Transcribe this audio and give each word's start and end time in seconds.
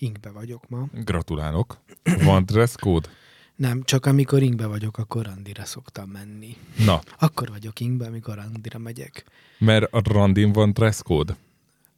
inkbe 0.00 0.30
vagyok 0.30 0.68
ma. 0.68 0.86
Gratulálok. 1.04 1.78
Van 2.24 2.44
dress 2.44 2.74
code? 2.80 3.08
Nem, 3.56 3.82
csak 3.82 4.06
amikor 4.06 4.42
inkbe 4.42 4.66
vagyok, 4.66 4.98
akkor 4.98 5.24
randira 5.24 5.64
szoktam 5.64 6.08
menni. 6.10 6.56
Na, 6.84 7.00
Akkor 7.18 7.48
vagyok 7.48 7.80
inkbe, 7.80 8.06
amikor 8.06 8.34
randira 8.34 8.78
megyek. 8.78 9.24
mert 9.58 9.92
a 9.92 10.00
randin 10.04 10.52
van 10.52 10.72
dress 10.72 11.02
code. 11.02 11.36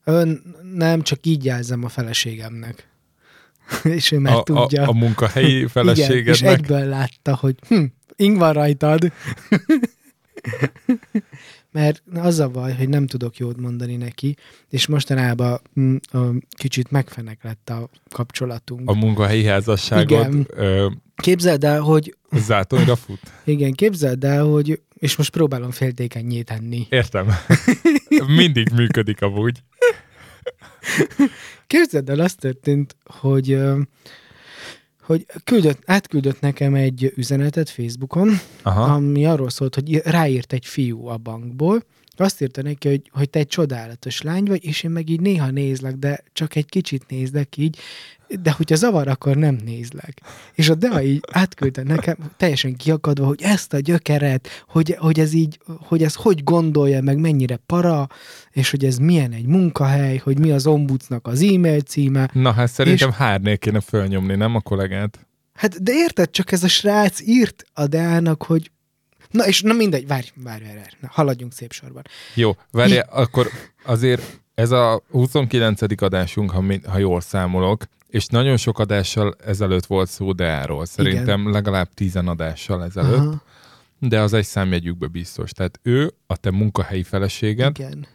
Ön, 0.04 0.54
nem, 0.74 1.02
csak 1.02 1.26
így 1.26 1.44
jelzem 1.44 1.84
a 1.84 1.88
feleségemnek. 1.88 2.88
és 3.84 4.10
ő 4.12 4.18
már 4.18 4.34
a, 4.36 4.42
tudja. 4.42 4.82
A, 4.82 4.88
a 4.88 4.92
munkahelyi 4.92 5.50
Igen, 5.54 5.64
és 5.64 5.70
feleségednek. 5.72 6.52
egyből 6.52 6.84
látta, 6.84 7.36
hogy 7.36 7.56
hm, 7.68 7.84
ing 8.16 8.38
van 8.38 8.52
rajtad. 8.52 9.12
Mert 11.72 12.02
az 12.14 12.38
a 12.38 12.48
baj, 12.48 12.74
hogy 12.74 12.88
nem 12.88 13.06
tudok 13.06 13.36
jót 13.36 13.60
mondani 13.60 13.96
neki, 13.96 14.36
és 14.68 14.86
mostanában 14.86 15.60
mm, 15.80 15.96
a, 16.12 16.18
kicsit 16.56 16.90
megfenek 16.90 17.42
lett 17.42 17.70
a 17.70 17.90
kapcsolatunk. 18.10 18.90
A 18.90 18.94
munkahelyi 18.94 19.44
házasságod 19.44 20.26
Igen. 20.26 20.46
ö, 20.50 20.90
Képzeld 21.16 21.64
el, 21.64 21.80
hogy 21.80 22.16
zátonyra 22.30 22.96
fut. 22.96 23.20
igen, 23.44 23.72
képzeld 23.72 24.24
el, 24.24 24.44
hogy 24.44 24.80
és 24.94 25.16
most 25.16 25.30
próbálom 25.30 25.70
féltékenyé 25.70 26.42
tenni. 26.42 26.86
Értem. 26.90 27.28
Mindig 28.26 28.68
működik 28.74 29.22
amúgy. 29.22 29.62
Képzeld 31.66 32.08
el, 32.08 32.20
az 32.20 32.34
történt, 32.34 32.96
hogy 33.04 33.58
hogy 35.12 35.26
küldött, 35.44 35.82
átküldött 35.86 36.40
nekem 36.40 36.74
egy 36.74 37.12
üzenetet 37.16 37.70
Facebookon, 37.70 38.30
Aha. 38.62 38.82
ami 38.82 39.26
arról 39.26 39.50
szólt, 39.50 39.74
hogy 39.74 39.96
ráírt 39.96 40.52
egy 40.52 40.66
fiú 40.66 41.06
a 41.06 41.16
bankból, 41.16 41.82
azt 42.16 42.40
írta 42.40 42.62
neki, 42.62 42.88
hogy, 42.88 43.02
hogy 43.10 43.30
te 43.30 43.38
egy 43.38 43.46
csodálatos 43.46 44.22
lány 44.22 44.44
vagy, 44.44 44.64
és 44.64 44.82
én 44.82 44.90
meg 44.90 45.08
így 45.08 45.20
néha 45.20 45.50
nézlek, 45.50 45.94
de 45.94 46.24
csak 46.32 46.54
egy 46.54 46.66
kicsit 46.66 47.04
nézlek 47.08 47.56
így, 47.56 47.78
de 48.40 48.50
hogyha 48.50 48.74
zavar, 48.74 49.08
akkor 49.08 49.36
nem 49.36 49.58
nézlek. 49.64 50.20
És 50.54 50.68
a 50.68 50.74
Dea 50.74 51.02
így 51.02 51.20
átküldte 51.32 51.82
nekem, 51.82 52.16
teljesen 52.36 52.76
kiakadva, 52.76 53.26
hogy 53.26 53.42
ezt 53.42 53.72
a 53.72 53.78
gyökeret, 53.78 54.48
hogy, 54.68 54.96
hogy 54.98 55.20
ez 55.20 55.32
így, 55.32 55.58
hogy 55.66 56.02
ez 56.02 56.14
hogy 56.14 56.44
gondolja, 56.44 57.02
meg 57.02 57.18
mennyire 57.18 57.56
para, 57.56 58.08
és 58.50 58.70
hogy 58.70 58.84
ez 58.84 58.96
milyen 58.96 59.32
egy 59.32 59.46
munkahely, 59.46 60.16
hogy 60.16 60.38
mi 60.38 60.50
az 60.50 60.66
ombudsnak 60.66 61.26
az 61.26 61.42
e-mail 61.42 61.80
címe. 61.80 62.30
Na 62.32 62.52
hát 62.52 62.70
szerintem 62.70 63.08
és... 63.08 63.14
hárnél 63.14 63.58
kéne 63.58 63.80
fölnyomni, 63.80 64.34
nem 64.34 64.54
a 64.54 64.60
kollégát? 64.60 65.26
Hát, 65.54 65.82
de 65.82 65.92
érted, 65.92 66.30
csak 66.30 66.52
ez 66.52 66.62
a 66.62 66.68
srác 66.68 67.20
írt 67.20 67.64
a 67.72 67.86
Deának, 67.86 68.42
hogy 68.42 68.70
Na 69.30 69.46
és 69.46 69.62
na 69.62 69.72
mindegy, 69.72 70.06
várj, 70.06 70.26
várj, 70.34 70.64
várj, 70.64 70.76
várj. 70.76 70.94
Na, 71.00 71.08
haladjunk 71.10 71.52
szép 71.52 71.72
sorban. 71.72 72.02
Jó, 72.34 72.56
várj, 72.70 72.98
akkor 72.98 73.48
azért 73.84 74.40
ez 74.54 74.70
a 74.70 75.02
29. 75.10 76.02
adásunk, 76.02 76.50
ha, 76.50 76.60
mi, 76.60 76.80
ha 76.86 76.98
jól 76.98 77.20
számolok, 77.20 77.84
és 78.12 78.26
nagyon 78.26 78.56
sok 78.56 78.78
adással 78.78 79.36
ezelőtt 79.46 79.86
volt 79.86 80.08
szó 80.08 80.32
Deáról. 80.32 80.86
Szerintem 80.86 81.40
Igen. 81.40 81.52
legalább 81.52 81.88
tizen 81.94 82.28
adással 82.28 82.84
ezelőtt. 82.84 83.18
Aha. 83.18 83.42
De 83.98 84.20
az 84.20 84.32
egy 84.32 84.44
számjegyükbe 84.44 85.06
biztos. 85.06 85.50
Tehát 85.50 85.80
ő, 85.82 86.12
a 86.26 86.36
te 86.36 86.50
munkahelyi 86.50 87.02
feleséged, 87.02 87.78
Igen. 87.78 88.06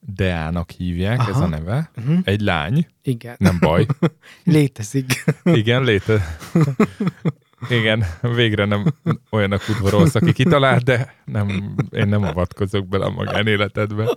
Deának 0.00 0.70
hívják, 0.70 1.18
Aha. 1.18 1.30
ez 1.30 1.36
a 1.36 1.46
neve. 1.46 1.90
Uh-huh. 1.96 2.18
Egy 2.24 2.40
lány. 2.40 2.86
Igen. 3.02 3.36
Nem 3.38 3.58
baj. 3.60 3.86
Létezik. 4.44 5.24
Igen, 5.44 5.84
létezik. 5.84 6.24
Igen, 7.80 8.04
végre 8.20 8.64
nem 8.64 8.84
olyanak 9.30 9.62
udvarolsz, 9.68 10.14
aki 10.14 10.32
kitalált, 10.32 10.84
de 10.84 11.14
nem, 11.24 11.74
én 11.90 12.08
nem 12.08 12.22
avatkozok 12.22 12.88
bele 12.88 13.04
a 13.04 13.10
magánéletedbe. 13.10 14.16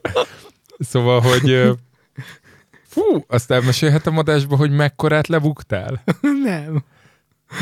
Szóval, 0.80 1.22
hogy 1.22 1.76
fú, 2.96 3.24
azt 3.28 3.52
elmesélhetem 3.52 4.18
adásba, 4.18 4.56
hogy 4.56 4.72
mekkorát 4.72 5.28
lebuktál? 5.28 6.04
Nem. 6.44 6.84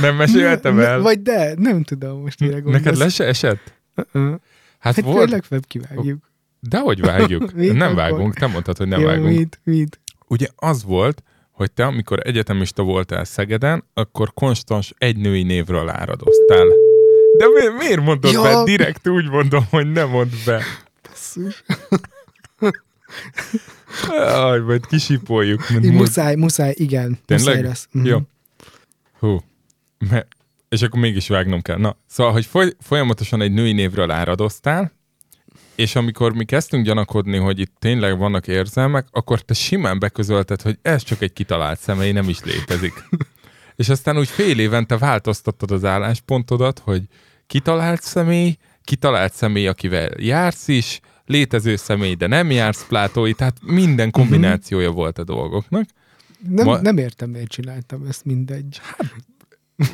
Nem 0.01 0.15
mesélhetem 0.15 0.79
el? 0.79 1.01
Vagy 1.01 1.21
de, 1.21 1.53
nem 1.57 1.83
tudom 1.83 2.21
most 2.21 2.39
mire 2.39 2.59
gondolsz. 2.59 2.83
Neked 2.83 2.97
le 2.97 3.09
se 3.09 3.25
esett? 3.25 3.73
Uh-uh. 3.95 4.35
Hát, 4.79 4.95
hát 4.95 5.05
volt... 5.05 5.29
legfeljebb 5.29 5.67
kivágjuk. 5.67 6.31
Dehogy 6.59 7.01
vágjuk. 7.01 7.53
nem 7.73 7.95
vágunk, 7.95 8.39
nem 8.39 8.51
mondtad, 8.51 8.77
hogy 8.77 8.87
nem 8.87 8.99
Jó, 8.99 9.05
vágunk. 9.05 9.37
Mit, 9.37 9.59
mit? 9.63 9.99
Ugye 10.27 10.47
az 10.55 10.83
volt, 10.83 11.23
hogy 11.51 11.71
te, 11.71 11.85
amikor 11.85 12.19
egyetemista 12.23 12.83
voltál 12.83 13.23
Szegeden, 13.23 13.83
akkor 13.93 14.33
konstans 14.33 14.93
egy 14.97 15.17
női 15.17 15.43
névről 15.43 15.89
áradoztál. 15.89 16.67
De 17.37 17.45
mi, 17.47 17.77
miért 17.77 18.01
mondod 18.01 18.31
ja. 18.31 18.41
be? 18.41 18.63
Direkt 18.63 19.07
úgy 19.07 19.29
mondom, 19.29 19.65
hogy 19.69 19.91
nem 19.91 20.09
mondd 20.09 20.29
be. 20.45 20.63
Basszus. 21.09 21.63
Aj, 24.09 24.59
majd 24.59 24.85
kisipoljuk. 24.85 25.69
Mint 25.69 25.93
muszáj, 25.93 26.35
muszáj, 26.35 26.73
igen. 26.77 27.19
Tényleg? 27.25 27.47
Muszáj 27.47 27.61
lesz. 27.61 27.87
Mm. 27.97 28.05
Jó. 28.05 28.19
Hú. 29.19 29.41
Me- 30.09 30.27
és 30.69 30.81
akkor 30.81 30.99
mégis 30.99 31.27
vágnom 31.27 31.61
kell. 31.61 31.77
Na, 31.77 31.97
szóval, 32.07 32.33
hogy 32.33 32.45
foly- 32.45 32.75
folyamatosan 32.79 33.41
egy 33.41 33.51
női 33.51 33.71
névről 33.71 34.11
áradoztál, 34.11 34.91
és 35.75 35.95
amikor 35.95 36.33
mi 36.33 36.45
kezdtünk 36.45 36.85
gyanakodni, 36.85 37.37
hogy 37.37 37.59
itt 37.59 37.73
tényleg 37.79 38.17
vannak 38.17 38.47
érzelmek, 38.47 39.07
akkor 39.11 39.41
te 39.41 39.53
simán 39.53 39.99
beközölted, 39.99 40.61
hogy 40.61 40.77
ez 40.81 41.03
csak 41.03 41.21
egy 41.21 41.33
kitalált 41.33 41.79
személy, 41.79 42.11
nem 42.11 42.29
is 42.29 42.39
létezik. 42.43 42.93
és 43.75 43.89
aztán 43.89 44.17
úgy 44.17 44.27
fél 44.27 44.59
évente 44.59 44.97
változtattad 44.97 45.71
az 45.71 45.85
álláspontodat, 45.85 46.79
hogy 46.79 47.01
kitalált 47.47 48.01
személy, 48.01 48.57
kitalált 48.83 49.33
személy, 49.33 49.67
akivel 49.67 50.09
jársz 50.17 50.67
is, 50.67 50.99
létező 51.25 51.75
személy, 51.75 52.13
de 52.13 52.27
nem 52.27 52.51
jársz 52.51 52.87
plátói, 52.87 53.33
tehát 53.33 53.57
minden 53.65 54.11
kombinációja 54.11 54.87
uh-huh. 54.87 55.01
volt 55.01 55.17
a 55.17 55.23
dolgoknak. 55.23 55.85
Nem, 56.49 56.65
Ma... 56.65 56.81
nem 56.81 56.97
értem, 56.97 57.29
miért 57.29 57.49
csináltam 57.49 58.05
ezt, 58.07 58.25
mindegy. 58.25 58.79
Hát, 58.81 59.13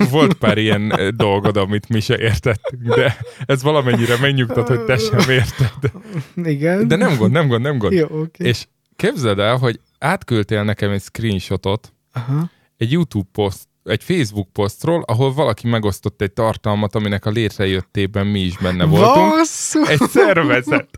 volt 0.10 0.34
pár 0.34 0.58
ilyen 0.58 0.94
dolgod, 1.16 1.58
amit 1.58 1.90
mi 1.90 2.00
se 2.00 2.18
értettünk, 2.18 2.96
de 2.96 3.18
ez 3.46 3.64
valamennyire 3.64 4.18
megnyugtat, 4.18 4.68
hogy 4.68 4.86
te 4.86 4.98
sem 4.98 5.30
érted. 5.30 5.92
Igen. 6.36 6.88
De 6.88 6.96
nem 6.96 7.18
gond, 7.18 7.32
nem 7.32 7.48
gond, 7.48 7.62
nem 7.62 7.78
gond. 7.78 7.94
Jó, 7.94 8.06
okay. 8.06 8.48
És 8.48 8.68
képzeld 8.96 9.40
el, 9.40 9.58
hogy 9.58 9.80
átküldtél 10.00 10.64
nekem 10.64 10.92
egy 10.92 11.02
screenshotot 11.02 11.94
Aha. 12.14 12.50
egy 12.78 12.92
YouTube 12.92 13.30
poszt, 13.32 13.68
egy 13.84 14.04
Facebook 14.04 14.54
posztról, 14.54 15.04
ahol 15.08 15.34
valaki 15.34 15.68
megosztott 15.68 16.22
egy 16.22 16.32
tartalmat, 16.32 16.96
aminek 16.96 17.26
a 17.26 17.30
létrejöttében 17.30 18.28
mi 18.28 18.40
is 18.40 18.58
benne 18.58 18.86
voltunk. 18.86 19.30
Basszus! 19.30 19.90
Egy 19.90 20.02
szervezet. 20.10 20.90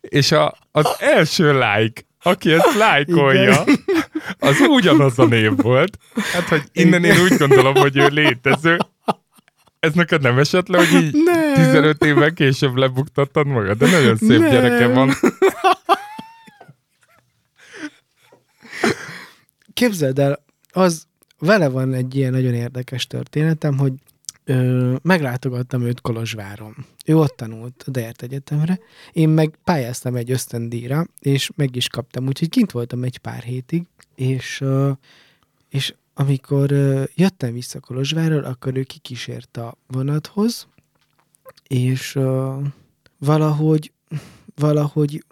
És 0.00 0.32
a, 0.32 0.54
az 0.72 0.86
első 0.98 1.52
like, 1.52 2.02
aki 2.22 2.52
ezt 2.52 2.74
lájkolja, 2.74 3.64
az 4.38 4.60
ugyanaz 4.60 5.18
a 5.18 5.24
név 5.24 5.56
volt. 5.56 5.98
Hát, 6.32 6.48
hogy 6.48 6.62
innen 6.72 7.04
én 7.04 7.20
úgy 7.20 7.36
gondolom, 7.36 7.74
hogy 7.74 7.96
ő 7.96 8.06
létező. 8.06 8.78
Ez 9.80 9.92
neked 9.92 10.22
nem 10.22 10.38
esett 10.38 10.68
le, 10.68 10.78
hogy 10.78 11.02
így 11.02 11.14
nem. 11.24 11.54
15 11.54 12.04
évvel 12.04 12.32
később 12.32 12.76
lebuktattad 12.76 13.46
magad? 13.46 13.78
De 13.78 13.90
nagyon 13.90 14.16
szép 14.16 14.38
nem. 14.38 14.50
gyereke 14.50 14.86
van. 14.86 15.14
Képzeld 19.72 20.18
el, 20.18 20.44
az 20.70 21.06
vele 21.38 21.68
van 21.68 21.94
egy 21.94 22.14
ilyen 22.14 22.32
nagyon 22.32 22.54
érdekes 22.54 23.06
történetem, 23.06 23.78
hogy 23.78 23.92
ö, 24.44 24.94
meglátogattam 25.02 25.82
őt 25.82 26.00
Kolozsváron. 26.00 26.86
Ő 27.06 27.16
ott 27.16 27.36
tanult 27.36 27.84
a 27.86 27.90
Dert 27.90 28.22
Egyetemre, 28.22 28.78
én 29.12 29.28
meg 29.28 29.58
pályáztam 29.64 30.16
egy 30.16 30.30
ösztöndíjra, 30.30 31.06
és 31.20 31.50
meg 31.56 31.76
is 31.76 31.88
kaptam, 31.88 32.26
úgyhogy 32.26 32.48
kint 32.48 32.70
voltam 32.70 33.02
egy 33.02 33.18
pár 33.18 33.42
hétig, 33.42 33.86
és, 34.14 34.60
ö, 34.60 34.90
és 35.68 35.94
amikor 36.14 36.72
ö, 36.72 37.02
jöttem 37.14 37.52
vissza 37.52 37.80
Kolozsvárról, 37.80 38.44
akkor 38.44 38.76
ő 38.76 38.82
kikísért 38.82 39.56
a 39.56 39.76
vonathoz, 39.86 40.66
és 41.66 42.14
ö, 42.14 42.56
valahogy, 43.18 43.92
valahogy 44.54 45.24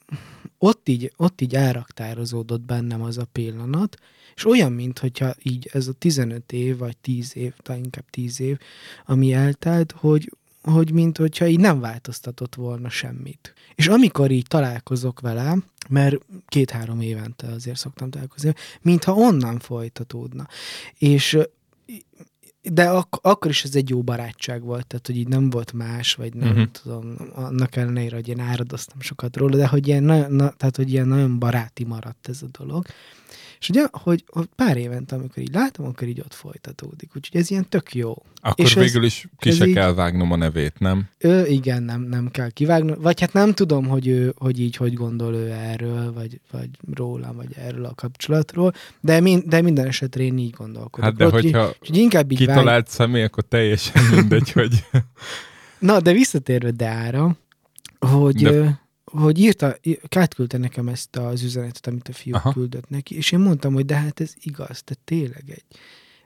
ott 0.58 0.88
így, 0.88 1.12
ott 1.16 1.40
így 1.40 1.54
elraktározódott 1.54 2.60
bennem 2.60 3.02
az 3.02 3.18
a 3.18 3.26
pillanat, 3.32 3.96
és 4.36 4.46
olyan, 4.46 4.72
mintha 4.72 5.34
így 5.42 5.70
ez 5.72 5.86
a 5.88 5.92
15 5.92 6.52
év, 6.52 6.78
vagy 6.78 6.96
10 6.96 7.36
év, 7.36 7.52
talán 7.62 7.82
inkább 7.82 8.10
10 8.10 8.40
év, 8.40 8.58
ami 9.06 9.32
eltelt, 9.32 9.92
hogy, 9.96 10.32
hogy 10.62 10.92
mint 10.92 11.16
hogyha 11.16 11.46
így 11.46 11.60
nem 11.60 11.80
változtatott 11.80 12.54
volna 12.54 12.88
semmit. 12.88 13.54
És 13.74 13.88
amikor 13.88 14.30
így 14.30 14.46
találkozok 14.46 15.20
vele, 15.20 15.56
mert 15.88 16.16
két-három 16.46 17.00
évente 17.00 17.46
azért 17.46 17.76
szoktam 17.76 18.10
találkozni, 18.10 18.54
mintha 18.82 19.12
onnan 19.12 19.58
folytatódna. 19.58 20.46
És 20.98 21.38
de 22.62 22.88
ak- 22.88 23.18
akkor 23.22 23.50
is 23.50 23.64
ez 23.64 23.74
egy 23.74 23.88
jó 23.88 24.02
barátság 24.02 24.62
volt, 24.62 24.86
tehát 24.86 25.06
hogy 25.06 25.16
így 25.16 25.28
nem 25.28 25.50
volt 25.50 25.72
más, 25.72 26.14
vagy 26.14 26.34
nem 26.34 26.48
uh-huh. 26.48 26.70
tudom, 26.82 27.16
annak 27.34 27.76
ellenére, 27.76 28.14
hogy 28.14 28.28
én 28.28 28.40
áradoztam 28.40 29.00
sokat 29.00 29.36
róla, 29.36 29.56
de 29.56 29.66
hogy 29.66 29.86
ilyen, 29.86 30.02
na, 30.02 30.28
na, 30.28 30.50
tehát, 30.50 30.76
hogy 30.76 30.92
ilyen 30.92 31.08
nagyon 31.08 31.38
baráti 31.38 31.84
maradt 31.84 32.28
ez 32.28 32.42
a 32.42 32.46
dolog. 32.58 32.86
És 33.60 33.68
ugye, 33.68 33.86
hogy, 33.90 34.24
pár 34.56 34.76
évente, 34.76 35.14
amikor 35.16 35.42
így 35.42 35.52
látom, 35.54 35.86
akkor 35.86 36.08
így 36.08 36.20
ott 36.20 36.34
folytatódik. 36.34 37.10
Úgyhogy 37.16 37.40
ez 37.40 37.50
ilyen 37.50 37.68
tök 37.68 37.94
jó. 37.94 38.22
Akkor 38.40 38.64
És 38.64 38.76
ez- 38.76 38.82
végül 38.82 39.04
is 39.04 39.26
ki 39.38 39.48
ez 39.48 39.56
se 39.56 39.66
így- 39.66 39.74
kell 39.74 39.94
vágnom 39.94 40.32
a 40.32 40.36
nevét, 40.36 40.78
nem? 40.78 41.08
Ő, 41.18 41.46
igen, 41.46 41.82
nem, 41.82 42.02
nem 42.02 42.28
kell 42.30 42.50
kivágni. 42.50 42.94
Vagy 42.98 43.20
hát 43.20 43.32
nem 43.32 43.52
tudom, 43.52 43.86
hogy 43.86 44.06
ő, 44.06 44.34
hogy 44.38 44.60
így, 44.60 44.76
hogy 44.76 44.94
gondol 44.94 45.34
ő 45.34 45.50
erről, 45.50 46.12
vagy, 46.12 46.40
vagy 46.50 46.68
rólam, 46.94 47.36
vagy 47.36 47.52
erről 47.56 47.84
a 47.84 47.94
kapcsolatról, 47.94 48.72
de, 49.00 49.20
min, 49.20 49.42
de 49.46 49.60
minden 49.60 49.86
esetre 49.86 50.22
én 50.22 50.38
így 50.38 50.50
gondolkodok. 50.54 51.00
Hát 51.04 51.14
de 51.16 51.24
hogyha 51.24 51.68
úgyhogy 51.80 51.96
inkább 51.96 52.30
így 52.32 52.46
vág... 52.46 52.56
kitalált 52.56 52.88
személy, 52.88 53.22
akkor 53.22 53.44
teljesen 53.44 54.02
mindegy, 54.14 54.52
hogy... 54.60 54.84
Na, 55.78 56.00
de 56.00 56.12
visszatérve 56.12 56.70
Deára, 56.70 57.36
hogy, 57.98 58.42
de... 58.42 58.84
hogy 59.16 59.38
írta, 59.38 59.76
átküldte 60.16 60.58
nekem 60.58 60.88
ezt 60.88 61.16
az 61.16 61.42
üzenetet, 61.42 61.86
amit 61.86 62.08
a 62.08 62.12
fiú 62.12 62.34
Aha. 62.34 62.52
Küldött 62.52 62.88
neki, 62.88 63.16
és 63.16 63.32
én 63.32 63.38
mondtam, 63.38 63.74
hogy 63.74 63.84
de 63.84 63.96
hát 63.96 64.20
ez 64.20 64.34
igaz, 64.42 64.82
te 64.82 64.94
tényleg 65.04 65.44
egy, 65.46 65.64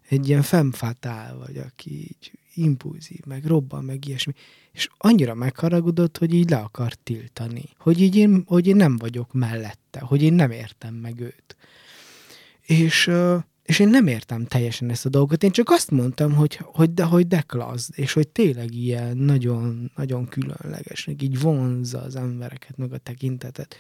egy 0.09 0.29
ilyen 0.29 0.43
femfatál 0.43 1.37
vagy, 1.37 1.57
aki 1.57 1.91
így 1.91 2.33
impulzív, 2.55 3.21
meg 3.25 3.45
robban, 3.45 3.85
meg 3.85 4.07
ilyesmi. 4.07 4.33
És 4.73 4.89
annyira 4.97 5.35
megharagudott, 5.35 6.19
hogy 6.19 6.35
így 6.35 6.51
le 6.51 6.57
akart 6.57 6.99
tiltani. 6.99 7.65
Hogy 7.79 8.01
így 8.01 8.17
én, 8.17 8.43
hogy 8.47 8.67
én 8.67 8.77
nem 8.77 8.97
vagyok 8.97 9.33
mellette, 9.33 10.01
hogy 10.01 10.23
én 10.23 10.33
nem 10.33 10.51
értem 10.51 10.95
meg 10.95 11.21
őt. 11.21 11.57
És, 12.61 13.07
ö, 13.07 13.37
és 13.71 13.79
én 13.79 13.89
nem 13.89 14.07
értem 14.07 14.47
teljesen 14.47 14.91
ezt 14.91 15.07
a 15.07 15.09
dolgot. 15.09 15.43
Én 15.43 15.51
csak 15.51 15.71
azt 15.71 15.91
mondtam, 15.91 16.35
hogy, 16.35 16.59
hogy 16.63 16.95
de, 16.95 17.03
hogy 17.03 17.27
de 17.27 17.41
klassz, 17.41 17.89
és 17.95 18.13
hogy 18.13 18.29
tényleg 18.29 18.75
ilyen 18.75 19.17
nagyon, 19.17 19.91
nagyon 19.97 20.29
különlegesnek, 20.29 21.23
így 21.23 21.41
vonzza 21.41 22.03
az 22.03 22.17
embereket, 22.17 22.77
meg 22.77 22.93
a 22.93 22.99
tekintetet. 22.99 23.77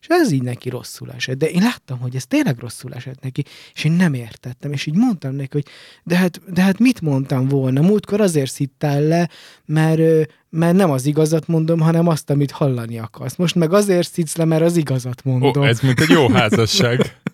És 0.00 0.06
ez 0.08 0.32
így 0.32 0.42
neki 0.42 0.68
rosszul 0.68 1.12
esett. 1.12 1.38
De 1.38 1.48
én 1.48 1.62
láttam, 1.62 1.98
hogy 1.98 2.16
ez 2.16 2.26
tényleg 2.26 2.58
rosszul 2.58 2.94
esett 2.94 3.22
neki, 3.22 3.44
és 3.74 3.84
én 3.84 3.92
nem 3.92 4.14
értettem, 4.14 4.72
és 4.72 4.86
így 4.86 4.96
mondtam 4.96 5.34
neki, 5.34 5.48
hogy 5.52 5.66
de 6.04 6.16
hát, 6.16 6.52
de 6.52 6.62
hát 6.62 6.78
mit 6.78 7.00
mondtam 7.00 7.48
volna? 7.48 7.80
Múltkor 7.80 8.20
azért 8.20 8.50
szittál 8.50 9.02
le, 9.02 9.28
mert, 9.64 10.30
mert 10.50 10.76
nem 10.76 10.90
az 10.90 11.06
igazat 11.06 11.46
mondom, 11.46 11.80
hanem 11.80 12.08
azt, 12.08 12.30
amit 12.30 12.50
hallani 12.50 12.98
akarsz. 12.98 13.36
Most 13.36 13.54
meg 13.54 13.72
azért 13.72 14.12
szitsz 14.12 14.36
le, 14.36 14.44
mert 14.44 14.62
az 14.62 14.76
igazat 14.76 15.22
Ó, 15.26 15.30
mondom. 15.30 15.62
ez 15.62 15.80
mint 15.80 16.00
egy 16.00 16.10
jó 16.10 16.28
házasság. 16.28 17.00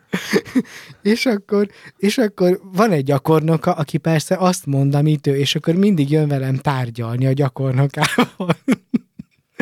És 1.03 1.27
akkor, 1.27 1.69
és 1.97 2.19
akkor 2.19 2.61
van 2.63 2.91
egy 2.91 3.05
gyakornoka, 3.05 3.73
aki 3.73 3.99
persze 3.99 4.37
azt 4.37 4.67
mond, 4.67 4.95
amit 4.95 5.27
ő, 5.27 5.37
és 5.37 5.55
akkor 5.55 5.75
mindig 5.75 6.11
jön 6.11 6.29
velem 6.29 6.57
tárgyalni 6.57 7.27
a 7.27 7.33
gyakornokával. 7.33 8.57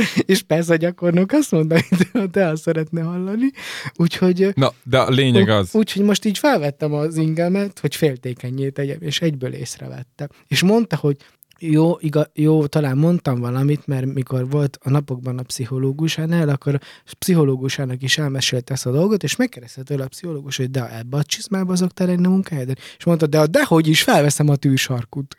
és 0.26 0.43
persze 0.43 0.73
a 0.73 0.76
gyakornok 0.76 1.32
azt 1.32 1.50
mondta, 1.50 1.75
amit 2.12 2.31
te 2.31 2.47
azt 2.47 2.62
szeretne 2.62 3.02
hallani. 3.02 3.50
Úgyhogy, 3.97 4.49
Na, 4.55 4.73
de 4.82 4.99
a 4.99 5.11
lényeg 5.11 5.49
az... 5.49 5.75
úgyhogy 5.75 6.02
most 6.02 6.25
így 6.25 6.38
felvettem 6.38 6.93
az 6.93 7.17
ingemet, 7.17 7.79
hogy 7.79 7.96
féltékenyé 7.96 8.69
tegyem, 8.69 8.99
és 9.00 9.20
egyből 9.20 9.53
észrevette. 9.53 10.29
És 10.46 10.62
mondta, 10.62 10.96
hogy 10.96 11.17
jó, 11.62 11.96
iga, 11.98 12.26
jó, 12.34 12.66
talán 12.66 12.96
mondtam 12.96 13.40
valamit, 13.40 13.86
mert 13.86 14.06
mikor 14.06 14.50
volt 14.50 14.78
a 14.82 14.90
napokban 14.90 15.38
a 15.38 15.42
pszichológusánál, 15.42 16.48
akkor 16.48 16.74
a 16.74 17.14
pszichológusának 17.18 18.02
is 18.02 18.18
elmesélte 18.18 18.72
ezt 18.72 18.86
a 18.86 18.90
dolgot, 18.90 19.22
és 19.22 19.36
megkérdezte 19.36 19.82
tőle 19.82 20.04
a 20.04 20.08
pszichológus, 20.08 20.56
hogy 20.56 20.70
de 20.70 20.98
ebbe 20.98 21.16
a 21.16 21.22
csizmába 21.22 21.72
azoktál 21.72 22.06
lenni 22.06 22.26
a 22.26 22.30
munkahelyeden? 22.30 22.76
És 22.98 23.04
mondta, 23.04 23.26
de 23.26 23.46
dehogy 23.46 23.86
is, 23.86 24.02
felveszem 24.02 24.48
a 24.48 24.56
tűsarkut. 24.56 25.36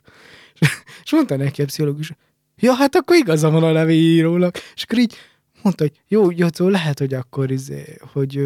És 1.04 1.12
mondta 1.12 1.36
neki 1.36 1.62
a 1.62 1.64
pszichológus, 1.64 2.12
ja, 2.56 2.72
hát 2.72 2.96
akkor 2.96 3.16
igaza 3.16 3.50
van 3.50 3.62
a 3.62 3.72
levélírónak. 3.72 4.58
És 4.74 4.82
akkor 4.82 4.98
így 4.98 5.14
mondta, 5.62 5.84
hogy 5.84 6.00
jó, 6.08 6.30
Jocó, 6.30 6.68
lehet, 6.68 6.98
hogy 6.98 7.14
akkor 7.14 7.50
izé, 7.50 7.96
hogy, 8.12 8.40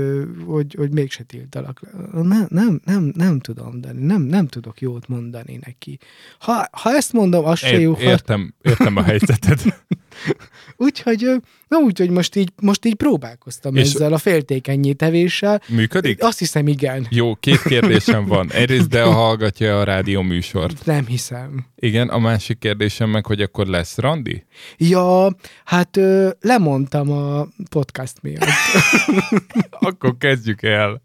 hogy, 0.46 0.74
hogy 0.78 0.90
mégse 0.90 1.22
tiltalak. 1.22 1.80
Nem, 2.12 2.46
nem, 2.48 2.80
nem, 2.84 3.12
nem 3.14 3.40
tudom, 3.40 3.80
de 3.80 3.92
nem, 3.92 4.22
nem 4.22 4.46
tudok 4.46 4.80
jót 4.80 5.08
mondani 5.08 5.58
neki. 5.64 5.98
Ha, 6.38 6.68
ha 6.70 6.94
ezt 6.94 7.12
mondom, 7.12 7.44
az 7.44 7.58
se 7.58 7.80
jó. 7.80 7.96
Értem, 7.98 8.54
értem 8.62 8.96
a 8.96 9.02
helyzetet. 9.02 9.84
úgyhogy, 10.76 11.30
na 11.68 11.78
úgyhogy 11.78 12.10
most 12.10 12.36
így, 12.36 12.52
most 12.62 12.84
így 12.84 12.94
próbálkoztam 12.94 13.76
És- 13.76 13.82
ezzel 13.94 14.12
a 14.12 14.18
féltékenyé 14.18 14.92
tevéssel. 14.92 15.62
Működik? 15.68 16.22
Azt 16.22 16.38
hiszem, 16.38 16.68
igen. 16.68 17.06
Jó, 17.10 17.34
két 17.34 17.62
kérdésem 17.62 18.26
van. 18.34 18.50
Egyrészt, 18.52 18.88
de 18.88 19.02
hallgatja 19.02 19.80
a 19.80 19.84
rádió 19.84 20.22
műsort. 20.22 20.84
Nem 20.86 21.06
hiszem. 21.06 21.66
Igen, 21.76 22.08
a 22.08 22.18
másik 22.18 22.58
kérdésem 22.58 23.10
meg, 23.10 23.26
hogy 23.26 23.40
akkor 23.42 23.66
lesz 23.66 23.98
randi? 23.98 24.44
Ja, 24.76 25.34
hát 25.64 25.96
ö, 25.96 26.28
lemondtam 26.40 27.10
a 27.10 27.46
podcast 27.70 28.22
miatt. 28.22 28.44
Akkor 29.70 30.16
kezdjük 30.18 30.62
el. 30.62 31.02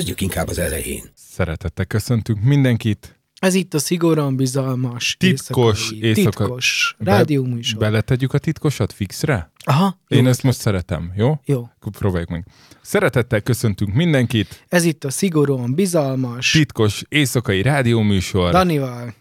Kezdjük 0.00 0.20
inkább 0.20 0.48
az 0.48 0.58
elején. 0.58 1.02
Szeretettel 1.14 1.84
köszöntünk 1.84 2.42
mindenkit. 2.42 3.20
Ez 3.40 3.54
itt 3.54 3.74
a 3.74 3.78
szigorúan 3.78 4.36
bizalmas, 4.36 5.16
Titkos 5.18 5.90
éjszakai, 5.90 6.08
éjszaka- 6.08 6.44
titkos 6.44 6.96
Be- 6.98 7.10
rádióműsor. 7.10 7.78
Beletegyük 7.78 8.32
a 8.32 8.38
titkosat 8.38 8.92
fixre? 8.92 9.50
Aha, 9.64 9.98
jó, 10.08 10.18
Én 10.18 10.26
ezt 10.26 10.42
most 10.42 10.58
szeretem, 10.58 11.12
jó? 11.16 11.40
jó. 11.44 11.68
Akkor 11.76 11.92
próbáljuk 11.92 12.28
meg. 12.28 12.46
Szeretettel 12.82 13.40
köszöntünk 13.40 13.94
mindenkit. 13.94 14.64
Ez 14.68 14.84
itt 14.84 15.04
a 15.04 15.10
szigorúan 15.10 15.74
bizalmas 15.74 16.50
Titkos 16.50 17.02
éjszakai 17.08 17.62
rádióműsor. 17.62 18.50
Danival. 18.52 19.14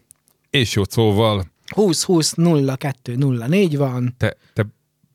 És 0.50 0.74
Jocóval. 0.74 1.46
20 1.68 2.34
0 2.34 2.76
02 2.76 3.16
04 3.48 3.78
van. 3.78 4.14
Te, 4.18 4.38
te 4.54 4.66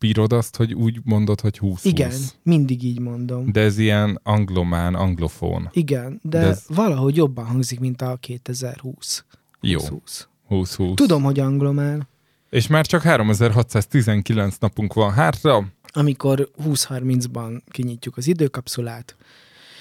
bírod 0.05 0.33
azt, 0.33 0.57
hogy 0.57 0.75
úgy 0.75 1.01
mondod, 1.05 1.41
hogy 1.41 1.59
20 1.59 1.85
Igen, 1.85 2.13
mindig 2.43 2.83
így 2.83 3.01
mondom. 3.01 3.53
De 3.53 3.61
ez 3.61 3.79
ilyen 3.79 4.21
anglomán, 4.23 4.95
anglofón. 4.95 5.69
Igen, 5.73 6.21
de, 6.23 6.39
De 6.41 6.47
ez- 6.47 6.65
valahogy 6.69 7.17
jobban 7.17 7.45
hangzik, 7.47 7.81
mint 7.81 8.03
a 8.03 8.17
2020. 8.21 9.25
Jó, 9.61 9.81
20. 9.81 10.29
20-20. 10.51 10.95
Tudom, 10.95 11.23
hogy 11.23 11.41
anglomán, 11.41 12.09
És 12.51 12.67
már 12.67 12.87
csak 12.87 13.03
3619 13.03 14.57
napunk 14.59 14.93
van 14.93 15.13
hátra. 15.13 15.67
amikor 15.93 16.51
20-30-ban 16.65 17.61
kinyitjuk 17.71 18.17
az 18.17 18.27
időkapszulát. 18.27 19.17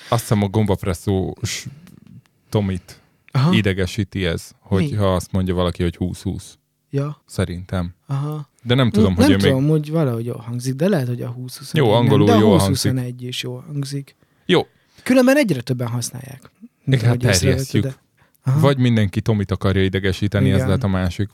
Azt 0.10 0.22
hiszem 0.22 0.42
a 0.42 0.48
gombapresszós 0.48 1.66
Tomit 2.50 3.02
Aha, 3.32 3.54
idegesíti 3.54 4.26
ez, 4.26 4.52
hogyha 4.60 5.16
azt 5.16 5.32
mondja 5.32 5.54
valaki, 5.54 5.84
hogy 5.84 5.96
20-20. 6.00 6.44
ja, 6.90 7.22
Szerintem. 7.26 7.94
aha. 8.08 8.50
De 8.64 8.76
nem 8.76 8.90
tudom, 8.90 9.14
nem 9.14 9.24
hogy 9.24 9.34
ő 9.34 9.38
tudom, 9.38 9.62
még... 9.62 9.72
hogy 9.72 9.92
valahogy 9.92 10.26
jól 10.26 10.38
hangzik, 10.38 10.74
de 10.74 10.88
lehet, 10.90 11.08
hogy 11.08 11.22
a 11.22 11.28
20 11.28 11.74
Jó, 11.74 11.92
angolul 11.92 12.26
nem, 12.28 12.38
de 12.38 12.42
a 12.44 12.46
jól 12.46 12.54
20 12.58 12.62
hangzik. 12.62 12.92
21 12.92 13.22
is 13.24 13.44
jól 13.44 13.64
hangzik. 13.68 14.16
Jó, 14.46 14.68
Különben 15.04 15.38
egyre 15.38 15.62
többen 15.62 15.88
használják. 15.88 16.52
Mint 16.84 17.02
hát 17.02 17.18
terjesszük. 17.18 17.84
de- 17.84 17.96
Aha. 18.44 18.60
Vagy 18.60 18.78
mindenki 18.78 19.22
Tomit 19.22 19.52
akarja 19.52 19.84
idegesíteni, 19.84 20.50
ez 20.50 20.56
Igen. 20.56 20.68
lehet 20.68 20.84
a 20.84 20.88
másik. 20.88 21.30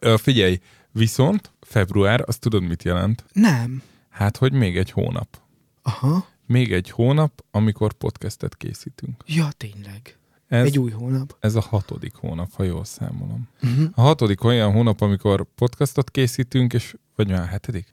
Ö, 0.00 0.14
figyelj, 0.18 0.58
viszont 0.90 1.52
február, 1.60 2.24
azt 2.26 2.40
tudod, 2.40 2.62
mit 2.62 2.82
jelent? 2.82 3.24
Nem. 3.32 3.82
Hát, 4.08 4.36
hogy 4.36 4.52
még 4.52 4.76
egy 4.76 4.90
hónap. 4.90 5.40
Aha. 5.82 6.26
Még 6.46 6.72
egy 6.72 6.90
hónap, 6.90 7.44
amikor 7.50 7.92
podcastet 7.92 8.56
készítünk. 8.56 9.22
Ja, 9.26 9.48
tényleg. 9.56 10.16
Ez, 10.52 10.64
Egy 10.66 10.78
új 10.78 10.90
hónap. 10.90 11.36
ez 11.40 11.54
a 11.54 11.60
hatodik 11.60 12.14
hónap, 12.14 12.52
ha 12.54 12.62
jól 12.62 12.84
számolom. 12.84 13.48
Uh-huh. 13.62 13.84
A 13.94 14.00
hatodik 14.00 14.44
olyan 14.44 14.72
hónap, 14.72 15.00
amikor 15.00 15.46
podcastot 15.54 16.10
készítünk, 16.10 16.72
és 16.72 16.94
vagy 17.16 17.32
a 17.32 17.44
hetedik? 17.44 17.92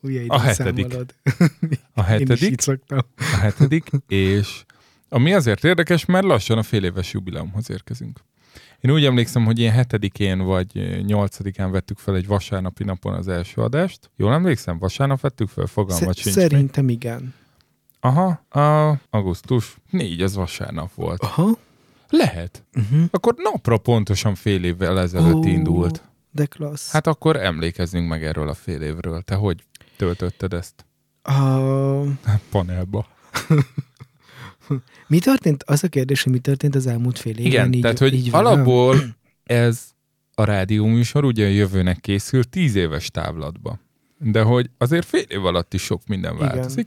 Ugye 0.00 0.22
A 0.26 0.38
hetedik. 0.38 0.86
számolod. 0.86 1.14
A 1.94 2.02
hetedik, 2.12 2.60
a 3.16 3.36
hetedik, 3.40 3.90
és 4.08 4.64
ami 5.08 5.32
azért 5.32 5.64
érdekes, 5.64 6.04
mert 6.04 6.24
lassan 6.24 6.58
a 6.58 6.62
fél 6.62 6.84
éves 6.84 7.12
jubileumhoz 7.12 7.70
érkezünk. 7.70 8.20
Én 8.80 8.90
úgy 8.90 9.04
emlékszem, 9.04 9.44
hogy 9.44 9.58
ilyen 9.58 9.72
hetedikén 9.72 10.38
vagy 10.38 11.00
nyolcadikán 11.04 11.70
vettük 11.70 11.98
fel 11.98 12.16
egy 12.16 12.26
vasárnapi 12.26 12.84
napon 12.84 13.14
az 13.14 13.28
első 13.28 13.60
adást. 13.60 14.10
Jól 14.16 14.32
emlékszem? 14.32 14.78
Vasárnap 14.78 15.20
vettük 15.20 15.48
fel? 15.48 15.66
Fogalmat 15.66 16.14
Sz- 16.14 16.22
sincs. 16.22 16.36
még. 16.36 16.44
Szerintem 16.48 16.88
igen. 16.88 17.34
Aha, 18.00 18.28
a 18.60 18.96
augusztus 19.10 19.76
4, 19.90 20.22
az 20.22 20.34
vasárnap 20.34 20.94
volt. 20.94 21.22
Aha. 21.22 21.58
Lehet. 22.08 22.64
Uh-huh. 22.74 23.02
Akkor 23.10 23.34
napra 23.36 23.78
pontosan 23.78 24.34
fél 24.34 24.64
évvel 24.64 25.00
ezelőtt 25.00 25.44
Ó. 25.44 25.48
indult. 25.48 26.02
De 26.30 26.46
klassz. 26.46 26.90
Hát 26.90 27.06
akkor 27.06 27.36
emlékezzünk 27.36 28.08
meg 28.08 28.24
erről 28.24 28.48
a 28.48 28.54
fél 28.54 28.82
évről. 28.82 29.22
Te 29.22 29.34
hogy 29.34 29.64
töltötted 29.96 30.52
ezt? 30.52 30.84
A... 31.22 31.32
Panelba. 32.50 33.06
Mi 35.06 35.18
történt? 35.18 35.62
Az 35.62 35.84
a 35.84 35.88
kérdés, 35.88 36.22
hogy 36.22 36.32
mi 36.32 36.38
történt 36.38 36.74
az 36.74 36.86
elmúlt 36.86 37.18
fél 37.18 37.32
évben. 37.32 37.46
Igen, 37.46 37.72
így, 37.72 37.80
tehát 37.80 37.98
hogy 37.98 38.14
így 38.14 38.30
van, 38.30 38.46
alapból 38.46 38.96
ez 39.44 39.88
a 40.34 40.44
rádióműsor 40.44 41.24
ugye 41.24 41.46
a 41.46 41.48
jövőnek 41.48 42.00
készül 42.00 42.44
tíz 42.44 42.74
éves 42.74 43.10
távlatba. 43.10 43.78
de 44.18 44.42
hogy 44.42 44.70
azért 44.78 45.06
fél 45.06 45.24
év 45.28 45.44
alatt 45.44 45.74
is 45.74 45.82
sok 45.82 46.06
minden 46.06 46.34
Igen. 46.34 46.86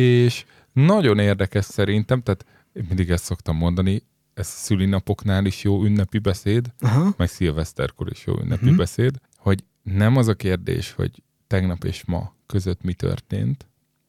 És 0.00 0.44
nagyon 0.72 1.18
érdekes 1.18 1.64
szerintem, 1.64 2.22
tehát 2.22 2.46
én 2.72 2.84
mindig 2.88 3.10
ezt 3.10 3.24
szoktam 3.24 3.56
mondani, 3.56 4.02
ez 4.34 4.46
szülinapoknál 4.46 5.44
is 5.46 5.62
jó 5.62 5.84
ünnepi 5.84 6.18
beszéd, 6.18 6.72
Aha. 6.80 7.14
meg 7.16 7.28
szilveszterkor 7.28 8.10
is 8.10 8.26
jó 8.26 8.38
ünnepi 8.40 8.64
Mhm. 8.66 8.76
beszéd, 8.76 9.16
hogy 9.36 9.64
nem 9.82 10.16
az 10.16 10.28
a 10.28 10.34
kérdés, 10.34 10.92
hogy 10.92 11.22
tegnap 11.46 11.84
és 11.84 12.04
ma 12.04 12.34
között 12.46 12.82
mi 12.82 12.92
történt, 12.92 13.66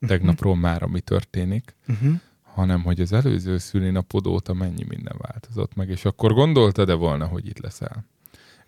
tegnapról 0.07 0.55
mára 0.55 0.87
mi 0.87 0.99
történik, 0.99 1.75
Uh-huh. 1.87 2.19
hanem 2.41 2.83
hogy 2.83 2.99
az 3.01 3.13
előző 3.13 3.57
szülinapod 3.57 4.27
óta 4.27 4.53
mennyi 4.53 4.83
minden 4.87 5.15
változott 5.17 5.75
meg, 5.75 5.89
és 5.89 6.05
akkor 6.05 6.33
gondoltad-e 6.33 6.93
volna, 6.93 7.25
hogy 7.25 7.47
itt 7.47 7.59
leszel? 7.59 8.05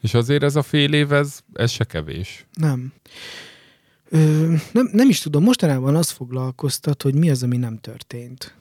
És 0.02 0.14
azért 0.14 0.44
ez 0.44 0.56
a 0.56 0.62
fél 0.64 0.94
év, 0.94 1.14
ez, 1.14 1.40
ez 1.54 1.72
se 1.72 1.84
kevés. 1.84 2.46
Nem. 2.54 2.94
Ö, 4.10 4.54
nem. 4.72 4.90
Nem 4.92 5.10
is 5.10 5.20
tudom, 5.20 5.44
mostanában 5.44 5.96
az 5.96 6.10
foglalkoztat, 6.10 7.02
hogy 7.02 7.14
mi 7.14 7.30
az, 7.30 7.44
ami 7.44 7.58
nem 7.58 7.78
történt. 7.78 8.56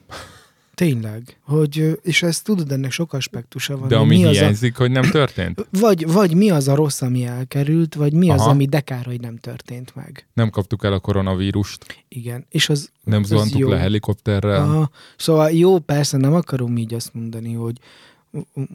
Tényleg. 0.79 1.37
Hogy, 1.43 1.99
és 2.01 2.23
ezt 2.23 2.43
tudod, 2.43 2.71
ennek 2.71 2.91
sok 2.91 3.13
aspektusa 3.13 3.77
van. 3.77 3.87
De 3.87 3.95
ami 3.95 4.17
mi 4.17 4.25
az 4.25 4.35
a, 4.35 4.39
hiányzik, 4.39 4.75
hogy 4.75 4.91
nem 4.91 5.09
történt? 5.11 5.67
vagy, 5.79 6.11
vagy 6.11 6.33
mi 6.33 6.49
az 6.49 6.67
a 6.67 6.75
rossz, 6.75 7.01
ami 7.01 7.25
elkerült, 7.25 7.95
vagy 7.95 8.13
mi 8.13 8.29
az, 8.29 8.39
Aha. 8.39 8.49
ami 8.49 8.65
de 8.65 8.79
kár, 8.79 9.05
hogy 9.05 9.19
nem 9.19 9.37
történt 9.37 9.95
meg. 9.95 10.27
Nem 10.33 10.49
kaptuk 10.49 10.83
el 10.83 10.93
a 10.93 10.99
koronavírust, 10.99 12.05
Igen. 12.07 12.45
És 12.49 12.69
az, 12.69 12.91
nem 13.03 13.21
az 13.21 13.27
zuhantuk 13.27 13.69
le 13.69 13.77
helikopterrel. 13.77 14.61
Aha. 14.61 14.89
Szóval 15.17 15.51
jó, 15.51 15.79
persze 15.79 16.17
nem 16.17 16.33
akarom 16.33 16.77
így 16.77 16.93
azt 16.93 17.13
mondani, 17.13 17.53
hogy, 17.53 17.77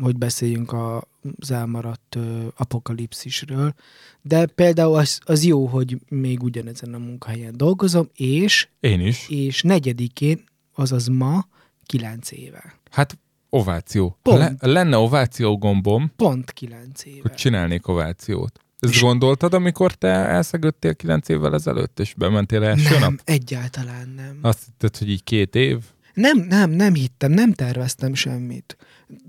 hogy 0.00 0.16
beszéljünk 0.18 0.73
a, 0.73 1.04
az 1.38 1.50
elmaradt 1.50 2.14
ö, 2.16 2.46
apokalipszisről, 2.56 3.75
de 4.23 4.46
például 4.46 4.94
az, 4.94 5.18
az 5.25 5.44
jó, 5.44 5.66
hogy 5.66 5.99
még 6.08 6.42
ugyanezen 6.42 6.94
a 6.94 6.99
munkahelyen 6.99 7.56
dolgozom, 7.56 8.08
és, 8.14 8.68
Én 8.80 9.00
is. 9.00 9.28
és 9.28 9.62
negyedikén, 9.62 10.44
azaz 10.75 11.06
ma, 11.06 11.46
kilenc 11.87 12.30
éve. 12.32 12.78
Hát 12.90 13.18
ováció. 13.49 14.18
Pont. 14.23 14.38
Le, 14.38 14.54
lenne 14.61 14.96
ováció 14.96 15.58
gombom, 15.58 16.12
Pont 16.16 16.52
kilenc 16.52 17.04
éve. 17.04 17.18
hogy 17.23 17.34
csinálnék 17.34 17.88
ovációt. 17.88 18.58
Ezt 18.78 19.00
gondoltad, 19.00 19.54
amikor 19.54 19.94
te 19.94 20.08
elszegődtél 20.08 20.94
kilenc 20.94 21.28
évvel 21.28 21.54
ezelőtt, 21.54 22.00
és 22.00 22.14
bementél 22.14 22.64
első 22.64 22.90
nem, 22.90 23.00
nap? 23.00 23.20
egyáltalán 23.25 24.08
nem. 24.16 24.38
Azt 24.42 24.64
hitted, 24.64 24.96
hogy 24.96 25.08
így 25.11 25.25
két 25.25 25.54
év? 25.54 25.78
Nem, 26.14 26.38
nem, 26.38 26.71
nem 26.71 26.94
hittem, 26.94 27.33
nem 27.33 27.52
terveztem 27.52 28.14
semmit. 28.14 28.76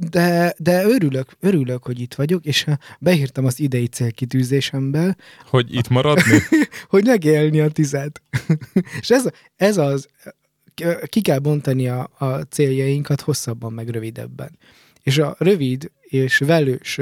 De, 0.09 0.53
de 0.57 0.83
örülök, 0.83 1.31
örülök, 1.39 1.83
hogy 1.83 1.99
itt 1.99 2.13
vagyok, 2.13 2.45
és 2.45 2.65
beírtam 2.99 3.45
az 3.45 3.59
idei 3.59 3.87
célkitűzésembe, 3.87 5.15
Hogy 5.49 5.75
itt 5.75 5.89
maradni? 5.89 6.39
hogy 6.89 7.05
megélni 7.05 7.59
a 7.59 7.69
tizet. 7.69 8.21
és 9.01 9.09
ez, 9.09 9.25
ez 9.55 9.77
az, 9.77 10.07
ki 11.05 11.21
kell 11.21 11.39
bontani 11.39 11.87
a, 11.87 12.09
a 12.17 12.25
céljainkat 12.25 13.21
hosszabban, 13.21 13.73
meg 13.73 13.89
rövidebben. 13.89 14.57
És 15.03 15.17
a 15.17 15.35
rövid 15.39 15.91
és 16.01 16.37
velős 16.37 16.99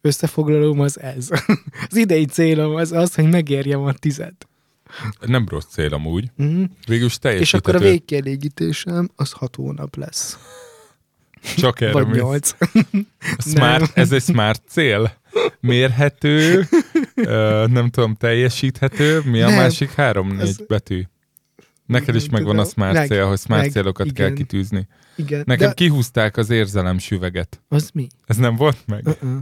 összefoglalóm 0.00 0.80
az 0.80 1.00
ez. 1.00 1.28
az 1.90 1.96
idei 1.96 2.24
célom 2.24 2.74
az 2.74 2.92
az, 2.92 3.14
hogy 3.14 3.28
megérjem 3.28 3.82
a 3.82 3.92
tizet. 3.92 4.48
Nem 5.20 5.46
rossz 5.48 5.64
cél 5.70 5.94
amúgy. 5.94 6.30
Mm. 6.42 6.64
Végülis 6.86 7.12
És 7.12 7.18
teljesíthető. 7.18 7.70
akkor 7.70 7.86
a 7.86 7.90
végkielégítésem 7.90 9.10
az 9.16 9.30
hat 9.30 9.56
hónap 9.56 9.96
lesz. 9.96 10.38
Csak 11.56 11.80
erre 11.80 11.92
Vagy 11.92 12.06
nyolc. 12.16 12.54
Smart, 13.38 13.96
ez 13.98 14.12
egy 14.12 14.22
smart 14.22 14.62
cél? 14.68 15.12
Mérhető, 15.60 16.68
ö, 17.14 17.64
nem 17.70 17.90
tudom, 17.90 18.14
teljesíthető. 18.14 19.20
Mi 19.24 19.40
a 19.42 19.46
Nem. 19.48 19.56
másik 19.56 19.90
három-négy 19.92 20.40
Ez- 20.48 20.66
betű? 20.66 21.02
Neked 21.86 22.14
is 22.14 22.28
megvan 22.28 22.58
a 22.58 22.64
smart 22.64 22.92
Meg- 22.92 23.06
cél, 23.08 23.26
hogy 23.26 23.38
smart 23.38 23.62
meg, 23.62 23.70
célokat 23.70 24.12
kell 24.12 24.24
igen. 24.26 24.36
kitűzni. 24.38 24.88
Igen. 25.16 25.42
Nekem 25.46 25.68
de 25.68 25.74
kihúzták 25.74 26.36
az 26.36 26.50
érzelem 26.50 26.98
süveget. 26.98 27.62
az 27.68 27.90
mi? 27.94 28.06
Ez 28.26 28.36
nem 28.36 28.56
volt 28.56 28.76
meg? 28.86 29.06
Uh-uh. 29.06 29.38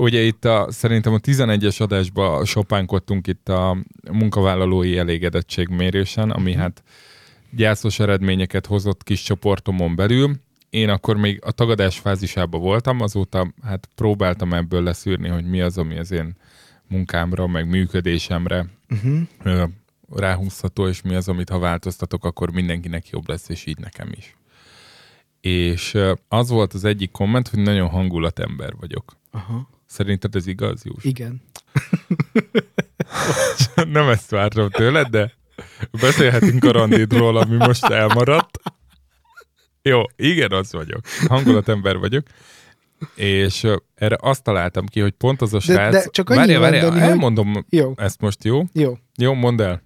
Ugye 0.00 0.20
itt 0.20 0.44
a, 0.44 0.66
szerintem 0.70 1.12
a 1.12 1.18
11-es 1.18 1.80
adásban 1.80 2.44
sopánkodtunk 2.44 3.26
itt 3.26 3.48
a 3.48 3.76
munkavállalói 4.12 4.98
elégedettségmérésen, 4.98 6.30
ami 6.30 6.54
hát 6.54 6.82
gyászos 7.50 7.98
eredményeket 7.98 8.66
hozott 8.66 9.02
kis 9.02 9.22
csoportomon 9.22 9.96
belül. 9.96 10.34
Én 10.70 10.88
akkor 10.88 11.16
még 11.16 11.40
a 11.44 11.52
tagadás 11.52 11.98
fázisában 11.98 12.60
voltam, 12.60 13.00
azóta 13.00 13.52
hát 13.62 13.88
próbáltam 13.94 14.52
ebből 14.52 14.82
leszűrni, 14.82 15.28
hogy 15.28 15.44
mi 15.44 15.60
az, 15.60 15.78
ami 15.78 15.98
az 15.98 16.10
én 16.10 16.36
munkámra, 16.88 17.46
meg 17.46 17.68
működésemre 17.68 18.66
Uh-huh. 18.90 19.70
ráhúzható, 20.16 20.88
és 20.88 21.02
mi 21.02 21.14
az, 21.14 21.28
amit 21.28 21.48
ha 21.48 21.58
változtatok, 21.58 22.24
akkor 22.24 22.50
mindenkinek 22.52 23.08
jobb 23.08 23.28
lesz, 23.28 23.48
és 23.48 23.66
így 23.66 23.78
nekem 23.78 24.08
is. 24.16 24.36
És 25.40 25.98
az 26.28 26.48
volt 26.50 26.72
az 26.72 26.84
egyik 26.84 27.10
komment, 27.10 27.48
hogy 27.48 27.58
nagyon 27.58 27.88
hangulatember 27.88 28.74
vagyok. 28.80 29.16
Aha. 29.30 29.68
Szerinted 29.90 30.34
ez 30.34 30.46
igaz, 30.46 30.84
Jós? 30.84 31.04
Igen. 31.04 31.42
Nem 33.74 34.08
ezt 34.08 34.30
vártam 34.30 34.70
tőled, 34.70 35.06
de 35.08 35.32
beszélhetünk 36.00 36.64
a 36.64 36.70
randidról, 36.72 37.36
ami 37.36 37.56
most 37.56 37.84
elmaradt. 37.84 38.58
Jó, 39.82 40.02
igen, 40.16 40.52
az 40.52 40.72
vagyok. 40.72 41.00
Hangulatember 41.28 41.96
vagyok. 41.98 42.26
És 43.14 43.66
erre 43.94 44.16
azt 44.20 44.42
találtam 44.42 44.86
ki, 44.86 45.00
hogy 45.00 45.12
pont 45.12 45.40
az 45.42 45.54
a 45.54 45.56
De- 45.58 45.62
srác... 45.62 45.92
de 45.92 46.04
csak 46.10 46.30
annyi 46.30 46.38
várjál, 46.38 46.60
van, 46.60 46.70
várjál, 46.70 46.88
Dani, 46.88 47.00
hogy- 47.00 47.10
elmondom 47.10 47.64
Jó, 47.68 47.92
ezt 47.96 48.20
most, 48.20 48.44
jó? 48.44 48.62
jó. 48.72 48.98
Jó, 49.16 49.32
mondd 49.34 49.60
el. 49.62 49.82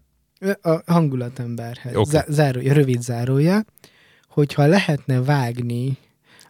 A 0.62 0.92
hangulatemberhez. 0.92 1.96
Okay. 1.96 2.20
Zárója, 2.28 2.72
rövid 2.72 3.02
zárója, 3.02 3.64
hogyha 4.28 4.66
lehetne 4.66 5.22
vágni 5.22 5.98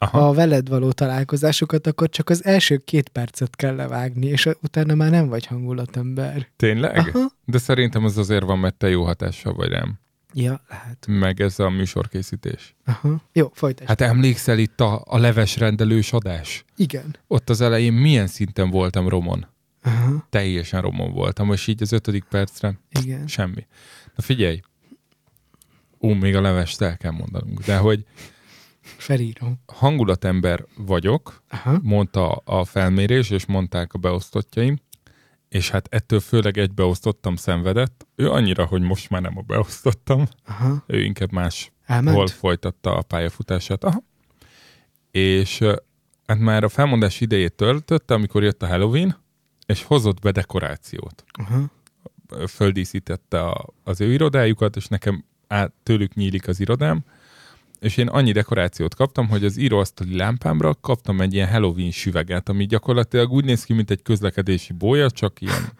Aha. 0.04 0.28
a 0.28 0.32
veled 0.32 0.68
való 0.68 0.92
találkozásokat, 0.92 1.86
akkor 1.86 2.08
csak 2.08 2.30
az 2.30 2.44
első 2.44 2.76
két 2.76 3.08
percet 3.08 3.56
kell 3.56 3.74
levágni, 3.74 4.26
és 4.26 4.48
utána 4.62 4.94
már 4.94 5.10
nem 5.10 5.28
vagy 5.28 5.46
hangulatember. 5.46 6.48
Tényleg? 6.56 6.96
Aha. 6.96 7.30
De 7.44 7.58
szerintem 7.58 8.04
az 8.04 8.18
azért 8.18 8.44
van, 8.44 8.58
mert 8.58 8.74
te 8.74 8.88
jó 8.88 9.04
hatással 9.04 9.52
vagy 9.52 9.68
rám. 9.68 9.98
Ja, 10.36 10.60
lehet. 10.68 11.06
Meg 11.08 11.40
ez 11.40 11.58
a 11.58 11.70
műsorkészítés. 11.70 12.74
Aha. 12.84 13.22
Jó, 13.32 13.50
folytasd. 13.54 13.88
Hát, 13.88 14.00
emlékszel 14.00 14.58
itt 14.58 14.80
a, 14.80 15.02
a 15.06 15.18
leves 15.18 15.56
rendelős 15.56 16.12
adás? 16.12 16.64
Igen. 16.76 17.16
Ott 17.26 17.50
az 17.50 17.60
elején 17.60 17.92
milyen 17.92 18.26
szinten 18.26 18.70
voltam 18.70 19.08
romon? 19.08 19.46
Aha. 19.82 20.26
Teljesen 20.30 20.80
romon 20.80 21.12
voltam, 21.12 21.52
és 21.52 21.66
így 21.66 21.82
az 21.82 21.92
ötödik 21.92 22.24
percre 22.24 22.78
Igen. 23.00 23.26
semmi. 23.26 23.66
Na 24.14 24.22
figyelj, 24.22 24.60
Ó, 26.00 26.12
még 26.12 26.36
a 26.36 26.40
levest 26.40 26.80
el 26.80 26.96
kell 26.96 27.10
mondanunk, 27.10 27.60
de 27.60 27.76
hogy 27.76 28.04
Felírom. 28.84 29.60
hangulatember 29.66 30.64
vagyok, 30.76 31.42
Aha. 31.48 31.78
mondta 31.82 32.32
a 32.32 32.64
felmérés, 32.64 33.30
és 33.30 33.46
mondták 33.46 33.92
a 33.92 33.98
beosztottjaim, 33.98 34.78
és 35.48 35.70
hát 35.70 35.86
ettől 35.90 36.20
főleg 36.20 36.58
egy 36.58 36.72
beosztottam 36.72 37.36
szenvedett. 37.36 38.06
Ő 38.14 38.30
annyira, 38.30 38.64
hogy 38.66 38.82
most 38.82 39.10
már 39.10 39.22
nem 39.22 39.38
a 39.38 39.40
beosztottam, 39.40 40.26
Aha. 40.46 40.84
ő 40.86 41.02
inkább 41.02 41.32
más 41.32 41.72
Elment? 41.84 42.16
hol 42.16 42.26
folytatta 42.26 42.96
a 42.96 43.02
pályafutását. 43.02 43.84
Aha. 43.84 44.02
És 45.10 45.60
hát 46.26 46.38
már 46.38 46.64
a 46.64 46.68
felmondás 46.68 47.20
idejét 47.20 47.52
töltötte, 47.52 48.14
amikor 48.14 48.42
jött 48.42 48.62
a 48.62 48.66
Halloween, 48.66 49.22
és 49.66 49.82
hozott 49.82 50.20
be 50.20 50.30
dekorációt. 50.30 51.24
Aha. 51.38 51.70
Földíszítette 52.46 53.40
a, 53.40 53.66
az 53.82 54.00
ő 54.00 54.12
irodájukat, 54.12 54.76
és 54.76 54.86
nekem 54.86 55.24
át, 55.46 55.72
tőlük 55.82 56.14
nyílik 56.14 56.48
az 56.48 56.60
irodám, 56.60 57.04
és 57.84 57.96
én 57.96 58.08
annyi 58.08 58.32
dekorációt 58.32 58.94
kaptam, 58.94 59.28
hogy 59.28 59.44
az 59.44 59.56
íróasztali 59.56 60.16
lámpámra 60.16 60.74
kaptam 60.74 61.20
egy 61.20 61.34
ilyen 61.34 61.48
Halloween 61.48 61.90
süveget, 61.90 62.48
ami 62.48 62.66
gyakorlatilag 62.66 63.32
úgy 63.32 63.44
néz 63.44 63.64
ki, 63.64 63.72
mint 63.72 63.90
egy 63.90 64.02
közlekedési 64.02 64.72
bólya, 64.72 65.10
csak 65.10 65.40
ilyen 65.40 65.72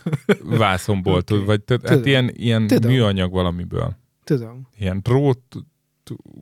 vászonból, 0.64 1.16
Oké. 1.16 1.34
okay. 1.34 1.46
vagy 1.46 1.62
tehát, 1.62 1.88
hát 1.88 2.06
ilyen, 2.06 2.30
ilyen 2.34 2.66
Tudom. 2.66 2.90
műanyag 2.90 3.32
valamiből. 3.32 3.96
Tudom. 4.24 4.68
Ilyen 4.78 5.00
drót 5.02 5.56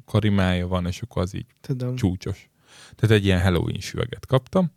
karimája 0.04 0.66
van, 0.66 0.86
és 0.86 1.02
akkor 1.02 1.22
az 1.22 1.34
így 1.34 1.46
Tudom. 1.60 1.96
csúcsos. 1.96 2.50
Tehát 2.96 3.16
egy 3.16 3.24
ilyen 3.24 3.40
Halloween 3.40 3.80
süveget 3.80 4.26
kaptam, 4.26 4.72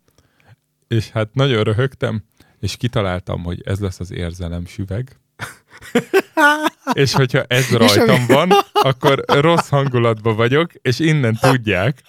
és 0.88 1.10
hát 1.10 1.34
nagyon 1.34 1.62
röhögtem, 1.62 2.24
és 2.58 2.76
kitaláltam, 2.76 3.42
hogy 3.42 3.62
ez 3.64 3.80
lesz 3.80 4.00
az 4.00 4.12
érzelem 4.12 4.66
süveg. 4.66 5.18
és 6.92 7.12
hogyha 7.12 7.44
ez 7.48 7.70
rajtam 7.70 8.26
van, 8.26 8.50
akkor 8.72 9.24
rossz 9.26 9.68
hangulatban 9.68 10.36
vagyok, 10.36 10.70
és 10.82 10.98
innen 10.98 11.38
tudják, 11.40 12.02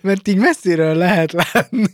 Mert 0.00 0.28
így 0.28 0.36
messziről 0.36 0.94
lehet 0.94 1.32
látni, 1.32 1.86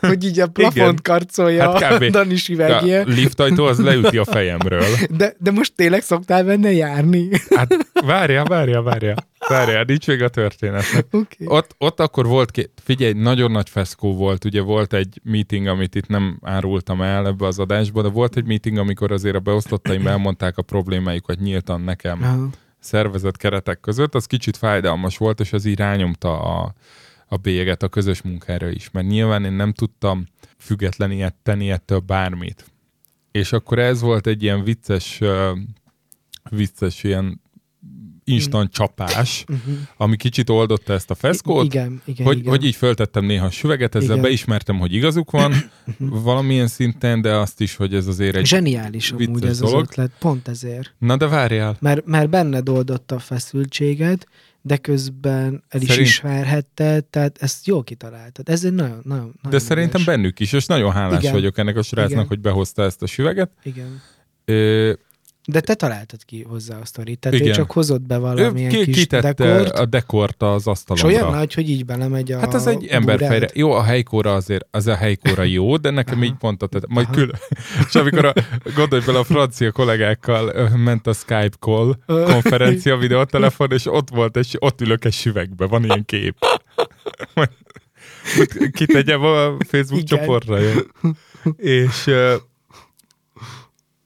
hogy 0.00 0.24
így 0.24 0.40
a 0.40 0.46
plafont 0.46 0.76
Igen. 0.76 1.02
karcolja 1.02 1.72
Hát 1.72 1.98
kb. 1.98 2.16
A 2.16 2.36
süvegje. 2.36 3.02
liftajtó 3.02 3.64
az 3.64 3.78
leüti 3.78 4.18
a 4.18 4.24
fejemről. 4.24 4.84
De, 5.10 5.34
de 5.38 5.50
most 5.50 5.72
tényleg 5.76 6.02
szoktál 6.02 6.44
benne 6.44 6.72
járni? 6.72 7.28
Hát 7.56 7.76
várjál, 8.04 8.44
várjál, 8.44 8.82
várjál. 8.82 9.16
Várjál, 9.48 9.84
nincs 9.84 10.06
még 10.06 10.22
a 10.22 10.28
történetnek. 10.28 11.06
Oké. 11.10 11.44
Ott, 11.46 11.74
ott 11.78 12.00
akkor 12.00 12.26
volt, 12.26 12.50
két, 12.50 12.70
figyelj, 12.82 13.12
nagyon 13.12 13.50
nagy 13.50 13.68
feszkó 13.68 14.14
volt, 14.14 14.44
ugye 14.44 14.60
volt 14.60 14.92
egy 14.92 15.20
meeting, 15.24 15.66
amit 15.66 15.94
itt 15.94 16.06
nem 16.06 16.38
árultam 16.42 17.02
el 17.02 17.26
ebbe 17.26 17.46
az 17.46 17.58
adásba, 17.58 18.02
de 18.02 18.08
volt 18.08 18.36
egy 18.36 18.46
meeting, 18.46 18.76
amikor 18.76 19.12
azért 19.12 19.36
a 19.36 19.40
beosztottaim 19.40 20.06
elmondták 20.06 20.58
a 20.58 20.62
problémáikat 20.62 21.38
nyíltan 21.38 21.80
nekem 21.80 22.22
Aha. 22.22 22.48
szervezett 22.78 23.36
keretek 23.36 23.80
között, 23.80 24.14
az 24.14 24.26
kicsit 24.26 24.56
fájdalmas 24.56 25.16
volt, 25.16 25.40
és 25.40 25.52
az 25.52 25.64
így 25.64 25.78
rányomta 25.78 26.40
a, 26.40 26.74
a 27.26 27.36
bélyeget 27.36 27.82
a 27.82 27.88
közös 27.88 28.22
munkára 28.22 28.68
is, 28.68 28.90
mert 28.90 29.06
nyilván 29.06 29.44
én 29.44 29.52
nem 29.52 29.72
tudtam 29.72 30.26
független 30.58 31.10
ilyet 31.10 31.34
tenni 31.42 31.70
ettől 31.70 31.98
bármit. 31.98 32.64
És 33.30 33.52
akkor 33.52 33.78
ez 33.78 34.00
volt 34.00 34.26
egy 34.26 34.42
ilyen 34.42 34.64
vicces, 34.64 35.20
vicces 36.50 37.04
ilyen 37.04 37.44
instant 38.28 38.72
csapás, 38.72 39.44
Uh-huh. 39.48 39.74
ami 39.96 40.16
kicsit 40.16 40.50
oldotta 40.50 40.92
ezt 40.92 41.10
a 41.10 41.14
feszkót, 41.14 41.64
Igen, 41.64 42.02
igen, 42.04 42.26
hogy, 42.26 42.38
igen. 42.38 42.48
hogy 42.50 42.64
így 42.64 42.74
föltettem 42.74 43.24
néha 43.24 43.50
süveget, 43.50 43.94
ezzel 43.94 44.10
Igen. 44.10 44.20
beismertem, 44.22 44.78
hogy 44.78 44.92
igazuk 44.94 45.30
van 45.30 45.52
valamilyen 45.98 46.66
szinten, 46.66 47.20
de 47.20 47.34
azt 47.36 47.60
is, 47.60 47.76
hogy 47.76 47.94
ez 47.94 48.06
azért 48.06 48.36
egy... 48.36 48.46
Zseniális 48.46 49.10
amúgy 49.10 49.44
ez 49.44 49.50
az 49.50 49.58
dolog. 49.70 49.82
ötlet, 49.82 50.10
pont 50.18 50.48
ezért. 50.48 50.94
Na 50.98 51.16
de 51.16 51.26
várjál, 51.26 51.76
Mert, 51.80 52.06
mert 52.06 52.28
benned 52.30 52.68
oldotta 52.68 53.14
a 53.14 53.18
feszültséget, 53.18 54.26
de 54.62 54.76
közben 54.76 55.64
el 55.68 55.80
is 55.80 55.88
Szerint- 55.88 56.06
ismerhetted, 56.08 57.04
tehát 57.04 57.38
ezt 57.40 57.66
jól 57.66 57.84
kitaláltad. 57.84 58.48
Ez 58.48 58.64
egy 58.64 58.72
nagyon, 58.72 59.00
nagyon, 59.04 59.24
nagyon 59.24 59.50
de 59.50 59.58
szerintem 59.58 60.00
ügyes. 60.00 60.14
bennük 60.14 60.40
is, 60.40 60.52
és 60.52 60.66
nagyon 60.66 60.92
hálás 60.92 61.20
Igen. 61.20 61.32
vagyok 61.32 61.58
ennek 61.58 61.76
a 61.76 61.82
srácnak, 61.82 62.10
Igen. 62.10 62.26
hogy 62.26 62.40
behozta 62.40 62.82
ezt 62.82 63.02
a 63.02 63.06
süveget. 63.06 63.50
Igen. 63.62 64.00
Ö, 64.44 64.92
De 65.46 65.60
te 65.60 65.74
találtad 65.74 66.24
ki 66.24 66.42
hozzá 66.48 66.78
a 66.78 66.84
sztorit, 66.84 67.18
tehát 67.18 67.38
Igen. 67.38 67.50
ő 67.50 67.54
csak 67.54 67.72
hozott 67.72 68.02
be 68.02 68.14
ő 68.14 68.20
valamilyen 68.20 68.70
ki, 68.70 68.84
kis 68.84 69.06
dekort, 69.06 69.70
a 69.70 69.86
dekort 69.86 70.42
az 70.42 70.60
és 70.60 70.66
asztalomra. 70.66 71.18
olyan 71.18 71.30
nagy, 71.30 71.54
hogy 71.54 71.70
így 71.70 71.84
belemegy 71.84 72.32
a 72.32 72.38
Hát 72.38 72.54
az 72.54 72.66
egy 72.66 72.86
emberfejre. 72.86 73.48
Jó, 73.54 73.72
a 73.72 73.82
helykóra 73.82 74.34
azért, 74.34 74.66
az 74.70 74.86
a 74.86 74.94
helykóra 74.94 75.42
jó, 75.42 75.76
de 75.76 75.90
nekem 75.90 76.14
Aha. 76.14 76.24
így 76.24 76.34
pont 76.38 76.62
a 76.62 76.66
tehát 76.66 76.88
majd 76.88 77.06
Aha. 77.06 77.14
külön. 77.14 77.38
És 77.88 77.94
amikor 77.94 78.24
a, 78.24 78.32
gondolj 78.74 79.02
bele, 79.04 79.18
a 79.18 79.24
francia 79.24 79.72
kollégákkal 79.72 80.68
ment 80.76 81.06
a 81.06 81.12
Skype 81.12 81.56
call 81.60 81.94
konferencia 82.06 82.96
videótelefon, 82.96 83.72
és 83.72 83.86
ott 83.86 84.08
volt, 84.10 84.36
és 84.36 84.54
ott 84.58 84.80
ülök 84.80 85.04
egy 85.04 85.12
süvegbe, 85.12 85.66
van 85.66 85.84
ilyen 85.84 86.04
kép. 86.04 86.36
Kitegyem 88.72 89.22
a 89.22 89.56
Facebook 89.68 90.02
Igen. 90.02 90.18
csoportra. 90.18 90.58
Jó? 90.58 90.70
És 91.56 92.10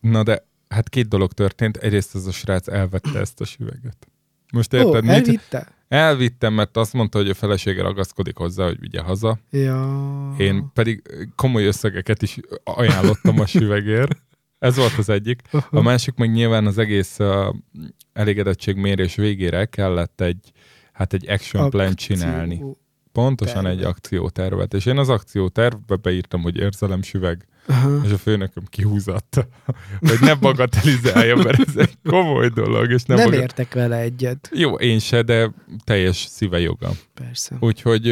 na 0.00 0.22
de 0.22 0.48
hát 0.74 0.88
két 0.88 1.08
dolog 1.08 1.32
történt. 1.32 1.76
Egyrészt 1.76 2.14
ez 2.14 2.26
a 2.26 2.32
srác 2.32 2.68
elvette 2.68 3.18
ezt 3.18 3.40
a 3.40 3.44
süveget. 3.44 4.08
Most 4.52 4.74
Ó, 4.74 4.76
érted, 4.76 5.02
mit? 5.02 5.12
elvitte? 5.12 5.66
Elvittem, 5.88 6.54
mert 6.54 6.76
azt 6.76 6.92
mondta, 6.92 7.18
hogy 7.18 7.28
a 7.28 7.34
felesége 7.34 7.82
ragaszkodik 7.82 8.36
hozzá, 8.36 8.64
hogy 8.64 8.80
vigye 8.80 9.00
haza. 9.00 9.38
Ja. 9.50 10.34
Én 10.38 10.70
pedig 10.72 11.02
komoly 11.36 11.64
összegeket 11.64 12.22
is 12.22 12.38
ajánlottam 12.64 13.40
a 13.40 13.46
süvegért. 13.46 14.22
Ez 14.58 14.76
volt 14.76 14.98
az 14.98 15.08
egyik. 15.08 15.42
A 15.70 15.80
másik 15.90 16.14
meg 16.14 16.30
nyilván 16.32 16.66
az 16.66 16.78
egész 16.78 17.18
uh, 17.18 17.54
elégedettségmérés 18.12 19.14
végére 19.14 19.64
kellett 19.64 20.20
egy, 20.20 20.52
hát 20.92 21.12
egy 21.12 21.28
action 21.28 21.70
plan 21.70 21.94
csinálni. 21.94 22.62
Pontosan 23.12 23.66
egy 23.66 23.82
akciótervet. 23.82 24.74
És 24.74 24.86
én 24.86 24.98
az 24.98 25.08
akciótervbe 25.08 25.96
beírtam, 25.96 26.42
hogy 26.42 26.56
érzelemsüveg, 26.56 27.46
Aha. 27.70 28.00
és 28.04 28.10
a 28.12 28.18
főnököm 28.18 28.64
kihúzatta, 28.68 29.46
hogy 30.00 30.18
ne 30.20 30.34
bagatelizálja, 30.34 31.36
mert 31.36 31.60
ez 31.68 31.76
egy 31.76 31.92
komoly 32.04 32.48
dolog, 32.48 32.90
és 32.90 33.02
nem, 33.02 33.16
Nem 33.16 33.26
bagat- 33.26 33.40
értek 33.42 33.74
vele 33.74 33.96
egyet. 33.96 34.50
Jó, 34.54 34.74
én 34.74 34.98
se, 34.98 35.22
de 35.22 35.50
teljes 35.84 36.16
szíve 36.16 36.60
joga. 36.60 36.90
Persze. 37.14 37.56
Úgyhogy 37.60 38.08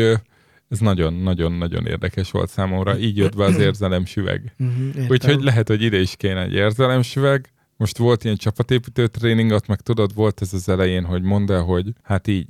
ez 0.69 0.79
nagyon-nagyon-nagyon 0.79 1.87
érdekes 1.87 2.31
volt 2.31 2.51
számomra. 2.51 2.99
Így 2.99 3.17
jött 3.17 3.37
be 3.37 3.45
az 3.45 3.59
érzelemsüveg. 3.59 4.55
Uh-huh. 4.59 5.11
Úgyhogy 5.11 5.43
lehet, 5.43 5.69
hogy 5.69 5.83
ide 5.83 6.01
is 6.01 6.15
kéne 6.17 6.43
egy 6.43 6.53
érzelemsüveg. 6.55 7.53
Most 7.79 7.99
volt 7.99 8.25
ilyen 8.25 8.37
csapatépítő 8.37 9.07
tréning, 9.07 9.51
ott 9.51 9.67
meg 9.67 9.81
tudod, 9.81 10.15
volt 10.15 10.41
ez 10.41 10.53
az 10.53 10.69
elején, 10.69 11.05
hogy 11.05 11.23
mondd 11.23 11.53
el, 11.53 11.63
hogy 11.63 11.93
hát 12.03 12.27
így 12.27 12.47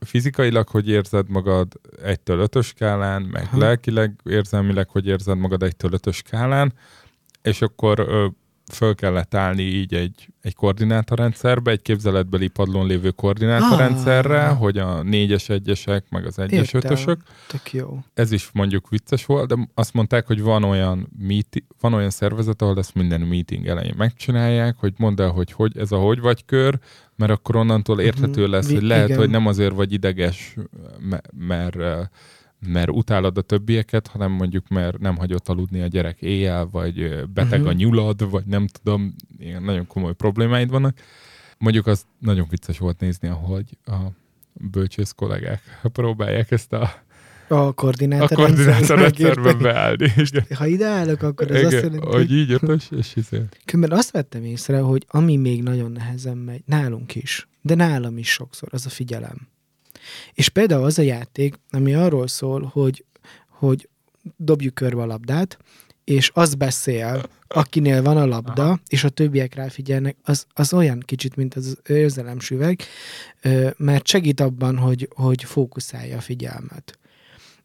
fizikailag, 0.00 0.68
hogy 0.68 0.88
érzed 0.88 1.28
magad 1.28 1.80
egytől 2.02 2.38
ötös 2.38 2.66
skálán, 2.66 3.22
meg 3.22 3.42
Aha. 3.42 3.58
lelkileg, 3.58 4.20
érzelmileg, 4.24 4.88
hogy 4.88 5.06
érzed 5.06 5.38
magad 5.38 5.62
egytől 5.62 5.92
ötös 5.92 6.16
skálán, 6.16 6.72
és 7.42 7.62
akkor 7.62 8.08
föl 8.72 8.94
kellett 8.94 9.34
állni 9.34 9.62
így 9.62 9.94
egy, 9.94 10.28
egy 10.42 10.54
koordinátorrendszerbe, 10.54 11.70
egy 11.70 11.82
képzeletbeli 11.82 12.48
padlón 12.48 12.86
lévő 12.86 13.10
koordinátorrendszerre, 13.10 14.44
Ah. 14.48 14.56
hogy 14.58 14.78
a 14.78 15.02
négyes 15.02 15.48
egyesek, 15.48 16.04
meg 16.10 16.26
az 16.26 16.38
egyes 16.38 16.72
Értem. 16.72 16.90
ötösök, 16.92 17.20
Tök 17.46 17.72
jó. 17.72 17.98
ez 18.14 18.32
is 18.32 18.48
mondjuk 18.52 18.88
vicces 18.88 19.26
volt, 19.26 19.48
de 19.48 19.68
azt 19.74 19.92
mondták, 19.92 20.26
hogy 20.26 20.42
van 20.42 20.64
olyan, 20.64 21.08
meeti- 21.18 21.64
van 21.80 21.94
olyan 21.94 22.10
szervezet, 22.10 22.62
ahol 22.62 22.78
ezt 22.78 22.94
minden 22.94 23.20
meeting 23.20 23.66
elején 23.66 23.94
megcsinálják, 23.96 24.76
hogy 24.78 24.92
mondd 24.96 25.20
el, 25.20 25.30
hogy, 25.30 25.52
hogy 25.52 25.78
ez 25.78 25.92
a 25.92 25.98
hogy 25.98 26.20
vagy 26.20 26.44
kör, 26.44 26.78
mert 27.16 27.32
akkor 27.32 27.56
onnantól 27.56 28.00
érthető 28.00 28.42
Mhm. 28.42 28.50
lesz, 28.50 28.66
Vi- 28.66 28.74
hogy 28.74 28.82
lehet, 28.82 29.06
igen. 29.06 29.18
hogy 29.18 29.30
nem 29.30 29.46
azért 29.46 29.74
vagy 29.74 29.92
ideges, 29.92 30.54
me- 31.00 31.30
mert, 31.38 31.76
eh, 31.76 31.98
mert 32.66 32.90
utálod 32.90 33.38
a 33.38 33.42
többieket, 33.42 34.06
hanem 34.06 34.30
mondjuk 34.32 34.68
mert 34.68 34.98
nem 34.98 35.16
hagyott 35.16 35.48
aludni 35.48 35.80
a 35.80 35.86
gyerek 35.86 36.22
éjjel, 36.22 36.66
vagy 36.70 37.24
beteg 37.34 37.60
Mhm. 37.60 37.68
a 37.68 37.72
nyulad, 37.72 38.30
vagy 38.30 38.44
nem 38.46 38.66
tudom, 38.66 39.14
ilyen 39.38 39.62
nagyon 39.62 39.86
komoly 39.86 40.12
problémáid 40.14 40.70
vannak. 40.70 40.98
Mondjuk 41.58 41.86
az 41.86 42.04
nagyon 42.18 42.46
vicces 42.50 42.78
volt 42.78 43.00
nézni, 43.00 43.28
ahogy 43.28 43.76
a 43.84 43.96
bölcsész 44.52 45.12
kollégák 45.16 45.62
próbálják 45.82 46.50
ezt 46.50 46.72
a 46.72 46.90
A 47.48 47.72
koordinátor, 47.72 48.32
a 48.32 48.34
koordinátorrendszerben 48.34 49.04
megérte. 49.04 49.52
beállni. 49.62 50.12
Igen. 50.16 50.44
Ha 50.54 50.66
ide 50.66 50.86
állok, 50.86 51.22
akkor 51.22 51.50
ez 51.50 51.64
azt 51.64 51.72
Igen, 51.72 51.84
jelenti, 51.84 52.06
hogy 52.06 52.14
hogy... 52.16 52.32
így 52.32 52.52
ötös, 52.52 52.88
és 52.96 53.16
izé. 53.16 53.42
Különben 53.64 53.98
azt 53.98 54.10
vettem 54.10 54.44
észre, 54.44 54.78
hogy 54.80 55.04
ami 55.08 55.36
még 55.36 55.62
nagyon 55.62 55.92
nehezen 55.92 56.36
megy, 56.36 56.62
nálunk 56.66 57.14
is, 57.14 57.48
de 57.62 57.74
nálam 57.74 58.18
is 58.18 58.28
sokszor, 58.32 58.68
az 58.72 58.86
a 58.86 58.88
figyelem. 58.88 59.48
És 60.32 60.48
például 60.48 60.84
az 60.84 60.98
a 60.98 61.02
játék, 61.02 61.54
ami 61.70 61.94
arról 61.94 62.26
szól, 62.26 62.70
hogy, 62.72 63.04
hogy 63.48 63.88
dobjuk 64.36 64.74
körbe 64.74 65.02
a 65.02 65.06
labdát, 65.06 65.58
és 66.04 66.30
az 66.34 66.54
beszél, 66.54 67.22
akinél 67.48 68.02
van 68.02 68.16
a 68.16 68.26
labda, 68.26 68.62
Aha. 68.64 68.80
és 68.88 69.04
a 69.04 69.08
többiek 69.08 69.54
ráfigyelnek, 69.54 70.16
az, 70.22 70.46
az 70.52 70.72
olyan 70.72 71.02
kicsit, 71.06 71.36
mint 71.36 71.54
az 71.54 71.78
érzelemsüveg, 71.86 72.80
mert 73.76 74.06
segít 74.06 74.40
abban, 74.40 74.76
hogy, 74.78 75.08
hogy 75.14 75.44
fókuszálja 75.44 76.16
a 76.16 76.20
figyelmet. 76.20 76.98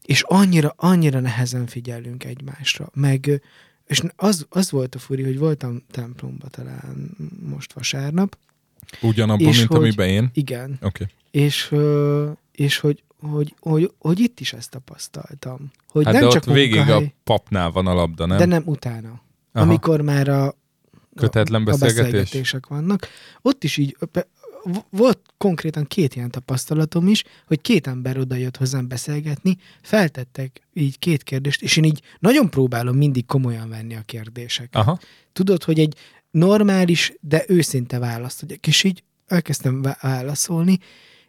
És 0.06 0.22
annyira, 0.28 0.74
annyira 0.78 1.20
nehezen 1.20 1.68
figyelünk 1.68 2.24
egymásra. 2.24 2.90
Meg, 2.94 3.42
és 3.86 4.02
az, 4.16 4.46
az 4.50 4.72
volt 4.72 4.96
a 4.96 5.00
furi, 5.00 5.24
hogy 5.24 5.38
voltam 5.38 5.84
templomba 5.92 6.48
talán 6.48 7.18
most 7.50 7.74
vasárnap, 7.74 8.38
Ugyanabban, 9.02 9.46
mint 9.46 9.66
hogy- 9.66 9.78
amiben 9.78 10.08
én. 10.08 10.30
igen. 10.34 10.78
Okay. 10.82 11.08
és, 11.32 11.74
és 12.54 12.78
hogy, 12.78 13.04
hogy, 13.20 13.56
hogy, 13.60 13.92
hogy 13.98 14.20
itt 14.20 14.40
is 14.40 14.54
ezt 14.54 14.70
tapasztaltam. 14.70 15.72
Hogy 15.88 16.06
Hát 16.06 16.14
nem 16.14 16.24
de 16.24 16.30
csak 16.30 16.48
ott 16.48 16.54
végig 16.54 16.76
munkahely, 16.76 17.04
a 17.04 17.22
papnál 17.24 17.72
van 17.72 17.88
a 17.88 17.94
labda, 17.94 18.26
nem? 18.26 18.38
de 18.38 18.46
nem 18.46 18.64
utána. 18.66 19.22
Aha. 19.52 19.66
Amikor 19.66 20.02
már 20.02 20.28
a, 20.28 20.56
Kötetlen 21.16 21.62
a 21.62 21.66
beszélgetés? 21.66 22.12
beszélgetések 22.12 22.68
vannak. 22.68 23.08
Ott 23.42 23.64
is 23.64 23.78
így, 23.78 23.98
volt 24.90 25.20
konkrétan 25.38 25.86
két 25.86 26.16
ilyen 26.16 26.32
tapasztalatom 26.32 27.08
is, 27.08 27.24
hogy 27.48 27.62
két 27.62 27.88
ember 27.88 28.18
oda 28.18 28.36
jött 28.36 28.58
hozzám 28.58 28.88
beszélgetni, 28.88 29.58
feltettek 29.82 30.62
így 30.74 31.00
két 31.00 31.24
kérdést, 31.24 31.62
és 31.62 31.78
én 31.78 31.84
így 31.84 32.02
nagyon 32.20 32.50
próbálom 32.50 32.96
mindig 32.96 33.26
komolyan 33.26 33.70
venni 33.70 33.96
a 33.96 34.02
kérdéseket. 34.02 34.76
Aha. 34.76 35.00
Tudod, 35.34 35.64
hogy 35.64 35.80
egy 35.80 35.96
normális, 36.32 37.14
de 37.20 37.44
őszinte 37.48 38.00
választ 38.00 38.44
adjak, 38.44 38.68
és 38.68 38.84
így 38.84 39.04
elkezdtem 39.28 39.82
vá- 39.82 40.02
válaszolni, 40.02 40.80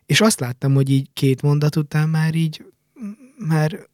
és 0.06 0.20
azt 0.20 0.40
láttam, 0.40 0.74
hogy 0.74 0.90
így 0.90 1.08
két 1.12 1.42
mondat 1.42 1.76
után 1.76 2.08
már 2.08 2.34
így 2.34 2.64
már 3.38 3.88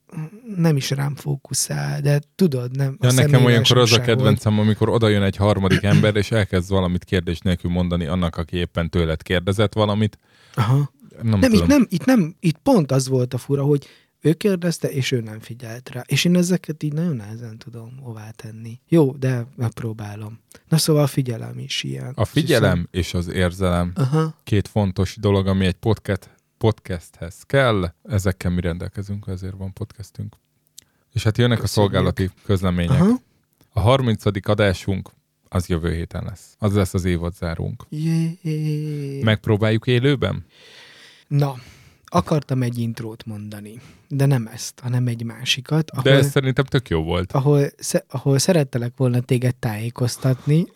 nem 0.57 0.77
is 0.77 0.91
rám 0.91 1.15
fókuszál, 1.15 2.01
de 2.01 2.21
tudod, 2.35 2.77
nem. 2.77 2.97
Ja, 3.01 3.13
nekem 3.13 3.45
olyankor 3.45 3.79
az 3.79 3.93
a 3.93 4.01
kedvencem, 4.01 4.59
amikor 4.59 4.89
oda 4.89 5.09
jön 5.09 5.23
egy 5.23 5.37
harmadik 5.37 5.83
ember, 5.83 6.17
és 6.17 6.31
elkezd 6.31 6.71
valamit 6.71 7.05
kérdés 7.05 7.39
nélkül 7.39 7.71
mondani 7.71 8.07
annak, 8.07 8.37
aki 8.37 8.57
éppen 8.57 8.91
tőled 8.91 9.23
kérdezett 9.23 9.73
valamit. 9.73 10.19
Volt. 10.55 10.69
Aha. 10.69 10.93
Nem, 11.23 11.39
Nem, 11.39 11.51
tudom. 11.51 11.63
itt 11.63 11.67
nem, 11.67 11.87
itt 11.89 12.05
nem, 12.05 12.37
itt 12.41 12.59
pont 12.63 12.93
az 12.93 13.09
volt 13.09 13.35
a 13.35 13.39
fura, 13.39 13.63
hogy 13.63 13.87
ő 14.21 14.33
kérdezte, 14.33 14.91
és 14.91 15.11
ő 15.11 15.21
nem 15.21 15.41
figyelt 15.41 15.89
rá. 15.89 16.05
És 16.07 16.25
én 16.25 16.37
ezeket 16.37 16.83
így 16.83 16.93
nagyon 16.93 17.17
nehezen 17.17 17.59
tudom 17.59 17.99
hová 18.03 18.31
tenni. 18.31 18.81
Jó, 18.89 19.13
de 19.13 19.47
megpróbálom. 19.57 20.41
Na 20.69 20.79
szóval 20.79 21.03
a 21.03 21.07
figyelem 21.07 21.59
is 21.59 21.83
ilyen. 21.83 22.13
A 22.15 22.25
figyelem 22.25 22.89
és 22.91 23.15
az 23.15 23.29
érzelem 23.29 23.93
Aha. 23.95 24.35
két 24.45 24.69
fontos 24.69 25.17
dolog, 25.21 25.47
ami 25.47 25.67
egy 25.67 25.75
podcast, 25.75 26.31
podcasthez 26.59 27.43
kell. 27.43 27.93
Ezekkel 28.03 28.51
mi 28.51 28.61
rendelkezünk, 28.61 29.27
ezért 29.27 29.57
van 29.57 29.73
podcastünk. 29.73 30.37
És 31.13 31.23
hát 31.23 31.39
jönnek 31.39 31.59
Köszönjük. 31.59 31.91
a 31.91 31.93
szolgálati 31.93 32.31
közlemények. 32.45 33.01
Aha. 33.01 33.21
A 33.73 33.81
30. 33.81 34.49
adásunk 34.49 35.11
az 35.49 35.67
jövő 35.67 35.95
héten 35.95 36.25
lesz. 36.25 36.55
Az 36.59 36.75
lesz 36.75 36.95
az 36.95 37.05
évadzárunk. 37.05 37.87
Jé. 37.89 39.21
Megpróbáljuk 39.23 39.87
élőben? 39.87 40.45
Na, 41.29 41.55
akartam 42.11 42.63
egy 42.63 42.79
intrót 42.79 43.27
mondani, 43.27 43.81
de 44.09 44.27
nem 44.27 44.47
ezt, 44.47 44.81
hanem 44.81 45.07
egy 45.07 45.23
másikat, 45.25 45.91
ahol, 45.91 46.03
De 46.03 46.11
ez 46.11 46.31
szerintem 46.31 46.65
tök 46.65 46.89
jó 46.89 47.03
volt. 47.03 47.33
ahol, 47.33 47.67
ahol 48.09 48.39
szerettelek 48.39 48.93
volna 48.97 49.21
téged 49.21 49.57
tájékoztatni 49.57 50.67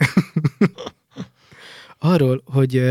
arról, 1.99 2.43
hogy, 2.45 2.83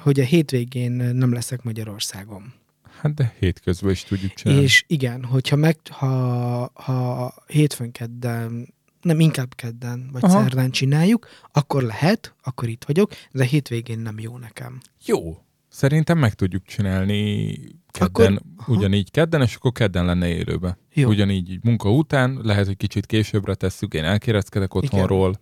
hogy 0.00 0.20
a 0.20 0.24
hétvégén 0.24 0.92
nem 0.92 1.32
leszek 1.32 1.62
Magyarországon. 1.62 2.52
Hát 3.00 3.14
de 3.14 3.34
hétközben 3.38 3.90
is 3.90 4.04
tudjuk 4.04 4.32
csinálni. 4.32 4.62
És 4.62 4.84
igen, 4.86 5.24
hogyha 5.24 5.56
meg, 5.56 5.78
ha, 5.90 6.70
ha 6.74 7.34
hétfőn 7.46 7.92
kedden, 7.92 8.74
nem 9.00 9.20
inkább 9.20 9.54
kedden 9.54 10.08
vagy. 10.12 10.24
Aha. 10.24 10.40
szerdán 10.40 10.70
csináljuk, 10.70 11.28
akkor 11.52 11.82
lehet, 11.82 12.34
akkor 12.42 12.68
itt 12.68 12.84
vagyok, 12.84 13.12
de 13.32 13.44
hétvégén 13.44 13.98
nem 13.98 14.18
jó 14.18 14.38
nekem. 14.38 14.80
Jó. 15.04 15.38
Szerintem 15.76 16.18
meg 16.18 16.34
tudjuk 16.34 16.64
csinálni 16.64 17.52
kedden, 17.90 18.08
Akkor- 18.32 18.42
aha. 18.56 18.72
ugyanígy 18.72 19.10
kedden, 19.10 19.42
és 19.42 19.54
akkor 19.54 19.72
kedden 19.72 20.04
lenne 20.04 20.28
élőbe. 20.28 20.78
Jó. 20.92 21.08
Ugyanígy 21.08 21.50
így 21.50 21.64
munka 21.64 21.90
után, 21.90 22.40
lehet, 22.42 22.66
hogy 22.66 22.76
kicsit 22.76 23.06
későbbre 23.06 23.54
tesszük, 23.54 23.94
én 23.94 24.04
elkérezkedek 24.04 24.74
otthonról. 24.74 25.40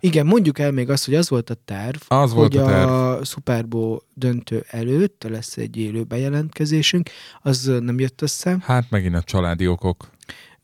Igen, 0.00 0.26
mondjuk 0.26 0.58
el 0.58 0.70
még 0.72 0.90
azt, 0.90 1.04
hogy 1.04 1.14
az 1.14 1.28
volt 1.28 1.50
a 1.50 1.54
terv, 1.54 1.96
Az 2.08 2.32
volt 2.32 2.52
hogy 2.54 2.62
a 2.62 2.66
terv. 2.66 2.88
a 2.90 3.24
Super 3.24 3.68
Bowl 3.68 4.02
döntő 4.14 4.64
előtt 4.68 5.26
lesz 5.28 5.56
egy 5.56 5.76
élő 5.76 6.02
bejelentkezésünk, 6.02 7.10
az 7.42 7.72
nem 7.80 7.98
jött 7.98 8.22
össze, 8.22 8.56
Hát 8.62 8.90
megint 8.90 9.14
a 9.14 9.22
családi 9.22 9.66
okok. 9.68 10.10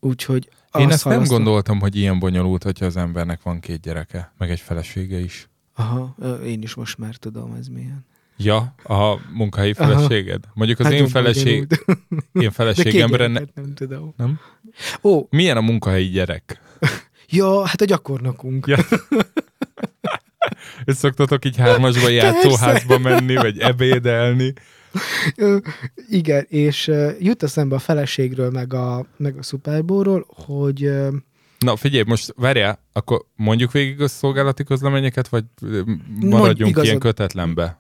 úgyhogy 0.01 0.49
Én 0.79 0.90
ezt 0.90 1.05
nem 1.05 1.25
gondoltam, 1.25 1.81
hogy 1.81 1.97
ilyen 1.97 2.19
bonyolult, 2.19 2.62
hogyha 2.62 2.85
az 2.87 2.97
embernek 2.97 3.43
van 3.43 3.61
két 3.61 3.81
gyereke, 3.81 4.33
meg 4.38 4.51
egy 4.51 4.61
felesége 4.61 5.19
is. 5.19 5.49
Aha, 5.75 6.16
én 6.45 6.62
is 6.62 6.75
most 6.75 6.99
már 6.99 7.16
tudom, 7.16 7.55
ez 7.55 7.66
milyen. 7.66 8.09
Ja, 8.42 8.74
a 8.83 9.18
munkahelyi 9.33 9.74
Aha. 9.76 9.92
feleséged? 9.92 10.44
Mondjuk 10.55 10.79
az 10.79 10.85
Hát 10.85 10.94
én, 10.94 11.09
feleség, 11.09 11.66
én 12.33 12.50
feleségemre 12.50 13.26
ne... 13.26 13.40
nem 13.55 13.74
tudom. 13.74 14.14
Nem? 14.16 14.40
Ó, 15.03 15.26
Milyen 15.31 15.57
a 15.57 15.61
munkahelyi 15.61 16.09
gyerek? 16.09 16.61
ja, 17.38 17.66
hát 17.66 17.81
a 17.81 17.85
gyakornokunk. 17.85 18.66
Ja. 18.66 18.79
És 20.85 20.94
szoktatok 20.94 21.44
így 21.44 21.57
hármasba 21.57 22.09
játszóházba 22.09 22.98
menni, 22.98 23.35
vagy 23.35 23.59
ebédelni. 23.59 24.53
Igen, 26.09 26.46
és 26.48 26.90
jut 27.18 27.42
eszembe 27.42 27.74
a 27.74 27.79
feleségről, 27.79 28.50
meg 28.50 28.74
a, 28.74 29.07
meg 29.16 29.37
a 29.38 29.42
Super 29.42 29.85
Bowl-ról, 29.85 30.26
hogy 30.29 30.90
Na 31.59 31.76
figyelj, 31.76 32.05
most 32.07 32.35
várjál, 32.37 32.79
akkor 32.92 33.24
mondjuk 33.37 33.72
végig 33.72 34.00
a 34.00 34.09
szolgálati 34.09 34.64
közleményeket, 34.64 35.29
vagy 35.29 35.44
maradjunk 36.20 36.70
igazad. 36.70 36.85
ilyen 36.85 36.98
kötetlenbe? 36.98 37.80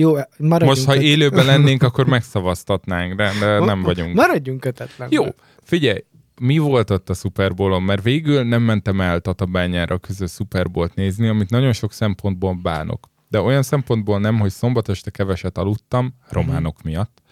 Jó, 0.00 0.12
maradjunk 0.38 0.76
Most, 0.76 0.84
ha 0.84 1.00
élőben 1.00 1.46
lennénk, 1.52 1.82
akkor 1.82 2.06
megszavaztatnánk, 2.06 3.14
de, 3.14 3.32
de 3.40 3.58
nem 3.58 3.82
vagyunk. 3.82 4.14
Maradjunk 4.14 4.60
kötetlen. 4.60 5.08
Jó, 5.10 5.24
figyelj, 5.62 6.04
mi 6.40 6.58
volt 6.58 6.90
ott 6.90 7.08
a 7.10 7.14
Super 7.14 7.54
Bowl-on? 7.54 7.82
Mert 7.82 8.02
végül 8.02 8.42
nem 8.42 8.62
mentem 8.62 9.00
el 9.00 9.20
Tatabányára 9.20 9.94
a 9.94 9.98
közös 9.98 10.30
Super 10.30 10.70
Bowl-t 10.70 10.94
nézni, 10.94 11.28
amit 11.28 11.50
nagyon 11.50 11.72
sok 11.72 11.92
szempontból 11.92 12.54
bánok. 12.54 13.08
De 13.28 13.40
olyan 13.40 13.62
szempontból 13.62 14.18
nem, 14.18 14.38
hogy 14.38 14.50
szombat 14.50 14.88
este 14.88 15.10
keveset 15.10 15.58
aludtam, 15.58 16.14
románok 16.28 16.82
miatt, 16.82 17.22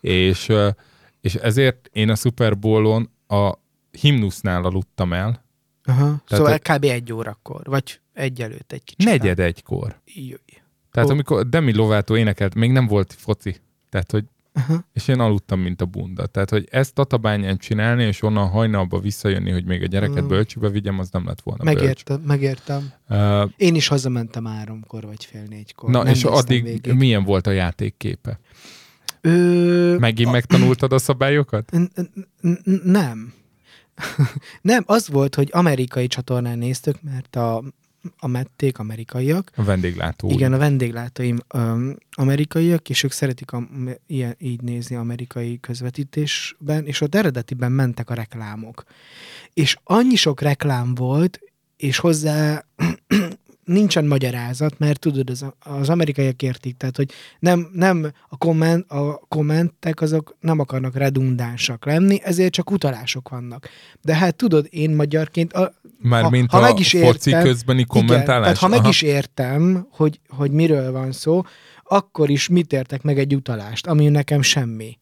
és, 0.00 0.52
és 1.20 1.34
ezért 1.34 1.88
én 1.92 2.10
a 2.10 2.14
Super 2.14 2.58
Bowl-on 2.58 3.10
a 3.26 3.52
himnusznál 3.90 4.64
aludtam 4.64 5.12
el, 5.12 5.44
Aha. 5.84 6.04
Tehát 6.04 6.24
Szóval 6.26 6.58
kb. 6.58 6.84
egy 6.84 7.12
órakor, 7.12 7.62
vagy 7.64 8.00
egy 8.12 8.42
előtt 8.42 8.72
egy 8.72 8.84
kicsit. 8.84 9.04
negyed 9.10 9.38
egykor. 9.40 10.00
Jöjj. 10.14 10.62
Tehát 10.94 11.08
Ó. 11.08 11.12
amikor 11.12 11.48
Demi 11.48 11.74
Lovato 11.74 12.16
énekelt, 12.16 12.54
még 12.54 12.70
nem 12.70 12.86
volt 12.86 13.12
foci. 13.18 13.56
Tehát, 13.88 14.10
hogy 14.10 14.24
Aha. 14.52 14.84
és 14.92 15.08
én 15.08 15.20
aludtam, 15.20 15.60
mint 15.60 15.80
a 15.80 15.84
bunda. 15.84 16.26
Tehát, 16.26 16.50
hogy 16.50 16.68
ezt 16.70 16.94
Tatabányán 16.94 17.56
csinálni, 17.58 18.02
és 18.04 18.22
onnan 18.22 18.48
hajnalba 18.48 18.98
visszajönni, 19.00 19.50
hogy 19.50 19.64
még 19.64 19.82
a 19.82 19.86
gyereket 19.86 20.22
Mm. 20.24 20.28
bölcsőbe 20.28 20.68
vigyem, 20.68 20.98
az 20.98 21.10
nem 21.10 21.26
lett 21.26 21.40
volna 21.40 21.62
bölcs. 21.64 21.76
Megértem, 21.78 22.20
megértem. 22.26 22.92
Uh, 23.08 23.50
Én 23.56 23.74
is 23.74 23.86
hazamentem 23.88 24.44
háromkor, 24.44 25.02
vagy 25.04 25.24
fél 25.24 25.42
négykor. 25.48 25.90
na, 25.90 26.02
Nem 26.02 26.12
és 26.12 26.24
addig 26.24 26.62
végig. 26.62 26.92
milyen 26.92 27.24
volt 27.24 27.46
a 27.46 27.50
játékképe? 27.50 28.38
Ö, 29.20 29.96
Megint 29.98 30.28
a- 30.28 30.32
megtanultad 30.32 30.92
a 30.92 30.98
szabályokat? 30.98 31.70
Nem. 32.84 33.32
nem, 34.62 34.82
az 34.86 35.08
volt, 35.08 35.34
hogy 35.34 35.48
amerikai 35.52 36.06
csatornán 36.06 36.58
néztük, 36.58 37.02
mert 37.02 37.36
a, 37.36 37.62
a 38.18 38.26
mették 38.26 38.78
amerikaiak. 38.78 39.50
A 39.56 39.62
vendéglátó. 39.62 40.30
Igen, 40.30 40.52
a 40.52 40.58
vendéglátóim 40.58 41.38
um, 41.54 41.96
amerikaiak, 42.10 42.88
és 42.88 43.02
ők 43.02 43.12
szeretik 43.12 43.52
a, 43.52 43.68
ilyen, 44.06 44.36
így 44.38 44.62
nézni 44.62 44.96
amerikai 44.96 45.60
közvetítésben, 45.60 46.86
és 46.86 47.00
ott 47.00 47.14
eredetiben 47.14 47.72
mentek 47.72 48.10
a 48.10 48.14
reklámok. 48.14 48.84
És 49.54 49.76
annyi 49.84 50.16
sok 50.16 50.40
reklám 50.40 50.94
volt, 50.94 51.40
és 51.76 51.98
hozzá 51.98 52.64
nincsen 53.64 54.04
magyarázat, 54.04 54.78
mert 54.78 54.98
tudod, 54.98 55.30
az, 55.30 55.44
az 55.58 55.88
amerikaiak 55.88 56.42
értik, 56.42 56.76
tehát, 56.76 56.96
hogy 56.96 57.10
nem, 57.38 57.70
nem 57.72 58.12
a, 58.28 58.36
komment, 58.36 58.90
a 58.90 59.20
kommentek 59.28 60.00
azok 60.00 60.36
nem 60.40 60.58
akarnak 60.58 60.96
redundánsak 60.96 61.84
lenni, 61.84 62.20
ezért 62.22 62.52
csak 62.52 62.70
utalások 62.70 63.28
vannak. 63.28 63.68
De 64.02 64.14
hát 64.14 64.36
tudod, 64.36 64.66
én 64.70 64.90
magyarként, 64.90 65.52
a, 65.52 65.74
Mármint 65.98 66.50
ha 66.50 66.58
a 66.58 66.60
meg 66.60 66.78
is 66.78 66.90
foci 66.90 67.30
értem- 67.30 67.44
közbeni 67.44 67.78
igen, 67.78 68.00
kommentálás? 68.00 68.42
tehát 68.42 68.58
ha 68.58 68.68
meg 68.68 68.78
Aha. 68.78 68.88
is 68.88 69.02
értem, 69.02 69.86
hogy, 69.90 70.20
hogy 70.28 70.50
miről 70.50 70.92
van 70.92 71.12
szó, 71.12 71.42
akkor 71.84 72.30
is 72.30 72.48
mit 72.48 72.72
értek 72.72 73.02
meg 73.02 73.18
egy 73.18 73.34
utalást, 73.34 73.86
ami 73.86 74.08
nekem 74.08 74.42
semmi. 74.42 74.98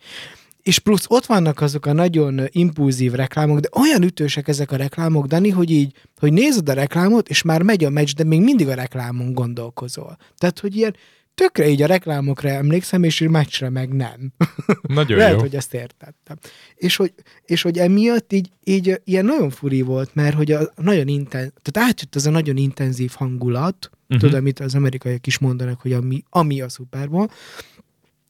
És 0.62 0.78
plusz 0.78 1.04
ott 1.08 1.26
vannak 1.26 1.60
azok 1.60 1.86
a 1.86 1.92
nagyon 1.92 2.40
impulzív 2.48 3.12
reklámok, 3.12 3.58
de 3.58 3.68
olyan 3.80 4.02
ütősek 4.02 4.48
ezek 4.48 4.70
a 4.72 4.76
reklámok, 4.76 5.26
Dani, 5.26 5.48
hogy 5.48 5.70
így, 5.70 5.94
hogy 6.16 6.32
nézed 6.32 6.68
a 6.68 6.72
reklámot, 6.72 7.28
és 7.28 7.42
már 7.42 7.62
megy 7.62 7.84
a 7.84 7.90
meccs, 7.90 8.12
de 8.12 8.24
még 8.24 8.42
mindig 8.42 8.68
a 8.68 8.74
reklámon 8.74 9.32
gondolkozol. 9.32 10.16
Tehát, 10.36 10.58
hogy 10.58 10.76
ilyen 10.76 10.96
tökre 11.34 11.68
így 11.68 11.82
a 11.82 11.86
reklámokra 11.86 12.48
emlékszem, 12.48 13.02
és 13.02 13.20
a 13.20 13.30
meccsre 13.30 13.70
meg 13.70 13.92
nem. 13.92 14.32
Nagyon 14.82 15.18
Lehet, 15.18 15.34
jó. 15.34 15.40
hogy 15.40 15.54
ezt 15.54 15.74
értettem. 15.74 16.38
És 16.74 16.96
hogy, 16.96 17.12
és 17.44 17.62
hogy 17.62 17.78
emiatt 17.78 18.32
így, 18.32 18.50
így 18.64 19.00
ilyen 19.04 19.24
nagyon 19.24 19.50
furi 19.50 19.82
volt, 19.82 20.14
mert 20.14 20.34
hogy 20.34 20.52
a 20.52 20.72
nagyon 20.76 21.08
inten, 21.08 21.52
tehát 21.62 21.90
átjött 21.90 22.16
ez 22.16 22.26
a 22.26 22.30
nagyon 22.30 22.56
intenzív 22.56 23.12
hangulat, 23.14 23.90
uh-huh. 24.02 24.18
tudod, 24.18 24.34
amit 24.34 24.60
az 24.60 24.74
amerikaiak 24.74 25.26
is 25.26 25.38
mondanak, 25.38 25.80
hogy 25.80 25.92
ami, 25.92 26.22
ami 26.30 26.60
a 26.60 26.68
Super 26.68 27.10
Bowl. 27.10 27.30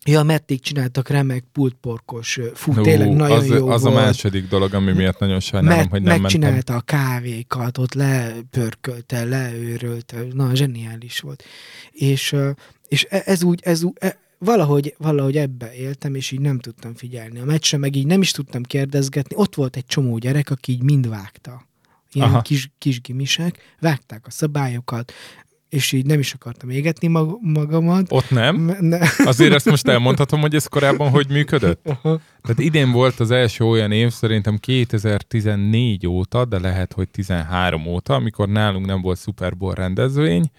Ja, 0.04 0.22
Mették 0.22 0.60
csináltak 0.60 1.08
remek 1.08 1.44
pultporkos, 1.52 2.38
fú, 2.54 2.74
Hú, 2.74 2.82
tényleg 2.82 3.12
nagyon 3.14 3.38
az, 3.38 3.46
jó 3.46 3.68
az 3.68 3.82
volt. 3.82 3.94
a 3.96 4.00
második 4.00 4.48
dolog, 4.48 4.74
ami 4.74 4.92
miatt 4.92 5.18
nagyon 5.18 5.40
sajnálom, 5.40 5.78
Meg, 5.78 5.90
hogy 5.90 6.02
nem 6.02 6.20
mentem. 6.20 6.20
megcsinálta 6.22 6.74
a 6.74 6.80
kávékat, 6.80 7.78
ott 7.78 7.94
lepörkölte, 7.94 9.24
leőrölte, 9.24 10.24
na, 10.32 10.54
zseniális 10.54 11.20
volt. 11.20 11.44
És, 11.90 12.36
és 12.88 13.06
e- 13.10 13.22
ez 13.24 13.42
úgy, 13.42 13.60
ez 13.62 13.82
úgy, 13.82 13.96
e- 13.98 14.18
valahogy, 14.38 14.94
valahogy 14.98 15.36
ebbe 15.36 15.74
éltem, 15.74 16.14
és 16.14 16.30
így 16.30 16.40
nem 16.40 16.58
tudtam 16.58 16.94
figyelni 16.94 17.38
a 17.38 17.44
meccsre, 17.44 17.78
meg 17.78 17.96
így 17.96 18.06
nem 18.06 18.20
is 18.20 18.30
tudtam 18.30 18.62
kérdezgetni. 18.62 19.36
Ott 19.38 19.54
volt 19.54 19.76
egy 19.76 19.86
csomó 19.86 20.18
gyerek, 20.18 20.50
aki 20.50 20.72
így 20.72 20.82
mind 20.82 21.08
vágta. 21.08 21.66
Ilyen 22.12 22.28
Aha. 22.28 22.42
kis, 22.42 22.70
kis 22.78 23.00
gimisek, 23.00 23.76
vágták 23.80 24.26
a 24.26 24.30
szabályokat, 24.30 25.12
és 25.72 25.92
így 25.92 26.06
nem 26.06 26.18
is 26.18 26.32
akartam 26.32 26.70
égetni 26.70 27.08
mag- 27.08 27.38
magamat. 27.40 28.06
Ott 28.10 28.30
nem? 28.30 28.76
Ne, 28.80 28.98
Azért 29.24 29.52
ezt 29.54 29.70
most 29.70 29.88
elmondhatom, 29.94 30.40
hogy 30.40 30.54
ez 30.54 30.66
korábban 30.66 31.10
hogy 31.10 31.28
működött? 31.28 31.82
Tehát 32.42 32.58
idén 32.58 32.90
volt 32.90 33.20
az 33.20 33.30
első 33.30 33.64
olyan 33.64 33.92
év, 33.92 34.10
szerintem 34.10 34.56
2014 34.56 36.06
óta, 36.06 36.44
de 36.44 36.58
lehet, 36.58 36.92
hogy 36.92 37.08
13 37.08 37.86
óta, 37.86 38.14
amikor 38.14 38.48
nálunk 38.48 38.86
nem 38.86 39.00
volt 39.00 39.18
Super 39.18 39.56
Bowl 39.56 39.74
rendezvény. 39.74 40.50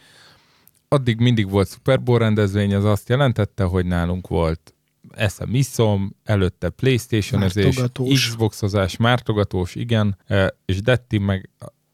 Addig 0.88 1.19
mindig 1.19 1.49
volt 1.49 1.69
Super 1.69 2.04
Bowl 2.04 2.19
rendezvény, 2.19 2.76
az 2.76 2.86
azt 2.86 3.10
jelentette, 3.10 3.63
hogy 3.63 3.86
nálunk 3.86 4.28
volt 4.28 4.73
eszem 5.12 5.56
iszom, 5.56 6.15
előtte 6.23 6.69
Playstation-ezés, 6.69 7.63
Mártogatós. 7.63 8.28
Xboxozás, 8.28 8.97
mártogatós, 8.97 9.76
igen, 9.76 10.17
eh, 10.26 10.47
és 10.65 10.82
Detti 10.82 11.17
meg 11.17 11.49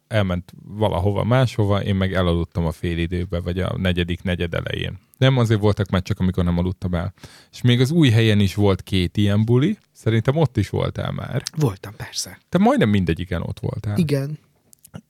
elment 0.09 0.53
valahova 0.63 1.23
máshova, 1.23 1.83
én 1.83 1.95
meg 1.95 2.13
elaludtam 2.13 2.65
a 2.65 2.71
fél 2.71 2.97
időbe, 2.97 3.39
vagy 3.39 3.59
a 3.59 3.77
negyedik 3.77 4.21
negyed 4.21 4.53
elején. 4.53 4.99
Nem 5.17 5.37
azért 5.37 5.59
voltak 5.59 5.89
meccsek, 5.89 6.19
amikor 6.19 6.43
nem 6.43 6.57
aludtam 6.57 6.93
el. 6.93 7.13
És 7.51 7.61
még 7.61 7.79
az 7.79 7.91
új 7.91 8.09
helyen 8.09 8.39
is 8.39 8.55
volt 8.55 8.81
két 8.81 9.17
ilyen 9.17 9.45
buli, 9.45 9.77
szerintem 9.91 10.35
ott 10.35 10.57
is 10.57 10.69
voltál 10.69 11.11
már. 11.11 11.43
Voltam, 11.57 11.95
persze. 11.95 12.39
Te 12.49 12.57
majdnem 12.57 12.89
mindegyiken 12.89 13.41
ott 13.41 13.59
voltál. 13.59 13.97
Igen. 13.97 14.39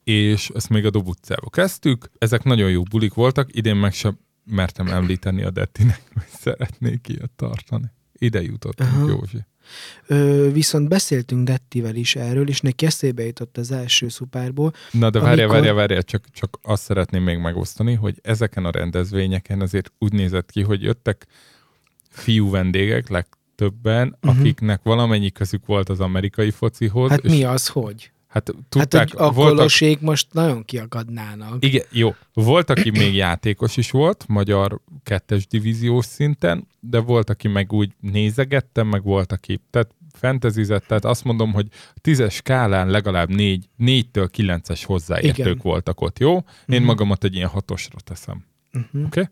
És 0.04 0.50
ezt 0.54 0.68
még 0.68 0.86
a 0.86 0.90
Dob 0.90 1.08
utcába 1.08 1.50
kezdtük. 1.50 2.10
Ezek 2.18 2.42
nagyon 2.42 2.70
jó 2.70 2.82
bulik 2.82 3.14
voltak, 3.14 3.56
idén 3.56 3.76
meg 3.76 3.92
sem 3.92 4.18
mertem 4.44 4.86
említeni 4.86 5.42
a 5.42 5.50
Dettinek, 5.50 6.02
hogy 6.14 6.26
szeretnék 6.28 7.08
ilyet 7.08 7.30
tartani. 7.36 7.92
Ide 8.12 8.42
jutottunk, 8.42 8.90
Aha. 8.92 9.08
Józsi. 9.08 9.38
Ö, 10.06 10.48
viszont 10.52 10.88
beszéltünk 10.88 11.46
Dettivel 11.46 11.94
is 11.94 12.16
erről, 12.16 12.48
és 12.48 12.60
neki 12.60 12.86
eszébe 12.86 13.24
jutott 13.24 13.56
az 13.56 13.70
első 13.70 14.08
szupárból. 14.08 14.72
Na 14.90 15.10
de 15.10 15.18
várjál, 15.18 15.38
Amikor- 15.38 15.54
várjál, 15.54 15.74
várjál, 15.74 16.02
csak, 16.02 16.24
csak 16.32 16.58
azt 16.62 16.82
szeretném 16.82 17.22
még 17.22 17.38
megosztani, 17.38 17.94
hogy 17.94 18.18
ezeken 18.22 18.64
a 18.64 18.70
rendezvényeken 18.70 19.60
azért 19.60 19.92
úgy 19.98 20.12
nézett 20.12 20.50
ki, 20.50 20.62
hogy 20.62 20.82
jöttek 20.82 21.26
fiú 22.10 22.50
vendégek, 22.50 23.08
legtöbben, 23.08 24.16
uh-huh. 24.22 24.40
akiknek 24.40 24.80
valamennyi 24.82 25.30
közük 25.30 25.66
volt 25.66 25.88
az 25.88 26.00
amerikai 26.00 26.50
focihoz. 26.50 27.10
Hát 27.10 27.24
és 27.24 27.30
mi 27.30 27.44
az, 27.44 27.66
hogy? 27.66 28.10
Hát 28.30 28.52
Hát 28.54 28.64
tudták, 28.68 29.10
hogy 29.12 29.26
a 29.26 29.32
kolosék 29.32 30.00
most 30.00 30.26
nagyon 30.32 30.64
kiakadnának. 30.64 31.64
igen, 31.64 31.84
jó, 31.90 32.14
volt, 32.32 32.70
aki 32.70 32.90
még 32.90 33.14
játékos 33.14 33.76
is 33.76 33.90
volt, 33.90 34.24
magyar 34.28 34.80
kettes 35.02 35.46
divíziós 35.46 36.04
szinten, 36.04 36.66
de 36.80 36.98
volt, 36.98 37.30
aki 37.30 37.48
meg 37.48 37.72
úgy 37.72 37.92
nézegette, 38.00 38.82
meg 38.82 39.02
volt, 39.02 39.32
aki, 39.32 39.60
tehát 39.70 39.94
fentezizett, 40.12 40.86
tehát 40.86 41.04
azt 41.04 41.24
mondom, 41.24 41.52
hogy 41.52 41.66
tízes 42.00 42.34
skálán 42.34 42.88
legalább 42.88 43.28
négy, 43.28 43.68
négytől 43.76 44.28
kilences 44.28 44.84
hozzáértők 44.84 45.38
Igen. 45.46 45.60
voltak 45.62 46.00
ott, 46.00 46.18
jó? 46.18 46.34
Én 46.66 46.76
Mhm. 46.78 46.84
magamat 46.84 47.24
egy 47.24 47.34
ilyen 47.34 47.48
hatosra 47.48 47.98
teszem. 48.04 48.44
Uh-huh. 48.72 49.04
Oké? 49.04 49.20
Okay? 49.20 49.24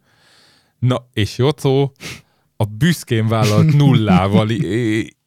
Na, 0.79 1.09
és 1.13 1.39
Jocó 1.39 1.93
a 2.57 2.65
büszkén 2.65 3.27
vállalt 3.29 3.73
nullával 3.77 4.49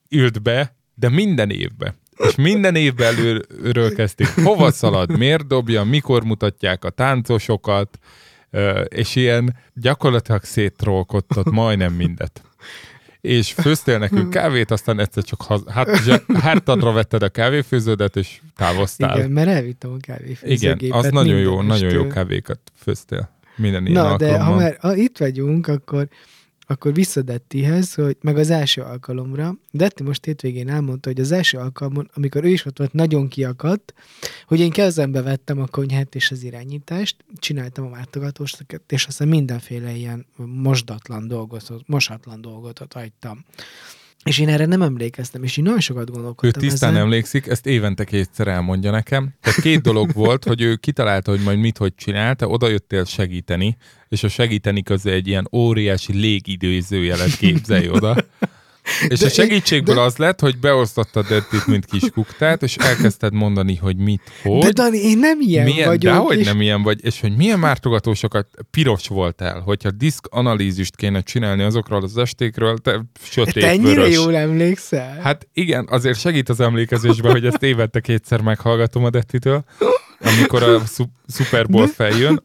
ült 0.10 0.41
be, 0.41 0.75
de 0.95 1.10
minden 1.10 1.49
évbe. 1.49 1.95
És 2.27 2.36
minden 2.36 2.75
évben 2.75 3.15
előről 3.15 3.95
kezdték. 3.95 4.27
Hova 4.27 4.71
szalad, 4.71 5.17
miért 5.17 5.47
dobja, 5.47 5.84
mikor 5.84 6.23
mutatják 6.23 6.86
a 6.86 6.89
táncosokat, 6.89 7.99
és 8.88 9.15
ilyen 9.15 9.55
gyakorlatilag 9.73 10.43
széttrolkodtat 10.43 11.49
majdnem 11.51 11.93
mindet. 11.93 12.41
És 13.21 13.51
főztél 13.53 13.97
nekünk 13.97 14.29
kávét, 14.29 14.71
aztán 14.71 14.99
egyszer 14.99 15.23
csak 15.23 15.41
haz, 15.41 15.63
hát, 15.67 16.03
zse- 16.03 16.25
hátadra 16.34 16.91
vetted 16.91 17.23
a 17.23 17.29
kávéfőződet, 17.29 18.15
és 18.15 18.39
távoztál. 18.55 19.17
Igen, 19.17 19.31
mert 19.31 19.47
elvittem 19.47 19.91
a 19.91 19.97
kávéfőzőgépet. 19.99 20.81
Igen, 20.81 20.97
az 20.97 21.10
nagyon 21.10 21.39
jó, 21.39 21.62
nagyon 21.62 21.91
jó 21.91 22.07
kávékat 22.07 22.60
főztél. 22.75 23.29
Minden 23.55 23.86
ilyen 23.86 24.03
Na, 24.03 24.17
de 24.17 24.39
ha 24.39 24.55
már 24.55 24.77
ha 24.79 24.95
itt 24.95 25.17
vagyunk, 25.17 25.67
akkor, 25.67 26.07
akkor 26.71 26.93
vissza 26.93 27.21
Dettihez, 27.21 27.93
hogy 27.93 28.17
meg 28.21 28.38
az 28.38 28.49
első 28.49 28.81
alkalomra. 28.81 29.55
Detti 29.71 30.03
most 30.03 30.25
hétvégén 30.25 30.69
elmondta, 30.69 31.10
hogy 31.10 31.19
az 31.19 31.31
első 31.31 31.57
alkalomon, 31.57 32.10
amikor 32.13 32.43
ő 32.43 32.47
is 32.47 32.65
ott 32.65 32.77
volt, 32.77 32.93
nagyon 32.93 33.27
kiakadt, 33.27 33.93
hogy 34.45 34.60
én 34.60 34.71
kezembe 34.71 35.21
vettem 35.21 35.60
a 35.60 35.67
konyhát 35.67 36.15
és 36.15 36.31
az 36.31 36.43
irányítást, 36.43 37.15
csináltam 37.36 37.86
a 37.86 37.89
váltogatósokat, 37.89 38.91
és 38.91 39.05
aztán 39.05 39.27
mindenféle 39.27 39.91
ilyen 39.91 40.25
mosdatlan 40.36 41.27
dolgot, 41.27 41.71
mosatlan 41.86 42.41
dolgot 42.41 42.79
ott 42.79 42.93
hagytam. 42.93 43.45
És 44.23 44.39
én 44.39 44.49
erre 44.49 44.65
nem 44.65 44.81
emlékeztem, 44.81 45.43
és 45.43 45.57
én 45.57 45.63
nagyon 45.63 45.79
sokat 45.79 46.10
Ő 46.10 46.12
gondolkodtam 46.12 46.62
tisztán 46.62 46.89
ezen. 46.89 47.01
emlékszik, 47.01 47.47
ezt 47.47 47.65
évente 47.65 48.03
kétszer 48.03 48.47
elmondja 48.47 48.91
nekem. 48.91 49.34
Tehát 49.41 49.62
két 49.62 49.81
dolog 49.81 50.13
volt, 50.13 50.43
hogy 50.43 50.62
ő 50.62 50.75
kitalálta, 50.75 51.31
hogy 51.31 51.41
majd 51.43 51.57
mit, 51.57 51.77
hogy 51.77 51.95
csinál, 51.95 52.36
te 52.36 52.47
oda 52.47 52.67
jöttél 52.67 53.05
segíteni, 53.05 53.77
és 54.10 54.23
a 54.23 54.27
segíteni 54.27 54.84
közé 54.84 55.12
egy 55.12 55.27
ilyen 55.27 55.47
óriási 55.51 56.13
légidőzőjelet 56.13 57.38
képzelj 57.38 57.89
oda. 57.89 58.15
És 59.08 59.20
De 59.20 59.26
a 59.26 59.30
segítségből 59.30 59.96
de- 59.96 60.02
az 60.02 60.17
lett, 60.17 60.39
hogy 60.39 60.58
beosztottad 60.60 61.28
Dettit, 61.28 61.67
mint 61.67 61.86
kis 61.86 62.10
kuktát, 62.13 62.63
és 62.63 62.76
elkezdted 62.76 63.34
mondani, 63.34 63.76
hogy 63.76 63.98
mit, 63.98 64.22
hogy. 64.44 64.62
De 64.63 64.72
Dani, 64.72 64.98
én 64.98 65.17
nem 65.17 65.41
ilyen 65.41 65.65
milyen, 65.65 65.88
vagyok. 65.88 66.13
dehogy 66.13 66.39
és... 66.39 66.46
nem 66.46 66.62
ilyen 66.62 66.82
vagy, 66.84 67.06
és 67.06 67.22
hogy 67.22 67.36
milyen 67.36 67.60
mártogatósokat 67.60 68.48
piros 68.72 69.08
voltál, 69.08 69.60
hogyha 69.60 69.91
diszk 69.91 70.26
analízist 70.30 70.96
kéne 70.96 71.22
csinálni 71.22 71.63
azokról 71.63 72.04
az 72.04 72.17
estékről, 72.17 72.78
te 72.78 73.02
sötét 73.24 73.63
Te 73.63 73.70
ennyire 73.70 73.96
vörös. 74.02 74.15
jól 74.15 74.36
emlékszel? 74.36 75.20
Hát 75.22 75.48
igen, 75.54 75.88
azért 75.89 76.20
segít 76.20 76.50
az 76.50 76.60
emlékezésben, 76.60 77.32
hogy 77.32 77.46
ezt 77.46 77.63
évente 77.63 78.00
kétszer 78.00 78.41
meghallgatom 78.41 79.04
a 79.06 79.10
Dettitől, 79.10 79.63
amikor 80.22 80.63
a 80.63 80.82
Super 81.34 81.67
Bowl 81.67 81.88
feljön, 81.88 82.44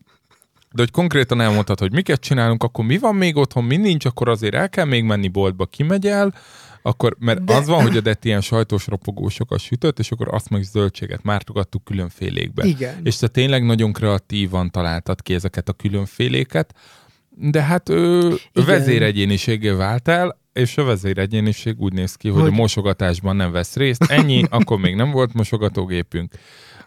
de 0.73 0.83
hogy 0.83 0.91
konkrétan 0.91 1.41
elmondtad, 1.41 1.79
hogy 1.79 1.93
miket 1.93 2.21
csinálunk, 2.21 2.63
akkor 2.63 2.85
mi 2.85 2.99
van 2.99 3.15
még 3.15 3.37
otthon, 3.37 3.65
mi 3.65 3.77
nincs, 3.77 4.05
akkor 4.05 4.29
azért 4.29 4.55
el 4.55 4.69
kell 4.69 4.85
még 4.85 5.05
menni 5.05 5.29
boltba, 5.29 5.67
kimegy 5.67 6.07
el, 6.07 6.35
akkor, 6.83 7.17
mert 7.19 7.45
De- 7.45 7.55
az 7.55 7.67
van, 7.67 7.83
hogy 7.83 7.97
a 7.97 8.01
Detti 8.01 8.29
ilyen 8.29 8.41
sajtos 8.41 8.87
ropogósokat 8.87 9.59
sütött, 9.61 9.99
és 9.99 10.11
akkor 10.11 10.29
azt 10.35 10.49
meg 10.51 10.63
zöldséget 10.63 11.23
mártogattuk 11.23 11.85
különfélékbe. 11.85 12.65
Igen. 12.65 13.01
És 13.03 13.17
te 13.17 13.29
tényleg 13.29 13.65
nagyon 13.65 13.93
kreatívan 13.93 14.71
találtad 14.71 15.23
ki 15.23 15.35
ezeket 15.35 15.69
a 15.69 15.73
különféléket, 15.73 16.75
de 17.39 17.63
hát 17.63 17.89
ő 17.89 18.19
Igen. 18.53 18.67
vezéregyéniségé 18.67 19.69
váltál, 19.71 20.39
és 20.53 20.77
a 20.77 20.85
vezéregyéniség 20.85 21.81
úgy 21.81 21.93
néz 21.93 22.15
ki, 22.15 22.29
hogy, 22.29 22.41
Hogy- 22.43 22.51
a 22.51 22.55
mosogatásban 22.55 23.37
nem 23.37 23.53
vesz 23.53 23.75
részt. 23.77 24.03
Ennyi, 24.05 24.45
akkor 24.51 24.79
még 24.79 24.95
nem 24.95 25.11
volt 25.11 25.33
mosogatógépünk. 25.33 26.35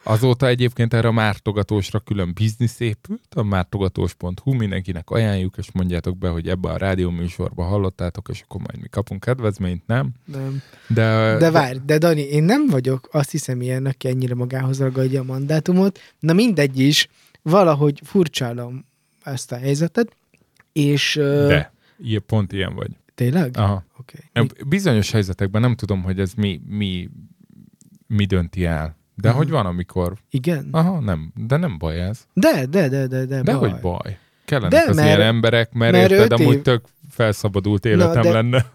Azóta 0.09 0.47
egyébként 0.47 0.93
erre 0.93 1.07
a 1.07 1.11
mártogatósra 1.11 1.99
külön 1.99 2.33
biznisz 2.33 2.79
épült, 2.79 3.35
a 3.35 3.43
mártogatós.hu, 3.43 4.53
mindenkinek 4.53 5.09
ajánljuk, 5.09 5.57
és 5.57 5.71
mondjátok 5.71 6.17
be, 6.17 6.29
hogy 6.29 6.47
ebbe 6.47 6.69
a 6.69 6.77
rádió 6.77 7.09
műsorba 7.09 7.63
hallottátok, 7.63 8.27
és 8.31 8.41
akkor 8.41 8.61
majd 8.61 8.81
mi 8.81 8.87
kapunk 8.87 9.19
kedvezményt, 9.19 9.87
nem? 9.87 10.11
Nem. 10.25 10.61
De, 10.87 11.37
De 11.37 11.51
várj, 11.51 11.77
de 11.85 11.97
Dani, 11.97 12.21
én 12.21 12.43
nem 12.43 12.67
vagyok, 12.67 13.09
azt 13.11 13.31
hiszem 13.31 13.61
ilyen, 13.61 13.85
aki 13.85 14.07
ennyire 14.07 14.35
magához 14.35 14.79
ragadja 14.79 15.21
a 15.21 15.23
mandátumot. 15.23 15.99
Na 16.19 16.33
mindegy 16.33 16.79
is, 16.79 17.07
valahogy 17.41 18.01
furcsálom 18.03 18.85
ezt 19.23 19.51
a 19.51 19.57
helyzetet, 19.57 20.15
és... 20.71 21.15
de. 21.15 21.73
Ilyen, 21.99 22.23
pont 22.25 22.51
ilyen 22.51 22.75
vagy. 22.75 22.91
Tényleg? 23.15 23.57
Aha. 23.57 23.83
Okay. 23.99 24.47
Bizonyos 24.67 25.11
helyzetekben 25.11 25.61
nem 25.61 25.75
tudom, 25.75 26.03
hogy 26.03 26.19
ez 26.19 26.33
mi, 26.33 26.61
mi, 26.67 27.09
mi 28.07 28.25
dönti 28.25 28.65
el. 28.65 28.97
De 29.21 29.29
Mhm. 29.29 29.37
hogy 29.37 29.49
van, 29.49 29.65
amikor... 29.65 30.13
Igen? 30.29 30.67
Aha, 30.71 30.99
nem. 30.99 31.31
De 31.35 31.57
nem 31.57 31.77
baj 31.77 32.01
ez. 32.01 32.25
De, 32.33 32.65
de, 32.65 32.89
de, 32.89 33.07
de, 33.07 33.25
de, 33.25 33.41
De 33.41 33.53
baj. 33.57 33.69
hogy 33.69 33.79
baj. 33.81 34.17
Kellenek 34.45 34.71
De, 34.71 34.89
az 34.89 34.95
mert- 34.95 35.07
ilyen 35.07 35.21
emberek, 35.21 35.73
mert, 35.73 35.91
mert 35.91 36.11
érted, 36.11 36.31
amúgy 36.39 36.53
év- 36.55 36.61
tök 36.63 36.85
felszabadult 37.09 37.85
életem 37.85 38.21
de- 38.21 38.31
lenne. 38.31 38.65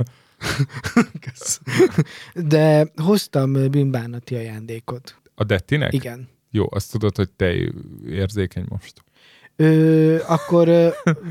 De 2.35 2.87
hoztam 2.97 3.53
bűnbánati 3.71 4.35
ajándékot. 4.35 5.21
A 5.35 5.45
Dettinek? 5.45 5.93
Igen. 5.93 6.29
Jó, 6.51 6.67
azt 6.71 6.91
tudod, 6.93 7.17
hogy 7.17 7.31
te 7.31 7.53
érzékeny 8.09 8.65
most. 8.69 9.05
Ö, 9.57 10.17
akkor, 10.27 10.69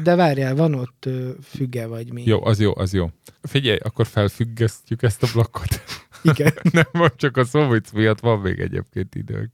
de 0.04 0.16
várjál, 0.16 0.56
van 0.56 0.74
ott 0.74 1.10
füge 1.44 1.88
vagy 1.88 2.14
mi? 2.14 2.24
Jó, 2.26 2.46
az 2.46 2.60
jó, 2.60 2.72
az 2.76 2.94
jó. 2.94 3.10
Figyelj, 3.42 3.78
akkor 3.84 4.06
felfüggesztjük 4.08 5.02
ezt 5.04 5.24
a 5.24 5.28
blokkot. 5.34 5.84
Igen. 6.24 6.54
nem, 6.72 6.86
csak 7.16 7.38
a 7.38 7.44
szóvic 7.44 7.92
miatt 7.92 8.20
van 8.20 8.40
még 8.40 8.60
egyébként 8.60 9.16
időnk. 9.16 9.52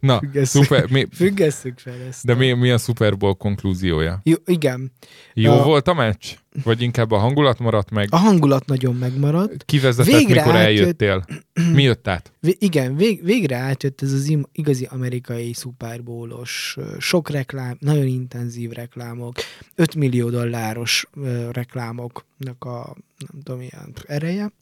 Na, 0.00 0.18
Függesszük. 0.18 0.62
szuper, 0.62 0.90
mi, 0.90 1.06
Függesszük 1.12 1.78
fel 1.78 2.00
ezt. 2.08 2.24
de 2.26 2.34
mi, 2.34 2.52
mi 2.52 2.70
a 2.70 2.78
Super 2.78 3.16
Bowl 3.16 3.34
konklúziója? 3.34 4.20
Jó, 4.22 4.34
igen. 4.46 4.92
Jó 5.34 5.52
A- 5.52 5.62
volt 5.62 5.88
a 5.88 5.94
meccs? 5.94 6.26
Vagy 6.64 6.82
inkább 6.82 7.10
a 7.10 7.16
hangulat 7.18 7.58
maradt 7.58 7.90
meg? 7.90 8.08
A 8.10 8.16
hangulat 8.16 8.66
nagyon 8.66 8.94
megmaradt. 8.96 9.64
Kivezetett, 9.64 10.14
Végre 10.16 10.34
mikor 10.44 10.56
átjött- 10.56 10.66
eljöttél? 11.02 11.24
Mi 11.72 11.82
jött 11.82 12.08
át? 12.08 12.32
Igen, 12.40 12.96
vég, 12.96 13.24
végre 13.24 13.56
átjött 13.56 14.02
ez 14.02 14.12
az 14.12 14.36
igazi 14.52 14.86
amerikai 14.90 15.52
szuperbólos, 15.52 16.74
ö, 16.78 16.94
sok 16.98 17.30
reklám, 17.30 17.76
nagyon 17.80 18.06
intenzív 18.06 18.70
reklámok, 18.70 19.34
5 19.74 19.94
millió 19.94 20.30
dolláros 20.30 21.06
reklámoknak 21.52 22.64
a, 22.64 22.96
nem 23.18 23.42
tudom, 23.42 23.60
ilyen 23.60 23.92
ereje, 24.06 24.52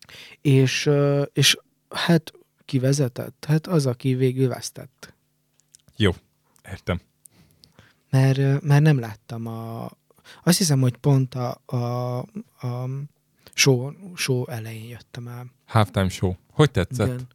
és, 0.42 0.90
és 1.33 1.59
hát 1.88 2.33
ki 2.66 2.79
vezetett? 2.79 3.44
Hát 3.48 3.66
az, 3.66 3.87
aki 3.87 4.14
végül 4.14 4.48
vesztett. 4.48 5.14
Jó, 5.96 6.14
értem. 6.70 7.00
Mert, 8.11 8.62
mert 8.62 8.83
nem 8.83 8.98
láttam 8.98 9.46
a... 9.46 9.90
Azt 10.44 10.59
hiszem, 10.59 10.81
hogy 10.81 10.96
pont 10.96 11.35
a, 11.35 11.61
a, 11.66 12.18
a 12.66 12.88
show, 13.55 13.90
show 14.14 14.44
elején 14.46 14.88
jöttem 14.88 15.29
el. 15.29 15.46
Halftime 15.66 16.09
show. 16.09 16.33
Hogy 16.52 16.70
tetszett? 16.70 17.07
Igen. 17.07 17.26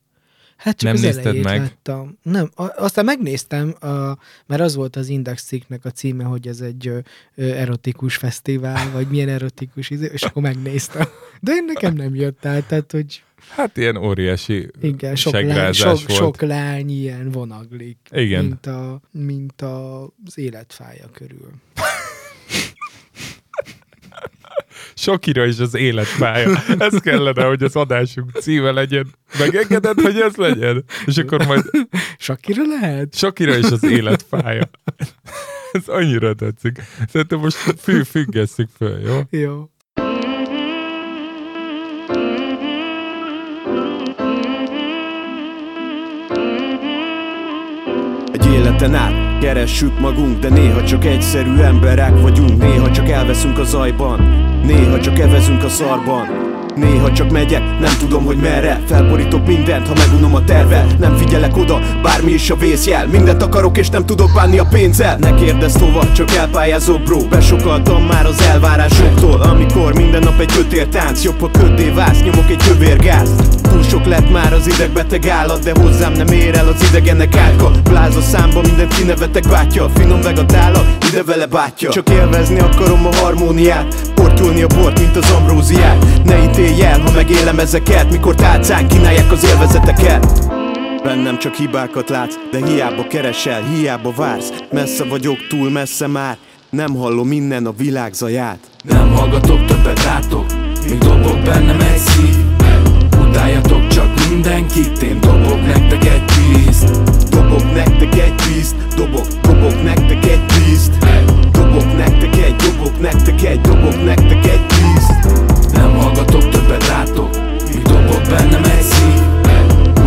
Hát 0.62 0.78
csak 0.78 0.94
Nem 0.94 0.94
az 0.94 1.02
nézted 1.16 1.44
meg? 1.44 1.60
láttam. 1.60 2.18
Nem, 2.22 2.52
aztán 2.56 3.06
megnéztem, 3.06 3.76
a, 3.80 4.18
mert 4.46 4.62
az 4.62 4.76
volt 4.76 4.96
az 4.96 5.08
Index 5.08 5.44
cikknek 5.44 5.86
a 5.86 5.92
címe, 5.92 6.24
hogy 6.24 6.48
ez 6.48 6.62
egy 6.62 6.88
ö, 6.88 7.00
erotikus 7.36 8.16
fesztivál, 8.16 8.92
vagy 8.92 9.08
milyen 9.08 9.30
erotikus 9.30 9.90
izé, 9.90 10.10
és 10.14 10.24
akkor 10.24 10.42
megnéztem. 10.42 11.08
De 11.40 11.52
én 11.52 11.66
nekem 11.66 11.94
nem 11.94 12.16
jött 12.16 12.46
el, 12.46 12.66
tehát 12.66 12.92
hogy 12.92 13.24
Hát 13.50 13.78
ilyen 13.78 13.98
óriási 13.98 14.68
igen, 14.82 15.16
sok, 15.16 15.34
lány, 15.34 15.74
sok, 15.74 15.86
volt. 15.88 16.12
sok 16.12 16.42
lány 16.42 16.90
ilyen 16.90 17.32
vonaglik, 17.32 17.98
Igen. 18.12 18.44
mint, 18.44 18.66
a, 18.66 19.02
mint 19.12 19.62
a, 19.62 20.04
az 20.04 20.38
életfája 20.38 21.10
körül. 21.14 21.52
Sokira 24.94 25.46
is 25.46 25.60
az 25.60 25.74
életpálya. 25.76 26.64
Ez 26.80 27.00
kellene, 27.00 27.44
hogy 27.44 27.64
az 27.64 27.76
adásunk 27.76 28.32
címe 28.40 28.72
legyen. 28.72 29.08
Megengeded, 29.40 30.00
hogy 30.00 30.20
ez 30.20 30.36
legyen? 30.36 30.84
És 31.06 31.18
akkor 31.18 31.46
majd 31.46 31.64
Sakira 32.18 32.64
lehet? 32.66 33.16
Sokira 33.16 33.58
is 33.58 33.72
az 33.72 33.84
életpálya. 33.84 34.70
Ez 35.72 35.88
annyira 35.88 36.34
tetszik. 36.34 36.82
Szerintem 37.12 37.40
most 37.40 37.58
fű, 37.78 38.04
függesszük 38.04 38.70
föl, 38.78 39.00
jó? 39.00 39.40
Jó. 39.40 39.70
Életen 48.72 48.96
át. 48.96 49.40
Keressük 49.40 50.00
magunk, 50.00 50.40
de 50.40 50.50
néha 50.50 50.84
csak 50.84 51.06
egyszerű 51.06 51.56
emberek 51.56 52.22
vagyunk. 52.22 52.58
Néha 52.58 52.92
csak 52.92 53.10
elveszünk 53.10 53.60
a 53.60 53.64
zajban. 53.64 54.20
Néha 54.64 55.00
csak 55.00 55.20
evezünk 55.20 55.64
a 55.64 55.70
szarban 55.70 56.42
Néha 56.76 57.12
csak 57.12 57.32
megyek, 57.32 57.80
nem 57.80 57.92
tudom, 58.00 58.26
hogy 58.26 58.38
merre. 58.38 58.82
Felborítok 58.88 59.48
mindent, 59.48 59.88
ha 59.88 59.94
megunom 59.98 60.36
a 60.36 60.44
terve 60.44 60.86
Nem 61.00 61.16
figyelek 61.16 61.58
oda, 61.58 61.80
bármi 62.02 62.32
is 62.32 62.50
a 62.50 62.56
vészjel. 62.56 63.08
Mindent 63.08 63.44
akarok 63.44 63.78
és 63.78 63.90
nem 63.90 64.06
tudok 64.06 64.30
bánni 64.36 64.58
a 64.58 64.66
pénzzel. 64.70 65.18
Ne 65.18 65.34
kérdezz 65.34 65.76
hova, 65.76 66.12
csak 66.12 66.32
elpályázok 66.32 67.02
bro. 67.02 67.20
Besokaltam 67.20 68.04
már 68.04 68.26
az 68.26 68.42
elvárásoktól 68.42 69.42
Amikor 69.42 69.94
minden 69.94 70.24
nap 70.24 70.40
egy 70.40 70.54
kötér 70.54 70.88
tánc. 70.88 71.24
Jobb, 71.24 71.40
ha 71.40 71.50
köddé 71.52 71.90
válsz, 71.90 72.22
nyomok 72.22 72.50
egy 72.50 72.64
kövér 72.68 72.98
gázt. 72.98 73.62
Túl 73.62 73.84
sok 73.84 74.06
lett 74.06 74.32
már 74.32 74.54
az 74.54 74.68
idegbeteg 74.68 75.28
állat 75.28 75.64
De 75.64 75.72
hozzám 75.82 76.14
nem 76.14 76.28
ér 76.28 76.58
el 76.58 76.68
az 76.68 76.88
idegenek 76.90 77.36
átka. 77.36 77.72
Pláza 77.84 78.22
számba 78.22 78.62
mindent 78.62 78.94
kinevetek 78.94 79.48
bátya 79.48 79.90
Finom 79.96 80.22
veg 80.22 80.38
a 80.38 80.46
tála, 80.46 80.86
ide 81.10 81.24
vele 81.24 81.46
bátya 81.46 81.90
Csak 81.90 82.10
élvezni 82.10 82.60
akarom 82.60 83.06
a 83.06 83.16
harmóniát 83.16 84.12
Portyolni 84.22 84.62
a 84.62 84.68
bort, 84.68 85.00
mint 85.00 85.16
az 85.16 85.32
ambróziát. 85.32 86.06
Ne 86.24 86.44
ítélj 86.44 86.61
el, 86.62 87.00
ha 87.00 87.12
megélem 87.12 87.60
ezeket 87.60 88.12
Mikor 88.12 88.36
tálcán 88.36 88.88
kínálják 88.88 89.32
az 89.32 89.46
élvezeteket. 89.46 90.50
Bennem 91.04 91.38
csak 91.38 91.54
hibákat 91.54 92.10
látsz, 92.10 92.36
de 92.52 92.66
hiába 92.66 93.08
keresel, 93.08 93.64
hiába 93.64 94.12
vársz. 94.16 94.54
Messze 94.72 95.04
vagyok, 95.04 95.48
túl 95.50 95.70
messze 95.70 96.08
már 96.08 96.38
Nem 96.70 96.96
hallom 96.96 97.32
innen 97.32 97.66
a 97.66 97.72
világ 97.78 98.14
zaját. 98.14 98.60
Nem 98.84 99.12
hallgatok 99.12 99.66
többet 99.66 100.04
rátok 100.04 100.46
Még 100.88 100.98
dobok 100.98 101.40
bennem 101.44 101.80
egy 101.80 101.98
szív. 101.98 102.36
Utáljatok 103.28 103.88
csak 103.88 104.30
mindenkit 104.30 105.02
Én 105.02 105.20
dobok 105.20 105.66
nektek 105.66 106.06
egy 106.06 106.24
bízt 106.24 107.02
Dobok 107.30 107.74
nektek 107.74 108.16
egy 108.16 108.34
bízt 108.48 108.76
Dobok, 108.96 109.28
dobok 109.42 109.84
nektek 109.84 110.26
egy 110.26 110.42
bízt 110.46 110.92
Dobok 111.52 111.98
nektek 111.98 112.36
egy, 112.36 112.56
dobok 112.56 113.00
nektek 113.00 113.44
egy 113.44 113.62
Dobok 113.62 114.04
nektek 114.04 114.46
egy 114.46 114.62
Nem 114.82 115.51
hallgatok 116.02 116.50
többet 116.50 116.88
rátok 116.88 117.30
Még 117.68 117.82
dobok 117.82 118.22
bennem 118.30 118.64
egy 118.64 118.82
szív. 118.82 119.20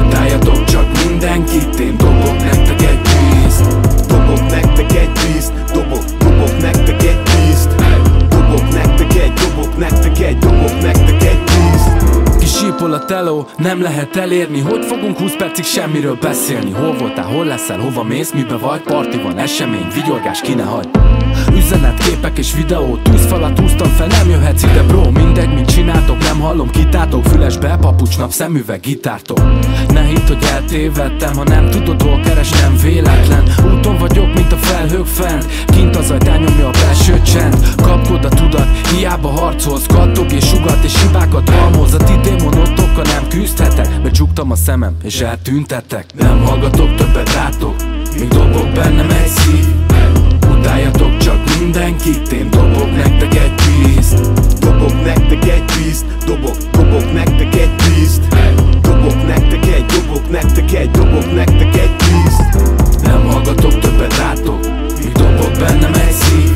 Utáljatok 0.07 0.65
csak 0.65 0.87
mindenkit 1.07 1.81
Én 1.81 1.97
dobok 1.97 2.37
nektek 2.43 2.83
egy 2.83 3.01
bízt 3.01 3.67
Dobok 4.07 4.51
nektek 4.51 4.93
egy 4.93 5.11
bízt 5.11 5.53
Dobok, 5.73 6.05
dobok 6.19 6.61
nektek 6.61 7.03
egy 7.03 7.19
bízt 7.23 7.75
Dobok 8.29 8.73
nektek 8.73 9.15
egy, 9.15 9.33
dobok 9.33 9.77
nektek 9.77 10.19
egy 10.19 10.39
Dobok 10.39 10.83
nektek 10.83 11.23
egy 11.23 11.43
Kisípol 12.39 12.93
a 12.93 13.05
teló, 13.05 13.47
nem 13.57 13.83
lehet 13.83 14.17
elérni. 14.17 14.61
Hogy 14.61 14.85
fogunk 14.85 15.19
20 15.19 15.37
percig 15.37 15.65
semmiről 15.65 16.19
beszélni? 16.21 16.71
Hol 16.71 16.97
voltál, 16.97 17.25
hol 17.25 17.45
leszel, 17.45 17.79
hova 17.79 18.03
mész, 18.03 18.33
mibe 18.33 18.57
vagy? 18.57 18.83
Parti 18.83 19.23
van, 19.23 19.39
esemény, 19.39 19.87
vigyorgás, 19.95 20.41
ki 20.41 20.55
ne 20.55 20.63
hagy 20.63 20.89
Üzenet, 21.53 21.99
képek 21.99 22.39
és 22.39 22.55
videó 22.55 22.99
Tűzfalat 23.03 23.59
húztam 23.59 23.89
fel, 23.89 24.07
nem 24.07 24.31
jöhetsz 24.31 24.63
ide 24.63 24.83
bro 24.83 25.11
Mindegy, 25.11 25.55
mit 25.55 25.67
csináltok, 25.67 26.19
nem 26.19 26.41
hallom 26.41 26.71
Kitátok 26.71 27.25
fülesbe, 27.25 27.77
papucsnap, 27.81 28.31
szemüveg, 28.31 28.81
gitártok. 28.81 29.43
Ne 29.89 30.03
hidd, 30.03 30.27
hogy 30.27 30.45
eltévedtem 30.53 31.37
Ha 31.37 31.45
nem 31.45 31.71
tudod, 31.71 32.03
hol 32.03 32.21
keres, 32.21 32.51
nem 32.51 32.77
véletlen. 32.83 33.43
Úton 33.73 33.99
vagyok, 33.99 34.35
mint 34.35 34.53
a 34.53 34.57
felhők 34.57 35.07
fent 35.07 35.47
Kint 35.67 35.97
az 35.97 36.11
ajtán 36.11 36.41
nyomja 36.41 36.67
a 36.67 36.71
belső 36.71 37.23
csend. 37.23 37.75
Kapkod 37.83 38.25
a 38.25 38.29
tudat, 38.29 38.69
hiába 38.89 39.29
harcolsz 39.29 39.87
Kattog 39.87 40.33
és 40.33 40.49
sugat 40.49 40.85
és 40.85 41.03
hibákat 41.03 41.49
halmoz. 41.49 41.95
A 41.95 41.97
ti 41.97 42.13
démonotokkal 42.23 43.05
nem 43.05 43.29
küzdhetek 43.29 44.03
Becsuktam 44.03 44.51
a 44.51 44.57
szemem 44.57 44.97
és 45.03 45.21
eltűntetek 45.21 46.07
Nem 46.19 46.45
hallgatok 46.45 46.95
többet 46.95 47.35
rátok 47.35 47.75
Még 48.19 48.29
dobok 48.29 48.69
bennem 48.73 49.11
egy 49.11 49.29
szív 49.29 49.65
Utáljatok 50.65 51.17
csak 51.17 51.39
mindenkit 51.61 52.33
Én 52.33 52.51
dobok 52.51 52.97
nektek 52.97 53.35
egy 53.35 53.53
bízt 53.55 54.21
Dobok 54.59 55.05
nektek 55.05 55.45
egy 55.45 55.65
bízt 55.77 56.07
Dobok, 56.27 56.57
dobok 56.71 57.13
nektek 57.13 57.55
egy 57.55 57.71
bízt 57.77 58.23
Dobok 58.81 59.27
nektek 59.27 59.67
egy, 59.67 59.85
dobok 59.87 60.31
nektek 60.31 60.73
egy 60.73 60.91
Dobok 60.91 61.35
nektek 61.35 61.77
egy 61.77 61.91
bízt 61.97 62.43
Nem 63.03 63.27
hallgatok 63.27 63.79
többet 63.79 64.17
rátok 64.17 64.61
Még 64.99 65.13
dobok 65.13 65.53
bennem 65.59 65.93
egy 65.95 66.13
szív. 66.13 66.51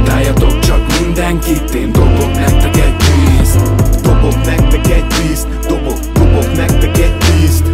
Utáljatok 0.00 0.58
csak 0.58 0.80
mindenkit 1.00 1.74
Én 1.74 1.92
dobok 1.92 2.32
nektek 2.34 2.76
egy 2.76 2.94
bízt 2.96 3.58
Dobok 4.02 4.44
nektek 4.44 4.90
egy 4.90 5.04
bízt 5.06 5.48
Dobok, 5.68 5.98
dobok 6.12 6.56
nektek 6.56 6.98
egy 6.98 7.14
bízt 7.18 7.70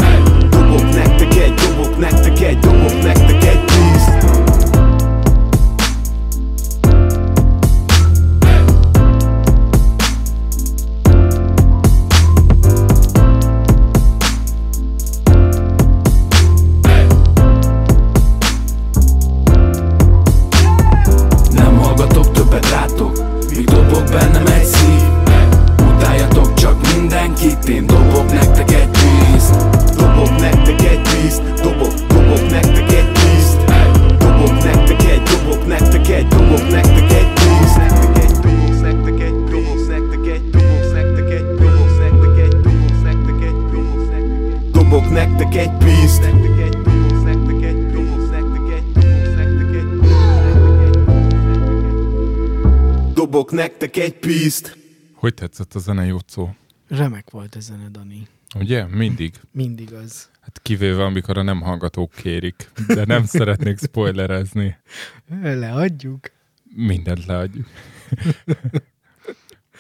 Dobok 0.51 0.95
nektek 0.95 1.35
egy, 1.35 1.55
dobok 1.55 1.99
nektek 1.99 2.41
egy 2.41 2.59
Dobok 2.59 2.88
nektek 53.81 54.05
egy 54.05 54.19
bízt 54.19 54.77
Hogy 55.13 55.35
tetszett 55.35 55.75
a 55.75 55.79
zene, 55.79 56.05
Jocó? 56.05 56.57
Remek 56.89 57.31
volt 57.31 57.55
a 57.55 57.61
zene, 57.61 57.89
Dani. 57.89 58.27
Ugye? 58.55 58.87
Mindig. 58.87 59.35
Mindig 59.53 59.93
az. 59.93 60.29
Hát 60.41 60.61
kivéve, 60.63 61.05
amikor 61.05 61.39
a 61.39 61.43
nem 61.43 61.61
hallgatók 61.61 62.11
kérik. 62.11 62.71
De 62.87 63.05
nem 63.05 63.25
szeretnék 63.39 63.79
spoilerezni. 63.79 64.77
Leadjuk. 65.43 66.31
Mindent 66.75 67.27
leadjuk. 67.27 67.67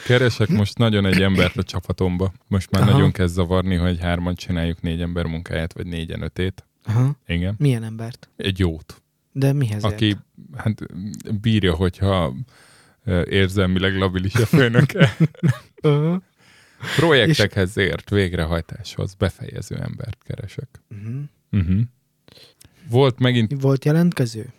Keresek 0.06 0.48
most 0.48 0.78
nagyon 0.78 1.06
egy 1.06 1.22
embert 1.22 1.56
a 1.56 1.62
csapatomba. 1.62 2.32
Most 2.46 2.70
már 2.70 2.82
Aha. 2.82 2.90
nagyon 2.92 3.10
kezd 3.12 3.34
zavarni, 3.34 3.74
hogy 3.74 4.00
hárman 4.00 4.34
csináljuk 4.34 4.80
négy 4.80 5.00
ember 5.00 5.26
munkáját, 5.26 5.72
vagy 5.72 5.86
négyen 5.86 6.22
ötét. 6.22 6.66
Aha. 6.84 7.16
Igen. 7.26 7.54
Milyen 7.58 7.82
embert? 7.82 8.28
Egy 8.36 8.58
jót. 8.58 9.02
De 9.32 9.52
mihez 9.52 9.84
Aki 9.84 10.06
ért? 10.06 10.18
hát, 10.56 10.86
bírja, 11.40 11.74
hogyha 11.74 12.34
érzelmileg 13.28 13.96
labilis 13.96 14.34
a 14.34 14.46
főnöke. 14.46 15.16
Projektekhez 16.96 17.76
ért, 17.76 18.10
végrehajtáshoz 18.10 19.14
befejező 19.14 19.76
embert 19.76 20.22
keresek. 20.22 20.68
Uh-huh. 20.90 21.20
Uh-huh. 21.50 21.80
Volt 22.88 23.18
megint, 23.18 23.60
Volt 23.60 23.84
jelentkező? 23.84 24.52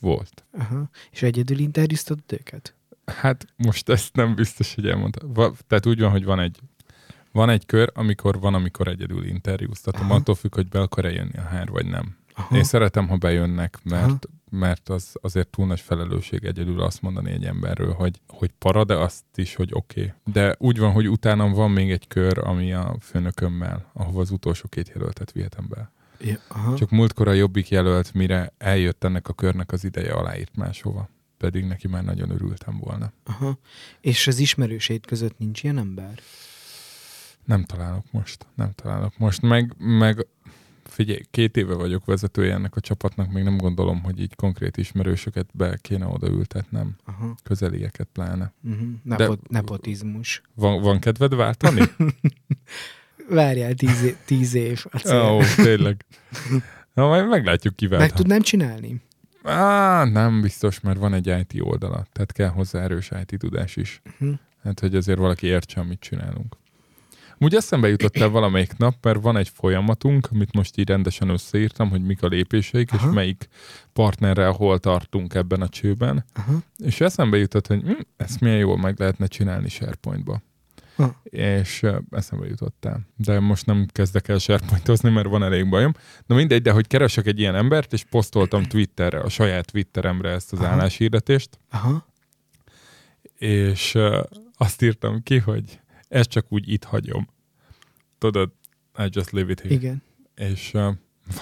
volt. 0.00 0.44
Aha. 0.58 0.90
És 1.10 1.22
egyedül 1.22 1.58
interjúztad 1.58 2.18
őket? 2.26 2.74
Hát 3.06 3.46
most 3.56 3.88
ezt 3.88 4.14
nem 4.16 4.34
biztos, 4.34 4.74
hogy 4.74 4.86
elmondta. 4.86 5.20
Va, 5.26 5.54
tehát 5.66 5.86
úgy 5.86 6.00
van, 6.00 6.10
hogy 6.10 6.24
van 6.24 6.40
egy 6.40 6.58
van 7.32 7.50
egy 7.50 7.66
kör, 7.66 7.90
amikor 7.94 8.40
van, 8.40 8.54
amikor 8.54 8.88
egyedül 8.88 9.24
interjúztatom. 9.24 10.04
Aha. 10.04 10.14
Attól 10.14 10.34
függ, 10.34 10.54
hogy 10.54 10.68
be 10.68 10.80
akar-e 10.80 11.10
jönni 11.10 11.36
a 11.38 11.42
hár, 11.42 11.68
vagy 11.68 11.86
nem. 11.86 12.16
Aha. 12.34 12.56
Én 12.56 12.64
szeretem, 12.64 13.08
ha 13.08 13.16
bejönnek, 13.16 13.78
Aha. 13.90 14.18
Mert, 14.50 14.88
az 14.88 15.16
azért 15.20 15.48
túl 15.48 15.66
nagy 15.66 15.80
felelősség 15.80 16.44
egyedül 16.44 16.80
azt 16.80 17.02
mondani 17.02 17.30
egy 17.30 17.44
emberről, 17.44 17.92
hogy, 17.92 18.20
hogy 18.26 18.50
para, 18.58 18.84
de 18.84 18.94
azt 18.94 19.24
is, 19.34 19.54
hogy 19.54 19.70
oké. 19.72 20.00
Okay. 20.00 20.32
De 20.32 20.56
úgy 20.58 20.78
van, 20.78 20.92
hogy 20.92 21.08
utána 21.08 21.48
van 21.48 21.70
még 21.70 21.90
egy 21.90 22.06
kör, 22.06 22.38
ami 22.38 22.72
a 22.72 22.96
főnökömmel, 23.00 23.90
ahova 23.92 24.20
az 24.20 24.30
utolsó 24.30 24.68
két 24.68 24.88
jelöltet 24.88 25.32
vihetem 25.32 25.66
be. 25.68 25.90
Ja, 26.20 26.38
aha. 26.48 26.76
Csak 26.76 26.90
múltkor 26.90 27.28
a 27.28 27.32
jobbik 27.32 27.68
jelölt, 27.68 28.14
mire 28.14 28.52
eljött 28.58 29.04
ennek 29.04 29.28
a 29.28 29.32
körnek 29.32 29.72
az 29.72 29.84
ideje, 29.84 30.12
aláírt 30.12 30.56
máshova. 30.56 31.08
Pedig 31.36 31.64
neki 31.64 31.88
már 31.88 32.04
nagyon 32.04 32.30
örültem 32.30 32.78
volna. 32.78 33.12
aha. 33.24 33.58
És 34.00 34.26
az 34.26 34.38
ismerőseid 34.38 35.06
között 35.06 35.38
nincs 35.38 35.62
ilyen 35.62 35.78
ember? 35.78 36.20
Nem 37.44 37.64
találok 37.64 38.04
most, 38.10 38.46
nem 38.54 38.72
találok 38.74 39.18
most. 39.18 39.42
Meg, 39.42 39.74
meg 39.78 40.26
figyelj, 40.98 41.20
két 41.30 41.56
éve 41.56 41.74
vagyok 41.74 42.04
vezetője 42.04 42.52
ennek 42.52 42.76
a 42.76 42.80
csapatnak, 42.80 43.32
még 43.32 43.42
nem 43.42 43.56
gondolom, 43.56 44.02
hogy 44.02 44.20
így 44.20 44.34
konkrét 44.34 44.76
ismerősöket 44.76 45.46
be 45.52 45.78
kéne 45.80 46.06
odaültetnem, 46.06 46.96
Aha. 47.04 47.34
közelieket 47.42 48.08
pláne. 48.12 48.52
Uh-huh. 48.64 48.88
Nepot- 49.02 49.48
nepotizmus. 49.48 50.42
Van, 50.54 50.82
van 50.82 50.98
kedved 50.98 51.34
váltani? 51.34 51.82
Várjál 53.38 53.74
tíz, 53.74 54.02
é- 54.02 54.16
tíz 54.24 54.54
év. 54.54 54.84
Ó, 55.12 55.36
oh, 55.36 55.54
tényleg. 55.54 56.04
Na, 56.94 57.06
majd 57.06 57.28
meglátjuk 57.28 57.76
kivel. 57.76 57.98
Meg 57.98 58.12
tudnám 58.12 58.40
csinálni? 58.40 59.02
Á, 59.42 60.04
nem 60.04 60.40
biztos, 60.40 60.80
mert 60.80 60.98
van 60.98 61.14
egy 61.14 61.26
IT 61.26 61.60
oldala, 61.60 62.06
tehát 62.12 62.32
kell 62.32 62.48
hozzá 62.48 62.82
erős 62.82 63.10
IT 63.26 63.38
tudás 63.38 63.76
is. 63.76 64.00
Mhm. 64.18 64.32
Hát, 64.62 64.80
hogy 64.80 64.94
azért 64.94 65.18
valaki 65.18 65.46
értse, 65.46 65.80
amit 65.80 66.00
csinálunk. 66.00 66.56
Úgy 67.38 67.54
eszembe 67.54 67.88
jutott 67.88 68.16
el 68.16 68.28
valamelyik 68.28 68.76
nap, 68.76 68.94
mert 69.04 69.22
van 69.22 69.36
egy 69.36 69.48
folyamatunk, 69.48 70.28
amit 70.32 70.54
most 70.54 70.78
így 70.78 70.88
rendesen 70.88 71.28
összeírtam, 71.28 71.90
hogy 71.90 72.02
mik 72.02 72.22
a 72.22 72.26
lépéseik, 72.26 72.92
Aha. 72.92 73.08
és 73.08 73.14
melyik 73.14 73.48
partnerrel 73.92 74.52
hol 74.52 74.78
tartunk 74.78 75.34
ebben 75.34 75.60
a 75.60 75.68
csőben. 75.68 76.24
Aha. 76.34 76.58
És 76.76 77.00
eszembe 77.00 77.36
jutott, 77.36 77.66
hogy 77.66 77.82
hm, 77.82 78.00
ezt 78.16 78.40
milyen 78.40 78.58
jól 78.58 78.78
meg 78.78 78.98
lehetne 78.98 79.26
csinálni 79.26 79.68
SharePoint-ba. 79.68 80.42
Ha. 80.96 81.20
És 81.22 81.86
eszembe 82.10 82.46
jutottál. 82.46 83.00
De 83.16 83.40
most 83.40 83.66
nem 83.66 83.86
kezdek 83.92 84.28
el 84.28 84.38
SharePoint-ozni, 84.38 85.10
mert 85.10 85.28
van 85.28 85.42
elég 85.42 85.68
bajom. 85.68 85.92
Na 86.26 86.34
mindegy, 86.34 86.62
de 86.62 86.70
hogy 86.70 86.86
keresek 86.86 87.26
egy 87.26 87.38
ilyen 87.38 87.54
embert, 87.54 87.92
és 87.92 88.04
posztoltam 88.04 88.62
Twitterre, 88.62 89.20
a 89.20 89.28
saját 89.28 89.70
Twitteremre 89.70 90.30
ezt 90.30 90.52
az 90.52 90.58
Aha. 90.58 90.68
álláshirdetést, 90.68 91.58
Aha. 91.70 92.06
és 93.38 93.98
azt 94.56 94.82
írtam 94.82 95.22
ki, 95.22 95.38
hogy 95.38 95.80
ezt 96.08 96.28
csak 96.28 96.46
úgy 96.48 96.72
itt 96.72 96.84
hagyom. 96.84 97.28
Tudod, 98.18 98.50
I 98.98 99.08
just 99.10 99.30
leave 99.30 99.50
it 99.50 99.60
here. 99.60 99.74
Igen. 99.74 100.02
És 100.34 100.70
uh, 100.74 100.94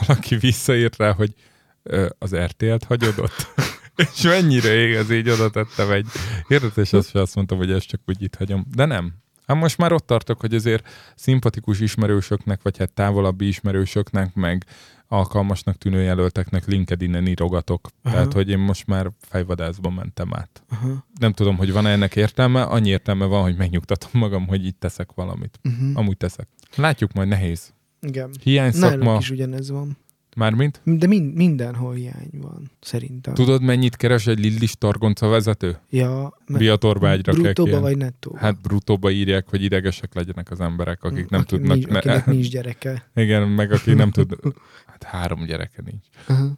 valaki 0.06 0.36
visszaírt 0.36 0.96
rá, 0.96 1.12
hogy 1.12 1.34
uh, 1.82 2.06
az 2.18 2.36
RTL-t 2.36 2.84
hagyod 2.84 3.18
ott? 3.18 3.46
és 4.14 4.22
mennyire 4.22 4.72
ég, 4.74 4.94
ez 4.94 5.10
így 5.10 5.28
oda 5.28 5.50
tettem 5.50 5.90
egy 5.90 6.06
hirdetés, 6.48 6.92
azt 6.92 7.10
sem 7.10 7.22
azt 7.22 7.34
mondtam, 7.34 7.58
hogy 7.58 7.70
ezt 7.70 7.86
csak 7.86 8.00
úgy 8.06 8.22
itt 8.22 8.34
hagyom. 8.34 8.66
De 8.74 8.84
nem. 8.84 9.14
Hát 9.46 9.56
most 9.56 9.78
már 9.78 9.92
ott 9.92 10.06
tartok, 10.06 10.40
hogy 10.40 10.54
azért 10.54 10.88
szimpatikus 11.14 11.80
ismerősöknek, 11.80 12.62
vagy 12.62 12.78
hát 12.78 12.92
távolabbi 12.92 13.46
ismerősöknek, 13.46 14.34
meg 14.34 14.64
alkalmasnak 15.08 15.76
tűnő 15.76 16.02
jelölteknek 16.02 16.66
LinkedIn-en 16.66 17.26
írogatok. 17.26 17.88
Aha. 18.02 18.14
Tehát, 18.14 18.32
hogy 18.32 18.48
én 18.48 18.58
most 18.58 18.86
már 18.86 19.10
fejvadászba 19.20 19.90
mentem 19.90 20.34
át. 20.34 20.62
Aha. 20.70 21.06
Nem 21.20 21.32
tudom, 21.32 21.56
hogy 21.56 21.72
van-e 21.72 21.90
ennek 21.90 22.16
értelme, 22.16 22.62
annyi 22.62 22.88
értelme 22.88 23.24
van, 23.24 23.42
hogy 23.42 23.56
megnyugtatom 23.56 24.10
magam, 24.12 24.46
hogy 24.46 24.66
itt 24.66 24.80
teszek 24.80 25.08
valamit. 25.14 25.58
Uh-huh. 25.64 25.90
Amúgy 25.94 26.16
teszek. 26.16 26.48
Látjuk 26.76 27.12
majd, 27.12 27.28
nehéz. 27.28 27.74
Igen. 28.00 28.30
Hiány 28.42 28.72
Nálunk 28.74 29.02
szakma, 29.02 29.18
is 29.18 29.30
ugyanez 29.30 29.70
van. 29.70 29.96
mármint? 30.36 30.80
De 30.84 31.06
mind, 31.06 31.34
mindenhol 31.34 31.94
hiány 31.94 32.30
van, 32.32 32.70
szerintem. 32.80 33.34
Tudod, 33.34 33.62
mennyit 33.62 33.96
keres 33.96 34.26
egy 34.26 34.38
Lillis 34.38 34.72
Targonca 34.74 35.28
vezető? 35.28 35.78
Ja, 35.90 36.38
Viatorbágyra 36.46 37.32
kell 37.32 37.40
bruttóba 37.42 37.68
kérni. 37.68 37.82
vagy 37.82 37.96
nettóba? 37.96 38.38
Hát 38.38 38.60
brutóba 38.60 39.10
írják, 39.10 39.48
hogy 39.48 39.62
idegesek 39.62 40.14
legyenek 40.14 40.50
az 40.50 40.60
emberek, 40.60 41.02
akik 41.02 41.28
nem 41.28 41.40
Aki 41.40 41.48
tudnak... 41.48 41.76
Nincs, 41.76 41.88
ne- 41.88 41.98
akinek 41.98 42.26
nincs 42.34 42.48
gyereke. 42.50 43.10
Igen, 43.14 43.48
meg 43.48 43.72
aki 43.72 43.92
nem 43.92 44.10
tud... 44.10 44.36
Hát 45.00 45.12
három 45.12 45.44
gyereke 45.44 45.82
nincs. 45.84 46.04
Aha. 46.26 46.48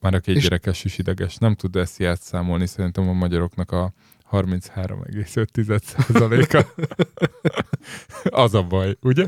Már 0.00 0.14
a 0.14 0.20
két 0.20 0.36
És- 0.36 0.42
gyerekes 0.42 0.84
is 0.84 0.98
ideges. 0.98 1.36
Nem 1.36 1.54
tud 1.54 1.76
ezt 1.76 1.98
játszámolni, 1.98 2.66
szerintem 2.66 3.08
a 3.08 3.12
magyaroknak 3.12 3.70
a 3.70 3.92
33,5%-a. 4.30 6.64
az 8.42 8.54
a 8.54 8.62
baj, 8.62 8.96
ugye? 9.00 9.26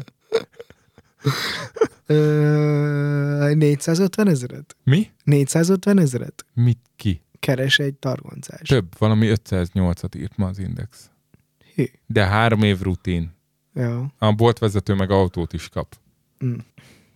Ö, 2.06 3.52
450 3.54 4.28
ezeret? 4.28 4.76
Mi? 4.84 5.10
450 5.24 5.98
ezeret? 5.98 6.44
Mit 6.54 6.78
ki? 6.96 7.22
Keres 7.38 7.78
egy 7.78 7.94
targoncás. 7.94 8.68
Több, 8.68 8.98
valami 8.98 9.32
508-at 9.34 10.16
írt 10.16 10.36
ma 10.36 10.46
az 10.46 10.58
Index. 10.58 11.10
Hű. 11.74 11.84
De 12.06 12.26
három 12.26 12.62
év 12.62 12.80
rutin. 12.80 13.36
Ja. 13.74 14.12
A 14.18 14.32
boltvezető 14.32 14.94
meg 14.94 15.10
autót 15.10 15.52
is 15.52 15.68
kap. 15.68 15.96
Mm. 16.44 16.54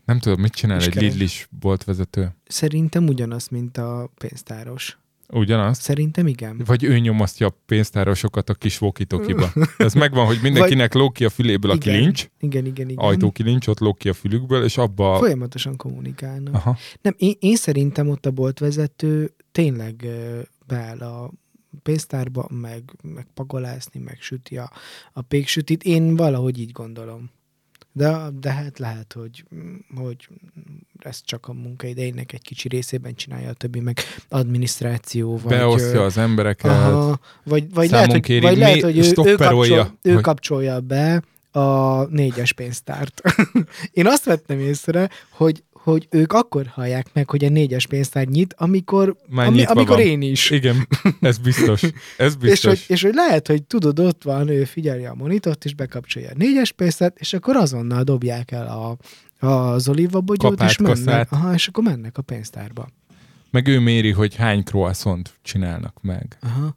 Nem 0.05 0.19
tudom, 0.19 0.41
mit 0.41 0.53
csinál 0.53 0.79
És 0.79 0.87
egy 0.87 0.93
keres. 0.93 1.09
Lidlis 1.09 1.49
boltvezető. 1.61 2.35
Szerintem 2.47 3.07
ugyanaz, 3.07 3.49
mint 3.49 3.79
a 3.79 4.11
pénztáros. 4.19 4.99
Ugyanaz? 5.35 5.79
Szerintem 5.79 6.27
igen. 6.27 6.63
Vagy 6.65 6.85
ő 6.85 6.99
nyomasztja 6.99 7.47
a 7.47 7.57
pénztárosokat 7.67 8.51
a 8.51 8.55
kis 8.55 8.81
walkie 8.81 9.07
Ez 9.77 9.95
megvan, 9.95 10.27
hogy 10.27 10.39
mindenkinek 10.43 10.95
ki 11.13 11.25
a 11.25 11.29
füléből 11.29 11.71
a 11.71 11.75
igen. 11.75 11.95
kilincs, 11.95 12.27
Igen, 12.41 12.67
igen, 12.67 12.89
igen. 12.89 13.05
ajtókilincs, 13.05 13.67
ott 13.67 13.79
lóg 13.79 13.97
ki 13.97 14.09
a 14.09 14.13
fülükből, 14.13 14.65
és 14.65 14.77
abba... 14.77 15.19
Folyamatosan 15.19 15.77
kommunikálnak. 15.77 16.55
Aha. 16.55 16.77
Nem, 17.03 17.15
én, 17.17 17.35
én 17.39 17.57
szerintem 17.57 18.09
ott 18.09 18.27
a 18.27 18.31
boltvezető 18.31 19.35
tényleg 19.53 20.07
beáll 20.67 20.99
a 20.99 21.31
pénztárba, 21.83 22.49
meg, 22.51 22.83
meg 23.03 23.27
pagolászni, 23.35 24.01
meg 24.01 24.17
süti 24.21 24.57
a, 24.57 24.73
a 25.13 25.23
péksütit. 25.23 25.83
Én 25.83 26.17
valahogy 26.17 26.59
így 26.59 26.73
gondolom. 26.73 27.31
De, 27.93 28.29
de 28.41 28.53
hát 28.53 28.79
lehet, 28.79 29.13
hogy, 29.13 29.45
hogy 29.97 30.29
ezt 30.99 31.25
csak 31.25 31.49
a 31.49 31.53
munkaidejének 31.53 32.33
egy 32.33 32.43
kicsi 32.43 32.69
részében 32.69 33.15
csinálja, 33.15 33.49
a 33.49 33.53
többi 33.53 33.81
meg 33.81 33.99
adminisztráció, 34.29 35.37
vagy... 35.37 35.57
Beosztja 35.57 36.05
az 36.05 36.19
embereket. 36.19 36.71
Aha, 36.71 37.19
vagy, 37.45 37.75
vagy 37.75 37.91
lehet, 37.91 38.11
hogy, 38.11 38.41
vagy 38.41 38.57
lehet, 38.57 38.83
hogy 38.83 38.99
ő, 38.99 39.13
ő, 39.25 39.35
kapcsol, 39.35 39.99
ő 40.03 40.15
kapcsolja 40.15 40.81
be 40.81 41.23
a 41.53 42.05
négyes 42.05 42.53
pénztárt. 42.53 43.23
Én 43.93 44.07
azt 44.07 44.25
vettem 44.25 44.59
észre, 44.59 45.11
hogy, 45.31 45.63
hogy 45.83 46.07
ők 46.11 46.33
akkor 46.33 46.67
hallják 46.67 47.07
meg, 47.13 47.31
hogy 47.31 47.45
a 47.45 47.49
négyes 47.49 47.87
pénztár 47.87 48.27
nyit, 48.27 48.55
amikor, 48.59 49.17
Már 49.29 49.47
ami, 49.47 49.57
nyitva 49.57 49.73
amikor 49.73 49.97
van. 49.97 50.07
én 50.07 50.23
is. 50.23 50.51
Igen, 50.51 50.89
ez 51.21 51.39
biztos. 51.39 51.83
Ez 52.17 52.33
És 52.33 52.37
biztos. 52.37 52.65
hogy, 52.65 52.85
és 52.87 53.03
hogy 53.03 53.15
lehet, 53.15 53.47
hogy 53.47 53.63
tudod, 53.63 53.99
ott 53.99 54.23
van, 54.23 54.49
ő 54.49 54.65
figyeli 54.65 55.05
a 55.05 55.15
monitort, 55.15 55.65
és 55.65 55.75
bekapcsolja 55.75 56.29
a 56.31 56.35
négyes 56.37 56.73
pénztárt, 56.73 57.19
és 57.19 57.33
akkor 57.33 57.57
azonnal 57.57 58.03
dobják 58.03 58.51
el 58.51 58.67
a, 58.67 58.97
az 59.47 59.89
olívabogyót, 59.89 60.63
és 60.63 60.77
mennek, 60.79 60.97
kaszát. 60.97 61.33
aha, 61.33 61.55
és 61.55 61.69
akkor 61.69 61.85
mennek 61.85 62.19
a 62.19 62.23
pénztárba. 62.23 62.89
Meg 63.51 63.67
ő 63.67 63.81
méri, 63.81 64.11
hogy 64.11 64.35
hány 64.35 64.63
croissant 64.63 65.39
csinálnak 65.43 65.99
meg. 66.03 66.37
Aha. 66.41 66.77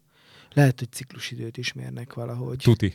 Lehet, 0.54 0.80
hogy 0.80 0.92
ciklusidőt 0.92 1.58
is 1.58 1.74
mérnek 1.74 2.14
valahogy. 2.14 2.58
Tuti. 2.58 2.94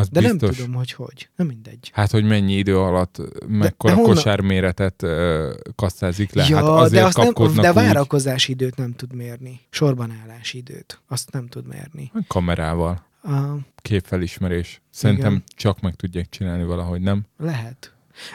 Az 0.00 0.08
De 0.08 0.20
biztos. 0.20 0.40
nem 0.40 0.50
tudom, 0.50 0.74
hogy 0.74 0.92
hogy. 0.92 1.28
Nem 1.36 1.46
mindegy. 1.46 1.90
Hát, 1.94 2.10
hogy 2.10 2.24
mennyi 2.24 2.52
idő 2.52 2.78
alatt 2.78 3.16
mekkora 3.48 3.92
de 3.94 3.98
honnan- 4.00 4.14
kosárméretet 4.14 5.02
ö, 5.02 5.54
kasszázik 5.74 6.32
le. 6.34 6.46
ja, 6.48 6.56
hát 6.56 6.64
azért 6.64 7.14
de, 7.14 7.20
azt 7.22 7.36
nem, 7.36 7.54
de 7.54 7.72
várakozási 7.72 8.52
időt 8.52 8.76
nem 8.76 8.92
tud 8.92 9.14
mérni. 9.14 9.60
Sorban 9.70 10.12
állási 10.22 10.58
időt. 10.58 11.00
Azt 11.08 11.32
nem 11.32 11.46
tud 11.46 11.66
mérni. 11.66 12.12
kamerával. 12.28 13.08
Uh, 13.22 13.60
Képfelismerés. 13.76 14.80
Szerintem 14.90 15.32
Igen. 15.32 15.44
csak 15.56 15.80
meg 15.80 15.94
tudják 15.94 16.28
csinálni 16.28 16.64
valahogy, 16.64 17.00
nem? 17.00 17.22
lehet. 17.38 17.92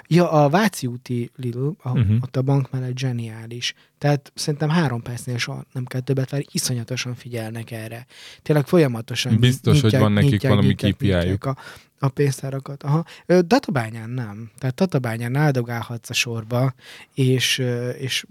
Ja, 0.07 0.31
a 0.31 0.49
Váci 0.49 0.87
úti 0.87 1.31
Lidl, 1.35 1.67
a, 1.77 1.89
uh-huh. 1.89 2.15
ott 2.21 2.35
a 2.35 2.41
bank 2.41 2.71
mellett 2.71 2.97
zseniális. 2.97 3.73
Tehát 3.97 4.31
szerintem 4.35 4.69
három 4.69 5.01
percnél 5.01 5.37
soha 5.37 5.65
nem 5.71 5.85
kell 5.85 6.01
többet 6.01 6.29
várni, 6.29 6.45
iszonyatosan 6.51 7.15
figyelnek 7.15 7.71
erre. 7.71 8.05
Tényleg 8.41 8.67
folyamatosan 8.67 9.39
Biztos, 9.39 9.81
hogy 9.81 9.97
van 9.97 10.11
nekik 10.11 10.41
valami 10.41 10.67
nyitják, 10.67 10.93
KPI-juk. 10.93 11.13
nyitják 11.13 11.45
a, 11.45 11.57
a 11.99 12.09
pénztárakat. 12.09 12.83
Aha. 12.83 13.05
Ö, 13.25 13.41
Tatabányán 13.41 14.09
nem. 14.09 14.51
Tehát 14.57 14.75
Tatabányán 14.75 15.35
áldogálhatsz 15.35 16.09
a 16.09 16.13
sorba, 16.13 16.73
és, 17.13 17.63
és 17.97 18.25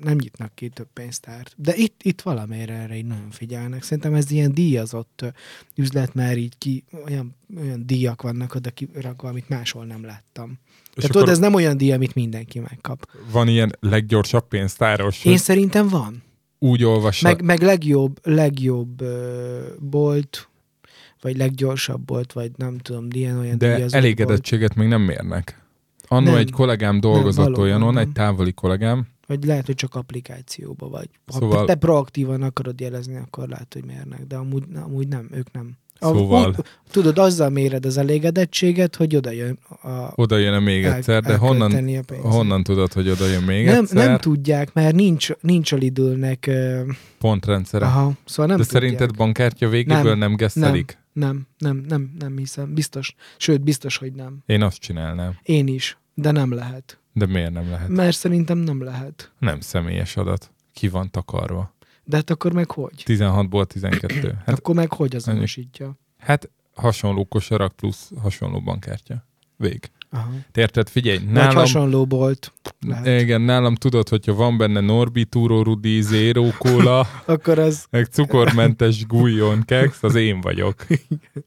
nem 0.00 0.16
nyitnak 0.16 0.54
ki 0.54 0.68
több 0.68 0.88
pénztárt. 0.92 1.54
De 1.56 1.74
itt, 1.76 2.00
itt 2.02 2.20
valamelyre 2.20 2.74
erre 2.74 2.96
így 2.96 3.04
nagyon 3.04 3.30
figyelnek. 3.30 3.82
Szerintem 3.82 4.14
ez 4.14 4.30
ilyen 4.30 4.54
díjazott 4.54 5.24
üzlet, 5.76 6.14
már 6.14 6.38
így 6.38 6.58
ki, 6.58 6.84
olyan, 7.06 7.36
olyan 7.58 7.86
díjak 7.86 8.22
vannak 8.22 8.54
oda 8.54 8.70
kirakva, 8.70 9.28
amit 9.28 9.48
máshol 9.48 9.84
nem 9.84 10.04
láttam. 10.04 10.58
És 10.94 10.94
Tehát 10.94 11.10
tudod, 11.10 11.28
ez 11.28 11.38
nem 11.38 11.54
olyan 11.54 11.76
díj, 11.76 11.92
amit 11.92 12.14
mindenki 12.14 12.58
megkap. 12.58 13.10
van 13.32 13.48
ilyen 13.48 13.76
leggyorsabb 13.80 14.48
pénztáros, 14.48 15.24
Én 15.24 15.36
szerintem 15.36 15.88
van. 15.88 16.22
úgy 16.58 16.84
olvassa. 16.84 17.28
Meg, 17.28 17.42
meg 17.42 17.60
legjobb, 17.62 18.18
legjobb 18.26 19.00
ö, 19.00 19.60
bolt, 19.78 20.48
vagy 21.20 21.36
leggyorsabb 21.36 22.00
bolt, 22.00 22.32
vagy 22.32 22.50
nem 22.56 22.78
tudom, 22.78 23.06
ilyen 23.10 23.38
olyan 23.38 23.58
de 23.58 23.84
elégedettséget 23.90 24.74
még 24.74 24.88
nem 24.88 25.02
mérnek. 25.02 25.58
Annó 26.08 26.30
Nem. 26.30 26.38
egy 26.38 26.50
kollégám 26.50 27.00
dolgozott 27.00 27.44
valóban 27.44 27.62
olyanon, 27.64 27.94
nem. 27.94 28.02
egy 28.02 28.12
távoli 28.12 28.52
kollégám, 28.52 28.96
bolt. 28.96 29.08
Vagy 29.30 29.44
lehet, 29.44 29.66
hogy 29.66 29.74
csak 29.74 29.94
applikációba 29.94 30.88
vagy. 30.88 31.08
Ha 31.32 31.38
Szóval- 31.38 31.66
te 31.66 31.74
proaktívan 31.74 32.42
akarod 32.42 32.80
jelezni, 32.80 33.16
akkor 33.16 33.48
lehet, 33.48 33.72
hogy 33.72 33.84
mérnek, 33.84 34.26
de 34.26 34.36
amúgy, 34.36 34.62
amúgy 34.74 35.08
nem, 35.08 35.28
ők 35.32 35.52
nem. 35.52 35.76
Szóval- 36.00 36.48
úgy, 36.48 36.64
tudod, 36.90 37.18
azzal 37.18 37.48
méred 37.50 37.86
az 37.86 37.96
elégedettséget, 37.96 38.96
hogy 38.96 39.16
oda 39.16 39.30
jön 39.30 39.58
a, 39.82 39.88
oda 40.14 40.36
jön 40.36 40.62
még 40.62 40.84
el- 40.84 40.94
egyszer, 40.94 41.22
de 41.22 41.36
honnan, 41.36 42.04
honnan 42.22 42.62
tudod, 42.62 42.92
hogy 42.92 43.08
oda 43.08 43.26
jön 43.26 43.42
még 43.42 43.64
nem, 43.64 43.82
egyszer? 43.82 44.08
nem 44.08 44.18
tudják, 44.18 44.72
mert 44.72 44.94
nincs, 44.94 45.28
nincs 45.40 45.72
a 45.72 45.76
Lidlnek, 45.76 46.50
Pontrendszere. 47.18 47.84
aha, 47.84 48.12
szóval 48.24 48.46
nem 48.46 48.56
de 48.56 48.62
tudják. 48.64 48.82
szerinted 48.82 49.16
bankkártya 49.16 49.68
végéből 49.68 50.02
nem, 50.02 50.18
nem 50.18 50.36
gesszelik? 50.36 50.98
Nem, 51.12 51.46
nem, 51.58 51.84
nem, 51.88 52.12
nem 52.18 52.36
hiszem. 52.36 52.74
Biztos. 52.74 53.14
Sőt, 53.36 53.60
biztos, 53.60 53.96
hogy 53.96 54.12
nem. 54.12 54.38
Én 54.46 54.62
azt 54.62 54.78
csinálnám. 54.78 55.38
Én 55.42 55.66
is, 55.66 55.98
de 56.14 56.30
nem 56.30 56.52
lehet. 56.54 56.99
De 57.12 57.26
miért 57.26 57.52
nem 57.52 57.70
lehet? 57.70 57.88
Mert 57.88 58.16
szerintem 58.16 58.58
nem 58.58 58.82
lehet. 58.82 59.32
Nem 59.38 59.60
személyes 59.60 60.16
adat. 60.16 60.52
Ki 60.72 60.88
van 60.88 61.10
takarva. 61.10 61.74
De 62.04 62.16
hát 62.16 62.30
akkor 62.30 62.52
meg 62.52 62.70
hogy? 62.70 63.02
16-ból 63.06 63.66
12. 63.66 64.34
Hát, 64.46 64.58
akkor 64.58 64.74
meg 64.74 64.92
hogy 64.92 65.14
azonosítja? 65.16 65.98
hát 66.18 66.50
hasonló 66.74 67.24
kosarak 67.24 67.72
plusz 67.72 68.10
hasonló 68.20 68.60
bankkártya. 68.60 69.26
Vég. 69.56 69.90
Aha. 70.12 70.30
Te 70.52 70.60
Érted? 70.60 70.88
Figyelj, 70.88 71.18
nálam, 71.32 71.54
hasonló 71.54 72.06
bolt. 72.06 72.52
Lehet. 72.86 73.20
igen, 73.20 73.40
nálam 73.40 73.74
tudod, 73.74 74.08
hogyha 74.08 74.34
van 74.34 74.56
benne 74.56 74.80
Norbi, 74.80 75.24
Túró 75.24 75.62
Rudi, 75.62 76.00
Zero 76.00 76.48
Cola, 76.58 77.06
Akkor 77.24 77.58
az 77.58 77.84
meg 77.90 78.04
cukormentes 78.04 79.06
gújjon 79.06 79.62
kex, 79.64 80.02
az 80.02 80.14
én 80.14 80.40
vagyok. 80.40 80.86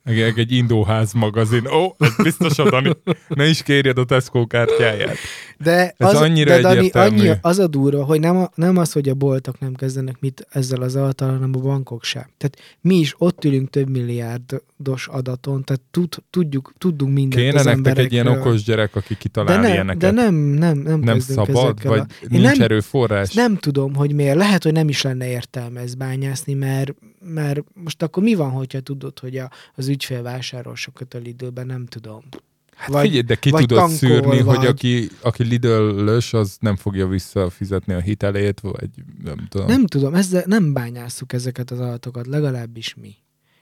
Meg 0.04 0.18
meg 0.20 0.38
egy 0.38 0.52
indóház 0.52 1.14
magazin. 1.14 1.68
Ó, 1.68 1.84
oh, 1.84 1.96
biztos 2.24 2.60
a 2.60 2.70
Dani. 2.70 2.92
Ne 3.28 3.48
is 3.48 3.64
kérjed 3.64 3.98
a 3.98 4.06
Tesco 4.06 4.48
kártyáját. 4.48 5.16
De, 5.58 5.94
Ez 5.98 6.14
az, 6.14 6.16
annyira 6.16 6.56
de 6.56 6.62
Dani, 6.62 6.90
annyi, 6.90 7.32
az 7.42 7.60
a 7.60 7.68
durva, 7.68 8.04
hogy 8.04 8.20
nem, 8.20 8.38
a, 8.38 8.50
nem 8.56 8.78
az, 8.78 8.92
hogy 8.92 9.10
a 9.10 9.14
boltok 9.14 9.60
nem 9.60 9.74
kezdenek 9.74 10.20
mit 10.20 10.48
ezzel 10.50 10.82
az 10.82 10.96
adattal, 10.96 11.32
hanem 11.32 11.52
a 11.54 11.60
bankok 11.60 12.04
sem. 12.04 12.26
Tehát 12.38 12.58
mi 12.82 12.96
is 12.96 13.16
ott 13.18 13.46
ülünk 13.46 13.70
több 13.70 13.90
milliárdos 13.90 15.08
adaton, 15.08 15.64
tehát 15.64 15.82
tud, 15.92 16.16
tudjuk, 16.30 16.74
tudunk 16.78 17.14
mindent 17.14 17.42
Kéne 17.42 17.64
nektek 17.64 17.98
egy 17.98 18.12
ilyen 18.12 18.26
emberekről. 18.26 18.53
Okos 18.54 18.66
gyerek, 18.66 18.96
aki 18.96 19.14
de 19.14 19.20
kitalál 19.20 19.62
nem, 19.62 19.72
ilyeneket. 19.72 20.00
de 20.00 20.12
nem, 20.12 20.36
nem, 20.36 20.78
nem, 20.78 21.00
nem 21.00 21.20
szabad, 21.20 21.84
vagy 21.84 22.00
a... 22.00 22.06
Én 22.22 22.28
nincs 22.30 22.44
nem, 22.44 22.62
erőforrás. 22.62 23.34
nem 23.34 23.58
tudom, 23.58 23.96
hogy 23.96 24.14
miért. 24.14 24.36
Lehet, 24.36 24.64
hogy 24.64 24.72
nem 24.72 24.90
is 24.90 25.02
lenne 25.02 25.28
értelme 25.28 25.80
ezt 25.80 25.98
bányászni, 25.98 26.54
mert, 26.54 26.96
mert 27.20 27.64
most 27.74 28.02
akkor 28.02 28.24
mi 28.24 28.34
van, 28.34 28.50
hogyha 28.50 28.80
tudod, 28.80 29.20
hogy 29.20 29.38
a, 29.38 29.50
az 29.76 29.88
ügyfél 29.88 30.22
vásárol 30.22 30.76
sokat 30.76 31.14
a 31.14 31.20
időben, 31.24 31.66
nem 31.66 31.86
tudom. 31.86 32.24
Hát 32.76 33.02
Figyelj, 33.02 33.22
de 33.22 33.36
ki 33.36 33.50
vagy 33.50 33.62
tudod 33.66 33.78
tankol, 33.78 33.98
szűrni, 33.98 34.42
vagy- 34.42 34.56
hogy 34.56 34.66
aki, 34.66 35.10
aki 35.22 35.44
Lidl-lös, 35.44 36.34
az 36.34 36.58
nem 36.60 36.76
fogja 36.76 37.08
visszafizetni 37.08 37.94
a 37.94 38.00
hitelét, 38.00 38.60
vagy 38.60 38.90
nem 39.24 39.48
tudom. 39.50 39.68
Nem 39.68 39.86
tudom, 39.86 40.14
ezzel 40.14 40.44
nem 40.46 40.74
bányásszuk 40.74 41.34
ezeket 41.34 41.72
az 41.72 41.80
adatokat, 41.80 42.28
legalábbis 42.28 42.96
mi. 43.02 43.16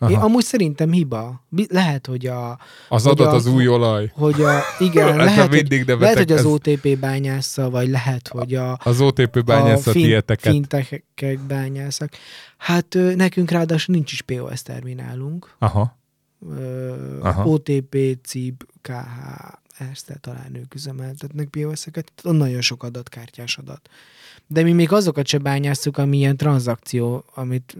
Aha. 0.03 0.11
Én 0.11 0.17
amúgy 0.17 0.43
szerintem 0.43 0.91
hiba. 0.91 1.45
Lehet, 1.69 2.07
hogy 2.07 2.25
a... 2.25 2.59
az 2.89 3.03
hogy 3.03 3.11
adat 3.11 3.27
a- 3.33 3.35
az 3.35 3.45
új 3.45 3.67
olaj. 3.67 4.11
Hogy 4.13 4.41
a 4.41 4.59
igen, 4.79 5.15
lehet, 5.15 5.39
hogy, 5.47 5.49
mindig 5.51 5.71
lehet, 5.87 5.87
nevetek, 5.87 6.17
hogy 6.17 6.31
az 6.31 6.39
ez- 6.39 6.45
OTP 6.45 6.97
bányásza, 6.99 7.69
vagy 7.69 7.89
lehet, 7.89 8.27
hogy 8.27 8.55
a, 8.55 8.77
Az 8.83 9.01
OTP 9.01 9.43
bányász 9.43 9.87
a 9.87 9.91
fin- 9.91 10.05
tieteket. 10.05 10.51
fintechek 10.53 11.39
bányászak. 11.47 12.11
Hát 12.57 12.97
nekünk 13.15 13.51
ráadásul 13.51 13.95
nincs 13.95 14.11
is 14.11 14.21
POS 14.21 14.61
terminálunk. 14.61 15.55
Aha. 15.59 15.99
Ö, 16.49 16.93
Aha. 17.21 17.43
OTP, 17.45 17.97
CIB, 18.23 18.63
KH, 18.81 18.93
Erste 19.77 20.17
talán 20.21 20.55
ők 20.55 20.75
üzemeltetnek 20.75 21.47
POS-eket. 21.47 22.11
Nagyon 22.23 22.61
sok 22.61 22.83
adat, 22.83 23.09
kártyás 23.09 23.57
adat. 23.57 23.89
De 24.47 24.63
mi 24.63 24.71
még 24.71 24.91
azokat 24.91 25.27
se 25.27 25.37
bányásszuk, 25.37 25.97
ami 25.97 26.17
ilyen 26.17 26.37
tranzakció, 26.37 27.25
amit 27.33 27.77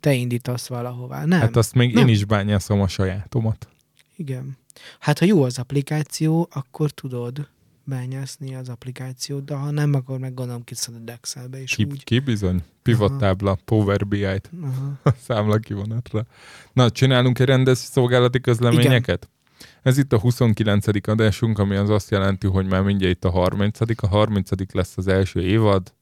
te 0.00 0.12
indítasz 0.12 0.66
valahová. 0.66 1.24
Nem. 1.24 1.40
Hát 1.40 1.56
azt 1.56 1.74
még 1.74 1.94
nem. 1.94 2.06
én 2.06 2.14
is 2.14 2.24
bányászom 2.24 2.80
a 2.80 2.88
sajátomat. 2.88 3.68
Igen. 4.16 4.56
Hát 4.98 5.18
ha 5.18 5.24
jó 5.24 5.42
az 5.42 5.58
applikáció, 5.58 6.48
akkor 6.50 6.90
tudod 6.90 7.48
bányászni 7.84 8.54
az 8.54 8.68
applikációt, 8.68 9.44
de 9.44 9.54
ha 9.54 9.70
nem, 9.70 9.94
akkor 9.94 10.18
meg 10.18 10.34
gondolom 10.34 10.64
kiszed 10.64 10.94
a 11.06 11.10
Excelbe, 11.10 11.62
és 11.62 11.74
Ki, 11.74 11.84
úgy. 11.84 12.04
ki 12.04 12.18
bizony? 12.18 12.62
Pivot 12.82 13.18
tábla, 13.18 13.58
Power 13.64 14.06
BI-t, 14.06 14.50
Aha. 14.62 14.98
a 15.02 15.10
számla 15.26 15.58
kivonatra. 15.58 16.26
Na, 16.72 16.90
csinálunk 16.90 17.38
egy 17.38 17.46
rendes 17.46 17.78
szolgálati 17.78 18.40
közleményeket? 18.40 19.28
Ez 19.82 19.98
itt 19.98 20.12
a 20.12 20.18
29. 20.18 21.08
adásunk, 21.08 21.58
ami 21.58 21.76
az 21.76 21.90
azt 21.90 22.10
jelenti, 22.10 22.46
hogy 22.46 22.66
már 22.66 22.82
mindjárt 22.82 23.14
itt 23.14 23.24
a 23.24 23.30
30. 23.30 23.80
A 23.80 24.06
30. 24.06 24.50
lesz 24.72 24.96
az 24.96 25.06
első 25.06 25.40
évad. 25.42 25.94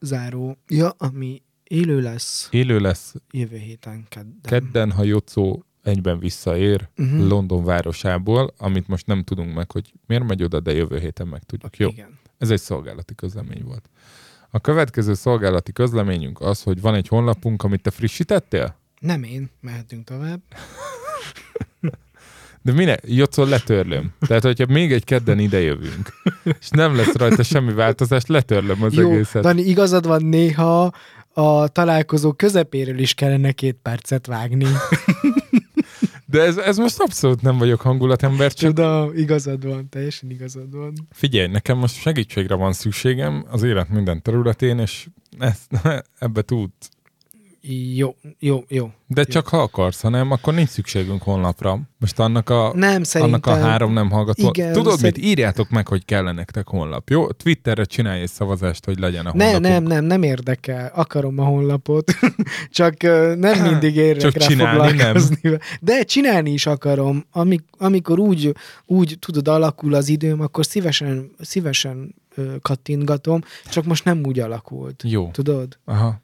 Záró. 0.00 0.56
Ja, 0.68 0.88
ami 0.88 1.42
élő 1.64 2.00
lesz 2.00 2.48
Élő 2.50 2.78
lesz 2.78 3.14
jövő 3.30 3.56
héten 3.56 4.04
kedden. 4.08 4.40
kedden, 4.42 4.90
ha 4.90 5.02
Jocó 5.04 5.64
egyben 5.82 6.18
visszaér 6.18 6.88
Mhm. 6.96 7.26
London 7.28 7.64
városából, 7.64 8.54
amit 8.58 8.88
most 8.88 9.06
nem 9.06 9.22
tudunk 9.24 9.54
meg, 9.54 9.70
hogy 9.72 9.92
miért 10.06 10.24
megy 10.24 10.42
oda, 10.42 10.60
de 10.60 10.72
jövő 10.72 10.98
héten 10.98 11.26
megtudjuk. 11.26 11.76
Jó, 11.76 11.88
Igen. 11.88 12.18
ez 12.38 12.50
egy 12.50 12.60
szolgálati 12.60 13.14
közlemény 13.14 13.62
volt. 13.64 13.90
A 14.50 14.60
következő 14.60 15.14
szolgálati 15.14 15.72
közleményünk 15.72 16.40
az, 16.40 16.62
hogy 16.62 16.80
van 16.80 16.94
egy 16.94 17.08
honlapunk, 17.08 17.62
amit 17.62 17.82
te 17.82 17.90
frissítettél? 17.90 18.78
Nem 19.00 19.22
én, 19.22 19.50
mehetünk 19.60 20.04
tovább. 20.04 20.40
De 22.62 22.72
mine? 22.72 22.98
Jocol 23.04 23.48
letörlöm. 23.48 24.12
Tehát, 24.20 24.42
hogyha 24.42 24.66
még 24.68 24.92
egy 24.92 25.04
kedden 25.04 25.38
ide 25.38 25.60
jövünk, 25.60 26.08
és 26.60 26.68
nem 26.68 26.96
lesz 26.96 27.14
rajta 27.14 27.42
semmi 27.42 27.72
változás, 27.72 28.26
letörlöm 28.26 28.82
az 28.82 28.94
Jó, 28.94 29.10
egészet. 29.10 29.42
Dani, 29.42 29.62
igazad 29.62 30.06
van, 30.06 30.24
néha 30.24 30.92
a 31.34 31.68
találkozó 31.68 32.32
közepéről 32.32 32.98
is 32.98 33.14
kellene 33.14 33.52
két 33.52 33.78
percet 33.82 34.26
vágni. 34.26 34.66
De 36.26 36.42
ez, 36.42 36.56
ez 36.56 36.76
most 36.76 37.00
abszolút 37.00 37.42
nem 37.42 37.58
vagyok 37.58 37.80
hangulatember, 37.80 38.52
csak 38.52 38.72
Tudom, 38.72 39.16
igazad 39.16 39.66
van, 39.66 39.88
teljesen 39.88 40.30
igazad 40.30 40.76
van. 40.76 40.92
figyelj, 41.10 41.46
nekem 41.46 41.78
most 41.78 41.94
segítségre 41.94 42.54
van 42.54 42.72
szükségem 42.72 43.44
az 43.50 43.62
élet 43.62 43.88
minden 43.88 44.22
területén, 44.22 44.78
és 44.78 45.06
ezt, 45.38 45.70
ebbe 46.18 46.42
tud. 46.42 46.70
Jó, 47.94 48.14
jó, 48.38 48.64
jó. 48.68 48.90
De 49.06 49.20
Jó. 49.26 49.32
csak 49.32 49.48
ha 49.48 49.58
akarsz, 49.62 50.00
ha 50.00 50.08
nem, 50.08 50.30
akkor 50.30 50.54
nincs 50.54 50.68
szükségünk 50.68 51.22
honlapra. 51.22 51.80
Most 51.98 52.18
annak 52.18 52.50
a, 52.50 52.72
Nem, 52.74 53.02
szerintem... 53.02 53.40
annak 53.46 53.62
a 53.62 53.66
három 53.66 53.92
nem 53.92 54.10
hallgató. 54.10 54.48
Igen, 54.48 54.72
Tudod 54.72 54.96
szerint- 54.96 55.16
mit? 55.16 55.24
Írjátok 55.26 55.70
meg, 55.70 55.88
hogy 55.88 56.04
kell 56.04 56.32
nektek 56.32 56.68
honlap. 56.68 57.08
Jó? 57.10 57.30
Twitterre 57.30 57.84
csinálj 57.84 58.20
egy 58.20 58.28
szavazást, 58.28 58.84
hogy 58.84 58.98
legyen 58.98 59.26
a 59.26 59.32
Ne, 59.34 59.44
honlapunk. 59.44 59.72
nem, 59.72 59.82
nem, 59.84 60.04
nem 60.04 60.22
érdekel. 60.22 60.90
Akarom 60.94 61.38
a 61.38 61.44
honlapot. 61.44 62.12
Csak 62.70 63.02
nem 63.36 63.62
mindig 63.62 63.96
érek 63.96 64.20
Csak 64.22 64.36
rá 64.36 64.46
csinálni 64.46 64.96
nem. 64.96 65.16
De 65.80 66.02
csinálni 66.02 66.50
is 66.52 66.66
akarom. 66.66 67.24
Amik, 67.30 67.62
amikor 67.78 68.18
úgy, 68.18 68.52
úgy 68.86 69.16
tudod, 69.20 69.48
alakul 69.48 69.94
az 69.94 70.08
időm, 70.08 70.40
akkor 70.40 70.66
szívesen, 70.66 71.30
szívesen 71.40 72.14
kattintgatom, 72.62 73.40
csak 73.70 73.84
most 73.84 74.04
nem 74.04 74.20
úgy 74.24 74.40
alakult. 74.40 75.02
Jó. 75.06 75.30
Tudod? 75.32 75.78
Aha. 75.84 76.22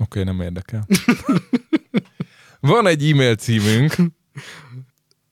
Oké, 0.00 0.22
nem 0.22 0.40
érdekel. 0.40 0.86
Van 2.60 2.86
egy 2.86 3.10
e-mail 3.10 3.36
címünk, 3.36 3.94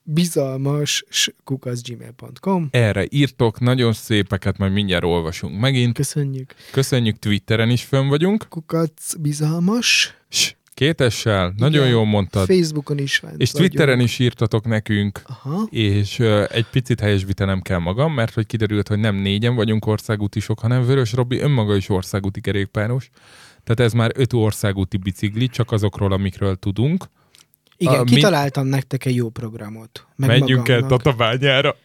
bizalmas 0.03 1.05
kukaszgmail.com 1.45 2.69
erre 2.71 3.07
írtok, 3.09 3.61
nagyon 3.61 3.93
szépeket, 3.93 4.59
majd 4.59 4.73
mindjárt 4.73 5.05
olvasunk 5.05 5.61
megint. 5.61 5.95
Köszönjük. 5.95 6.55
Köszönjük, 6.73 7.19
Twitteren 7.19 7.71
is 7.71 7.83
fönn 7.83 8.09
vagyunk. 8.09 8.47
Kukac 8.49 9.15
bizalmas. 9.15 10.15
S, 10.29 10.55
kétessel, 10.75 11.55
nagyon 11.57 11.81
Igen. 11.81 11.95
jól 11.95 12.05
mondtad. 12.05 12.47
Facebookon 12.47 12.99
is 12.99 13.17
fent 13.17 13.41
És 13.41 13.53
vagyunk. 13.53 13.71
Twitteren 13.71 14.01
is 14.01 14.19
írtatok 14.19 14.67
nekünk, 14.67 15.23
Aha. 15.27 15.67
és 15.71 16.19
uh, 16.19 16.45
egy 16.51 16.67
picit 16.71 17.01
helyesbítenem 17.01 17.61
kell 17.61 17.79
magam, 17.79 18.15
mert 18.15 18.35
hogy 18.35 18.47
kiderült, 18.47 18.89
hogy 18.89 18.99
nem 18.99 19.17
négyen 19.17 19.55
vagyunk 19.55 19.87
országútisok, 19.87 20.59
hanem 20.59 20.87
Vörös 20.87 21.13
Robi 21.13 21.39
önmaga 21.39 21.77
is 21.77 21.89
országúti 21.89 22.41
kerékpáros. 22.41 23.11
Tehát 23.69 23.93
ez 23.93 23.93
már 23.93 24.13
öt 24.15 24.33
országúti 24.33 24.97
bicikli, 24.97 25.49
csak 25.49 25.73
azokról, 25.73 26.13
amikről 26.13 26.57
tudunk. 26.57 27.05
Igen, 27.77 27.99
A, 27.99 28.03
mi- 28.03 28.11
kitaláltam 28.11 28.67
nektek 28.67 29.05
egy 29.05 29.15
jó 29.15 29.29
programot. 29.29 30.07
Meg 30.17 30.29
Menjünk 30.29 30.69
el 30.69 30.81
magamnak. 30.81 31.03
Tatabányára. 31.03 31.77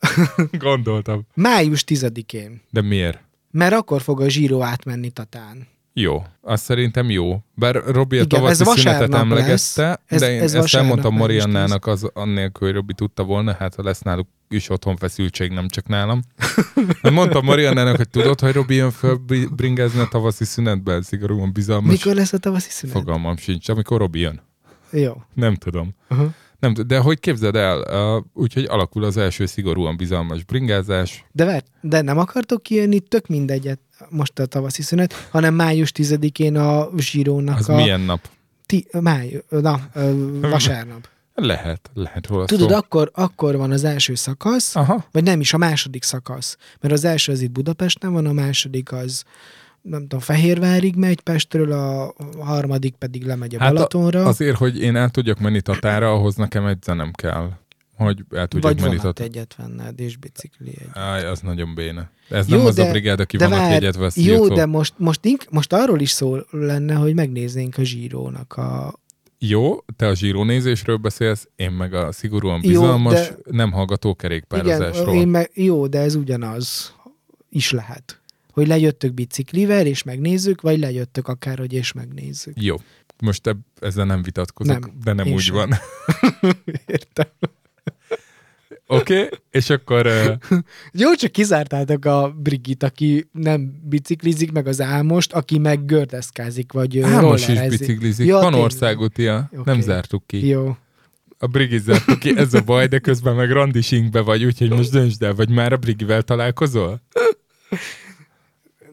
Gondoltam. 0.52 1.26
Május 1.34 1.84
10-én. 1.86 2.62
De 2.70 2.80
miért? 2.80 3.22
Mert 3.50 3.72
akkor 3.72 4.02
fog 4.02 4.20
a 4.20 4.28
zsíró 4.28 4.62
átmenni 4.62 5.10
Tatán. 5.10 5.68
Jó, 5.92 6.22
azt 6.40 6.64
szerintem 6.64 7.10
jó. 7.10 7.38
Bár 7.54 7.74
Robi 7.86 8.18
a 8.18 8.24
tavaszi 8.24 8.64
szünetet 8.64 9.08
lesz. 9.08 9.20
emlegette, 9.20 10.00
Ez- 10.06 10.20
de 10.20 10.32
én 10.32 10.42
ez 10.42 10.54
ezt 10.54 10.74
elmondtam 10.74 11.14
Mariannának 11.14 11.86
az 11.86 12.10
annélkül, 12.12 12.66
hogy 12.66 12.76
Robi 12.76 12.94
tudta 12.94 13.24
volna, 13.24 13.54
hát 13.58 13.74
ha 13.74 13.82
lesz 13.82 14.00
náluk 14.00 14.28
is 14.48 14.68
otthon 14.70 14.96
feszültség, 14.96 15.50
nem 15.52 15.68
csak 15.68 15.86
nálam. 15.86 16.20
Hát 17.02 17.12
mondtam 17.12 17.44
Mariannának, 17.44 17.96
hogy 17.96 18.08
tudod, 18.08 18.40
hogy 18.40 18.52
Robi 18.52 18.74
jön 18.74 18.90
föl 18.90 19.14
bri- 19.16 19.48
bringázni 19.56 20.00
a 20.00 20.08
tavaszi 20.10 20.44
szünetben, 20.44 21.02
szigorúan 21.02 21.52
bizalmas. 21.52 21.90
Mikor 21.90 22.14
lesz 22.14 22.32
a 22.32 22.38
tavaszi 22.38 22.70
szünet? 22.70 22.96
Fogalmam 22.96 23.36
sincs, 23.36 23.68
amikor 23.68 23.98
Robi 23.98 24.18
jön. 24.20 24.40
Jó. 24.92 25.22
Nem 25.34 25.54
tudom. 25.54 25.94
Aha. 26.08 26.30
Nem, 26.58 26.74
de 26.86 26.98
hogy 26.98 27.20
képzeld 27.20 27.56
el, 27.56 27.78
uh, 28.16 28.24
úgyhogy 28.42 28.64
alakul 28.64 29.04
az 29.04 29.16
első 29.16 29.46
szigorúan 29.46 29.96
bizalmas 29.96 30.44
bringázás. 30.44 31.24
De, 31.32 31.44
ver, 31.44 31.62
de 31.80 32.00
nem 32.00 32.18
akartok 32.18 32.62
kijönni, 32.62 33.00
tök 33.00 33.26
mindegyet 33.26 33.80
most 34.08 34.38
a 34.38 34.46
tavaszi 34.46 34.82
szünet, 34.82 35.28
hanem 35.30 35.54
május 35.54 35.92
10-én 35.94 36.56
a 36.56 36.88
zsírónak 36.96 37.58
Az 37.58 37.68
a... 37.68 37.74
milyen 37.74 38.00
nap? 38.00 38.28
Ti, 38.66 38.86
máj, 39.00 39.42
na, 39.48 39.80
vasárnap. 40.40 41.08
Lehet, 41.34 41.90
lehet 41.94 42.26
róla 42.26 42.44
Tudod, 42.44 42.70
szó. 42.70 42.76
akkor, 42.76 43.10
akkor 43.14 43.56
van 43.56 43.70
az 43.70 43.84
első 43.84 44.14
szakasz, 44.14 44.76
Aha. 44.76 45.04
vagy 45.12 45.22
nem 45.22 45.40
is 45.40 45.52
a 45.52 45.58
második 45.58 46.02
szakasz, 46.02 46.56
mert 46.80 46.94
az 46.94 47.04
első 47.04 47.32
az 47.32 47.40
itt 47.40 47.50
Budapesten 47.50 48.12
van, 48.12 48.26
a 48.26 48.32
második 48.32 48.92
az 48.92 49.24
nem 49.82 50.00
tudom, 50.00 50.20
Fehérvárig 50.20 50.94
megy 50.96 51.20
Pestről, 51.20 51.72
a 51.72 52.14
harmadik 52.38 52.94
pedig 52.94 53.24
lemegy 53.26 53.54
a 53.54 53.58
Hát 53.58 53.70
a- 53.70 53.74
Balatonra, 53.74 54.24
Azért, 54.24 54.56
hogy 54.56 54.80
én 54.82 54.96
el 54.96 55.10
tudjak 55.10 55.38
menni 55.38 55.60
Tatára, 55.60 56.12
ahhoz 56.12 56.34
nekem 56.34 56.66
egy 56.66 56.82
zenem 56.82 57.10
kell. 57.12 57.50
Hogy 58.04 58.24
el 58.30 58.46
tudjak 58.48 58.72
vagy 58.72 58.82
menni 58.82 58.96
Tatára. 58.96 59.28
egyet 59.28 59.54
venned, 59.56 60.00
és 60.00 60.16
bicikli 60.16 60.68
egy. 60.78 60.88
Áj, 60.92 61.24
az 61.24 61.40
nagyon 61.40 61.74
béne. 61.74 62.10
Ez 62.28 62.48
Jó, 62.48 62.56
nem 62.56 62.66
az 62.66 62.74
de- 62.74 62.86
a 62.88 62.90
brigád, 62.90 63.20
aki 63.20 63.36
van, 63.36 63.50
várj, 63.50 63.72
jegyet 63.72 63.96
vesz. 63.96 64.16
Jó, 64.16 64.32
Jocó. 64.34 64.54
de 64.54 64.66
most, 64.66 64.94
most, 64.96 65.24
ink, 65.24 65.44
most 65.50 65.72
arról 65.72 66.00
is 66.00 66.10
szó 66.10 66.36
lenne, 66.50 66.94
hogy 66.94 67.14
megnéznénk 67.14 67.78
a 67.78 67.82
zsírónak 67.82 68.52
a 68.52 68.98
Jó, 69.38 69.84
te 69.96 70.06
a 70.06 70.14
zsírónézésről 70.14 70.96
beszélsz, 70.96 71.48
én 71.56 71.70
meg 71.70 71.94
a 71.94 72.12
szigorúan 72.12 72.60
Jó, 72.62 72.68
bizalmas, 72.70 73.12
de- 73.14 73.36
nem 73.50 73.72
hallgató 73.72 74.08
Igen, 74.08 74.20
kerékpározásról. 74.20 75.14
én 75.14 75.28
meg, 75.28 75.50
jó, 75.54 75.86
de 75.86 75.98
ez 75.98 76.14
ugyanaz 76.14 76.94
is 77.50 77.70
lehet. 77.70 78.20
Hogy 78.52 78.66
lejöttök 78.66 79.12
biciklivel, 79.14 79.86
és 79.86 80.02
megnézzük, 80.02 80.60
vagy 80.60 80.78
lejöttök 80.78 81.28
akárhogy, 81.28 81.72
és 81.72 81.92
megnézzük. 81.92 82.62
Jó, 82.62 82.76
most 83.22 83.46
eb- 83.46 83.58
ezzel 83.80 84.04
nem 84.06 84.22
vitatkozok, 84.22 84.78
Nem, 84.80 84.92
de 85.04 85.12
nem 85.12 85.32
úgy 85.32 85.40
sem. 85.40 85.54
van. 85.54 85.70
Értem. 86.86 87.26
Oké, 88.92 89.22
okay, 89.22 89.38
és 89.50 89.70
akkor 89.70 90.06
uh, 90.06 90.58
Jó, 90.92 91.14
csak 91.14 91.32
kizártátok 91.32 92.04
a 92.04 92.34
Brigit, 92.36 92.82
aki 92.82 93.28
nem 93.32 93.80
biciklizik, 93.82 94.52
meg 94.52 94.66
az 94.66 94.80
Álmost, 94.80 95.32
aki 95.32 95.58
meg 95.58 95.84
gördeszkázik, 95.84 96.72
vagy 96.72 96.96
ö, 96.96 97.04
Ámos 97.04 97.48
is 97.48 97.60
biciklizik. 97.60 98.26
Ja, 98.26 98.34
Van 98.34 98.42
tényleg. 98.42 98.62
országútia, 98.62 99.50
Oké. 99.52 99.70
nem 99.70 99.80
zártuk 99.80 100.26
ki. 100.26 100.46
Jó. 100.46 100.76
A 101.38 101.46
Brigit 101.46 101.82
zártuk 101.82 102.18
ki, 102.18 102.36
ez 102.36 102.54
a 102.54 102.60
baj, 102.60 102.86
de 102.86 102.98
közben 102.98 103.34
meg 103.34 103.50
randisinkbe 103.50 104.20
vagy, 104.20 104.44
úgyhogy 104.44 104.70
most 104.70 104.90
döntsd 104.90 105.22
el, 105.22 105.34
vagy 105.34 105.50
már 105.50 105.72
a 105.72 105.76
Brigivel 105.76 106.22
találkozol? 106.22 107.02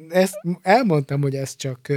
Ezt 0.10 0.36
elmondtam, 0.62 1.22
hogy 1.22 1.36
ez 1.36 1.56
csak... 1.56 1.94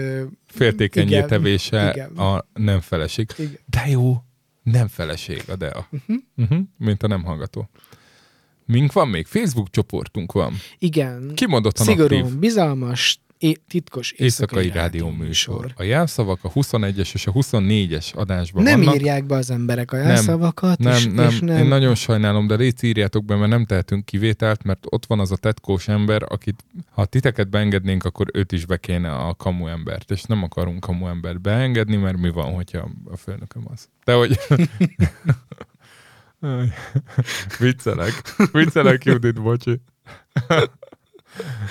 Igen, 1.12 1.26
tevése 1.26 1.90
igen. 1.94 2.16
a 2.16 2.46
nem 2.54 2.80
feleség. 2.80 3.30
Igen. 3.38 3.58
De 3.66 3.84
jó, 3.88 4.22
nem 4.70 4.88
feleség 4.88 5.42
a 5.48 5.56
Dea. 5.56 5.88
Uh-huh. 5.90 6.16
Uh-huh, 6.36 6.58
mint 6.78 7.02
a 7.02 7.06
nem 7.06 7.24
hallgató. 7.24 7.70
Mink 8.64 8.92
van 8.92 9.08
még? 9.08 9.26
Facebook 9.26 9.70
csoportunk 9.70 10.32
van. 10.32 10.52
Igen. 10.78 11.32
Kimondottan 11.34 11.86
Szigorúan 11.86 12.22
aktív. 12.22 12.38
bizalmas, 12.38 13.20
é- 13.40 13.60
titkos 13.68 14.12
Éjszakai 14.12 14.64
éjszakai, 14.64 14.82
rádió 14.82 15.10
műsor. 15.10 15.72
A 15.76 15.82
jelszavak 15.82 16.38
a 16.42 16.50
21-es 16.52 17.14
és 17.14 17.26
a 17.26 17.32
24-es 17.32 18.14
adásban 18.14 18.62
Nem 18.62 18.80
vannak. 18.80 18.94
írják 18.94 19.24
be 19.24 19.34
az 19.36 19.50
emberek 19.50 19.92
a 19.92 19.96
jelszavakat, 19.96 20.78
és, 20.80 21.04
Nem, 21.04 21.14
nem, 21.14 21.28
és 21.28 21.40
nem. 21.40 21.58
én 21.58 21.66
nagyon 21.66 21.94
sajnálom, 21.94 22.46
de 22.46 22.54
légy 22.54 22.84
írjátok 22.84 23.24
be, 23.24 23.36
mert 23.36 23.50
nem 23.50 23.64
tehetünk 23.64 24.04
kivételt, 24.04 24.62
mert 24.62 24.86
ott 24.90 25.06
van 25.06 25.20
az 25.20 25.30
a 25.32 25.36
tetkós 25.36 25.88
ember, 25.88 26.22
akit, 26.28 26.64
ha 26.90 27.04
titeket 27.04 27.48
beengednénk, 27.50 28.04
akkor 28.04 28.26
őt 28.32 28.52
is 28.52 28.66
be 28.66 28.76
kéne 28.76 29.12
a 29.14 29.34
kamu 29.34 29.66
embert, 29.66 30.10
és 30.10 30.22
nem 30.22 30.42
akarunk 30.42 30.80
kamu 30.80 31.06
embert 31.06 31.40
beengedni, 31.40 31.96
mert 31.96 32.16
mi 32.16 32.30
van, 32.30 32.54
hogyha 32.54 32.88
a 33.10 33.16
főnököm 33.16 33.62
az. 33.72 33.88
De 34.04 34.12
hogy... 34.12 34.38
Viccelek. 37.58 38.22
Viccelek, 38.52 39.04
Judit, 39.04 39.42
bocsi. 39.42 39.80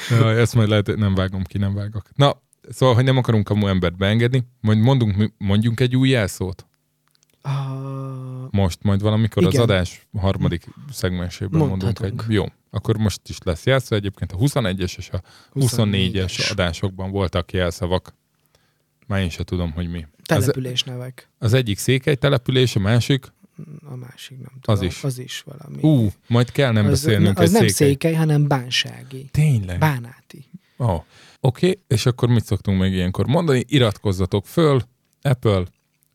Jaj, 0.10 0.40
ezt 0.40 0.56
majd 0.56 0.70
lehet, 0.70 0.96
nem 0.96 1.16
vágom 1.16 1.44
ki, 1.44 1.58
nem 1.58 1.74
vágok. 1.74 2.10
Na, 2.16 2.42
szóval, 2.70 2.96
hogy 2.96 3.04
nem 3.04 3.18
akarunk 3.18 3.44
kamu 3.46 3.68
embert 3.68 3.98
beengedni, 3.98 4.48
majd 4.62 4.78
mondunk, 4.78 5.34
mondjunk 5.38 5.80
egy 5.80 5.96
új 5.96 6.10
jelszót. 6.10 6.68
Ah, 7.42 8.52
Most, 8.52 8.84
majd 8.84 9.02
valamikor 9.02 9.46
az 9.46 9.54
Igen. 9.54 9.64
adás 9.64 10.08
harmadik 10.18 10.68
szegmensében 10.92 11.68
mondunk 11.68 12.00
egy. 12.00 12.14
Jó, 12.28 12.46
akkor 12.70 12.98
most 12.98 13.22
is 13.30 13.38
lesz 13.44 13.66
jelszó. 13.66 13.96
Egyébként 13.96 14.32
a 14.32 14.38
21-es 14.38 14.98
és 14.98 15.10
a 15.10 15.22
24-es 15.54 16.14
24-es. 16.16 16.52
adásokban 16.52 17.12
voltak 17.12 17.52
jelszavak. 17.52 18.14
Már 19.08 19.22
én 19.22 19.30
se 19.30 19.44
tudom, 19.44 19.72
hogy 19.72 19.90
mi. 19.90 20.08
Az, 20.18 20.26
település 20.26 20.84
nevek. 20.84 21.30
az 21.38 21.54
egyik 21.54 21.78
székely 21.78 22.16
település, 22.16 22.76
a 22.76 22.80
másik, 22.80 23.26
A 23.86 23.96
másik 23.96 24.38
nem 24.38 24.52
Az 24.62 24.78
tudom. 24.78 24.84
is. 24.90 25.04
Az 25.04 25.18
is 25.20 25.42
valami. 25.46 25.82
ú, 25.82 26.12
majd 26.28 26.52
kell 26.52 26.72
nem 26.72 26.86
az, 26.86 26.90
beszélnünk 26.92 27.38
az 27.40 27.46
egy 27.48 27.52
nem 27.52 27.68
székely. 27.68 27.88
székely, 27.88 28.14
hanem 28.14 28.48
bánsági. 28.48 29.26
Tényleg? 29.32 29.80
Bánáti. 29.80 30.46
Ó, 30.78 30.86
Oké, 30.86 31.06
okay. 31.40 31.80
és 31.88 32.06
akkor 32.06 32.30
mit 32.30 32.46
szoktunk 32.46 32.80
meg 32.80 32.94
ilyenkor 32.94 33.28
mondani? 33.28 33.64
Iratkozzatok 33.68 34.48
föl, 34.48 34.82
Apple, 35.22 35.64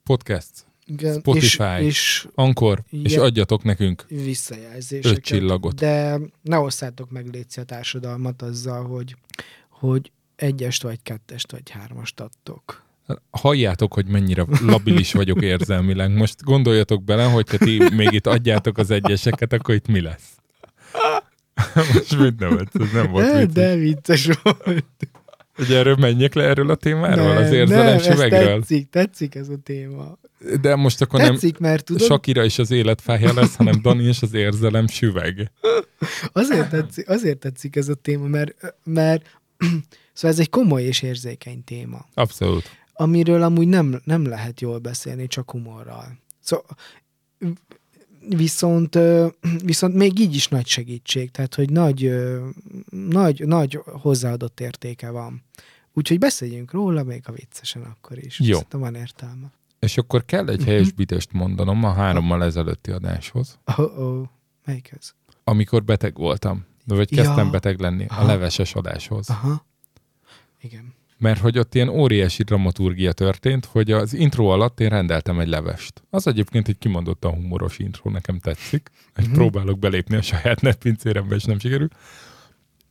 Podcast, 0.03 0.51
Igen, 0.87 1.19
Spotify. 1.19 1.63
És, 1.63 1.85
és 1.87 2.29
Ankor, 2.35 2.83
és 2.91 3.13
Ja. 3.13 3.23
adjatok 3.23 3.63
nekünk. 3.63 4.05
visszajelzéseket. 4.09 5.17
Öt 5.19 5.25
csillagot. 5.25 5.75
De 5.75 6.19
ne 6.43 6.59
osszátok 6.59 7.11
meg 7.11 7.27
létszi 7.27 7.61
a 7.61 7.65
társadalmat 7.65 8.43
azzal, 8.43 8.87
hogy, 8.87 9.17
hogy 9.69 10.13
egyest 10.37 10.83
vagy 10.83 10.99
kettest 11.03 11.51
vagy 11.53 11.71
hármast 11.71 12.21
adtok. 12.21 12.83
Halljátok, 13.31 13.95
hogy 13.95 14.07
mennyire 14.07 14.45
labilis 14.67 15.13
vagyok 15.13 15.43
érzelmileg. 15.43 16.15
Most 16.15 16.43
gondoljatok 16.43 17.05
bele, 17.05 17.25
hogyha 17.25 17.57
ti 17.59 17.83
még 17.95 18.13
itt 18.13 18.27
adjátok 18.27 18.79
az 18.79 18.91
egyeseket, 18.91 19.53
akkor 19.53 19.75
itt 19.75 19.87
mi 19.87 20.01
lesz? 20.01 20.29
Most 21.93 22.19
mit 22.19 22.39
nevetsz? 22.39 22.75
Ez 22.75 22.91
nem 22.93 23.11
volt 23.11 23.25
De, 23.27 23.39
vicces. 23.39 23.53
de 23.53 23.75
vicces 23.77 24.29
volt. 24.43 24.85
Hogy 25.55 25.73
erről 25.73 25.97
menjek 25.97 26.35
le 26.35 26.43
erről 26.43 26.71
a 26.71 26.75
témáról, 26.75 27.27
Nem, 27.35 27.43
az 27.43 27.53
érzelem 27.53 27.85
nem, 27.87 27.99
süvegről. 27.99 28.59
tetszik, 28.59 28.91
tetszik 28.91 29.35
ez 29.35 29.49
a 29.49 29.57
téma. 29.63 30.19
De 30.61 30.75
most 30.77 31.01
akkor 31.01 31.21
nem 31.21 31.33
Tetszik, 31.33 31.59
mert 31.59 31.85
tudod, 31.85 32.03
Sakira 32.03 32.45
is 32.45 32.59
az 32.59 32.71
életfája 32.71 33.33
lesz, 33.33 33.57
hanem 33.57 33.83
Dani 33.83 34.09
is 34.09 34.23
az 34.23 34.35
érzelem 34.35 34.87
süveg. 34.87 35.51
azért 36.33 36.71
tetszik, 36.71 37.09
azért 37.09 37.39
tetszik 37.39 37.77
ez 37.77 37.89
a 37.89 37.95
téma, 37.95 38.27
mert, 38.27 38.75
mert 38.85 39.23
szóval 40.13 40.31
ez 40.31 40.39
egy 40.39 40.51
komoly 40.51 40.83
és 40.83 41.03
érzékeny 41.03 41.65
téma, 41.65 42.07
Abszolút. 42.15 42.71
Amiről 42.95 43.43
amúgy 43.43 43.69
nem, 43.69 44.01
nem 44.05 44.27
lehet 44.27 44.61
jól 44.61 44.79
beszélni, 44.79 45.27
csak 45.27 45.51
humorral. 45.51 46.19
Szóval, 46.41 46.67
viszont, 48.29 48.99
viszont 49.65 49.95
még 49.95 50.19
így 50.19 50.35
is 50.35 50.49
nagy 50.49 50.67
segítség, 50.67 51.31
tehát 51.31 51.55
hogy 51.55 51.71
nagy, 51.71 52.11
nagy, 52.91 53.47
nagy 53.47 53.81
hozzáadott 53.85 54.61
értéke 54.61 55.11
van. 55.11 55.43
Úgyhogy 55.93 56.19
beszéljünk 56.19 56.73
róla, 56.73 57.03
még 57.03 57.23
a 57.27 57.33
viccesen 57.33 57.83
akkor 57.83 58.19
is. 58.19 58.41
Jó. 58.41 58.53
Szerintem 58.55 58.81
van 58.81 58.95
értelme. 58.95 59.53
És 59.79 59.99
akkor 59.99 60.25
kell 60.25 60.49
egy 60.49 60.65
helyesbítést 60.65 61.33
mondanom 61.33 61.85
a 61.85 61.93
hárommal 61.93 62.45
ezelőtti 62.45 62.91
adáshoz, 62.91 63.59
Oh, 63.77 63.99
oh. 63.99 64.27
Melyik 64.65 64.93
ez? 64.99 65.13
amikor 65.45 65.85
beteg 65.85 66.17
voltam. 66.17 66.65
Vagy 66.87 67.09
kezdtem 67.09 67.45
Ja. 67.45 67.51
beteg 67.51 67.81
lenni 67.81 68.05
a 68.05 68.13
Aha. 68.13 68.27
leveses 68.27 68.75
adáshoz. 68.75 69.31
Aha. 69.31 69.65
Igen. 70.61 70.95
Mert 71.25 71.41
hogy 71.41 71.59
ott 71.59 71.75
ilyen 71.75 71.89
óriási 71.89 72.43
dramaturgia 72.43 73.13
történt, 73.13 73.65
hogy 73.65 73.93
az 73.93 74.15
intro 74.15 74.47
alatt 74.47 74.81
én 74.81 74.89
rendeltem 74.89 75.39
egy 75.41 75.49
levest. 75.49 76.03
Az 76.11 76.27
egyébként 76.27 76.69
egy 76.69 76.79
kimondottan 76.79 77.35
humoros 77.35 77.79
intro, 77.79 78.11
nekem 78.11 78.39
tetszik. 78.39 78.91
Hogy 79.15 79.25
Mhm. 79.25 79.35
próbálok 79.35 79.79
belépni 79.79 80.17
a 80.17 80.23
saját 80.23 80.61
netpincérembe, 80.61 81.35
és 81.35 81.45
nem 81.45 81.59
sikerül. 81.59 81.89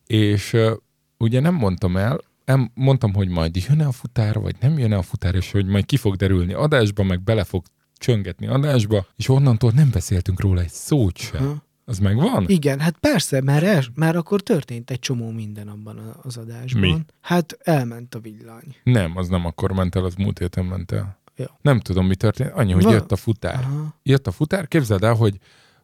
És 0.06 0.54
uh, 0.54 0.72
ugye 1.18 1.40
nem 1.40 1.54
mondtam 1.54 1.98
el, 1.98 2.20
em, 2.46 2.72
mondtam, 2.74 3.14
hogy 3.14 3.28
majd 3.30 3.56
jön-e 3.68 3.88
a 3.88 3.92
futár, 3.92 4.40
vagy 4.40 4.56
nem 4.60 4.78
jön-e 4.78 4.98
a 4.98 5.02
futár, 5.02 5.36
és 5.36 5.52
hogy 5.52 5.66
majd 5.66 5.86
ki 5.86 5.98
fog 5.98 6.16
derülni 6.16 6.54
adásba, 6.54 7.04
meg 7.04 7.24
bele 7.24 7.44
fog 7.44 7.64
csöngetni 7.98 8.48
adásba, 8.48 9.06
és 9.16 9.30
onnantól 9.30 9.72
nem 9.76 9.90
beszéltünk 9.92 10.40
róla 10.40 10.62
egy 10.62 10.70
szót 10.72 11.18
sem. 11.18 11.44
Aha. 11.44 11.64
Az 11.86 12.00
megvan? 12.00 12.46
Igen, 12.48 12.80
hát 12.80 12.98
persze, 12.98 13.42
már, 13.42 13.64
el, 13.64 13.84
már 13.96 14.16
akkor 14.16 14.42
történt 14.42 14.92
egy 14.92 15.00
csomó 15.00 15.30
minden 15.32 15.68
abban 15.68 16.16
az 16.22 16.38
adásban. 16.38 16.82
Mi? 16.82 16.98
Hát 17.22 17.58
elment 17.64 18.16
a 18.16 18.20
villany. 18.20 18.76
Nem, 18.84 19.18
az 19.18 19.28
nem 19.28 19.46
akkor 19.46 19.72
ment 19.72 19.96
el, 19.96 20.04
az 20.04 20.16
múlt 20.16 20.40
héten 20.40 20.66
ment 20.66 20.92
el. 20.92 21.18
Jó. 21.36 21.46
Nem 21.62 21.80
tudom, 21.80 22.06
mi 22.08 22.16
történt. 22.16 22.52
Annyi, 22.52 22.72
hogy 22.74 22.84
Va- 22.84 22.92
jött 22.94 23.12
a 23.12 23.16
futár. 23.16 23.56
Aha. 23.64 23.96
jött 24.04 24.28
a 24.28 24.32
futár, 24.32 24.68
képzeld 24.68 25.04
el, 25.04 25.14
hogy, 25.14 25.38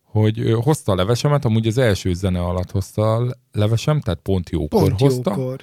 hogy 0.03 0.53
hozta 0.63 0.91
a 0.91 0.95
levesemet, 0.95 1.45
amúgy 1.45 1.67
az 1.67 1.77
első 1.77 2.13
zene 2.13 2.39
alatt 2.41 2.71
hozta 2.71 3.15
a 3.15 3.35
levesem, 3.51 3.99
tehát 4.01 4.19
pont 4.19 4.49
jókor 4.49 4.81
Pont 4.81 4.99
hozta. 4.99 5.29
jókor. 5.37 5.61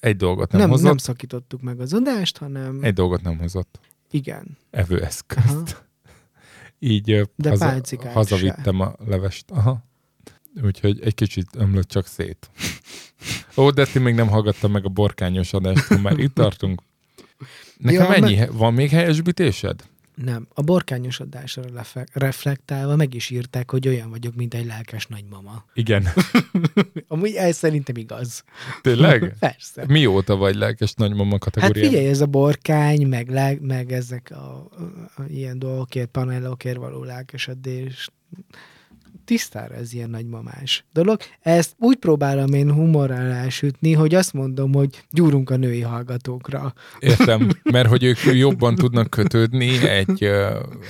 Egy 0.00 0.16
dolgot 0.16 0.50
nem, 0.52 0.60
Nem, 0.60 0.70
hozott, 0.70 0.86
nem 0.86 0.96
szakítottuk 0.96 1.60
meg 1.62 1.80
az 1.80 1.92
adást, 1.92 2.38
hanem 2.38 2.78
egy 2.82 2.94
dolgot 2.94 3.22
nem 3.22 3.38
hozott. 3.38 3.80
igen. 4.10 4.56
Evőeszközt. 4.70 5.46
Aha. 5.48 5.64
Így 6.84 7.28
De 7.36 7.48
haza, 7.48 7.80
hazavittem 8.12 8.80
a 8.80 8.94
levest. 9.06 9.50
Aha. 9.50 9.84
Úgyhogy 10.62 11.00
egy 11.00 11.14
kicsit 11.14 11.46
ömlött 11.56 11.88
csak 11.88 12.06
szét. 12.06 12.50
Ó, 13.56 13.70
de 13.70 13.86
ti 13.86 13.98
még 13.98 14.14
nem 14.14 14.28
hallgattam 14.28 14.72
meg 14.72 14.84
a 14.84 14.88
borkányos 14.88 15.52
adást, 15.52 15.84
ha 15.84 15.98
már 15.98 16.18
itt 16.18 16.34
tartunk. 16.34 16.82
Nekem 17.76 18.02
Ja, 18.10 18.14
ennyi, 18.14 18.34
he- 18.34 18.52
van 18.52 18.74
még 18.74 18.90
helyesbítésed? 18.90 19.84
Nem. 20.14 20.46
A 20.54 20.62
borkányos 20.62 21.20
adásra 21.20 21.62
lefe- 21.72 22.10
reflektálva 22.12 22.96
meg 22.96 23.14
is 23.14 23.30
írták, 23.30 23.70
hogy 23.70 23.88
olyan 23.88 24.10
vagyok, 24.10 24.34
mint 24.34 24.54
egy 24.54 24.66
lelkes 24.66 25.06
nagymama. 25.06 25.64
Igen. 25.74 26.06
Amúgy 27.08 27.34
ez 27.34 27.56
szerintem 27.56 27.96
igaz. 27.96 28.44
Tényleg? 28.80 29.34
Persze. 29.38 29.84
Mióta 29.86 30.36
vagy 30.36 30.54
lelkes 30.54 30.92
nagymama 30.94 31.30
Hát 31.30 31.40
kategóriában? 31.40 31.90
figyelj, 31.90 32.08
ez 32.08 32.20
a 32.20 32.26
borkány, 32.26 33.06
meg, 33.06 33.28
le, 33.28 33.56
meg 33.60 33.92
ezek 33.92 34.30
a, 34.30 34.34
a, 34.36 34.82
a 35.16 35.22
ilyen 35.28 35.58
dolgokért, 35.58 36.08
panellokért 36.08 36.76
való 36.76 37.04
lelkesedés, 37.04 38.08
tisztára 39.24 39.74
ez 39.74 39.92
ilyen 39.92 40.10
nagymamás 40.10 40.84
dolog. 40.92 41.20
Ezt 41.40 41.74
úgy 41.78 41.96
próbálom 41.96 42.52
én 42.52 42.72
humorral 42.72 43.30
elsütni, 43.32 43.92
hogy 43.92 44.14
azt 44.14 44.32
mondom, 44.32 44.72
hogy 44.72 45.04
gyúrunk 45.10 45.50
a 45.50 45.56
női 45.56 45.80
hallgatókra. 45.80 46.72
Értem, 46.98 47.48
mert 47.72 47.88
hogy 47.88 48.04
ők 48.04 48.18
jobban 48.32 48.74
tudnak 48.74 49.10
kötődni 49.10 49.88
egy, 49.88 50.24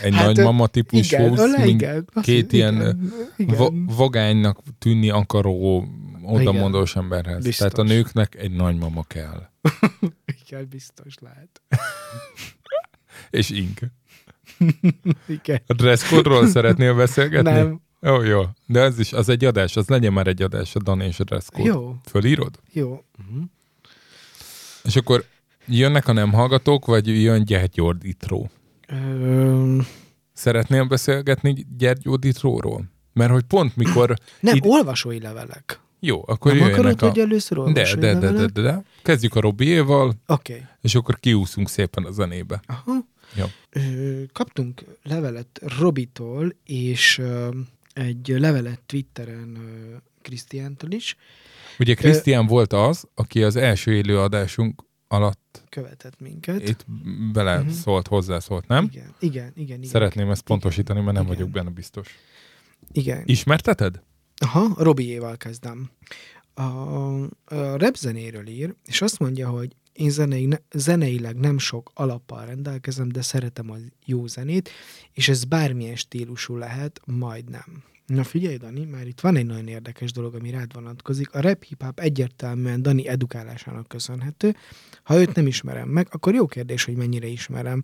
egy 0.03 0.15
Hát, 0.15 0.25
nagymama 0.25 0.67
típusú, 0.67 1.17
igen, 1.17 1.33
mint 1.33 1.67
igen. 1.67 2.09
Két 2.23 2.53
ilyen, 2.53 2.75
igen, 2.75 3.13
igen. 3.37 3.57
va- 3.57 3.73
vagánynak 3.97 4.59
tűnni 4.79 5.11
akaró, 5.11 5.87
odamondós 6.23 6.97
emberhez. 6.97 7.45
Biztos. 7.45 7.57
Tehát 7.57 7.79
a 7.79 7.95
nőknek 7.95 8.35
egy 8.35 8.53
nagymama 8.53 9.03
kell. 9.03 9.49
igen, 10.47 10.67
biztos 10.71 11.15
lehet. 11.21 11.63
És 13.31 13.51
ink. 13.51 13.81
Igen. 15.27 15.61
A 15.67 15.73
dresscode-ról 15.73 16.47
szeretnél 16.47 16.95
beszélgetni? 16.95 17.51
Nem. 17.51 17.81
Jó, 18.05 18.23
jó. 18.23 18.43
De 18.67 18.81
ez 18.81 18.99
is, 18.99 19.13
az 19.13 19.29
egy 19.29 19.45
adás, 19.45 19.77
az 19.77 19.89
legyen 19.89 20.13
már 20.13 20.27
egy 20.27 20.43
adás, 20.43 20.75
a 20.75 20.81
Dani 20.81 21.05
és 21.07 21.21
a 21.21 21.25
dresscode. 21.25 21.69
Jó, 21.69 21.97
Fölírod? 22.05 22.59
jó. 22.73 23.05
És 24.85 24.97
akkor 24.97 25.25
jönnek 25.67 26.09
a 26.09 26.13
nem 26.13 26.33
hallgatók, 26.33 26.87
vagy 26.87 27.23
jön 27.23 27.45
gyergyordítró? 27.45 28.51
Ö, 28.89 29.79
Szeretnél 30.33 30.85
beszélgetni 30.85 31.67
gyergyordítróról? 31.79 32.85
Mert 33.13 33.31
hogy 33.31 33.43
pont 33.43 33.77
mikor... 33.77 34.15
nem, 34.41 34.57
Id- 34.57 34.67
olvasói 34.67 35.21
levelek. 35.21 35.81
Jó, 36.01 36.23
akkor 36.27 36.55
Nem 36.55 36.73
akarod, 36.73 37.03
a... 37.03 37.09
hogy 37.09 37.19
először 37.19 37.73
De, 37.73 37.95
de, 37.95 38.15
de, 38.15 38.31
de, 38.31 38.47
de, 38.47 38.61
de. 38.61 38.83
Kezdjük 39.03 39.35
a 39.35 39.41
Robiéval, 39.41 40.15
Oké. 40.27 40.53
Okay. 40.53 40.67
és 40.81 40.95
akkor 40.95 41.21
kiúszunk 41.21 41.69
szépen 41.69 42.05
a 42.05 42.11
zenébe. 42.11 42.63
Aha. 42.67 43.07
Jó. 43.35 43.45
Ö, 43.71 44.23
kaptunk 44.33 44.85
levelet 45.03 45.61
Robitól, 45.79 46.55
és 46.65 47.19
ö, 47.19 47.49
egy 47.95 48.29
levelet 48.29 48.81
Twitteren 48.87 49.59
Krisztiántól 50.23 50.91
is 50.91 51.17
Ugye 51.79 51.95
Krisztián 51.95 52.47
volt 52.47 52.73
az, 52.73 53.09
aki 53.15 53.43
az 53.43 53.57
első 53.57 53.95
élő 53.95 54.19
adásunk 54.19 54.85
alatt 55.09 55.65
követett 55.69 56.21
minket. 56.21 56.69
itt 56.69 56.85
bele 57.33 57.59
Mhm. 57.59 57.69
szólt, 57.69 58.07
hozzászólt, 58.09 58.67
nem? 58.67 58.89
Igen, 58.93 59.15
igen, 59.19 59.53
igen. 59.55 59.77
igen. 59.79 59.91
Szeretném 59.91 60.31
ezt 60.31 60.43
pontosítani, 60.43 61.01
mert 61.01 61.13
nem 61.17 61.25
Igen. 61.25 61.37
vagyok 61.37 61.51
benne 61.51 61.71
biztos. 61.71 62.09
Igen. 62.93 63.23
Ismerteted? 63.25 64.03
Aha, 64.37 64.75
Robiéval 64.83 65.37
kezdem. 65.37 65.91
A, 66.55 66.63
a 66.63 67.29
rap 67.77 67.95
zenéről 67.97 68.49
ír, 68.49 68.75
és 68.87 69.03
azt 69.03 69.19
mondja, 69.19 69.49
hogy 69.49 69.77
én 69.93 70.11
zenei, 70.11 70.49
zeneileg 70.73 71.37
nem 71.37 71.59
sok 71.59 71.91
alappal 71.95 72.47
rendelkezem, 72.47 73.09
de 73.09 73.23
szeretem 73.23 73.71
a 73.71 73.77
jó 74.05 74.27
zenét, 74.27 74.71
és 75.13 75.29
ez 75.29 75.45
bármilyen 75.45 75.97
stílusú 75.97 76.57
lehet, 76.57 77.01
majd 77.05 77.51
nem. 77.51 77.83
Na 78.07 78.25
figyelj, 78.25 78.57
Dani, 78.57 78.85
már 78.85 79.07
itt 79.07 79.21
van 79.21 79.37
egy 79.37 79.47
nagyon 79.47 79.69
érdekes 79.69 80.13
dolog, 80.13 80.35
ami 80.35 80.51
rád 80.51 80.75
vonatkozik. 80.75 81.35
A 81.35 81.41
rap 81.41 81.65
hip-hop 81.65 82.01
egyértelműen 82.01 82.83
Dani 82.83 83.09
edukálásának 83.09 83.89
köszönhető. 83.89 84.57
Ha 85.03 85.21
őt 85.21 85.35
nem 85.35 85.47
ismerem 85.47 85.89
meg, 85.89 86.09
akkor 86.11 86.35
jó 86.35 86.47
kérdés, 86.47 86.85
hogy 86.85 86.97
mennyire 86.97 87.27
ismerem, 87.27 87.81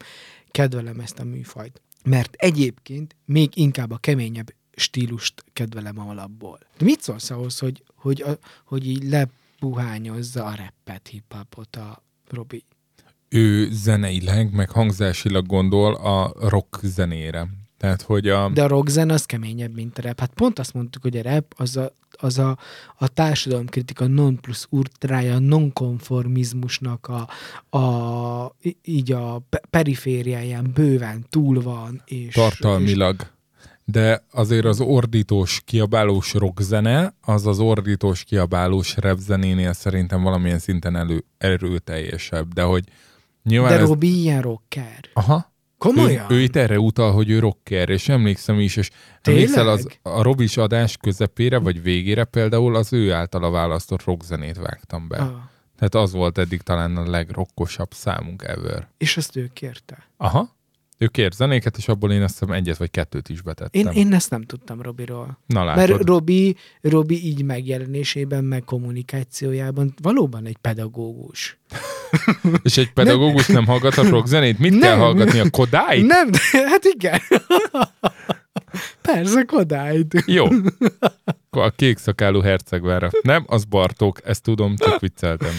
kedvelem 0.50 1.00
ezt 1.00 1.18
a 1.18 1.24
műfajt. 1.24 1.82
Mert 2.04 2.34
egyébként 2.34 3.16
még 3.24 3.56
inkább 3.56 3.90
a 3.90 3.96
keményebb 3.96 4.54
stílust 4.76 5.44
kedvelem 5.52 5.98
alapból. 5.98 6.58
De 6.78 6.84
mit 6.84 7.00
szólsz 7.00 7.30
ahhoz, 7.30 7.58
hogy, 7.58 7.82
hogy, 7.94 8.22
a, 8.22 8.38
hogy 8.64 8.88
így 8.88 9.02
lepuhányozza 9.60 10.44
a 10.44 10.54
rappet, 10.54 11.08
hip-hopot 11.08 11.76
a 11.76 12.02
Robi? 12.30 12.64
Ő 13.28 13.68
zeneileg, 13.70 14.52
meg 14.52 14.70
hangzásilag 14.70 15.46
gondol 15.46 15.94
a 15.94 16.32
rock 16.48 16.78
zenére. 16.82 17.48
Tehát, 17.76 18.02
hogy 18.02 18.28
a... 18.28 18.48
De 18.48 18.62
a 18.62 18.66
rockzen 18.66 19.10
az 19.10 19.24
keményebb, 19.24 19.74
mint 19.74 19.98
a 19.98 20.02
rap. 20.02 20.20
Hát 20.20 20.32
pont 20.34 20.58
azt 20.58 20.74
mondtuk, 20.74 21.02
hogy 21.02 21.16
a 21.16 21.22
rap 21.22 21.54
az 21.56 21.76
a, 21.76 21.92
az 22.10 22.38
a, 22.38 22.58
a 22.96 23.08
társadalomkritika 23.08 24.06
non 24.06 24.40
plus 24.40 24.66
ultrája, 24.70 25.38
nonkonformizmusnak 25.38 27.06
a, 27.06 27.28
a, 27.78 28.56
így 28.82 29.12
a 29.12 29.38
pe- 29.48 29.66
perifériáján 29.70 30.70
bőven 30.74 31.26
túl 31.30 31.62
van. 31.62 32.02
És, 32.04 32.34
tartalmilag. 32.34 33.36
De 33.90 34.24
azért 34.30 34.64
az 34.64 34.80
ordítós, 34.80 35.62
kiabálós 35.64 36.34
rockzene, 36.34 37.14
az 37.20 37.46
az 37.46 37.58
ordítós, 37.58 38.24
kiabálós 38.24 38.96
rapzenénél 38.96 39.72
szerintem 39.72 40.22
valamilyen 40.22 40.58
szinten 40.58 40.96
elő, 40.96 41.24
erőteljesebb. 41.38 42.52
De 42.52 42.62
hogy 42.62 42.84
nyilván 43.42 43.70
de 43.70 43.78
ez... 43.78 43.88
Robi 43.88 44.20
ilyen 44.20 44.42
rocker. 44.42 45.00
Aha. 45.12 45.52
Komolyan? 45.78 46.26
Ő, 46.30 46.34
ő 46.34 46.40
itt 46.40 46.56
erre 46.56 46.78
utal, 46.78 47.12
hogy 47.12 47.30
ő 47.30 47.38
rocker, 47.38 47.88
és 47.88 48.08
emlékszem 48.08 48.60
is, 48.60 48.76
és 48.76 48.90
emlékszel 49.22 49.68
az, 49.68 49.76
Tényleg? 49.76 50.18
a 50.18 50.22
Robis 50.22 50.56
adás 50.56 50.96
közepére, 50.96 51.58
vagy 51.58 51.82
végére 51.82 52.24
például 52.24 52.76
az 52.76 52.92
ő 52.92 53.12
általa 53.12 53.50
választott 53.50 54.04
rockzenét 54.04 54.56
vágtam 54.56 55.08
be. 55.08 55.16
Ah, 55.16 55.30
Tehát 55.76 55.94
az 55.94 56.12
volt 56.12 56.38
eddig 56.38 56.62
talán 56.62 56.96
a 56.96 57.10
legrokkosabb 57.10 57.92
számunk 57.92 58.42
ever. 58.42 58.88
és 58.98 59.16
ezt 59.16 59.36
ő 59.36 59.50
kérte. 59.52 60.08
Aha. 60.16 60.56
Ő 60.98 61.06
kért 61.06 61.34
zenéket, 61.34 61.76
és 61.76 61.88
abból 61.88 62.12
én 62.12 62.22
azt 62.22 62.38
hiszem 62.38 62.54
egyet 62.54 62.76
vagy 62.76 62.90
kettőt 62.90 63.28
is 63.28 63.42
betettem. 63.42 63.86
Én, 63.86 63.92
én 63.92 64.12
ezt 64.12 64.30
nem 64.30 64.42
tudtam 64.42 64.82
Robiról. 64.82 65.38
Na 65.46 65.64
látod. 65.64 65.88
Mert 65.88 66.02
Robi, 66.02 66.56
Robi 66.80 67.26
így 67.26 67.42
megjelenésében, 67.44 68.44
meg 68.44 68.64
kommunikációjában 68.64 69.94
valóban 70.02 70.46
egy 70.46 70.56
pedagógus. 70.56 71.58
És 72.62 72.76
egy 72.76 72.92
pedagógus 72.92 73.46
nem, 73.46 73.56
nem 73.56 73.66
hallgathat 73.66 74.08
rockzenét? 74.08 74.58
Mit 74.58 74.70
Nem. 74.70 74.80
kell 74.80 74.96
hallgatni? 74.96 75.38
A 75.38 75.50
Kodályt? 75.50 76.06
Nem, 76.06 76.30
hát 76.52 76.84
igen. 76.84 77.20
Persze, 79.02 79.42
Kodályt. 79.42 80.22
Jó. 80.26 80.46
A 81.50 81.70
kék 81.70 81.98
szakálú 81.98 82.40
hercegvára. 82.40 83.10
Nem, 83.22 83.44
az 83.46 83.64
Bartók, 83.64 84.20
ezt 84.24 84.42
tudom, 84.42 84.76
csak 84.76 85.00
vicceltem. 85.06 85.52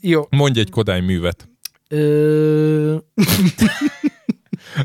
Jó. 0.00 0.26
Mondj 0.30 0.60
egy 0.60 0.70
Kodály 0.70 1.00
művet. 1.00 1.48
Ö... 1.88 2.96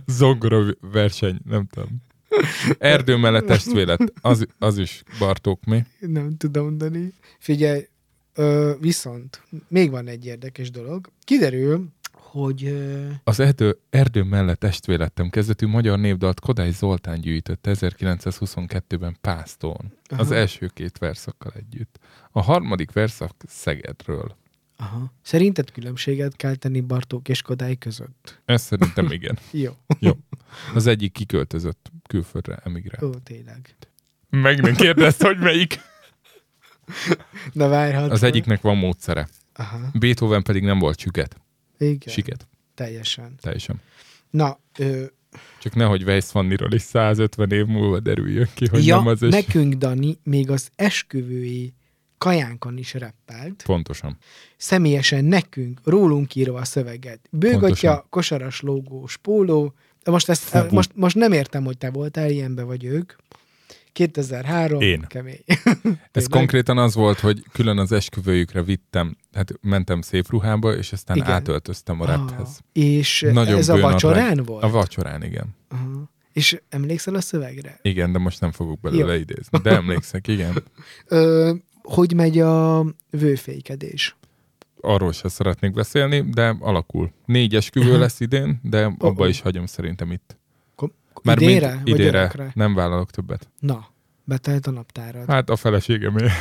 Zongora 0.08 0.76
verseny, 0.82 1.40
nem 1.46 1.68
tudom. 1.68 1.90
Erdő 2.78 3.16
mellett 3.16 3.46
testvélet, 3.46 4.14
az, 4.22 4.46
az 4.60 4.78
is 4.78 5.04
Bartók 5.20 5.64
mi? 5.66 5.84
Nem 6.00 6.38
tudom 6.38 6.64
mondani. 6.64 7.14
Figyelj, 7.40 7.88
ö, 8.34 8.74
viszont 8.80 9.42
még 9.68 9.90
van 9.90 10.08
egy 10.08 10.26
érdekes 10.26 10.72
dolog. 10.72 11.08
Kiderül, 11.24 11.88
hogy 12.12 12.66
ö, 12.66 13.08
Az 13.24 13.40
erdő, 13.40 13.78
erdő 13.90 14.24
mellett 14.24 14.60
testvélettem 14.60 15.30
kezdetű 15.30 15.68
magyar 15.68 16.00
névdalt 16.00 16.40
Kodály 16.40 16.72
Zoltán 16.72 17.22
gyűjtötte 17.22 17.72
1922-ben 17.74 19.18
Pásztón. 19.22 19.94
Az 20.10 20.32
Aha. 20.32 20.36
első 20.36 20.70
két 20.74 20.98
verszakkal 20.98 21.52
együtt. 21.56 22.00
A 22.32 22.42
harmadik 22.42 22.92
verszak 22.92 23.36
Szegedről. 23.48 24.36
Aha, 24.82 25.14
szerinted 25.22 25.72
különbséget 25.72 26.36
kell 26.36 26.56
tenni 26.56 26.82
Bartók 26.82 27.30
és 27.30 27.42
Kodály 27.42 27.76
között? 27.76 28.42
Ez 28.46 28.62
szerintem 28.62 29.12
igen. 29.18 29.38
Jó. 29.52 29.72
Jó. 30.00 30.12
Az 30.74 30.88
egyik 30.88 31.12
kiköltözött 31.12 31.92
külföldre, 32.08 32.56
emigrált. 32.64 33.04
Ó, 33.04 33.20
tényleg. 33.24 33.76
Meg 34.30 34.62
nem 34.62 34.76
kérdezte, 34.76 35.28
hogy 35.28 35.38
melyik. 35.40 35.80
Na 37.54 37.68
várhat. 37.68 38.12
Az 38.12 38.24
egyiknek 38.24 38.62
van 38.62 38.78
módszere. 38.78 39.28
Aha, 39.54 39.80
Beethoven 40.00 40.44
pedig 40.44 40.64
nem 40.64 40.80
volt 40.80 41.00
süket. 41.00 41.36
igen. 41.78 42.14
Siket. 42.14 42.48
Teljesen. 42.74 43.36
Teljesen. 43.42 43.82
Na, 44.30 44.60
ö, 44.78 45.06
Csak 45.60 45.76
nehogy 45.76 46.04
Weiss 46.04 46.32
Vanniról 46.32 46.74
is 46.74 46.82
150 46.82 47.52
év 47.52 47.66
múlva 47.66 48.00
derüljön 48.00 48.50
ki, 48.54 48.68
hogy 48.68 48.86
ja, 48.86 48.96
nem 48.96 49.08
az 49.08 49.22
és... 49.22 49.32
nekünk 49.32 49.74
Dani 49.74 50.18
még 50.24 50.50
az 50.50 50.70
esküvői 50.76 51.74
kajánkon 52.22 52.78
is 52.78 52.94
reppelt. 52.94 53.64
Pontosan. 53.66 54.18
Személyesen 54.58 55.26
nekünk, 55.26 55.80
rólunk 55.84 56.36
írva 56.36 56.60
a 56.60 56.66
szöveget. 56.66 57.20
Bőgatja, 57.32 58.06
kosaras 58.10 58.62
logós 58.62 59.18
póló. 59.18 59.74
Most, 60.06 60.30
ezt, 60.30 60.44
Fú. 60.44 60.60
most, 60.72 60.92
most 60.96 61.16
nem 61.16 61.32
értem, 61.32 61.64
hogy 61.64 61.78
te 61.78 61.90
voltál 61.90 62.30
ilyenbe, 62.30 62.64
vagy 62.64 62.84
ők. 62.84 63.14
2003. 63.92 64.82
Én. 64.82 65.06
Kemény. 65.08 65.44
Ez 66.12 66.28
konkrétan 66.28 66.78
az 66.78 66.96
volt, 66.96 67.20
hogy 67.20 67.44
külön 67.52 67.78
az 67.78 67.92
esküvőjükre 67.92 68.64
vittem, 68.64 69.18
hát 69.34 69.52
mentem 69.62 70.02
szép 70.02 70.30
ruhába, 70.30 70.76
és 70.76 70.92
aztán 70.92 71.18
Igen. 71.18 71.32
átöltöztem 71.32 72.02
a 72.02 72.06
rephez. 72.06 72.50
Ah, 72.50 72.84
és 72.84 73.26
Nagyon 73.34 73.58
ez 73.58 73.70
a 73.70 73.78
vacsorán 73.78 74.44
volt? 74.44 74.64
A 74.64 74.70
vacsorán, 74.70 75.24
igen. 75.24 75.56
Aha. 75.70 76.10
És 76.34 76.62
emlékszel 76.70 77.16
a 77.16 77.22
szövegre? 77.22 77.80
Igen, 77.82 78.12
de 78.12 78.20
most 78.20 78.42
nem 78.42 78.52
fogok 78.52 78.80
belőle 78.80 79.14
Jó. 79.14 79.20
idézni. 79.20 79.60
De 79.64 79.72
emlékszek, 79.72 80.28
igen. 80.28 80.64
Ö, 81.08 81.54
hogy 81.84 82.14
megy 82.14 82.40
a 82.40 82.86
vőfékedés? 83.10 84.16
Arról 84.82 85.12
sem 85.12 85.30
szeretnék 85.30 85.74
beszélni, 85.74 86.22
de 86.22 86.56
alakul. 86.60 87.12
Négy 87.26 87.56
esküvő 87.56 87.90
Aha. 87.90 88.00
lesz 88.00 88.20
idén, 88.20 88.60
de 88.64 88.96
abba 88.98 89.28
is 89.28 89.42
hagyom 89.42 89.66
szerintem 89.66 90.12
itt. 90.12 90.40
Már 91.24 91.40
Vagy 91.40 91.82
idére 91.84 92.20
örökre? 92.20 92.52
nem 92.54 92.74
vállalok 92.74 93.12
többet. 93.12 93.50
Na, 93.60 93.88
betelt 94.24 94.68
a 94.68 94.72
naptárad. 94.72 95.28
Hát 95.28 95.50
a 95.50 95.56
feleségemé. 95.56 96.28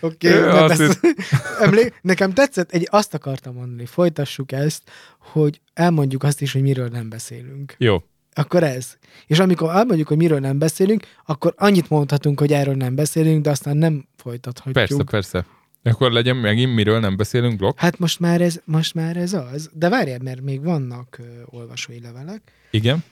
Oké, 0.00 0.38
okay, 0.38 0.70
ezt... 0.70 1.00
Emlé... 1.60 1.92
nekem 2.00 2.32
tetszett, 2.32 2.70
egy, 2.70 2.88
azt 2.90 3.14
akartam 3.14 3.54
mondani, 3.54 3.86
folytassuk 3.86 4.52
ezt, 4.52 4.90
hogy 5.18 5.60
elmondjuk 5.74 6.22
azt 6.22 6.40
is, 6.40 6.52
hogy 6.52 6.62
miről 6.62 6.88
nem 6.88 7.08
beszélünk. 7.08 7.74
Jó. 7.78 8.02
Akkor 8.38 8.62
ez. 8.62 8.96
És 9.26 9.38
amikor 9.38 9.70
elmondjuk, 9.70 10.08
hogy 10.08 10.16
miről 10.16 10.38
nem 10.38 10.58
beszélünk, 10.58 11.06
akkor 11.26 11.54
annyit 11.56 11.90
mondhatunk, 11.90 12.40
hogy 12.40 12.52
erről 12.52 12.74
nem 12.74 12.94
beszélünk, 12.94 13.42
de 13.42 13.50
aztán 13.50 13.76
nem 13.76 14.06
folytathatjuk. 14.16 14.74
Persze, 14.74 15.02
persze. 15.02 15.46
Akkor 15.82 16.12
legyen 16.12 16.36
megint, 16.36 16.74
miről 16.74 17.00
nem 17.00 17.16
beszélünk, 17.16 17.56
blokk? 17.56 17.78
Hát 17.78 17.98
most 17.98 18.20
már, 18.20 18.40
ez, 18.40 18.60
most 18.64 18.94
már 18.94 19.16
ez 19.16 19.32
az. 19.32 19.70
De 19.72 19.88
várjál, 19.88 20.18
mert 20.22 20.40
még 20.40 20.62
vannak 20.62 21.18
ö, 21.18 21.22
olvasói 21.44 22.00
levelek. 22.00 22.52
Igen. 22.70 23.04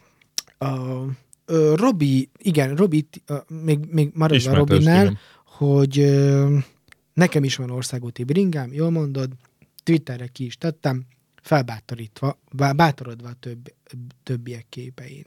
A, 0.59 0.77
ö, 1.47 1.75
Robi, 1.77 2.31
igen, 2.39 2.75
Robi, 2.75 3.09
ö, 3.27 3.37
még, 3.65 3.79
még 3.91 4.11
maradva 4.15 4.51
a 4.51 4.55
Robinál, 4.55 5.03
igen. 5.05 5.19
hogy 5.45 5.99
ö, 5.99 6.57
nekem 7.13 7.45
is 7.45 7.57
van 7.57 7.71
országúti 7.71 8.25
bringám, 8.25 8.73
jól 8.73 8.91
mondod, 8.91 9.31
Twitterre 9.83 10.27
ki 10.27 10.45
is 10.45 10.57
tettem, 10.57 11.05
felbátorítva, 11.45 12.41
bá- 12.53 12.77
bátorodva 12.77 13.29
a 13.29 13.37
több, 13.41 13.75
többiek 14.23 14.67
képein. 14.69 15.27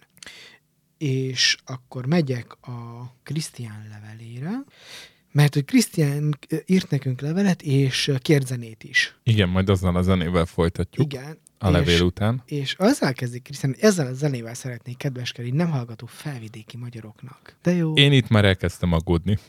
És 0.98 1.58
akkor 1.66 2.06
megyek 2.06 2.68
a 2.68 3.12
Krisztián 3.24 3.88
levelére, 3.90 4.64
mert 5.32 5.54
hogy 5.54 5.66
Krisztián 5.66 6.38
írt 6.66 6.90
nekünk 6.90 7.22
levelet, 7.22 7.62
és 7.62 8.12
kért 8.20 8.48
zenét 8.48 8.84
is. 8.84 9.16
Igen, 9.24 9.50
majd 9.50 9.70
azzal 9.70 9.96
a 9.96 10.02
zenével 10.02 10.46
folytatjuk 10.46 11.14
Igen. 11.14 11.38
A 11.60 11.70
levél 11.70 11.94
és, 11.94 12.02
után. 12.02 12.42
és 12.46 12.76
azzal 12.78 13.14
kezdik 13.14 13.50
hogy 13.62 13.76
ezzel 13.80 14.08
a 14.08 14.14
zenével 14.14 14.54
szeretnék 14.54 14.98
kedveskedni 14.98 15.52
nem 15.52 15.70
hallgató 15.70 16.06
felvidéki 16.06 16.78
magyaroknak. 16.78 17.56
De 17.62 17.72
jó. 17.72 17.94
Én 17.94 18.12
itt 18.12 18.28
már 18.28 18.46
elkezdtem 18.46 18.94
aggódni. 18.94 19.40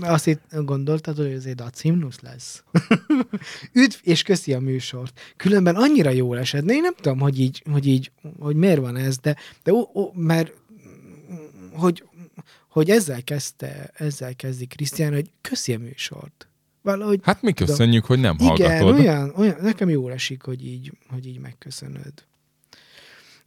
Azt 0.00 0.26
itt 0.26 0.42
gondoltad, 0.50 1.16
hogy 1.16 1.32
azért 1.32 1.60
a 1.60 1.70
cimnusz 1.70 2.20
lesz. 2.20 2.64
Üdv, 3.72 3.96
és 4.02 4.22
köszi 4.22 4.52
a 4.52 4.60
műsort. 4.60 5.20
Különben 5.36 5.74
annyira 5.76 6.10
jól 6.10 6.38
esett. 6.38 6.70
Én 6.70 6.80
nem 6.80 6.94
tudom, 6.94 7.18
hogy 7.18 7.40
így, 7.40 7.62
hogy 7.70 7.86
így, 7.86 8.12
hogy 8.38 8.56
miért 8.56 8.80
van 8.80 8.96
ez, 8.96 9.18
de, 9.18 9.36
de 9.62 9.72
ó, 9.72 9.90
ó, 9.94 10.12
mert 10.14 10.52
hogy, 11.72 12.04
hogy 12.68 12.90
ezzel 12.90 13.22
kezdte, 13.22 13.90
ezzel 13.94 14.36
kezdi 14.36 14.66
Krisztián, 14.66 15.12
hogy 15.12 15.30
köszi 15.40 15.74
a 15.74 15.78
műsort. 15.78 16.48
Valahogy 16.84 17.20
Hát 17.22 17.42
mi 17.42 17.52
köszönjük, 17.52 18.04
hogy 18.04 18.20
nem 18.20 18.34
igen, 18.38 18.48
hallgatod. 18.48 18.98
olyan, 18.98 19.32
olyan, 19.36 19.56
nekem 19.60 19.88
jól 19.88 20.12
esik, 20.12 20.42
hogy 20.42 20.66
így, 20.66 20.92
hogy 21.08 21.26
így 21.26 21.38
megköszönöd. 21.38 22.12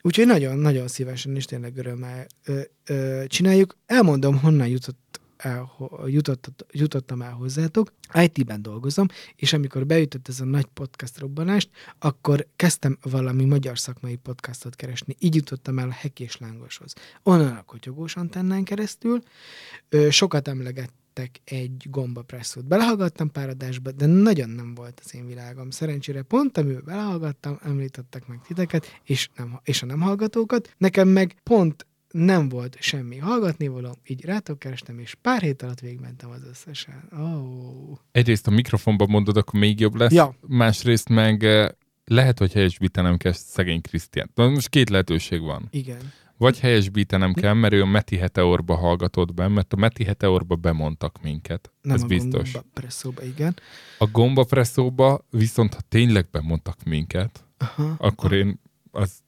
Úgyhogy 0.01 0.25
nagyon-nagyon 0.25 0.87
szívesen 0.87 1.35
és 1.35 1.45
tényleg 1.45 1.77
örömmel 1.77 2.27
ö, 2.45 2.61
ö, 2.85 3.23
csináljuk. 3.27 3.77
Elmondom, 3.85 4.39
honnan 4.39 4.67
jutott 4.67 5.19
el, 5.37 5.71
jutott, 6.05 6.65
jutottam 6.71 7.21
el 7.21 7.31
hozzátok. 7.31 7.93
IT-ben 8.13 8.61
dolgozom, 8.61 9.07
és 9.35 9.53
amikor 9.53 9.85
beütött 9.85 10.27
ez 10.27 10.39
a 10.39 10.45
nagy 10.45 10.65
podcast 10.65 11.19
robbanást, 11.19 11.69
akkor 11.99 12.47
kezdtem 12.55 12.97
valami 13.01 13.45
magyar 13.45 13.79
szakmai 13.79 14.15
podcastot 14.15 14.75
keresni. 14.75 15.15
Így 15.19 15.35
jutottam 15.35 15.79
el 15.79 15.87
a 15.89 15.93
Hek 15.93 16.19
és 16.19 16.37
Lángoshoz. 16.37 16.93
Onnan 17.23 17.55
a 17.55 17.63
kotyogós 17.63 18.15
antennán 18.15 18.63
keresztül. 18.63 19.21
Ö, 19.89 20.09
sokat 20.09 20.47
emlegettek 21.17 21.41
egy 21.43 21.85
gombapresszót. 21.89 22.65
Belehallgattam 22.65 23.31
pár 23.31 23.49
adásba, 23.49 23.91
de 23.91 24.05
nagyon 24.05 24.49
nem 24.49 24.73
volt 24.75 25.01
az 25.03 25.15
én 25.15 25.25
világom. 25.25 25.69
Szerencsére 25.69 26.21
pont, 26.21 26.57
amivel 26.57 26.81
belehallgattam, 26.81 27.59
említettek 27.63 28.27
meg 28.27 28.39
titeket, 28.47 29.01
és, 29.03 29.29
nem, 29.35 29.59
és 29.63 29.81
a 29.81 29.85
nem 29.85 30.01
hallgatókat. 30.01 30.73
Nekem 30.77 31.07
meg 31.07 31.35
pont 31.43 31.85
nem 32.11 32.49
volt 32.49 32.77
semmi 32.79 33.17
hallgatnivaló, 33.17 33.97
így 34.05 34.25
rátok 34.25 34.59
kerestem, 34.59 34.99
és 34.99 35.15
pár 35.21 35.41
hét 35.41 35.61
alatt 35.61 35.79
végigmentem 35.79 36.29
az 36.29 36.43
összesen. 36.49 37.09
Oh. 37.11 37.97
Egyrészt 38.11 38.47
a 38.47 38.51
mikrofonban 38.51 39.09
mondod, 39.09 39.37
akkor 39.37 39.59
még 39.59 39.79
jobb 39.79 39.95
lesz. 39.95 40.11
Ja. 40.13 40.35
Másrészt 40.47 41.09
meg 41.09 41.43
eh, 41.43 41.67
lehet, 42.05 42.39
hogy 42.39 42.53
helyesbítenem 42.53 43.17
kell 43.17 43.31
szegény 43.31 43.81
Krisztián. 43.81 44.29
Na, 44.35 44.49
Most 44.49 44.69
két 44.69 44.89
lehetőség 44.89 45.41
van. 45.41 45.67
Igen. 45.71 46.11
Vagy 46.37 46.59
helyesbítenem 46.59 47.33
kell, 47.33 47.53
mert 47.53 47.73
ő 47.73 47.81
a 47.81 47.85
Meti 47.85 48.17
Heteorba 48.17 48.75
hallgatott 48.75 49.33
be, 49.33 49.47
mert 49.47 49.73
a 49.73 49.75
Meti 49.75 50.03
Heteorba 50.03 50.55
bemondtak 50.55 51.21
minket. 51.21 51.71
Nem 51.81 51.95
Ez 51.95 52.03
a 52.03 52.05
biztos. 52.05 52.51
gomba 52.51 52.67
presszóba, 52.73 53.23
igen. 53.23 53.55
A 53.97 54.05
gomba 54.05 54.43
presszóba 54.43 55.25
viszont, 55.29 55.73
ha 55.73 55.79
tényleg 55.89 56.27
bemondtak 56.31 56.83
minket, 56.83 57.45
Aha. 57.57 57.95
akkor 57.97 58.33
én 58.33 58.61
az 58.91 59.19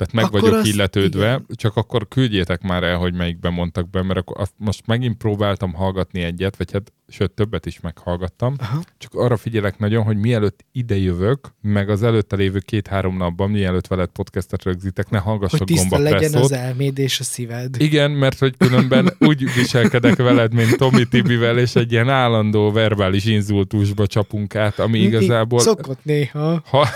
tehát 0.00 0.14
meg 0.14 0.24
Akkor 0.24 0.40
vagyok 0.40 0.56
azt- 0.56 0.66
illetődve, 0.66 1.26
igen. 1.26 1.46
csak 1.54 1.76
akkor 1.76 2.08
küldjétek 2.08 2.62
már 2.62 2.82
el, 2.82 2.96
hogy 2.96 3.14
melyikben 3.14 3.52
mondtak 3.52 3.90
be, 3.90 4.02
mert 4.02 4.18
akkor 4.18 4.40
azt 4.40 4.52
most 4.56 4.86
megint 4.86 5.16
próbáltam 5.16 5.72
hallgatni 5.74 6.20
egyet, 6.22 6.56
vagy 6.56 6.72
hát 6.72 6.92
sőt 7.08 7.30
többet 7.30 7.66
is 7.66 7.80
meghallgattam, 7.80 8.54
Aha. 8.58 8.82
csak 8.98 9.14
arra 9.14 9.36
figyelek 9.36 9.78
nagyon, 9.78 10.04
hogy 10.04 10.16
mielőtt 10.16 10.64
ide 10.72 10.96
jövök, 10.96 11.48
meg 11.60 11.88
az 11.90 12.02
előtte 12.02 12.36
lévő 12.36 12.58
két-három 12.58 13.16
napban, 13.16 13.50
mielőtt 13.50 13.86
veled 13.86 14.08
podcastet 14.08 14.62
rögzítek, 14.62 15.10
ne 15.10 15.18
Hogy 15.18 15.26
hallgassak 15.26 15.66
tiszta 15.66 15.88
gomba 15.88 16.10
legyen 16.10 16.18
presszót. 16.30 16.42
az 16.42 16.52
elméd 16.52 16.98
és 16.98 17.20
a 17.20 17.24
szíved. 17.24 17.80
Igen, 17.80 18.10
mert 18.10 18.38
hogy 18.38 18.56
különben 18.56 19.12
úgy 19.18 19.54
viselkedek 19.54 20.16
veled, 20.16 20.54
mint 20.54 20.76
Tomi 20.76 21.04
Tibivel, 21.08 21.58
és 21.58 21.74
egy 21.74 21.92
ilyen 21.92 22.08
állandó 22.08 22.72
verbális 22.72 23.24
inzultusba 23.24 24.06
csapunk 24.06 24.54
át, 24.54 24.78
ami 24.78 24.98
igazából... 24.98 25.60
Szokott 25.60 26.04
néha. 26.04 26.62
Ha, 26.66 26.88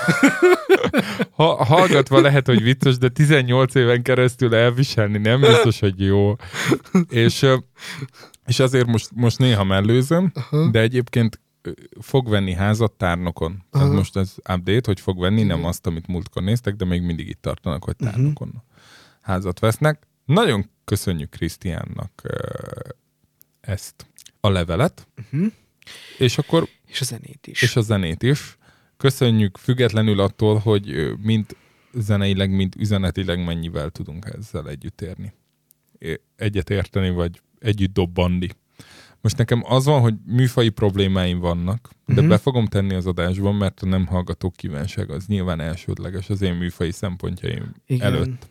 ha, 1.30 1.64
hallgatva 1.64 2.20
lehet, 2.20 2.46
hogy 2.46 2.62
vicces, 2.62 2.98
de 2.98 3.08
18 3.08 3.74
éven 3.74 4.02
keresztül 4.02 4.54
elviselni 4.54 5.18
nem 5.18 5.40
biztos, 5.40 5.78
hogy 5.80 6.00
jó. 6.00 6.36
És, 7.08 7.46
és 8.46 8.58
azért 8.58 8.86
most, 8.86 9.10
most 9.14 9.38
néha 9.38 9.64
mellőzöm, 9.64 10.32
de 10.70 10.80
egyébként 10.80 11.40
fog 12.00 12.28
venni 12.28 12.52
házat 12.52 12.92
tárnokon. 12.92 13.64
Tehát 13.70 13.86
Aha. 13.86 13.96
most 13.96 14.16
ez 14.16 14.34
update, 14.38 14.80
hogy 14.84 15.00
fog 15.00 15.20
venni, 15.20 15.42
nem 15.42 15.64
azt, 15.64 15.86
amit 15.86 16.06
múltkor 16.06 16.42
néztek, 16.42 16.74
de 16.74 16.84
még 16.84 17.02
mindig 17.02 17.28
itt 17.28 17.42
tartanak, 17.42 17.84
hogy 17.84 17.96
tárnokon 17.96 18.62
házat 19.20 19.58
vesznek. 19.58 20.06
Nagyon 20.24 20.70
köszönjük 20.84 21.30
Krisztiánnak 21.30 22.22
ezt 23.60 24.06
a 24.40 24.48
levelet, 24.48 25.06
Uh-huh. 25.30 25.52
és 26.18 26.38
akkor 26.38 26.68
És 26.86 27.00
a 27.00 27.04
zenét 27.04 27.46
is. 27.46 27.62
és 27.62 27.76
a 27.76 27.80
zenét 27.80 28.22
is. 28.22 28.56
Köszönjük 28.96 29.56
függetlenül 29.56 30.20
attól, 30.20 30.58
hogy 30.58 31.12
mind 31.22 31.46
zeneileg, 31.92 32.50
mind 32.50 32.74
üzenetileg 32.78 33.44
mennyivel 33.44 33.90
tudunk 33.90 34.26
ezzel 34.38 34.68
együtt 34.68 35.00
érni. 35.00 35.32
Egyet 36.36 36.70
érteni, 36.70 37.10
vagy 37.10 37.40
együtt 37.58 37.92
dobbanni. 37.92 38.48
Most 39.20 39.36
nekem 39.36 39.62
az 39.66 39.84
van, 39.84 40.00
hogy 40.00 40.14
műfai 40.26 40.68
problémáim 40.68 41.38
vannak, 41.38 41.90
de 42.06 42.20
Mhm. 42.20 42.28
be 42.28 42.38
fogom 42.38 42.66
tenni 42.66 42.94
az 42.94 43.06
adásban, 43.06 43.54
mert 43.54 43.80
a 43.80 43.86
nem 43.86 44.06
hallgatók 44.06 44.56
kívánság 44.56 45.10
az 45.10 45.26
nyilván 45.26 45.60
elsődleges 45.60 46.30
az 46.30 46.42
én 46.42 46.54
műfai 46.54 46.90
szempontjaim 46.90 47.74
Igen. 47.86 48.06
előtt. 48.12 48.48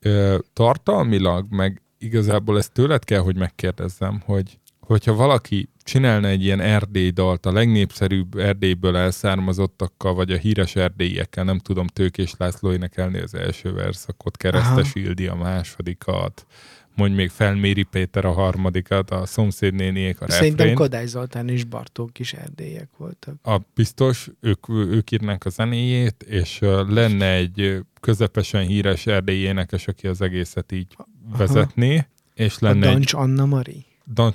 Ö, 0.00 0.38
tartalmilag, 0.52 1.46
meg 1.50 1.82
igazából 1.98 2.58
ezt 2.58 2.72
tőled 2.72 3.04
kell, 3.04 3.20
hogy 3.20 3.36
megkérdezzem, 3.36 4.20
hogy 4.24 4.58
hogyha 4.92 5.14
valaki 5.14 5.68
csinálna 5.82 6.28
egy 6.28 6.44
ilyen 6.44 6.60
erdély 6.60 7.10
dalt, 7.10 7.46
a 7.46 7.52
legnépszerűbb 7.52 8.38
erdélyből 8.38 8.96
elszármazottakkal, 8.96 10.14
vagy 10.14 10.30
a 10.30 10.36
híres 10.36 10.76
erdélyiekkel, 10.76 11.44
nem 11.44 11.58
tudom, 11.58 11.86
Tőkés 11.86 12.34
László 12.38 12.72
énekelni 12.72 13.18
az 13.18 13.34
első 13.34 13.72
verszakot, 13.72 14.36
Keresztes 14.36 14.94
Ildi 14.94 15.26
a 15.26 15.34
másodikat, 15.34 16.46
mondj 16.94 17.14
még 17.14 17.30
Felméri 17.30 17.82
Péter 17.82 18.24
a 18.24 18.32
harmadikat, 18.32 19.10
a 19.10 19.26
szomszédnéniék 19.26 20.20
a 20.20 20.30
Szerintem 20.30 20.56
refrént. 20.56 20.78
Kodály 20.78 21.06
Zoltán 21.06 21.48
és 21.48 21.64
Bartók 21.64 22.18
is 22.18 22.32
erdélyek 22.32 22.88
voltak. 22.96 23.34
A 23.42 23.58
biztos, 23.74 24.30
ők, 24.40 24.68
ők 24.68 25.10
írnák 25.10 25.44
a 25.44 25.50
zenéjét, 25.50 26.22
és 26.22 26.58
lenne 26.88 27.32
egy 27.32 27.78
közepesen 28.00 28.66
híres 28.66 29.06
erdélyi 29.06 29.42
énekes, 29.42 29.86
aki 29.86 30.06
az 30.06 30.20
egészet 30.20 30.72
így 30.72 30.96
vezetné, 31.36 32.06
és 32.34 32.54
A 32.54 32.66
lenne 32.66 32.86
egy 32.86 32.92
Dancs 32.92 33.12
Anna 33.12 33.46
Mari. 33.46 33.90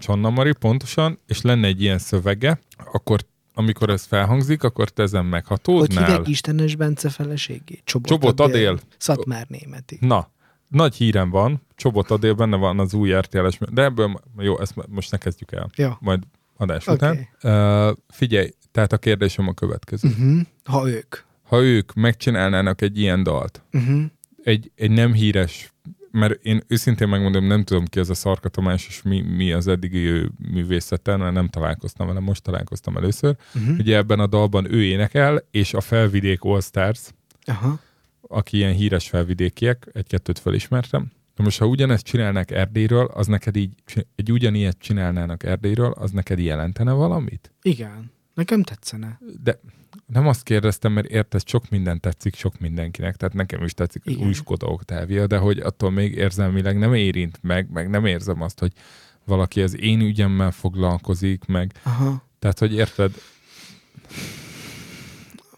Anna 0.07 0.29
Mari, 0.29 0.53
pontosan, 0.53 1.19
és 1.27 1.41
lenne 1.41 1.67
egy 1.67 1.81
ilyen 1.81 1.97
szövege, 1.97 2.59
akkor 2.93 3.19
amikor 3.53 3.89
ez 3.89 4.05
felhangzik, 4.05 4.63
akkor 4.63 4.89
te 4.89 5.03
ezen 5.03 5.21
Hogy 5.21 5.29
meghatódnál. 5.29 6.05
hívják 6.05 6.27
Istenes 6.27 6.75
Bence 6.75 7.09
feleségét? 7.09 7.81
Csobot, 7.83 8.07
Csobot 8.07 8.39
Adél. 8.39 8.79
Szatmár 8.97 9.45
németi. 9.49 9.97
Na, 10.01 10.31
nagy 10.67 10.95
hírem 10.95 11.29
van, 11.29 11.61
Csobot 11.75 12.11
Adél 12.11 12.33
benne 12.33 12.55
van 12.55 12.79
az 12.79 12.93
új 12.93 13.13
RTL-es, 13.13 13.57
de 13.71 13.83
ebből, 13.83 14.21
jó, 14.37 14.59
ezt 14.59 14.73
most 14.87 15.11
ne 15.11 15.17
kezdjük 15.17 15.51
el, 15.51 15.69
Ja. 15.75 15.97
majd 16.01 16.23
adás 16.57 16.87
Oké. 16.87 16.95
után. 16.95 17.27
Uh, 17.89 17.97
figyelj, 18.07 18.49
tehát 18.71 18.93
a 18.93 18.97
kérdésem 18.97 19.47
a 19.47 19.53
következő. 19.53 20.07
Uh-huh. 20.09 20.39
Ha 20.63 20.89
ők. 20.89 21.15
Ha 21.43 21.61
ők 21.61 21.93
megcsinálnának 21.93 22.81
egy 22.81 22.99
ilyen 22.99 23.23
dalt, 23.23 23.61
Uh-huh. 23.73 24.03
egy, 24.43 24.71
egy 24.75 24.91
nem 24.91 25.13
híres, 25.13 25.73
mert 26.11 26.45
én 26.45 26.63
őszintén 26.67 27.07
megmondom, 27.07 27.45
nem 27.45 27.63
tudom 27.63 27.85
ki 27.85 27.99
az 27.99 28.09
a 28.09 28.13
Szarka 28.13 28.49
Tamás, 28.49 28.87
és 28.87 29.01
mi, 29.01 29.21
mi 29.21 29.51
az 29.51 29.67
eddigi 29.67 29.97
ő 29.97 30.31
művészeten, 30.51 31.19
mert 31.19 31.33
nem 31.33 31.47
találkoztam 31.47 32.07
vele, 32.07 32.19
most 32.19 32.43
találkoztam 32.43 32.97
először. 32.97 33.35
Uh-huh. 33.55 33.77
Ugye 33.77 33.95
ebben 33.95 34.19
a 34.19 34.27
dalban 34.27 34.73
ő 34.73 34.83
énekel, 34.83 35.43
és 35.51 35.73
a 35.73 35.81
Felvidék 35.81 36.41
All 36.41 36.61
Stars, 36.61 37.09
Aha. 37.45 37.79
aki 38.21 38.57
ilyen 38.57 38.73
híres 38.73 39.09
felvidékiek, 39.09 39.89
egy-kettőt 39.93 40.39
felismertem. 40.39 41.11
Na 41.35 41.43
most, 41.43 41.59
ha 41.59 41.65
ugyanezt 41.65 42.05
csinálnak 42.05 42.51
Erdélyről, 42.51 43.05
az 43.05 43.27
neked 43.27 43.55
így, 43.55 43.73
egy 44.15 44.31
ugyanilyet 44.31 44.77
csinálnának 44.79 45.43
Erdélyről, 45.43 45.91
az 45.91 46.11
neked 46.11 46.39
jelentene 46.39 46.91
valamit? 46.91 47.53
Igen. 47.61 48.11
Nekem 48.33 48.63
tetszene. 48.63 49.19
De 49.43 49.59
nem 50.07 50.27
azt 50.27 50.43
kérdeztem, 50.43 50.91
mert 50.91 51.07
érted, 51.07 51.47
sok 51.47 51.69
minden 51.69 51.99
tetszik 51.99 52.35
sok 52.35 52.59
mindenkinek, 52.59 53.15
tehát 53.15 53.35
nekem 53.35 53.63
is 53.63 53.73
tetszik 53.73 54.01
az 54.05 54.15
új 54.15 54.33
Skoda 54.33 54.67
Octavia, 54.67 55.27
de 55.27 55.37
hogy 55.37 55.59
attól 55.59 55.91
még 55.91 56.13
érzelmileg 56.13 56.77
nem 56.77 56.93
érint 56.93 57.39
meg, 57.41 57.69
meg 57.71 57.89
nem 57.89 58.05
érzem 58.05 58.41
azt, 58.41 58.59
hogy 58.59 58.71
valaki 59.25 59.61
az 59.61 59.79
én 59.79 60.01
ügyemmel 60.01 60.51
foglalkozik, 60.51 61.45
meg 61.45 61.71
Aha. 61.83 62.23
tehát, 62.39 62.59
hogy 62.59 62.73
érted, 62.73 63.11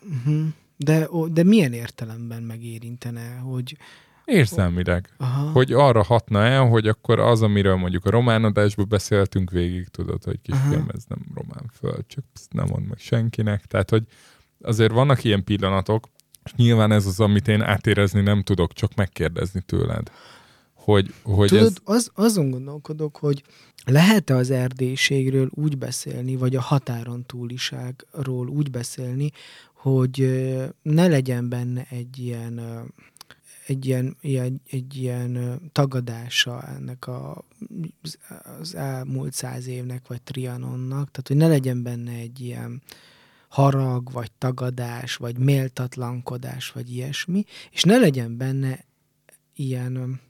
Uh-huh. 0.10 0.47
De, 0.78 1.08
de 1.32 1.43
milyen 1.43 1.74
értelemben 1.74 2.43
megérintene, 2.43 3.36
hogy 3.36 3.78
érzelmileg. 4.26 5.10
aha, 5.18 5.52
Hogy 5.52 5.74
arra 5.74 6.04
hatna 6.04 6.43
el, 6.43 6.68
hogy 6.68 6.88
akkor 6.88 7.20
az, 7.20 7.41
amiről 7.41 7.76
mondjuk 7.76 8.06
a 8.06 8.10
román 8.10 8.43
adásban 8.43 8.86
beszéltünk 8.89 9.52
végig, 9.52 9.88
tudod, 9.88 10.24
hogy 10.24 10.41
kisfiam, 10.41 10.89
ez 10.93 11.04
nem 11.08 11.20
román 11.36 11.70
föld, 11.74 12.06
csak 12.08 12.24
nem 12.50 12.68
mond 12.70 12.88
meg 12.88 12.97
senkinek. 12.97 13.66
Tehát, 13.66 13.89
hogy 13.89 14.04
azért 14.62 14.91
vannak 14.91 15.24
ilyen 15.24 15.43
pillanatok, 15.43 16.10
És 16.45 16.53
nyilván 16.55 16.91
ez 16.91 17.05
az, 17.05 17.20
amit 17.20 17.47
én 17.47 17.62
átérezni 17.62 18.22
nem 18.22 18.43
tudok, 18.43 18.74
csak 18.74 18.95
megkérdezni 18.95 19.62
tőled. 19.62 20.12
Hogy, 20.74 21.14
hogy 21.24 21.47
Tudod, 21.47 21.66
ez... 21.66 21.76
az, 21.84 22.12
azon 22.14 22.49
gondolkodok, 22.49 23.18
hogy 23.18 23.43
lehet-e 23.86 24.36
az 24.36 24.51
erdélységről 24.51 25.49
úgy 25.53 25.78
beszélni, 25.78 26.36
vagy 26.36 26.55
a 26.55 26.62
határon 26.62 27.26
túliságról 27.26 28.47
úgy 28.47 28.72
beszélni, 28.72 29.32
hogy 29.74 30.30
ne 30.82 31.07
legyen 31.07 31.49
benne 31.49 31.86
egy 31.89 32.18
ilyen 32.18 32.62
egy 33.68 33.86
ilyen, 33.86 34.18
ilyen, 34.22 34.62
egy 34.70 34.95
ilyen 34.95 35.62
tagadása 35.72 36.62
ennek 36.64 37.07
a, 37.07 37.45
az 38.60 38.76
elmúlt 38.76 39.34
száz 39.34 39.68
évnek, 39.68 40.07
vagy 40.07 40.22
Trianonnak, 40.22 41.12
tehát 41.12 41.28
hogy 41.28 41.36
ne 41.36 41.47
legyen 41.47 41.84
benne 41.84 42.12
egy 42.12 42.39
ilyen 42.39 42.82
harag, 43.50 44.12
vagy 44.12 44.32
tagadás, 44.32 45.16
vagy 45.16 45.38
méltatlankodás, 45.38 46.72
vagy 46.72 46.93
ilyesmi, 46.93 47.43
és 47.72 47.84
ne 47.84 47.97
legyen 47.97 48.38
benne 48.38 48.86
ilyen, 49.56 50.22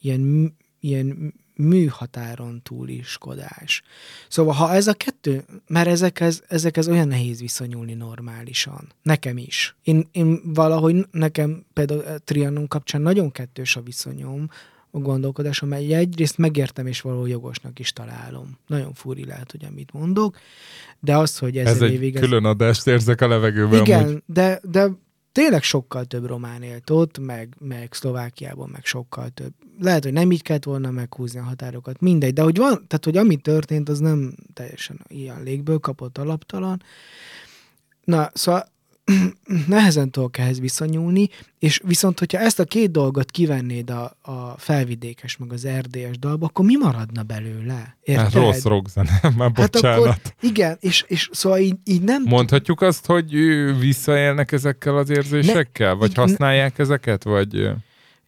ilyen, 0.00 0.56
ilyen 0.80 1.34
műhatáron 1.54 2.62
túliskodás. 2.62 3.82
Szóval, 4.28 4.54
ha 4.54 4.72
ez 4.72 4.86
a 4.86 4.94
kettő, 4.94 5.44
mert 5.66 5.88
ezekhez, 5.88 6.42
ezekhez 6.48 6.88
olyan 6.88 7.08
nehéz 7.08 7.40
viszonyulni 7.40 7.94
normálisan. 7.94 8.92
Nekem 9.02 9.38
is. 9.38 9.76
Én, 9.82 10.08
én 10.12 10.40
valahogy 10.44 11.06
nekem 11.10 11.64
például 11.72 12.18
Trianon 12.18 12.68
kapcsán 12.68 13.00
nagyon 13.00 13.32
kettős 13.32 13.76
a 13.76 13.82
viszonyom, 13.82 14.48
a 14.90 14.98
gondolkodásom, 14.98 15.68
mert 15.68 15.90
egyrészt 15.90 16.38
megértem 16.38 16.86
és 16.86 17.00
való 17.00 17.26
jogosnak 17.26 17.78
is 17.78 17.92
találom. 17.92 18.58
Nagyon 18.66 18.92
furi 18.92 19.24
lehet, 19.24 19.50
hogy 19.50 19.64
amit 19.64 19.92
mondok, 19.92 20.38
de 21.00 21.16
az, 21.16 21.38
hogy 21.38 21.56
Ez 21.56 21.66
ezer 21.66 21.88
egy 21.88 21.94
évig... 21.94 22.14
ez- 22.16 22.22
külön 22.22 22.44
adást 22.44 22.86
érzek 22.86 23.20
a 23.20 23.28
levegőben. 23.28 23.80
igen, 23.80 24.04
amúgy. 24.04 24.22
de, 24.26 24.60
de 24.70 24.88
tényleg 25.32 25.62
sokkal 25.62 26.04
több 26.04 26.26
román 26.26 26.62
élt 26.62 26.90
ott, 26.90 27.18
meg, 27.18 27.56
meg 27.58 27.92
Szlovákiában, 27.92 28.68
meg 28.68 28.84
sokkal 28.84 29.28
több. 29.28 29.52
Lehet, 29.80 30.04
hogy 30.04 30.12
nem 30.12 30.30
így 30.32 30.42
kellett 30.42 30.64
volna 30.64 30.90
meghúzni 30.90 31.38
a 31.38 31.42
határokat, 31.42 32.00
mindegy, 32.00 32.32
de 32.32 32.42
hogy 32.42 32.56
van, 32.56 32.84
tehát 32.86 33.04
hogy 33.04 33.16
ami 33.16 33.36
történt, 33.36 33.88
az 33.88 33.98
nem 33.98 34.34
teljesen 34.54 35.00
ilyen 35.08 35.42
légből 35.42 35.78
kapott 35.78 36.18
alaptalan. 36.18 36.82
Na, 38.04 38.30
szóval 38.34 38.66
nehezen 39.66 40.10
tudok 40.10 40.38
ehhez 40.38 40.60
viszonyulni, 40.60 41.28
és 41.58 41.80
viszont, 41.84 42.18
hogyha 42.18 42.38
ezt 42.38 42.58
a 42.58 42.64
két 42.64 42.90
dolgot 42.90 43.30
kivennéd 43.30 43.90
a, 43.90 44.16
a 44.22 44.54
felvidékes, 44.58 45.36
meg 45.36 45.52
az 45.52 45.64
erdélyes 45.64 46.18
dalba, 46.18 46.46
akkor 46.46 46.64
mi 46.64 46.76
maradna 46.76 47.22
belőle? 47.22 47.96
Érted? 48.02 48.24
Hát 48.24 48.34
rossz 48.34 48.62
rockzene, 48.62 49.20
már 49.36 49.50
Hát 49.54 49.70
bocsánat. 49.70 49.98
akkor, 49.98 50.20
igen, 50.40 50.76
és, 50.80 51.04
és 51.08 51.28
szóval 51.32 51.58
így, 51.58 51.76
így 51.84 52.02
nem 52.02 52.22
Mondhatjuk 52.22 52.80
azt, 52.80 53.06
hogy 53.06 53.30
visszaélnek 53.78 54.52
ezekkel 54.52 54.96
az 54.96 55.10
érzésekkel? 55.10 55.94
Vagy 55.94 56.10
igen. 56.10 56.26
használják 56.26 56.78
ezeket? 56.78 57.24
Vagy... 57.24 57.68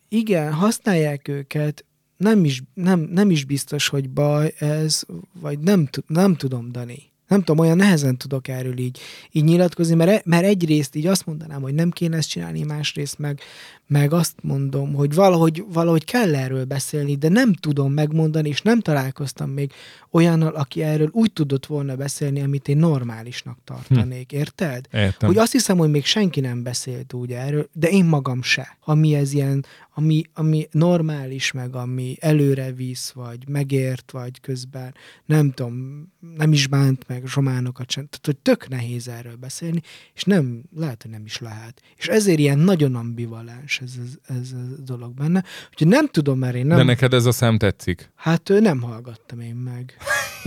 Igen, 0.09 0.53
használják 0.53 1.29
őket, 1.29 1.85
nem 2.17 2.45
is, 2.45 2.63
nem, 2.75 3.01
nem 3.01 3.31
is 3.31 3.45
biztos, 3.45 3.89
hogy 3.89 4.11
baj 4.11 4.55
ez, 4.59 5.03
vagy 5.41 5.59
nem, 5.59 5.89
nem 6.07 6.35
tudom, 6.35 6.73
Dani. 6.73 7.12
Nem 7.33 7.43
tudom, 7.43 7.59
olyan 7.59 7.77
nehezen 7.77 8.17
tudok 8.17 8.49
erről 8.49 8.79
így, 8.79 8.99
így 9.31 9.45
nyilatkozni, 9.45 9.95
mert, 9.95 10.11
e- 10.11 10.23
mert 10.25 10.45
egyrészt 10.45 10.95
így 10.95 11.07
azt 11.07 11.27
mondanám, 11.27 11.63
hogy 11.63 11.75
nem 11.75 11.91
kéne 11.91 12.17
ezt 12.17 12.29
csinálni, 12.29 12.63
másrészt 12.63 13.19
meg, 13.19 13.41
meg 13.87 14.13
azt 14.13 14.35
mondom, 14.43 14.95
hogy 14.95 15.15
valahogy, 15.15 15.65
valahogy 15.73 16.05
kell 16.05 16.35
erről 16.35 16.65
beszélni, 16.65 17.17
de 17.17 17.29
nem 17.29 17.53
tudom 17.53 17.93
megmondani, 17.93 18.49
és 18.49 18.63
nem 18.63 18.81
találkoztam 18.81 19.51
még 19.51 19.73
olyannal, 20.11 20.55
aki 20.55 20.83
erről 20.83 21.09
úgy 21.13 21.33
tudott 21.33 21.67
volna 21.67 21.97
beszélni, 21.97 22.43
amit 22.43 22.69
én 22.69 22.77
normálisnak 22.77 23.59
tartanék, 23.65 24.33
érted? 24.33 24.87
Értem. 24.93 25.29
Hogy 25.29 25.39
azt 25.39 25.53
hiszem, 25.53 25.79
hogy 25.79 25.91
még 25.91 26.05
senki 26.05 26.41
nem 26.41 26.63
beszélt 26.63 27.13
úgy 27.13 27.33
erről, 27.33 27.69
de 27.73 27.89
én 27.89 28.05
magam 28.05 28.43
se. 28.43 28.77
Ami 28.85 29.15
ez 29.15 29.33
ilyen, 29.33 29.65
ami, 29.95 30.23
ami 30.35 30.69
normális, 30.71 31.53
meg 31.53 31.75
ami 31.75 32.17
előre 32.21 32.73
visz, 32.73 33.11
vagy 33.11 33.49
megért, 33.49 34.11
vagy 34.11 34.41
közben 34.41 34.95
nem 35.25 35.51
tudom, 35.51 36.07
nem 36.37 36.53
is 36.53 36.67
bánt 36.67 37.09
meg 37.09 37.25
románokat 37.35 37.91
sem. 37.91 38.07
Tehát, 38.07 38.27
hogy 38.27 38.37
tök 38.37 38.69
nehéz 38.69 39.09
erről 39.09 39.37
beszélni, 39.37 39.81
és 40.15 40.23
nem, 40.25 40.63
lehet, 40.77 41.03
hogy 41.03 41.11
nem 41.11 41.25
is 41.25 41.39
lehet. 41.39 41.83
És 41.97 42.09
ezért 42.09 42.39
ilyen 42.39 42.59
nagyon 42.59 42.95
ambivalens 42.95 43.81
ez, 43.81 43.93
ez, 43.99 44.37
ez 44.37 44.53
a 44.53 44.83
dolog 44.83 45.15
benne. 45.15 45.45
Úgyhogy 45.71 45.89
nem 45.89 46.07
tudom, 46.07 46.39
mert 46.39 46.55
én 46.55 46.67
nem, 46.67 46.77
De 46.77 46.83
neked 46.83 47.15
ez 47.15 47.27
a 47.27 47.33
szem 47.33 47.59
tetszik. 47.59 48.13
hát 48.15 48.51
ő 48.51 48.61
nem 48.61 48.83
hallgattam 48.83 49.41
én 49.41 49.55
meg. 49.55 49.97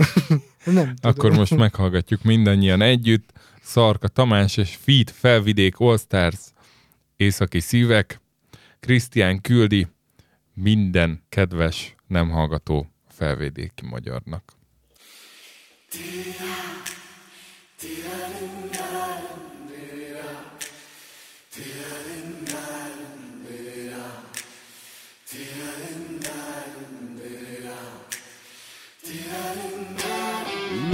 nem 0.64 0.94
tudom. 0.94 0.94
Akkor 1.00 1.32
most 1.32 1.56
meghallgatjuk 1.56 2.22
mindannyian 2.22 2.80
együtt. 2.80 3.32
Szarka 3.62 4.08
Tamás 4.08 4.56
és 4.56 4.76
Feed 4.80 5.10
Felvidék 5.10 5.74
All 5.78 5.98
Stars 5.98 6.38
Északi 7.16 7.60
Szívek. 7.60 8.20
Krisztián 8.80 9.40
küldi 9.40 9.86
minden 10.54 11.22
kedves 11.28 11.94
nem 12.06 12.30
hallgató 12.30 12.86
felvidéki 13.08 13.86
magyarnak. 13.86 14.52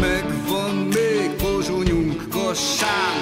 Megvan 0.01 0.75
még 0.75 1.31
pozsonyunk 1.31 2.29
kassán, 2.29 3.17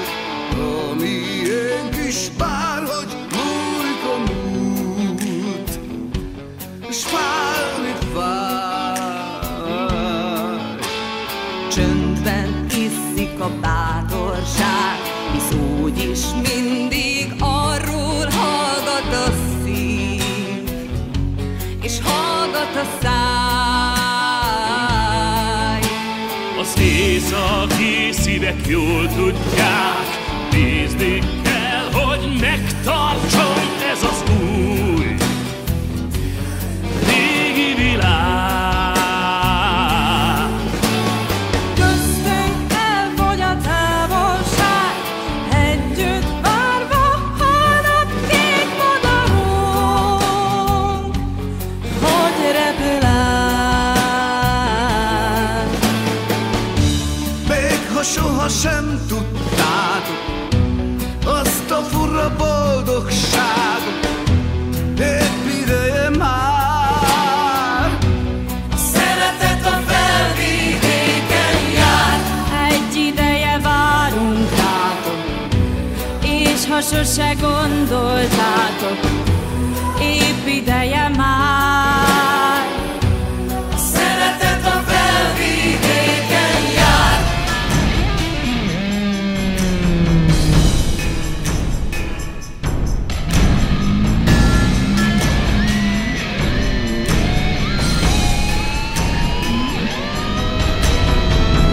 ami 0.53 1.09
ilyen 1.09 1.91
kis 1.91 2.29
bárhogy 2.39 2.70
Csöndben 11.71 12.67
iszik 12.69 13.41
a 13.41 13.51
bátorság, 13.61 14.99
hisz 15.33 15.53
úgyis 15.83 16.21
mindig 16.43 17.35
arról 17.39 18.27
hallgat 18.31 19.13
a 19.13 19.33
szív, 19.65 20.71
és 21.83 21.99
hallgat 22.03 22.77
a 22.77 22.85
száj. 23.03 23.11
Az 26.61 26.81
északi 26.81 28.13
szívek 28.13 28.67
jól 28.67 29.09
tudják, 29.09 30.19
bízni 30.51 31.19
kell, 31.43 31.91
hogy 32.03 32.39
megtartson 32.41 33.59
ez 33.93 34.03
az 34.03 34.30
sose 77.11 77.35
gondoltátok, 77.41 78.99
épp 80.01 80.47
ideje 80.47 81.09
már. 81.17 82.67
a 83.73 83.77
szeretet 83.77 84.67
a 84.67 84.83
felvidéken 84.87 86.63
jár. 86.77 87.21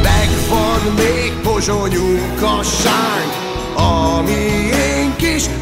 Megvan 0.01 0.93
még 0.95 1.33
pozsonyunk 1.43 2.41
a 2.41 2.63
sánk, 2.63 3.36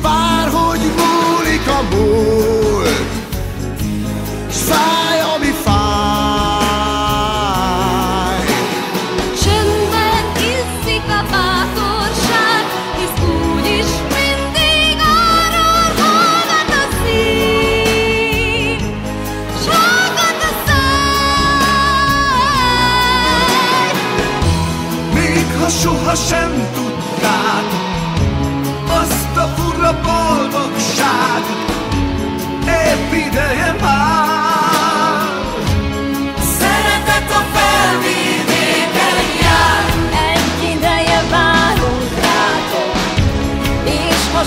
bárhogy 0.02 0.80
múlik 0.80 1.68
a 1.68 1.82
múlt. 1.92 3.06
S 4.50 4.95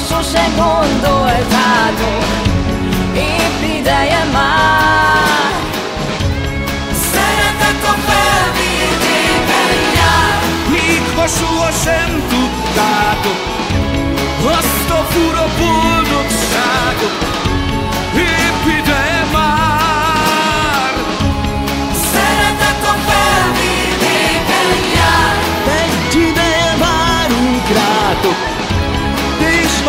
sose 0.09 0.45
gondoltátok, 0.57 2.25
épp 3.15 3.79
ideje 3.79 4.25
már. 4.33 5.53
Szeretet 7.13 7.83
a 7.93 7.95
felvidéken 8.09 9.77
jár, 9.99 10.39
Míg 10.71 11.03
ha 11.17 11.27
sohasem 11.27 12.23
tudtátok 12.29 13.41
azt 14.59 14.91
a 14.91 15.03
fura 15.13 15.47
boldogságot, 15.59 17.28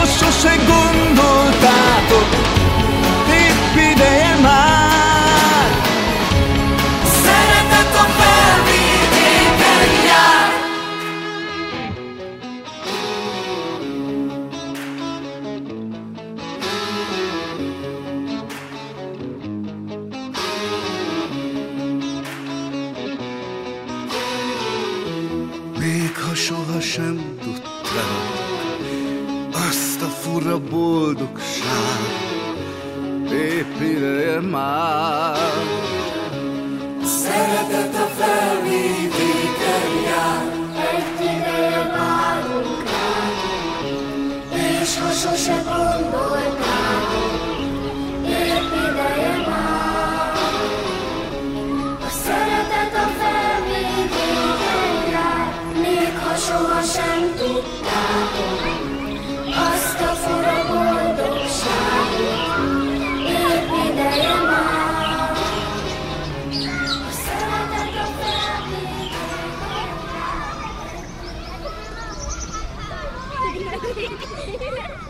és 0.04 0.22
ha 0.22 0.32
sose 0.32 0.56
gondoltátok, 0.68 2.59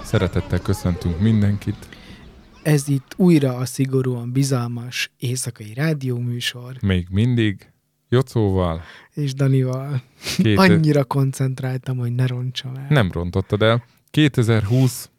Szeretettel 0.10 0.60
köszöntünk 0.60 1.20
mindenkit. 1.20 1.76
Ez 2.64 2.88
itt 2.88 3.14
újra 3.16 3.56
a 3.56 3.66
szigorúan 3.66 4.32
bizalmas 4.32 5.12
éjszakai 5.18 5.74
rádióműsor, 5.74 6.76
Még 6.82 7.08
mindig 7.12 7.72
Jocóval. 8.10 8.82
és 9.14 9.34
Danival 9.34 10.02
Két, 10.38 10.58
annyira 10.58 11.04
koncentráltam, 11.04 11.98
hogy 11.98 12.16
ne 12.16 12.28
roncsam 12.28 12.76
el. 12.76 12.86
Nem 12.90 13.12
rontottad 13.12 13.62
el. 13.62 13.84
2020 14.12 15.10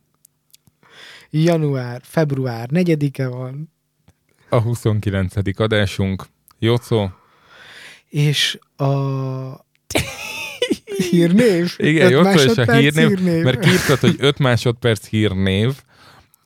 Január, 1.31 2.01
február 2.05 2.69
4-e 2.73 3.29
van, 3.29 3.73
a 4.49 4.61
29. 4.61 5.61
adásunk. 5.61 6.27
Jocó, 6.59 7.11
és 8.09 8.59
a 8.77 8.85
hírnév? 11.01 11.75
Igen, 11.77 12.07
Öt 12.07 12.11
Jocó 12.11 12.29
és 12.29 12.35
a 12.35 12.39
másodperc 12.47 12.79
hírnév, 12.79 13.43
mert 13.43 13.59
kiírtad, 13.59 13.99
hogy 13.99 14.17
5 14.19 14.39
másodperc 14.39 15.07
hírnév, 15.07 15.73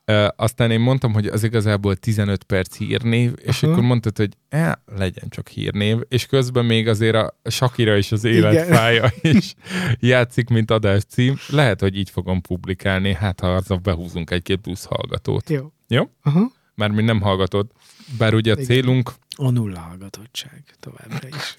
Uh, 0.06 0.26
aztán 0.36 0.70
én 0.70 0.80
mondtam, 0.80 1.12
hogy 1.12 1.26
az 1.26 1.42
igazából 1.42 1.96
15 1.96 2.42
perc 2.42 2.76
hírnév, 2.76 3.32
és 3.36 3.62
Aha. 3.62 3.72
akkor 3.72 3.84
mondtad, 3.84 4.16
hogy 4.16 4.36
eh, 4.48 4.72
legyen 4.96 5.28
csak 5.28 5.48
hírnév, 5.48 5.98
és 6.08 6.26
közben 6.26 6.64
még 6.64 6.88
azért 6.88 7.14
a 7.14 7.34
Shakira 7.50 7.96
is 7.96 8.12
az 8.12 8.24
életfája 8.24 9.12
is 9.20 9.54
játszik, 10.00 10.48
mint 10.48 10.70
adás 10.70 11.02
cím. 11.04 11.36
Lehet, 11.48 11.80
hogy 11.80 11.96
így 11.96 12.10
fogom 12.10 12.40
publikálni, 12.40 13.14
hát 13.14 13.40
ha 13.40 13.54
azzal 13.54 13.76
behúzunk 13.76 14.30
egy-két 14.30 14.60
plusz 14.60 14.84
hallgatót. 14.84 15.50
Jó. 15.50 15.72
Jó? 15.88 16.10
Aha. 16.22 16.52
Mármint 16.74 17.06
nem 17.06 17.20
hallgatod. 17.20 17.66
Bár 18.18 18.34
ugye 18.34 18.50
a 18.50 18.54
Igen. 18.54 18.66
célunk, 18.66 19.12
A 19.36 19.50
nulla 19.50 19.78
hallgatottság 19.78 20.64
továbbra 20.80 21.28
is. 21.28 21.58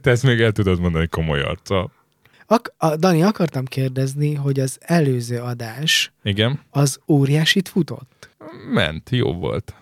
Te 0.00 0.10
ezt 0.10 0.22
még 0.22 0.40
el 0.40 0.52
tudod 0.52 0.80
mondani 0.80 1.08
komoly 1.08 1.40
arccal. 1.40 1.90
Ak- 2.46 2.74
a, 2.76 2.96
Dani, 2.96 3.22
akartam 3.22 3.64
kérdezni, 3.64 4.34
hogy 4.34 4.60
az 4.60 4.78
előző 4.80 5.38
adás 5.38 6.12
Igen, 6.22 6.60
az 6.70 6.98
óriásit 7.08 7.68
futott. 7.68 8.28
ment, 8.72 9.10
jó 9.10 9.32
volt. 9.34 9.74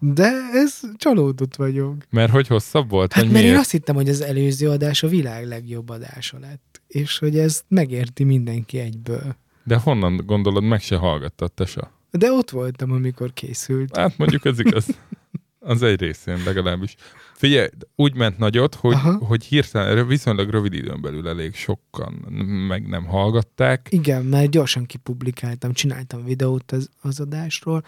De 0.00 0.32
ez 0.52 0.80
csalódott 0.96 1.56
vagyok. 1.56 1.94
Mert 2.10 2.30
hogy 2.32 2.46
hosszabb 2.46 2.90
volt? 2.90 3.12
Hát 3.12 3.24
mert 3.24 3.36
én 3.36 3.42
miért? 3.42 3.58
azt 3.58 3.70
hittem, 3.70 3.94
hogy 3.94 4.08
az 4.08 4.20
előző 4.20 4.68
adás 4.70 5.02
a 5.02 5.08
világ 5.08 5.46
legjobb 5.46 5.88
adása 5.88 6.38
lett. 6.38 6.80
És 6.86 7.18
hogy 7.18 7.38
ezt 7.38 7.64
megérti 7.68 8.24
mindenki 8.24 8.78
egyből. 8.78 9.36
De 9.64 9.76
honnan 9.76 10.22
gondolod, 10.26 10.62
meg 10.62 10.80
se 10.80 10.96
hallgattad, 10.96 11.52
te 11.52 11.66
se? 11.66 11.90
De 12.10 12.32
ott 12.32 12.50
voltam, 12.50 12.92
amikor 12.92 13.32
készült. 13.32 13.96
Hát 13.96 14.18
mondjuk 14.18 14.44
ez 14.44 14.58
igaz. 14.58 14.86
Az 15.58 15.82
egy 15.82 16.00
részén 16.00 16.42
legalábbis. 16.44 16.94
Figyelj, 17.38 17.68
úgy 17.94 18.14
ment 18.14 18.38
nagyot, 18.38 18.74
hogy, 18.74 18.94
Aha. 18.94 19.18
hogy 19.18 19.44
hirtelen, 19.44 20.06
viszonylag 20.06 20.50
rövid 20.50 20.72
időn 20.72 21.00
belül 21.00 21.28
elég 21.28 21.54
sokan 21.54 22.12
meg 22.68 22.88
nem 22.88 23.04
hallgatták. 23.04 23.88
Igen, 23.90 24.24
mert 24.24 24.50
gyorsan 24.50 24.86
kipublikáltam, 24.86 25.72
csináltam 25.72 26.24
videót 26.24 26.72
az, 26.72 26.90
az 27.00 27.20
adásról, 27.20 27.84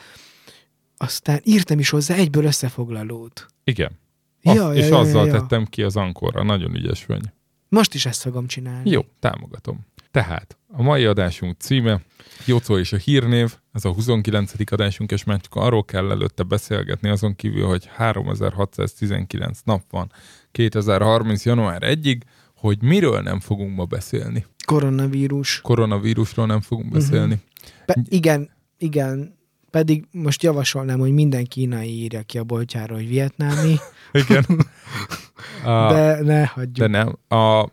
aztán 0.97 1.41
írtam 1.45 1.79
is 1.79 1.91
hozzá 1.91 2.15
egyből 2.15 2.45
összefoglalót. 2.45 3.47
Igen. 3.65 3.99
Azt, 4.43 4.57
Ja, 4.57 4.73
és 4.73 4.81
ja, 4.81 4.87
ja, 4.87 4.99
azzal 4.99 5.27
ja, 5.27 5.33
ja. 5.35 5.41
tettem 5.41 5.65
ki 5.65 5.83
az 5.83 5.97
ankorra. 5.97 6.43
Nagyon 6.43 6.75
ügyes 6.75 7.07
vagy. 7.07 7.23
Most 7.69 7.95
is 7.95 8.07
ezt 8.07 8.23
fogom 8.23 8.47
csinálni. 8.47 8.91
Jó, 8.91 9.01
támogatom. 9.19 9.87
Tehát, 10.11 10.59
a 10.73 10.83
mai 10.83 11.05
adásunk 11.05 11.57
címe 11.59 12.01
Jocó 12.47 12.79
és 12.79 12.93
a 12.93 12.97
hírnév, 12.97 13.57
ez 13.73 13.85
a 13.85 13.93
29. 13.93 14.53
adásunk, 14.73 15.11
és 15.11 15.25
már 15.25 15.41
csak 15.41 15.55
arról 15.55 15.85
kell 15.85 16.11
előtte 16.11 16.43
beszélgetni, 16.43 17.09
azon 17.09 17.37
kívül, 17.37 17.67
hogy 17.67 17.87
3619 17.87 19.59
nap 19.65 19.83
van 19.91 20.13
2030. 20.53 21.45
január 21.45 21.83
1-ig, 21.84 22.21
hogy 22.57 22.83
miről 22.83 23.21
nem 23.21 23.41
fogunk 23.41 23.76
ma 23.76 23.84
beszélni. 23.84 24.47
Koronavírus. 24.64 25.61
Koronavírusról 25.61 26.47
nem 26.47 26.61
fogunk 26.61 26.93
beszélni. 26.93 27.39
Pe- 27.87 27.99
igen, 28.09 28.51
igen, 28.79 29.39
pedig 29.71 30.05
most 30.11 30.43
javasolnám, 30.43 30.99
hogy 30.99 31.13
minden 31.13 31.45
kínai 31.45 31.89
írja 31.89 32.22
ki 32.22 32.39
a 32.39 32.45
boltjára, 32.45 32.95
hogy 32.95 33.09
vietnámi, 33.09 33.76
Igen. 34.13 34.45
De 35.64 36.22
ne 36.22 36.47
hagyjuk. 36.47 36.76
de 36.76 36.87
nem. 36.87 37.18
A, 37.29 37.68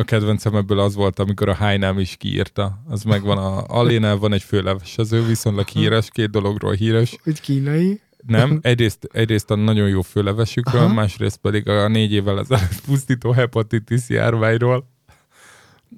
a 0.00 0.04
kedvencem 0.04 0.54
ebből 0.54 0.78
az 0.78 0.94
volt, 0.94 1.18
amikor 1.18 1.48
a 1.48 1.54
Hájnám 1.54 1.98
is 1.98 2.16
kiírta. 2.16 2.82
Az 2.88 3.02
megvan, 3.02 3.38
a 3.38 3.64
Alénál 3.66 4.16
van 4.16 4.32
egy 4.32 4.42
főlevesező, 4.42 5.26
viszonylag 5.26 5.68
híres, 5.68 6.08
két 6.10 6.30
dologról 6.30 6.72
híres. 6.72 7.16
Hogy 7.22 7.40
kínai. 7.40 8.00
Nem, 8.26 8.58
egyrészt, 8.62 9.08
egyrészt 9.12 9.50
a 9.50 9.54
nagyon 9.54 9.88
jó 9.88 10.02
főlevesükről, 10.02 10.82
Aha. 10.82 10.92
másrészt 10.92 11.36
pedig 11.36 11.68
a 11.68 11.88
négy 11.88 12.12
évvel 12.12 12.38
ezelőtt 12.38 12.80
pusztító 12.86 13.30
hepatitis 13.30 14.08
járványról, 14.08 14.88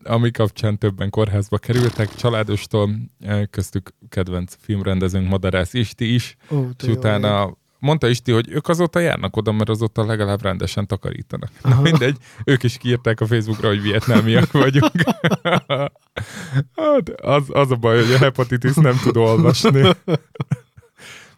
ami 0.05 0.31
kapcsán 0.31 0.79
többen 0.79 1.11
kórházba 1.11 1.59
kerültek, 1.59 2.15
családostól, 2.15 2.91
eh, 3.20 3.43
köztük 3.51 3.95
kedvenc 4.09 4.55
filmrendezőnk 4.61 5.29
Madarász 5.29 5.74
Isti 5.74 6.15
is, 6.15 6.37
Ó, 6.51 6.69
és 6.83 6.89
utána 6.89 7.57
mondta 7.83 8.09
Isti, 8.09 8.33
hogy 8.33 8.49
ők 8.51 8.69
azóta 8.69 8.99
járnak 8.99 9.37
oda, 9.37 9.53
mert 9.53 9.69
azóta 9.69 10.05
legalább 10.05 10.43
rendesen 10.43 10.87
takarítanak. 10.87 11.51
Na 11.63 11.81
mindegy, 11.81 12.17
ők 12.45 12.63
is 12.63 12.79
kiírták 12.79 13.21
a 13.21 13.27
Facebookra, 13.27 13.69
hogy 13.69 13.83
vietnámiak 13.83 14.53
vagyunk. 14.53 14.93
hát 16.77 17.09
az, 17.23 17.45
az 17.49 17.71
a 17.71 17.77
baj, 17.77 18.03
hogy 18.05 18.13
a 18.13 18.19
hepatitis 18.19 18.75
nem 18.75 18.97
tud 19.03 19.17
olvasni. 19.17 19.89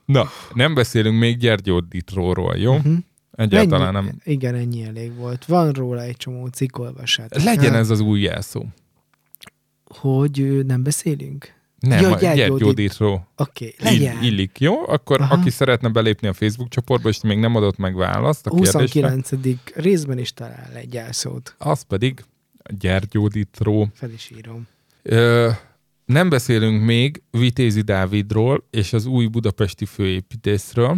Na, 0.05 0.29
nem 0.55 0.75
beszélünk 0.75 1.19
még 1.19 1.37
Gyergyó 1.37 1.81
Ditróról, 1.81 2.57
jó? 2.57 2.77
Mhm. 2.77 2.95
Egyáltalán 3.31 3.93
nem. 3.93 4.19
Igen, 4.25 4.55
ennyi 4.55 4.85
elég 4.85 5.15
volt. 5.15 5.45
Van 5.45 5.73
róla 5.73 6.03
egy 6.03 6.17
csomó 6.17 6.47
cikk, 6.47 6.79
olvassátok. 6.79 7.43
Legyen 7.43 7.73
el, 7.73 7.79
ez 7.79 7.91
az 7.91 8.01
új 8.01 8.21
jelszó. 8.21 8.65
Hogy 9.85 10.65
nem 10.67 10.83
beszélünk? 10.83 11.55
Nem, 11.89 12.01
Ja. 12.03 12.17
Gyergyóditról. 12.35 13.29
Oké, 13.37 13.75
okay, 13.81 13.93
legyen. 13.93 14.17
Ill- 14.17 14.23
illik, 14.23 14.61
jó? 14.61 14.89
Akkor 14.89 15.21
Aha. 15.21 15.35
aki 15.35 15.51
szeretne 15.51 15.89
belépni 15.89 16.29
a 16.29 16.33
Facebook 16.33 16.69
csoportba, 16.69 17.09
és 17.09 17.21
még 17.21 17.39
nem 17.39 17.55
adott 17.57 17.77
meg 17.77 17.95
választ 17.95 18.47
a 18.47 18.51
kérdésre, 18.51 19.11
29. 19.11 19.75
részben 19.75 20.19
is 20.19 20.33
talál 20.33 20.71
egy 20.75 20.97
elszót. 20.97 21.55
az 21.59 21.83
pedig 21.83 22.25
a 22.59 22.73
Gyergyóditról. 22.79 23.89
Fel 23.95 24.11
is 24.11 24.31
írom. 24.37 24.67
Ö, 25.03 25.51
nem 26.05 26.29
beszélünk 26.29 26.85
még 26.85 27.23
Vitézi 27.31 27.81
Dávidról 27.81 28.65
és 28.71 28.93
az 28.93 29.07
új 29.07 29.27
budapesti 29.27 29.85
főépítészről. 29.85 30.97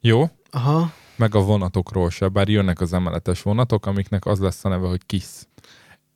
Jó? 0.00 0.30
Aha, 0.50 0.92
Meg 1.16 1.34
a 1.34 1.40
vonatokról 1.40 2.10
se, 2.10 2.28
bár 2.28 2.48
jönnek 2.48 2.80
az 2.80 2.92
emeletes 2.92 3.42
vonatok, 3.42 3.86
amiknek 3.86 4.26
az 4.26 4.38
lesz 4.38 4.64
a 4.64 4.68
neve, 4.68 4.86
hogy 4.88 5.00
KISZ. 5.06 5.48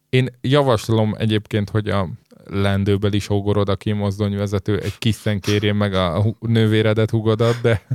Én 0.09 0.29
javaslom 0.41 1.15
egyébként, 1.19 1.71
hogy 1.71 1.89
a 1.89 2.09
lendőbeli 2.47 3.19
sógorod, 3.19 3.69
aki 3.69 3.93
mozdonyvezető, 3.93 4.79
egy 4.79 4.99
kiszen 4.99 5.41
kérjen 5.41 5.77
meg 5.77 5.95
a 5.95 6.25
nővéredet, 6.41 7.11
hugodat, 7.11 7.61
de 7.61 7.87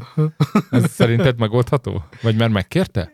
ez 0.70 0.92
szerinted 0.92 1.40
megoldható? 1.40 2.04
Vagy 2.22 2.36
már 2.36 2.50
megkérte? 2.50 3.14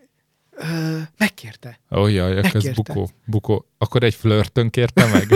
Ö, 0.52 0.98
megkérte. 1.18 1.80
Ó, 1.91 2.02
oh, 2.02 2.14
jaj, 2.14 2.38
ez 2.38 2.70
bukó, 2.74 3.10
bukó. 3.26 3.66
Akkor 3.78 4.03
egy 4.03 4.16
flörtön 4.16 4.70
kérte 4.70 5.06
meg? 5.06 5.28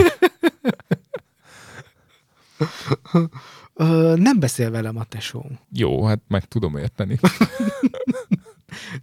Ö, 3.74 4.14
nem 4.18 4.40
beszél 4.40 4.72
velem 4.72 4.98
a 4.98 5.04
tesó. 5.04 5.46
Jó, 5.72 6.06
hát 6.06 6.20
meg 6.28 6.46
tudom 6.46 6.78
érteni. 6.78 7.20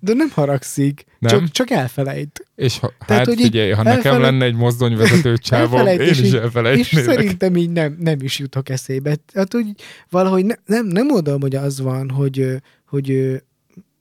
De 0.01 0.13
nem 0.15 0.31
haragszik, 0.35 1.05
Nem? 1.19 1.31
Csak, 1.31 1.51
csak 1.51 1.71
elfelejt. 1.71 2.47
És 2.57 2.79
ha, 2.79 2.93
Tehát, 3.07 3.27
hát 3.27 3.35
hogy 3.35 3.43
figyelj, 3.43 3.71
ha 3.71 3.83
nekem 3.83 3.97
elfelejt- 3.97 4.23
lenne 4.23 4.45
egy 4.45 4.55
mozdonyvezető 4.55 5.37
csávom, 5.49 5.87
én 5.87 6.01
is 6.01 6.19
így- 6.19 6.25
És 6.25 6.33
elfelejtnélek. 6.33 7.15
szerintem 7.15 7.57
így 7.57 7.71
nem, 7.71 7.97
nem 8.01 8.17
is 8.21 8.39
jutok 8.39 8.69
eszébe. 8.69 9.17
Hát 9.35 9.55
úgy 9.55 9.67
valahogy 10.11 10.45
ne, 10.45 10.55
nem, 10.67 10.87
nem 10.87 11.07
mondom, 11.07 11.41
hogy 11.41 11.55
az 11.57 11.81
van, 11.81 12.11
hogy, 12.11 12.47
hogy 12.87 13.41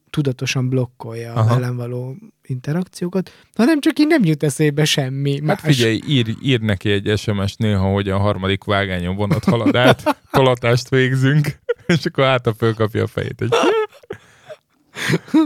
tudatosan 0.09 0.69
blokkolja 0.69 1.33
a 1.33 1.39
Aha. 1.39 1.53
velem 1.59 1.75
való 1.75 2.15
interakciókat, 2.47 3.31
hanem 3.55 3.79
csak 3.81 3.99
így 3.99 4.07
nem 4.07 4.23
jut 4.23 4.43
eszébe 4.43 4.85
semmi. 4.85 5.41
Hát 5.47 5.59
figyelj, 5.59 5.99
ír, 6.07 6.35
ír 6.43 6.59
neki 6.59 6.89
egy 6.89 7.17
SMS 7.17 7.55
néha, 7.55 7.91
hogy 7.91 8.09
a 8.09 8.17
harmadik 8.17 8.63
vágányon 8.63 9.15
vonat 9.15 9.43
halad 9.43 9.75
át, 9.75 10.17
tolatást 10.31 10.89
végzünk, 10.89 11.47
és 11.87 12.05
akkor 12.05 12.23
át 12.23 12.47
a 12.47 12.53
fölkapja 12.53 13.03
a 13.03 13.07
fejét. 13.07 13.41
Egy... 13.41 13.53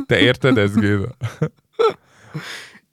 Te 0.05 0.19
érted 0.19 0.57
ezt, 0.57 0.79
Géza? 0.79 1.15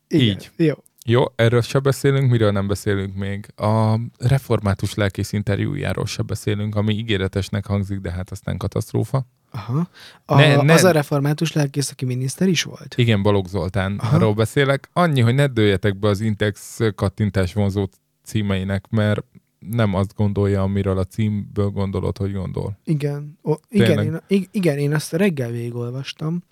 Így. 0.08 0.50
Jó. 0.56 0.74
Jó, 1.08 1.24
erről 1.36 1.60
se 1.62 1.78
beszélünk, 1.78 2.30
miről 2.30 2.50
nem 2.52 2.66
beszélünk 2.66 3.14
még. 3.14 3.46
A 3.56 3.98
református 4.18 4.94
lelkész 4.94 5.32
interjújáról 5.32 6.06
se 6.06 6.22
beszélünk, 6.22 6.74
ami 6.74 6.94
ígéretesnek 6.94 7.66
hangzik, 7.66 7.98
de 7.98 8.10
hát 8.10 8.30
aztán 8.30 8.56
katasztrófa. 8.56 9.26
Aha. 9.50 9.88
A, 10.24 10.34
Ne- 10.34 10.62
ne- 10.62 10.72
Az 10.72 10.84
a 10.84 10.90
református 10.90 11.52
lelkész, 11.52 11.90
aki 11.90 12.04
miniszter 12.04 12.48
is 12.48 12.62
volt? 12.62 12.94
Igen, 12.96 13.22
Balogh 13.22 13.48
Zoltánról 13.48 14.34
beszélek. 14.34 14.88
Annyi, 14.92 15.20
hogy 15.20 15.34
ne 15.34 15.46
dőljetek 15.46 15.98
be 15.98 16.08
az 16.08 16.20
Intex 16.20 16.78
kattintás 16.94 17.52
vonzó 17.52 17.88
címeinek, 18.24 18.84
mert 18.90 19.24
nem 19.70 19.94
azt 19.94 20.14
gondolja, 20.14 20.62
amiről 20.62 20.98
a 20.98 21.04
címből 21.04 21.68
gondolod, 21.68 22.16
hogy 22.18 22.32
gondol. 22.32 22.78
Igen, 22.84 23.38
o, 23.42 23.54
igen, 23.68 24.04
én, 24.04 24.20
ig- 24.26 24.48
igen, 24.52 24.78
én 24.78 24.94
azt 24.94 25.12
reggel 25.12 25.50
végigolvastam, 25.50 26.42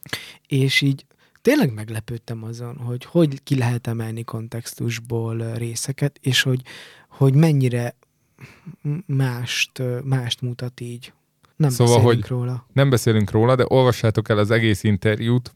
és 0.48 0.80
így 0.80 1.06
tényleg 1.42 1.72
meglepődtem 1.74 2.44
azon, 2.44 2.76
hogy 2.76 3.04
hogy 3.04 3.42
ki 3.42 3.56
lehet 3.56 3.86
emelni 3.86 4.24
kontextusból 4.24 5.52
részeket, 5.54 6.18
és 6.22 6.42
hogy, 6.42 6.62
hogy 7.08 7.34
mennyire 7.34 7.94
mást, 9.06 9.82
mást 10.04 10.40
mutat 10.40 10.80
így. 10.80 11.12
Nem 11.56 11.70
Szóval, 11.70 11.94
beszélünk 11.96 12.20
hogy- 12.26 12.30
róla. 12.30 12.66
Nem 12.72 12.90
beszélünk 12.90 13.30
róla, 13.30 13.56
de 13.56 13.64
olvassátok 13.68 14.28
el 14.28 14.38
az 14.38 14.50
egész 14.50 14.82
interjút, 14.82 15.54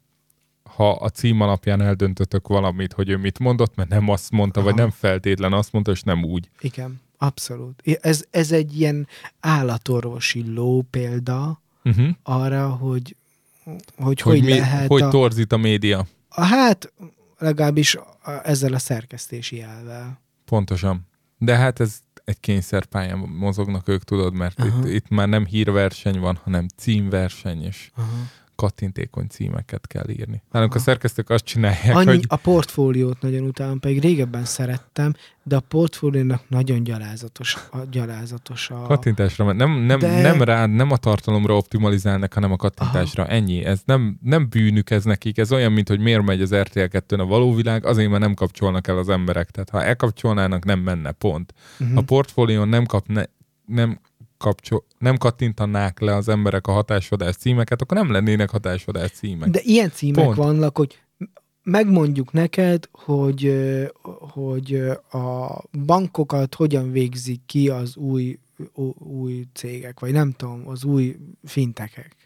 ha 0.63 0.91
a 0.93 1.09
cím 1.09 1.41
alapján 1.41 1.81
eldöntötök 1.81 2.49
valamit, 2.49 2.93
hogy 2.93 3.09
ő 3.09 3.17
mit 3.17 3.39
mondott, 3.39 3.75
mert 3.75 3.89
nem 3.89 4.09
azt 4.09 4.31
mondta, 4.31 4.61
vagy 4.63 4.73
Aha. 4.73 4.81
nem 4.81 4.91
feltétlen 4.91 5.53
azt 5.53 5.73
mondta, 5.73 5.91
és 5.91 6.03
nem 6.03 6.25
úgy. 6.25 6.51
Igen, 6.61 7.01
abszolút. 7.19 7.83
Ez, 8.01 8.25
ez 8.31 8.53
egy 8.53 8.81
ilyen 8.81 9.07
állatorvosi 9.41 10.53
ló 10.53 10.83
példa 10.91 11.61
Uh-huh. 11.85 12.09
arra, 12.23 12.69
hogy 12.69 13.17
hogy, 13.65 13.83
hogy, 13.97 14.21
Hogy, 14.21 14.43
mi, 14.43 14.59
lehet 14.59 14.89
hogy 14.89 15.03
a, 15.03 15.09
torzít 15.09 15.53
a 15.53 15.57
média. 15.57 16.07
a, 16.29 16.43
hát 16.43 16.93
legalábbis 17.39 17.95
a, 17.95 18.41
ezzel 18.45 18.73
a 18.73 18.79
szerkesztési 18.79 19.63
elvel. 19.63 20.21
Pontosan. 20.45 21.07
De 21.39 21.57
hát 21.57 21.81
ez 21.81 21.99
egy 22.25 22.41
kényszerpályán 22.41 23.19
mozognak 23.19 23.89
ők, 23.89 24.03
tudod, 24.05 24.35
mert 24.35 24.61
Aha. 24.61 24.69
itt, 24.89 24.95
itt 24.95 25.09
már 25.09 25.29
nem 25.29 25.47
hírverseny 25.47 26.19
van, 26.21 26.37
hanem 26.45 26.67
címverseny, 26.77 27.63
és 27.63 27.91
Aha. 27.97 28.09
Kattintékony 28.59 29.27
címeket 29.27 29.87
kell 29.87 30.09
írni. 30.09 30.43
Nálunk 30.51 30.75
a 30.75 30.79
szerkesztők 30.79 31.31
azt 31.31 31.45
csinálják, 31.45 31.97
Annyi, 31.97 32.07
hogy 32.07 32.25
A 32.29 32.37
portfóliót 32.37 33.21
nagyon 33.21 33.45
utálom, 33.45 33.81
pedig 33.81 34.01
régebben 34.01 34.45
szerettem, 34.45 35.15
de 35.43 35.57
a 35.57 35.61
portfóliónak 35.61 36.49
nagyon 36.49 36.85
gyalázatos 36.85 37.57
a, 37.71 37.79
gyalázatos 37.91 38.71
a... 38.71 38.83
kattintásra, 38.83 39.53
nem, 39.53 39.71
nem, 39.71 39.99
De- 39.99 40.21
nem 40.21 40.43
rád, 40.43 40.71
nem 40.71 40.91
a 40.91 40.97
tartalomra 40.97 41.57
optimalizálnak, 41.57 42.33
hanem 42.35 42.53
a 42.53 42.57
kattintásra. 42.57 43.23
Aha. 43.23 43.33
Ennyi. 43.33 43.65
Ez 43.65 43.81
nem, 43.85 44.19
nem 44.23 44.49
bűnük 44.49 44.91
ez 44.91 45.05
nekik. 45.05 45.39
Ez 45.39 45.53
olyan, 45.53 45.73
mint 45.73 45.89
hogy 45.89 46.01
miért 46.01 46.23
megy 46.23 46.43
az 46.43 46.55
RTL 46.55 46.85
2 46.85 47.17
a 47.17 47.25
való 47.25 47.55
világ, 47.55 47.87
azért, 47.87 48.11
mert 48.11 48.23
nem 48.23 48.35
kapcsolnak 48.35 48.87
el 48.87 48.99
az 48.99 49.09
emberek. 49.09 49.51
Tehát 49.51 49.71
ha 49.71 49.83
elkapcsolnának, 49.83 50.65
nem 50.65 50.81
menne, 50.81 51.13
pont. 51.13 51.55
Mhm. 51.77 51.97
A 51.97 52.01
portfólión 52.01 52.69
nem 52.69 52.85
kapne, 52.85 53.29
nem 53.67 54.01
kapcsol, 54.39 54.85
nem 54.99 55.17
kattintanák 55.17 56.01
le 56.01 56.15
az 56.15 56.29
emberek 56.29 56.67
a 56.67 56.73
hatásodás 56.73 57.37
címeket, 57.37 57.83
akkor 57.83 57.97
nem 57.97 58.11
lennének 58.11 58.51
hatásodás 58.51 59.11
címek. 59.11 59.51
De 59.51 59.61
ilyen 59.63 59.91
címek 59.91 60.25
Pont. 60.25 60.37
Vannak, 60.37 60.77
hogy 60.77 60.99
megmondjuk 61.63 62.33
neked, 62.33 62.89
hogy, 62.93 63.55
hogy 64.33 64.75
a 65.11 65.63
bankokat 65.87 66.55
hogyan 66.55 66.93
végzik 66.93 67.41
ki 67.47 67.69
az 67.69 67.97
új, 67.97 68.39
új 68.99 69.45
cégek, 69.55 70.01
vagy 70.01 70.13
nem 70.13 70.33
tudom, 70.33 70.69
az 70.69 70.85
új 70.85 71.17
fintekek. 71.45 72.17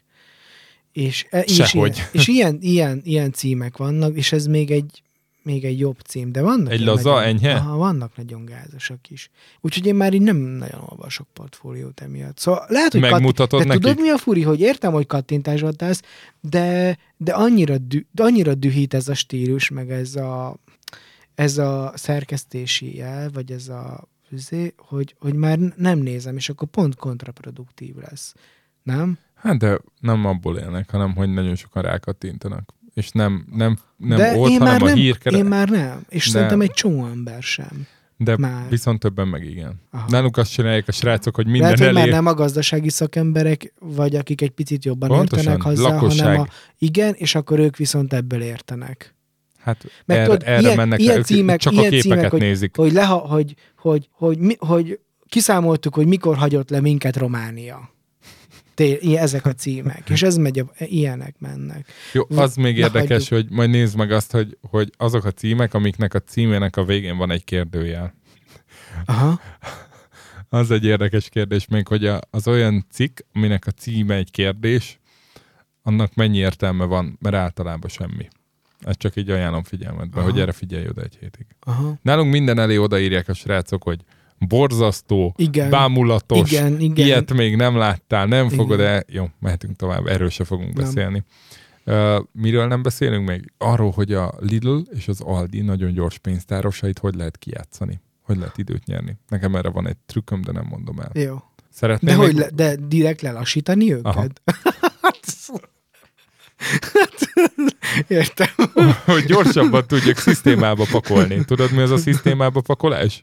És, 0.91 1.27
e- 1.29 1.39
és, 1.39 1.53
Sehogy. 1.53 1.95
ilyen, 1.95 2.09
és 2.11 2.27
ilyen, 2.27 2.57
ilyen, 2.61 3.01
ilyen 3.03 3.31
címek 3.31 3.77
vannak, 3.77 4.15
és 4.15 4.31
ez 4.31 4.45
még 4.45 4.71
egy, 4.71 5.03
még 5.43 5.65
egy 5.65 5.79
jobb 5.79 5.99
cím, 5.99 6.31
de 6.31 6.41
vannak 6.41 6.71
Egy 6.71 6.81
laza, 6.81 7.09
nagyon, 7.09 7.23
enyhe? 7.23 7.53
Aha, 7.55 7.77
vannak 7.77 8.15
nagyon 8.15 8.45
gázosak 8.45 9.09
is. 9.09 9.29
Úgyhogy 9.61 9.85
én 9.85 9.95
már 9.95 10.13
így 10.13 10.21
nem 10.21 10.37
nagyon 10.37 10.83
olvasok 10.85 11.27
portfóliót 11.33 12.01
emiatt. 12.01 12.37
Szóval 12.37 12.65
lehet, 12.67 12.91
hogy 12.91 13.01
Megmutatod 13.01 13.59
de 13.59 13.65
nekik? 13.65 13.81
tudod, 13.81 13.99
mi 13.99 14.09
a 14.09 14.17
furi, 14.17 14.41
hogy 14.41 14.59
értem, 14.59 14.91
hogy 14.93 15.07
kattintásod 15.07 15.83
állsz, 15.83 16.01
de, 16.41 16.97
de 17.17 17.33
annyira, 17.33 17.77
dü, 17.77 17.99
de 18.11 18.23
annyira 18.23 18.55
dühít 18.55 18.93
ez 18.93 19.07
a 19.07 19.13
stílus, 19.13 19.69
meg 19.69 19.91
ez 19.91 20.15
a, 20.15 20.57
ez 21.35 21.57
a 21.57 21.91
szerkesztési 21.95 22.95
jel, 22.95 23.29
vagy 23.29 23.51
ez 23.51 23.67
a 23.67 24.11
hogy, 24.77 25.15
hogy 25.19 25.33
már 25.33 25.59
nem 25.59 25.99
nézem, 25.99 26.35
és 26.37 26.49
akkor 26.49 26.67
pont 26.67 26.95
kontraproduktív 26.95 27.95
lesz. 27.95 28.33
Nem? 28.83 29.17
Hát 29.33 29.57
de 29.57 29.79
nem 29.99 30.25
abból 30.25 30.57
élnek, 30.57 30.91
hanem 30.91 31.15
hogy 31.15 31.33
nagyon 31.33 31.55
sokan 31.55 31.81
rákattintanak. 31.81 32.72
És 32.93 33.09
nem, 33.11 33.45
nem, 33.55 33.77
nem 33.97 34.17
de 34.17 34.37
ott, 34.37 34.49
én 34.49 34.57
hanem 34.59 34.73
már 34.73 34.81
a 34.81 34.85
nem, 34.85 34.95
hírkere. 34.95 35.37
én 35.37 35.45
már 35.45 35.69
nem. 35.69 36.01
És 36.09 36.25
De- 36.25 36.31
szerintem 36.31 36.61
egy 36.61 36.71
csomó 36.71 37.05
ember 37.05 37.43
sem. 37.43 37.87
De 38.17 38.37
már. 38.37 38.69
viszont 38.69 38.99
többen 38.99 39.27
meg 39.27 39.45
igen. 39.45 39.81
Aha. 39.91 40.05
Nálunk 40.09 40.37
azt 40.37 40.51
csinálják 40.51 40.87
a 40.87 40.91
srácok, 40.91 41.35
hogy 41.35 41.45
minden 41.45 41.61
Lehet, 41.61 41.85
hogy 41.85 41.93
már 41.93 42.03
elé... 42.03 42.11
nem 42.11 42.25
a 42.25 42.33
gazdasági 42.33 42.89
szakemberek, 42.89 43.73
vagy 43.79 44.15
akik 44.15 44.41
egy 44.41 44.49
picit 44.49 44.85
jobban 44.85 45.09
Pontosan, 45.09 45.37
értenek 45.39 45.61
hozzá, 45.61 45.89
lakosság. 45.89 46.25
hanem 46.25 46.41
a, 46.41 46.47
igen, 46.77 47.13
és 47.17 47.35
akkor 47.35 47.59
ők 47.59 47.77
viszont 47.77 48.13
ebből 48.13 48.41
értenek. 48.41 49.15
Hát 49.59 49.85
Meg 50.05 50.17
erre, 50.17 50.25
tudod, 50.25 50.43
erre 50.45 50.59
ilyen- 50.61 50.75
mennek 50.75 50.99
ilyen 50.99 51.17
le, 51.17 51.23
címek- 51.23 51.59
csak 51.59 51.73
ilyen 51.73 51.85
a 51.85 51.89
képeket 51.89 52.11
címek, 52.17 52.31
hogy- 52.31 52.39
nézik. 52.41 52.75
hogy, 52.75 52.91
leha, 52.91 53.15
hogy, 53.17 53.53
hogy, 53.77 54.07
hogy, 54.11 54.37
mi, 54.37 54.55
hogy 54.59 54.99
kiszámoltuk, 55.27 55.95
hogy 55.95 56.05
mikor 56.07 56.35
hagyott 56.35 56.69
le 56.69 56.81
minket 56.81 57.17
Románia. 57.17 57.89
Té, 58.73 59.17
ezek 59.17 59.45
a 59.45 59.53
címek. 59.53 60.09
És 60.09 60.21
ez 60.21 60.37
megy, 60.37 60.59
a, 60.59 60.65
ilyenek 60.77 61.35
mennek. 61.39 61.87
Jó, 62.13 62.23
az 62.29 62.55
még 62.55 62.73
Na, 62.73 62.79
érdekes, 62.79 63.29
hagyjuk. 63.29 63.47
hogy 63.47 63.57
majd 63.57 63.69
nézd 63.69 63.97
meg 63.97 64.11
azt, 64.11 64.31
hogy, 64.31 64.57
hogy 64.61 64.91
azok 64.97 65.25
a 65.25 65.31
címek, 65.31 65.73
amiknek 65.73 66.13
a 66.13 66.19
címének 66.19 66.77
a 66.77 66.83
végén 66.83 67.17
van 67.17 67.31
egy 67.31 67.43
kérdőjel. 67.43 68.13
Aha. 69.05 69.39
Az 70.49 70.71
egy 70.71 70.85
érdekes 70.85 71.29
kérdés 71.29 71.67
még, 71.67 71.87
hogy 71.87 72.11
az 72.29 72.47
olyan 72.47 72.85
cikk, 72.91 73.19
aminek 73.33 73.67
a 73.67 73.71
címe 73.71 74.15
egy 74.15 74.31
kérdés, 74.31 74.99
annak 75.81 76.13
mennyi 76.15 76.37
értelme 76.37 76.85
van, 76.85 77.17
mert 77.21 77.35
általában 77.35 77.89
semmi. 77.89 78.27
Ezt 78.79 78.99
csak 78.99 79.15
így 79.15 79.29
ajánlom 79.29 79.63
figyelmetbe, 79.63 80.19
Aha. 80.19 80.29
hogy 80.29 80.39
erre 80.39 80.51
figyelj 80.51 80.87
oda 80.87 81.01
egy 81.01 81.17
hétig. 81.19 81.45
Aha. 81.59 81.97
Nálunk 82.01 82.31
minden 82.31 82.59
elé 82.59 82.77
odaírják 82.77 83.27
a 83.29 83.33
srácok, 83.33 83.83
hogy 83.83 83.99
borzasztó, 84.47 85.33
Igen. 85.37 85.69
bámulatos, 85.69 86.51
Igen, 86.51 86.79
igen. 86.79 87.05
ilyet 87.05 87.33
még 87.33 87.55
nem 87.55 87.77
láttál, 87.77 88.25
nem 88.25 88.45
Igen. 88.45 88.57
fogod 88.57 88.79
el... 88.79 89.03
Jó, 89.07 89.25
mehetünk 89.39 89.75
tovább, 89.75 90.07
erről 90.07 90.29
se 90.29 90.43
fogunk 90.43 90.73
Nem. 90.73 90.85
beszélni. 90.85 91.23
Uh, 91.85 92.23
miről 92.31 92.67
nem 92.67 92.81
beszélünk 92.81 93.27
még? 93.27 93.51
Arról, 93.57 93.91
hogy 93.91 94.13
a 94.13 94.33
Lidl 94.39 94.77
és 94.91 95.07
az 95.07 95.21
Aldi 95.21 95.61
nagyon 95.61 95.93
gyors 95.93 96.17
pénztárosait 96.17 96.99
hogy 96.99 97.15
lehet 97.15 97.37
kijátszani. 97.37 98.01
Hogy 98.21 98.37
lehet 98.37 98.57
időt 98.57 98.85
nyerni. 98.85 99.17
Nekem 99.27 99.55
erre 99.55 99.69
van 99.69 99.87
egy 99.87 99.97
trükköm, 100.05 100.41
de 100.41 100.51
nem 100.51 100.65
mondom 100.69 100.99
el. 100.99 101.11
Jó. 101.13 101.35
Szeretném 101.69 102.15
De, 102.15 102.21
még... 102.21 102.31
hogy 102.31 102.39
le, 102.39 102.49
de 102.49 102.75
direkt 102.75 103.21
lelassítani 103.21 103.93
őket? 103.93 104.41
Értem. 108.07 108.47
hogy 109.05 109.25
gyorsabban 109.25 109.87
tudjak 109.87 110.17
szisztémába 110.17 110.85
pakolni. 110.91 111.45
Tudod, 111.45 111.71
mi 111.71 111.81
az 111.81 111.91
a 111.91 111.97
szisztémába 111.97 112.61
pakolás? 112.61 113.21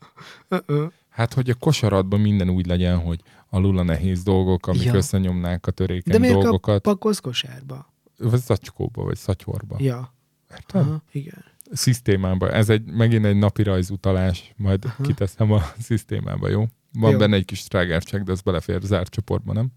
Uh-uh. 0.48 0.92
Hát, 1.10 1.34
hogy 1.34 1.50
a 1.50 1.54
kosaratban 1.54 2.20
minden 2.20 2.50
úgy 2.50 2.66
legyen, 2.66 2.98
hogy 2.98 3.20
alul 3.48 3.78
a 3.78 3.82
nehéz 3.82 4.22
dolgok, 4.22 4.66
amik 4.66 4.82
Ja. 4.82 4.94
összenyomnák 4.94 5.66
a 5.66 5.70
De 5.70 5.72
törékeny 5.76 6.20
miért 6.20 6.34
dolgokat. 6.38 6.82
pakolsz 6.82 7.18
kosárba? 7.20 7.92
Vagy 8.18 8.40
zacskóba, 8.40 9.02
vagy 9.04 9.16
szatyorba. 9.16 9.76
Ja. 9.78 10.14
Érted? 10.50 10.80
Aha, 10.80 11.02
igen. 11.12 11.44
Szisztémába. 11.72 12.50
Ez 12.52 12.68
egy, 12.68 12.84
megint 12.84 13.24
egy 13.24 13.36
napi 13.36 13.62
rajzutalás, 13.62 14.52
majd 14.56 14.84
Aha. 14.84 15.02
kiteszem 15.02 15.52
a 15.52 15.62
szisztémába, 15.86 16.48
jó? 16.48 16.64
Van 16.92 17.10
Jó. 17.10 17.18
benne 17.18 17.36
egy 17.36 17.44
kis 17.44 17.64
trágárcsek, 17.64 18.22
de 18.22 18.32
ez 18.32 18.40
belefér 18.40 18.80
zárt 18.82 19.10
csoportba, 19.12 19.52
nem? 19.52 19.68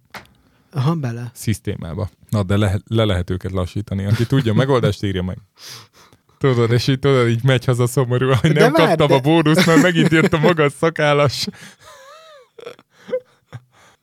Aha, 0.72 0.96
bele. 0.96 1.32
Szisztémába. 1.34 2.10
Na, 2.30 2.44
de 2.44 2.58
le, 2.58 2.80
le 2.88 3.06
lehet 3.06 3.30
őket 3.30 3.52
lassítani. 3.52 4.06
Aki 4.06 4.26
tudja 4.26 4.54
megoldást, 4.54 5.04
írja 5.04 5.24
meg. 5.24 5.38
Tudod, 6.44 6.72
és 6.72 6.88
így 6.88 7.00
tudod, 7.00 7.28
így 7.28 7.44
megy 7.44 7.66
haza 7.66 7.88
szomorú, 7.88 8.34
hogy 8.34 8.52
De 8.52 8.60
nem 8.60 8.72
várj, 8.72 8.86
kaptam 8.88 9.08
de- 9.08 9.14
a 9.14 9.20
bónusz, 9.20 9.66
mert 9.66 9.82
megint 9.82 10.12
jött 10.12 10.34
a 10.34 10.38
magas 10.40 10.72
szakállas. 10.80 11.46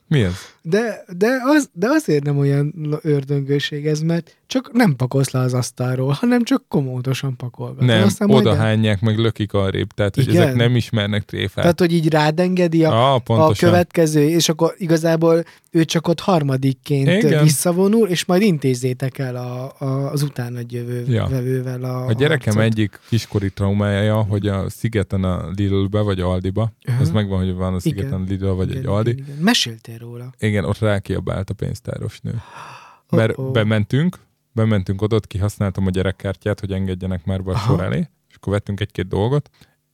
Mi 0.06 0.22
ez? 0.22 0.54
De, 0.62 1.04
de, 1.16 1.28
az, 1.44 1.68
de 1.72 1.86
azért 1.88 2.24
nem 2.24 2.38
olyan 2.38 2.74
ördöngőség 3.02 3.86
ez, 3.86 4.00
mert 4.00 4.36
csak 4.46 4.72
nem 4.72 4.96
pakolsz 4.96 5.30
le 5.30 5.40
az 5.40 5.54
asztalról, 5.54 6.10
hanem 6.20 6.42
csak 6.44 6.62
komótosan 6.68 7.36
pakolgatod. 7.36 7.84
Nem, 7.86 8.02
Aztán 8.04 8.28
majd 8.28 8.40
oda 8.46 8.50
el- 8.56 8.60
hányják, 8.60 9.00
meg 9.00 9.18
lökik 9.18 9.52
arrébb. 9.52 9.88
Tehát, 9.92 10.14
hogy 10.14 10.28
ezek 10.28 10.54
nem 10.54 10.76
ismernek 10.76 11.24
tréfát. 11.24 11.54
Tehát, 11.54 11.78
hogy 11.78 11.92
így 11.92 12.08
rádengedi 12.08 12.84
a, 12.84 12.90
ah, 12.90 13.14
a 13.14 13.18
pontosan. 13.18 13.68
következő, 13.70 14.28
és 14.28 14.48
akkor 14.48 14.74
igazából 14.78 15.44
ő 15.70 15.84
csak 15.84 16.08
ott 16.08 16.20
harmadikként 16.20 17.08
Igen. 17.22 17.42
visszavonul, 17.42 18.08
és 18.08 18.24
majd 18.24 18.42
intézzétek 18.42 19.18
el 19.18 19.36
a, 19.36 19.74
a, 19.84 20.10
az 20.12 20.22
utána 20.22 20.58
jövő 20.68 21.04
Ja. 21.08 21.26
vevővel 21.30 21.84
a 21.84 22.06
A 22.06 22.12
gyerekem 22.12 22.54
harcot. 22.54 22.72
egyik 22.72 23.00
kiskori 23.08 23.50
traumája, 23.50 24.14
hogy 24.22 24.46
a 24.46 24.64
szigeten 24.70 25.24
a 25.24 25.48
Lidl-be, 25.56 26.00
vagy 26.00 26.20
Aldiba, 26.20 26.72
Aha. 26.84 27.00
ez 27.00 27.10
megvan, 27.10 27.38
hogy 27.44 27.54
van 27.54 27.74
a 27.74 27.80
szigeten 27.80 28.08
Igen. 28.22 28.26
Lidl, 28.28 28.46
vagy 28.46 28.68
Igen, 28.70 28.80
egy 28.82 28.86
Aldi. 28.88 29.10
Igen. 29.10 29.24
Meséltél 29.40 29.98
róla. 29.98 30.32
Igen, 30.38 30.49
ott 30.59 30.78
rákiabált 30.78 31.51
a 31.51 31.55
pénztáros 31.55 32.20
nő. 32.20 32.35
Mert 33.10 33.39
Oh-oh. 33.39 33.52
bementünk, 33.52 34.18
bementünk 34.52 35.02
oda, 35.02 35.16
ott 35.16 35.27
kihasználtam 35.27 35.86
a 35.86 35.90
gyerekkártyát, 35.90 36.60
hogy 36.60 36.72
engedjenek 36.72 37.24
már 37.24 37.43
be 37.43 37.52
a 37.52 37.56
sor 37.56 37.81
elé, 37.81 38.09
és 38.28 38.35
akkor 38.35 38.52
vettünk 38.52 38.81
egy-két 38.81 39.09
dolgot, 39.09 39.51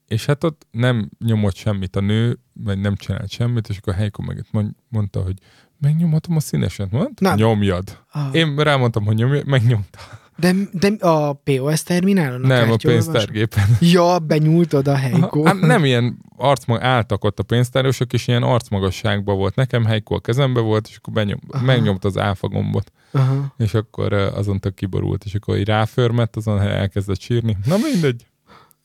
és 0.07 0.25
hát 0.25 0.43
ott 0.43 0.67
nem 0.71 1.09
nyomott 1.25 1.55
semmit 1.55 1.95
a 1.95 1.99
nő, 1.99 2.39
vagy 2.53 2.79
nem 2.79 2.95
csinált 2.95 3.29
semmit, 3.29 3.69
és 3.69 3.77
akkor 3.77 3.93
Heiko 3.93 4.21
meg 4.21 4.45
mond- 4.51 4.75
mondta, 4.87 5.21
hogy 5.21 5.37
megnyomhatom 5.79 6.35
a 6.35 6.39
színeset, 6.39 6.91
mondta? 6.91 7.27
Nem. 7.27 7.35
Nyomjad. 7.35 8.03
Ah. 8.11 8.35
Én 8.35 8.55
rámondtam, 8.55 9.05
hogy 9.05 9.15
nyomja, 9.15 9.41
megnyomta. 9.45 9.99
De, 10.39 10.53
de 10.71 10.87
a 11.07 11.33
POS 11.33 11.83
terminálon? 11.83 12.41
nem, 12.41 12.71
a 12.71 12.75
pénztárgépen. 12.75 13.77
Ja, 13.79 14.19
benyújtod 14.19 14.87
a 14.87 14.95
Heiko. 14.95 15.43
Hát 15.43 15.59
nem 15.59 15.85
ilyen 15.85 16.17
arcmag, 16.35 16.81
álltak 16.81 17.23
ott 17.23 17.39
a 17.39 17.43
pénztárosok, 17.43 18.13
és 18.13 18.27
ilyen 18.27 18.43
arcmagasságban 18.43 19.37
volt. 19.37 19.55
Nekem 19.55 19.85
Heiko 19.85 20.15
a 20.15 20.19
kezembe 20.19 20.59
volt, 20.59 20.87
és 20.87 20.97
akkor 20.97 21.13
benyom, 21.13 21.39
megnyomt 21.61 22.05
az 22.05 22.17
áfa 22.17 22.47
gombot. 22.47 22.91
Aha. 23.11 23.53
És 23.57 23.73
akkor 23.73 24.13
azon 24.13 24.59
tök 24.59 24.75
kiborult, 24.75 25.23
és 25.23 25.35
akkor 25.35 25.57
így 25.57 25.67
ráförmett, 25.67 26.35
azon 26.35 26.61
elkezdett 26.61 27.19
sírni. 27.19 27.57
Na 27.65 27.75
mindegy, 27.91 28.25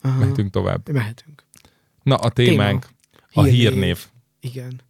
Aha. 0.03 0.19
mehetünk 0.19 0.51
tovább. 0.51 0.93
Mehetünk. 0.93 1.45
Na 2.03 2.15
a 2.17 2.29
témánk, 2.31 2.89
a 3.33 3.43
Hírnév. 3.43 3.73
hírnév. 3.73 4.07
Igen. 4.41 4.81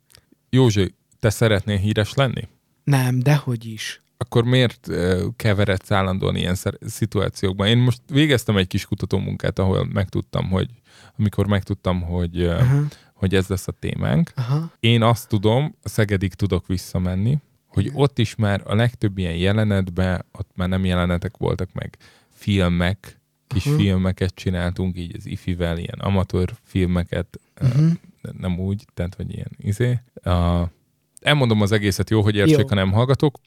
Józsi, 0.50 0.94
te 1.18 1.30
szeretnél 1.30 1.76
híres 1.76 2.14
lenni? 2.14 2.48
Nem, 2.84 3.18
dehogy 3.18 3.64
is. 3.66 4.01
Akkor 4.22 4.44
miért 4.44 4.88
keveredsz 5.36 5.90
állandóan 5.90 6.36
ilyen 6.36 6.56
szituációkban? 6.80 7.66
Én 7.66 7.78
most 7.78 8.00
végeztem 8.10 8.56
egy 8.56 8.66
kis 8.66 8.86
kutatómunkát, 8.86 9.58
ahol 9.58 9.84
megtudtam, 9.92 10.50
hogy 10.50 10.68
amikor 11.18 11.46
megtudtam, 11.46 12.00
hogy, 12.02 12.42
uh, 12.42 12.60
Aha. 12.60 12.82
hogy 13.14 13.34
ez 13.34 13.46
lesz 13.46 13.68
a 13.68 13.72
témánk, 13.72 14.32
Aha. 14.36 14.70
én 14.80 15.02
azt 15.02 15.28
tudom, 15.28 15.74
a 15.82 15.88
Szegedig 15.88 16.34
tudok 16.34 16.66
visszamenni, 16.66 17.38
hogy 17.66 17.84
Igen. 17.84 17.96
ott 17.96 18.18
is 18.18 18.34
már 18.34 18.62
a 18.64 18.74
legtöbb 18.74 19.18
ilyen 19.18 19.36
jelenetben, 19.36 20.24
ott 20.32 20.50
már 20.54 20.68
nem 20.68 20.84
jelenetek 20.84 21.36
voltak 21.36 21.68
meg, 21.72 21.96
filmek, 22.30 23.20
kis 23.46 23.64
Mhm. 23.64 23.74
filmeket 23.76 24.34
csináltunk, 24.34 24.98
így 24.98 25.16
az 25.16 25.26
ifivel, 25.26 25.78
ilyen 25.78 25.98
amatőr 25.98 26.54
filmeket, 26.62 27.40
Uh-huh. 27.62 27.84
uh, 28.22 28.32
nem 28.38 28.58
úgy, 28.58 28.84
tehát, 28.94 29.14
hogy 29.14 29.32
ilyen 29.34 29.50
izé. 29.58 29.98
Uh, 30.24 30.68
elmondom 31.20 31.60
az 31.60 31.72
egészet 31.72 32.10
jó, 32.10 32.22
hogy 32.22 32.36
értsék, 32.36 32.58
Jó. 32.58 32.66
ha 32.68 32.74
nem 32.74 32.92
hallgatok. 32.92 33.38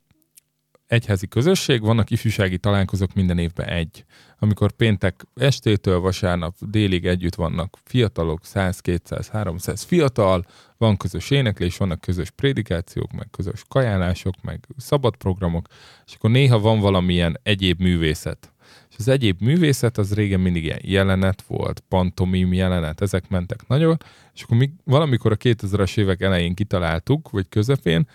Egyházi 0.88 1.28
közösség, 1.28 1.82
vannak 1.82 2.10
ifjúsági 2.10 2.58
találkozók 2.58 3.14
minden 3.14 3.38
évben 3.38 3.68
egy. 3.68 4.06
Amikor 4.40 4.72
péntek 4.72 5.24
estétől 5.36 6.00
vasárnap 6.00 6.56
délig 6.60 7.06
együtt 7.06 7.36
vannak 7.36 7.78
fiatalok, 7.84 8.46
100, 8.46 8.80
200, 8.80 9.28
300 9.28 9.84
fiatal, 9.84 10.46
van 10.78 10.98
közös 10.98 11.30
éneklés, 11.30 11.78
vannak 11.78 12.02
közös 12.02 12.32
prédikációk, 12.32 13.12
meg 13.12 13.28
közös 13.32 13.64
kajálások, 13.68 14.34
meg 14.42 14.68
szabad 14.78 15.16
programok, 15.16 15.68
és 16.06 16.14
akkor 16.16 16.30
néha 16.30 16.60
van 16.60 16.80
valamilyen 16.80 17.40
egyéb 17.44 17.82
művészet. 17.82 18.54
És 18.90 18.96
az 18.98 19.08
egyéb 19.08 19.42
művészet 19.42 19.98
az 19.98 20.14
régen 20.14 20.40
mindig 20.40 20.64
ilyen 20.64 20.80
jelenet 20.82 21.42
volt, 21.42 21.80
pantomim 21.80 22.54
jelenet, 22.54 23.02
ezek 23.02 23.30
mentek 23.30 23.68
nagyon, 23.68 23.98
és 24.34 24.44
akkor 24.44 24.58
mi 24.58 24.72
valamikor 24.84 25.32
a 25.32 25.38
2000-es 25.38 25.98
évek 25.98 26.22
elején 26.22 26.54
kitaláltuk, 26.54 27.30
vagy 27.30 27.50
közepén, 27.50 28.08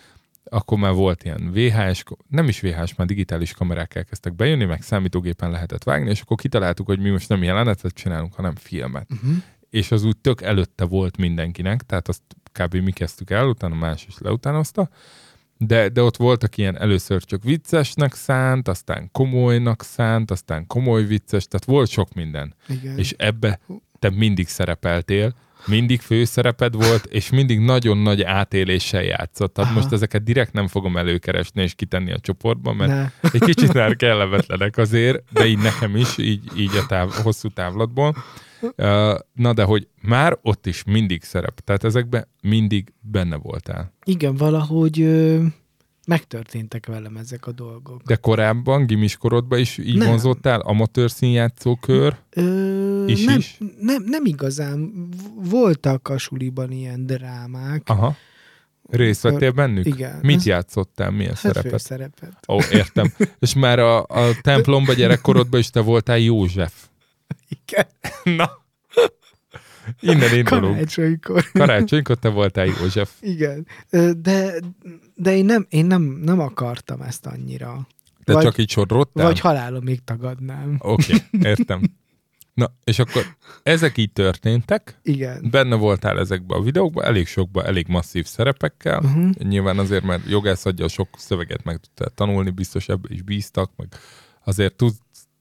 akkor 0.45 0.79
már 0.79 0.93
volt 0.93 1.25
ilyen 1.25 1.51
VHS, 1.53 2.03
nem 2.29 2.49
is 2.49 2.61
VHS, 2.61 2.95
már 2.95 3.07
digitális 3.07 3.53
kamerák 3.53 3.95
elkezdtek 3.95 4.35
bejönni, 4.35 4.65
meg 4.65 4.83
számítógépen 4.83 5.51
lehetett 5.51 5.85
vágni, 5.85 6.11
és 6.11 6.21
akkor 6.21 6.37
kitaláltuk, 6.37 6.87
hogy 6.87 6.99
mi 6.99 7.11
most 7.11 7.29
nem 7.29 7.43
jelenetet 7.43 7.95
csinálunk, 7.95 8.35
hanem 8.35 8.55
filmet. 8.55 9.11
Uh-huh. 9.11 9.37
És 9.71 9.91
az 9.91 10.05
úgy 10.05 10.17
tök 10.17 10.43
előtte 10.43 10.85
volt 10.85 11.17
mindenkinek, 11.17 11.83
tehát 11.83 12.09
azt 12.09 12.23
kb. 12.53 12.75
mi 12.75 12.91
kezdtük 12.91 13.31
el, 13.31 13.47
utána 13.47 13.75
más 13.75 14.07
is 14.07 14.19
leutánozta, 14.19 14.89
de, 15.57 15.89
de 15.89 16.03
ott 16.03 16.17
voltak 16.17 16.57
ilyen 16.57 16.79
először 16.79 17.25
csak 17.25 17.43
viccesnek 17.43 18.15
szánt, 18.15 18.69
aztán 18.69 19.09
komolynak 19.13 19.83
szánt, 19.83 20.31
aztán 20.31 20.67
komoly 20.67 21.05
vicces, 21.05 21.47
tehát 21.47 21.67
volt 21.67 21.89
sok 21.89 22.15
minden. 22.15 22.55
Igen. 22.69 22.99
És 22.99 23.15
ebbe 23.19 23.61
te 24.01 24.11
mindig 24.11 24.49
szerepeltél, 24.49 25.35
mindig 25.67 26.01
főszereped 26.01 26.75
volt, 26.75 27.05
és 27.05 27.31
mindig 27.31 27.59
nagyon 27.59 27.99
nagy 27.99 28.23
átéléssel 28.23 29.03
játszott. 29.03 29.55
Tehát 29.55 29.71
Aha. 29.71 29.81
most 29.81 29.93
ezeket 29.93 30.23
direkt 30.23 30.53
nem 30.53 30.69
fogom 30.69 30.97
előkeresni 30.97 31.63
és 31.63 31.75
kitenni 31.75 32.13
a 32.13 32.19
csoportba, 32.19 32.73
mert 32.73 32.91
ne. 32.91 33.11
egy 33.33 33.41
kicsit 33.41 33.73
már 33.73 33.97
kellemetlenek 33.97 34.77
azért, 34.77 35.23
de 35.33 35.47
így 35.47 35.59
nekem 35.59 35.97
is, 35.97 36.19
így, 36.19 36.43
így 36.57 36.77
a 36.77 36.87
táv, 36.87 37.11
hosszú 37.11 37.49
távlatból. 37.49 38.17
Na 39.33 39.53
de 39.55 39.65
hogy 39.65 39.89
már 40.03 40.39
ott 40.43 40.67
is 40.67 40.85
mindig 40.85 41.23
szerep, 41.23 41.61
tehát 41.61 41.85
ezekben 41.85 42.29
mindig 42.43 42.93
benne 43.01 43.37
voltál. 43.37 43.93
Igen, 44.05 44.37
valahogy 44.37 44.99
megtörténtek 46.11 46.87
velem 46.87 47.17
ezek 47.17 47.47
a 47.47 47.53
dolgok. 47.53 48.03
De 48.03 48.17
korábban, 48.17 48.87
gimiskorodban 48.87 49.59
is 49.59 49.79
így 49.79 49.97
Nem. 49.97 50.09
vonzottál, 50.09 50.61
amatőr 50.61 51.11
színjátszó 51.11 51.77
kör, 51.77 52.17
Ö, 52.31 53.07
Is 53.07 53.25
nem, 53.25 53.39
is? 53.39 53.59
Nem, 53.81 54.03
nem 54.07 54.25
igazán. 54.25 55.09
Voltak 55.35 56.09
a 56.09 56.19
suliban 56.19 56.71
ilyen 56.71 57.07
drámák. 57.07 57.83
aha, 57.89 58.17
részt 58.89 59.23
vettél 59.23 59.51
bennük? 59.53 59.87
Igen. 59.87 60.19
Mit 60.23 60.37
Ez- 60.37 60.47
játszottál, 60.47 61.11
milyen 61.11 61.31
Hát 61.35 61.41
szerepet? 61.41 61.71
főszerepet. 61.71 62.33
Ó, 62.49 62.59
értem. 62.73 63.13
És 63.39 63.55
már 63.55 63.79
a, 63.79 64.03
a 64.03 64.31
templomba 64.41 64.93
gyerekkorodban 64.93 65.61
is 65.61 65.71
te 65.71 65.81
voltál 65.81 66.19
József. 66.19 66.73
Igen. 67.67 67.87
Na, 68.37 68.51
innen 70.01 70.35
indulunk. 70.35 70.75
Karácsonykor. 70.75 71.45
Karácsonykor 71.53 72.17
te 72.17 72.29
voltál 72.29 72.67
József. 72.67 73.11
Igen. 73.21 73.67
De, 74.17 74.53
de 75.15 75.37
én, 75.37 75.45
nem, 75.45 75.67
én 75.69 75.87
nem, 75.87 76.03
nem 76.03 76.41
akartam 76.41 77.01
ezt 77.01 77.27
annyira. 77.27 77.87
Te 78.25 78.33
Vagy- 78.33 78.45
csak 78.45 78.59
így 78.59 78.71
sodródtál? 78.71 79.27
Vagy 79.27 79.41
halálomig 79.41 80.05
tagadnám. 80.05 80.77
Oké, 80.79 81.15
okay, 81.15 81.51
értem. 81.51 81.81
Na, 82.55 82.73
és 82.85 82.99
akkor 82.99 83.23
ezek 83.63 83.97
így 83.97 84.13
történtek, 84.13 84.99
Igen. 85.03 85.49
benne 85.51 85.77
voltál 85.77 86.19
ezekben 86.19 86.59
a 86.59 86.63
videókban, 86.63 87.05
elég 87.05 87.27
sokban, 87.27 87.65
elég 87.65 87.87
masszív 87.89 88.27
szerepekkel. 88.27 88.99
Uh-huh. 89.05 89.31
Nyilván 89.31 89.79
azért, 89.79 90.05
mert 90.05 90.29
jogász 90.29 90.67
adja 90.67 90.89
sok 90.89 91.09
szöveget 91.17 91.65
meg 91.65 91.77
tudtál 91.77 92.09
tanulni, 92.15 92.51
biztos 92.51 92.89
ebbe 92.89 93.09
is 93.11 93.23
bíztak, 93.23 93.71
meg 93.77 93.89
azért 94.45 94.75
tudsz, 94.75 95.01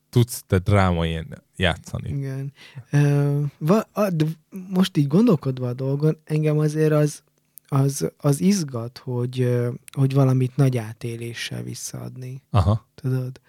tudsz 0.10 0.44
te 0.48 0.58
drámain 0.58 1.28
játszani. 1.56 2.10
Igen. 2.10 2.54
Ö, 2.92 3.42
va, 3.58 3.88
a, 3.92 4.10
de 4.10 4.26
most 4.70 4.98
így 4.98 5.08
gondolkodva 5.08 5.68
a 5.68 5.74
dolgon, 5.74 6.18
engem 6.24 6.58
azért 6.58 6.92
az, 6.92 7.24
az, 7.68 8.12
az 8.18 8.42
izgat, 8.42 8.98
hogy, 8.98 9.60
hogy 9.92 10.14
valamit 10.14 10.56
nagy 10.56 10.78
átéléssel 10.78 11.64
visszaadni. 11.64 12.42
Aha. 12.50 12.88
Tudod? 12.96 13.40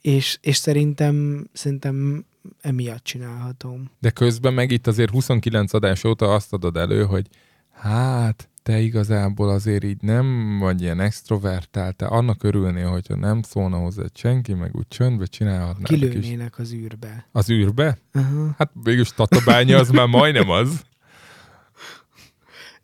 És, 0.00 0.38
és 0.40 0.56
szerintem, 0.56 1.46
szerintem 1.52 2.24
emiatt 2.60 3.04
csinálhatom. 3.04 3.90
De 3.98 4.10
közben 4.10 4.54
meg 4.54 4.70
itt 4.70 4.86
azért 4.86 5.10
29 5.10 5.72
adás 5.72 6.04
óta 6.04 6.34
azt 6.34 6.52
adod 6.52 6.76
elő, 6.76 7.04
hogy 7.04 7.28
hát 7.72 8.48
te 8.66 8.80
igazából 8.80 9.48
azért 9.48 9.84
így 9.84 10.02
nem 10.02 10.58
vagy 10.58 10.82
ilyen 10.82 11.00
extrovertál, 11.00 11.92
te 11.92 12.06
annak 12.06 12.42
örülnél, 12.42 12.88
hogyha 12.88 13.16
nem 13.16 13.42
szólna 13.42 13.76
hozzá 13.76 14.02
senki, 14.14 14.54
meg 14.54 14.76
úgy 14.76 14.88
csöndbe 14.88 15.26
csinálhatnád. 15.26 15.86
Kilőnének 15.86 16.58
az 16.58 16.72
űrbe. 16.72 17.28
Az 17.32 17.50
űrbe? 17.50 17.98
Aha. 18.12 18.54
Hát 18.58 18.70
végülis 18.82 19.08
Tatabánya 19.10 19.78
az 19.78 19.90
már 19.90 20.06
majdnem 20.06 20.50
az. 20.50 20.82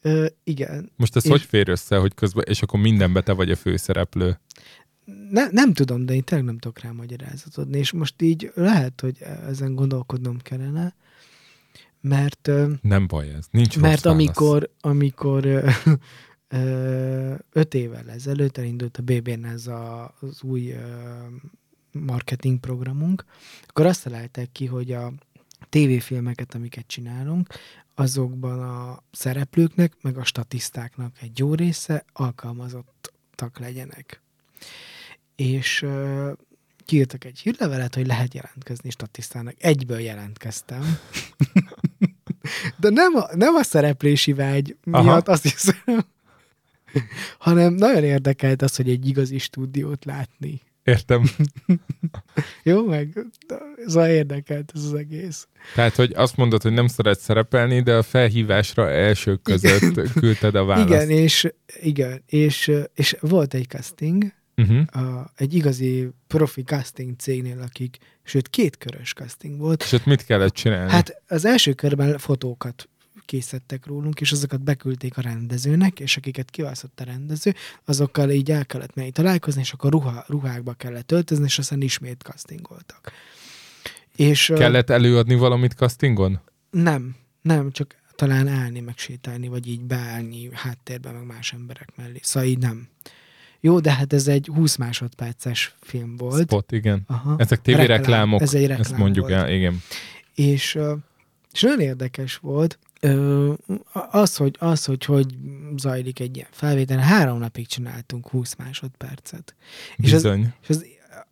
Ö, 0.01 0.27
igen. 0.45 0.91
Most 0.97 1.17
ez 1.17 1.25
És- 1.25 1.31
hogy 1.31 1.41
fér 1.41 1.69
össze, 1.69 1.97
hogy 1.97 2.15
közben, 2.15 2.45
és 2.49 2.63
akkor 2.63 2.81
mindenbe 2.81 3.21
te 3.21 3.33
vagy 3.33 3.51
a 3.51 3.57
főszereplő? 3.57 4.41
Ne, 5.31 5.49
nem 5.51 5.73
tudom, 5.73 6.07
de 6.07 6.15
én 6.15 6.23
tényleg 6.23 6.47
nem 6.47 6.59
tudok 6.59 6.81
rá 6.81 6.91
magyarázatot 6.91 7.57
adni, 7.57 7.79
és 7.79 7.93
most 7.93 8.23
így 8.23 8.53
lehet, 8.55 9.01
hogy 9.01 9.17
ezen 9.49 9.75
gondolkodnom 9.75 10.39
kellene, 10.39 10.95
mert, 12.03 12.51
Nem 12.83 13.07
baj 13.07 13.29
ez, 13.29 13.47
nincs 13.51 13.79
mert 13.79 14.07
amikor, 14.07 14.71
amikor 14.81 15.47
öt 17.53 17.75
évvel 17.75 18.11
ezelőtt 18.11 18.57
elindult 18.57 18.97
a 18.97 19.03
BB-n 19.03 19.45
ez 19.45 19.67
a, 19.67 20.15
az 20.21 20.43
új 20.43 20.75
marketing 21.93 22.61
programunk, 22.61 23.25
akkor 23.67 23.87
azt 23.87 24.03
találták 24.03 24.53
ki, 24.53 24.67
hogy 24.67 24.93
a 24.93 25.13
tévéfilmeket, 25.69 26.55
amiket 26.55 26.87
csinálunk, 26.87 27.49
azokban 27.95 28.63
a 28.63 29.03
szereplőknek, 29.11 29.93
meg 30.01 30.17
a 30.17 30.25
statisztáknak 30.25 31.17
egy 31.21 31.39
jó 31.39 31.55
része 31.55 32.05
alkalmazottak 32.13 33.59
legyenek. 33.59 34.23
És 35.37 35.83
ö, 35.83 36.33
kiírtak 36.85 37.25
egy 37.25 37.39
hírlevelet, 37.39 37.95
hogy 37.95 38.07
lehet 38.07 38.35
jelentkezni 38.35 38.91
statisztának. 38.91 39.55
Egyből 39.59 40.01
jelentkeztem. 40.01 40.83
De 42.77 42.91
nem 42.91 43.15
a, 43.15 43.37
nem 43.37 43.55
a 43.55 43.63
szereplési 43.63 44.33
vágy 44.33 44.77
miatt, 44.85 45.07
Aha. 45.07 45.23
azt 45.25 45.43
hiszem, 45.43 46.05
hanem 47.39 47.73
nagyon 47.73 48.05
érdekelt 48.05 48.63
az, 48.63 48.77
hogy 48.77 48.89
egy 48.91 49.09
igazi 49.09 49.39
stúdiót 49.39 50.05
látni. 50.05 50.61
Értem. 50.85 51.23
Jó, 52.63 52.87
meg 52.87 53.27
szóval 53.87 54.09
érdekelt 54.09 54.73
ez 54.75 54.85
az 54.85 54.95
egész. 54.95 55.49
Tehát, 55.75 55.95
hogy 55.95 56.13
azt 56.15 56.37
mondod, 56.37 56.63
hogy 56.63 56.73
nem 56.73 56.87
szeret 56.87 57.21
szerepelni, 57.21 57.81
de 57.81 57.95
a 57.95 58.03
felhívásra 58.03 58.91
elsők 58.91 59.43
között 59.43 60.13
küldted 60.13 60.55
a 60.55 60.65
választ. 60.65 60.89
Igen, 60.89 61.11
és, 61.11 61.53
igen 61.81 62.23
és, 62.27 62.73
és 62.95 63.17
volt 63.21 63.55
egy 63.55 63.67
casting, 63.67 64.33
Uh-huh. 64.57 65.05
a, 65.05 65.31
egy 65.37 65.55
igazi 65.55 66.09
profi 66.27 66.63
casting 66.63 67.17
cégnél, 67.19 67.61
akik, 67.61 67.99
sőt 68.23 68.49
két 68.49 68.77
körös 68.79 69.13
casting 69.13 69.59
volt. 69.59 69.83
És 69.83 69.93
ott 69.93 70.05
mit 70.05 70.25
kellett 70.25 70.53
csinálni? 70.53 70.91
Hát 70.91 71.23
az 71.29 71.45
első 71.45 71.73
körben 71.73 72.19
fotókat 72.19 72.89
készítettek 73.27 73.87
rólunk, 73.87 74.21
és 74.21 74.33
azokat 74.33 74.63
beküldték 74.63 75.19
a 75.19 75.21
rendezőnek, 75.21 76.01
és 76.01 76.17
akiket 76.17 76.51
kiválasztott 76.51 77.01
a 77.01 77.05
rendező, 77.05 77.55
azokkal 77.85 78.31
így 78.31 78.51
el 78.51 78.67
kellett 78.67 78.95
menni 78.95 79.11
találkozni, 79.11 79.61
és 79.61 79.73
akkor 79.73 79.91
ruha, 79.91 80.25
ruhákba 80.27 80.73
kellett 80.73 81.13
öltözni, 81.13 81.45
és 81.45 81.59
aztán 81.59 81.81
ismét 81.81 82.23
castingoltak. 82.23 83.13
És 84.17 84.53
Kellett 84.55 84.91
előadni 84.91 85.35
valamit 85.35 85.73
castingon? 85.73 86.41
nem, 86.71 87.17
nem, 87.43 87.71
csak 87.71 87.97
talán 88.15 88.49
állni, 88.49 88.81
meg 88.81 88.99
sétálni, 88.99 89.49
vagy 89.49 89.69
így 89.69 89.81
beállni 89.81 90.49
háttérben, 90.53 91.15
meg 91.15 91.27
más 91.27 91.53
emberek 91.53 91.89
mellé. 91.97 92.19
Szóval 92.23 92.49
így 92.49 92.59
nem. 92.59 92.89
Jó, 93.65 93.81
de 93.81 93.93
hát 93.93 94.13
ez 94.13 94.29
egy 94.29 94.51
20 94.55 94.77
másodperces 94.77 95.75
film 95.81 96.17
volt. 96.17 96.43
Spot, 96.43 96.73
igen. 96.73 97.03
Aha. 97.07 97.35
Ezek 97.39 97.63
tévéreklámok, 97.63 98.41
Ez 98.41 98.55
egy 98.55 98.71
ezt 98.71 98.79
reklám 98.79 99.01
mondjuk 99.01 99.29
volt. 99.29 99.41
el, 99.41 99.51
igen. 99.53 99.83
És, 100.35 100.79
és 101.53 101.61
nagyon 101.61 101.81
érdekes 101.81 102.37
volt 102.37 102.79
az, 104.11 104.37
hogy, 104.37 104.57
az, 104.59 104.85
hogy 104.85 105.05
hogy 105.05 105.27
zajlik 105.77 106.21
egy 106.21 106.37
ilyen 106.37 106.49
felvétel. 106.51 106.99
Három 106.99 107.39
napig 107.39 107.67
csináltunk 107.67 108.29
20 108.29 108.55
másodpercet. 108.57 109.55
És 109.97 110.13
az, 110.13 110.23
Bizony. 110.23 110.53
és 110.63 110.69
az, 110.69 110.87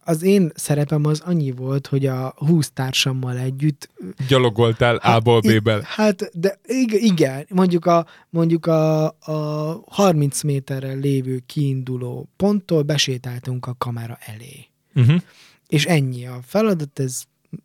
az 0.05 0.22
én 0.22 0.51
szerepem 0.55 1.05
az 1.05 1.20
annyi 1.20 1.51
volt, 1.51 1.86
hogy 1.86 2.06
a 2.06 2.35
20 2.36 2.70
társammal 2.70 3.39
együtt 3.39 3.89
Gyalogoltál 4.28 4.97
A-ból 4.97 5.40
i- 5.44 5.59
B-bel. 5.59 5.81
Hát, 5.85 6.31
de 6.32 6.59
ig- 6.66 7.02
igen, 7.02 7.47
mondjuk 7.48 7.86
a, 7.86 8.06
mondjuk 8.31 8.66
a, 8.66 9.06
a 9.06 9.82
30 9.86 10.43
méterrel 10.43 10.97
lévő 10.97 11.43
kiinduló 11.47 12.28
ponttól 12.36 12.82
besétáltunk 12.82 13.66
a 13.66 13.74
kamera 13.78 14.18
elé. 14.20 14.66
Uh-huh. 14.94 15.20
És 15.68 15.85
ennyi 15.85 16.27
a 16.27 16.39
feladat, 16.43 16.98
ez 16.98 17.22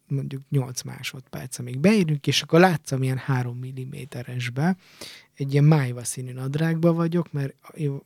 mondjuk 0.08 0.42
8 0.50 0.82
másodperc, 0.82 1.60
amíg 1.60 1.80
beérünk, 1.80 2.28
és 2.28 2.42
akkor 2.42 2.60
látszom 2.60 3.04
ilyen 3.04 3.18
3 3.18 3.60
mm-esbe, 3.80 4.78
egy 5.34 5.52
ilyen 5.52 5.64
májva 5.64 6.04
színű 6.04 6.32
nadrágba 6.32 6.94
vagyok, 6.94 7.32
mert 7.32 7.56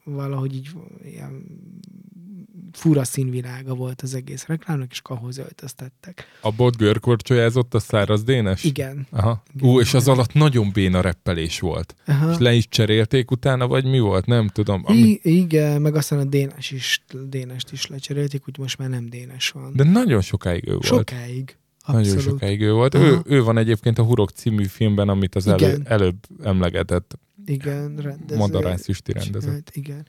valahogy 0.03 0.55
így 0.55 0.69
ilyen 1.03 1.45
fura 2.71 3.03
színvilága 3.03 3.73
volt 3.73 4.01
az 4.01 4.13
egész 4.15 4.45
reklámnak, 4.45 4.91
és 4.91 4.99
akkor 4.99 5.17
ahhoz 5.17 5.37
öltöztettek. 5.37 6.25
A 6.41 6.51
bot 6.51 6.77
görkorcsolyázott 6.77 7.73
a 7.73 7.79
száraz 7.79 8.23
dénes? 8.23 8.63
Igen. 8.63 9.07
Aha. 9.11 9.43
Igen. 9.55 9.69
Ú, 9.69 9.79
és 9.79 9.93
az 9.93 10.07
alatt 10.07 10.33
nagyon 10.33 10.71
béna 10.73 11.01
reppelés 11.01 11.59
volt. 11.59 11.95
Aha. 12.07 12.31
És 12.31 12.37
le 12.37 12.53
is 12.53 12.67
cserélték 12.67 13.31
utána, 13.31 13.67
vagy 13.67 13.85
mi 13.85 13.99
volt? 13.99 14.25
Nem 14.25 14.47
tudom. 14.47 14.81
Ami... 14.85 14.97
I- 14.99 15.19
igen, 15.23 15.81
meg 15.81 15.95
aztán 15.95 16.19
a 16.19 16.23
Dénes 16.23 16.71
is, 16.71 17.03
Dénest 17.29 17.71
is 17.71 17.87
lecserélték, 17.87 18.47
úgy 18.47 18.57
most 18.57 18.77
már 18.77 18.89
nem 18.89 19.09
Dénes 19.09 19.49
van. 19.49 19.71
De 19.75 19.83
nagyon 19.83 20.21
sokáig 20.21 20.67
ő 20.67 20.71
volt. 20.71 20.85
Sokáig. 20.85 21.57
Nagyon 21.85 22.01
Abszolút. 22.01 22.23
sokáig 22.23 22.61
ő 22.61 22.71
volt. 22.71 22.93
Aha. 22.95 23.05
Ő, 23.05 23.19
ő 23.25 23.43
van 23.43 23.57
egyébként 23.57 23.97
a 23.99 24.03
Hurok 24.03 24.29
című 24.29 24.65
filmben, 24.65 25.09
amit 25.09 25.35
az 25.35 25.47
elő, 25.47 25.77
előbb 25.83 26.17
emlegetett 26.43 27.19
Igen, 27.45 27.95
rendező. 27.95 28.37
Madarász 28.39 28.87
Isti 28.87 29.11
rendező. 29.11 29.39
csinált, 29.39 29.71
Igen. 29.73 30.07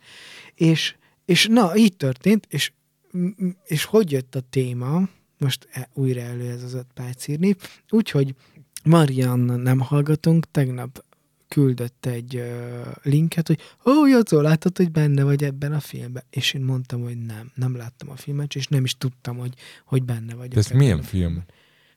És, 0.54 0.96
és 1.30 1.46
na, 1.46 1.76
így 1.76 1.96
történt, 1.96 2.46
és, 2.48 2.72
és 3.64 3.84
hogy 3.84 4.10
jött 4.10 4.34
a 4.34 4.40
téma, 4.50 5.08
most 5.38 5.68
e- 5.72 5.88
újra 5.94 6.20
elő 6.20 6.50
ez 6.50 6.62
az 6.62 6.74
öt 6.74 6.86
perc 6.94 7.28
írni, 7.28 7.56
úgyhogy 7.90 8.34
Marianna 8.84 9.56
nem 9.56 9.78
hallgatunk, 9.78 10.50
tegnap 10.50 11.04
küldött 11.48 12.06
egy 12.06 12.36
ö, 12.36 12.80
linket, 13.02 13.46
hogy 13.46 13.60
ó, 13.86 14.06
Jacó, 14.06 14.40
láttad, 14.40 14.76
hogy 14.76 14.90
benne 14.90 15.22
vagy 15.22 15.44
ebben 15.44 15.72
a 15.72 15.80
filmben? 15.80 16.22
És 16.30 16.52
én 16.52 16.60
mondtam, 16.60 17.02
hogy 17.02 17.18
nem, 17.18 17.50
nem 17.54 17.76
láttam 17.76 18.10
a 18.10 18.16
filmet, 18.16 18.54
és 18.54 18.66
nem 18.66 18.84
is 18.84 18.96
tudtam, 18.98 19.36
hogy, 19.36 19.54
hogy 19.84 20.02
benne 20.02 20.34
vagyok. 20.34 20.52
De 20.52 20.58
ez 20.58 20.70
milyen 20.70 21.02
film? 21.02 21.44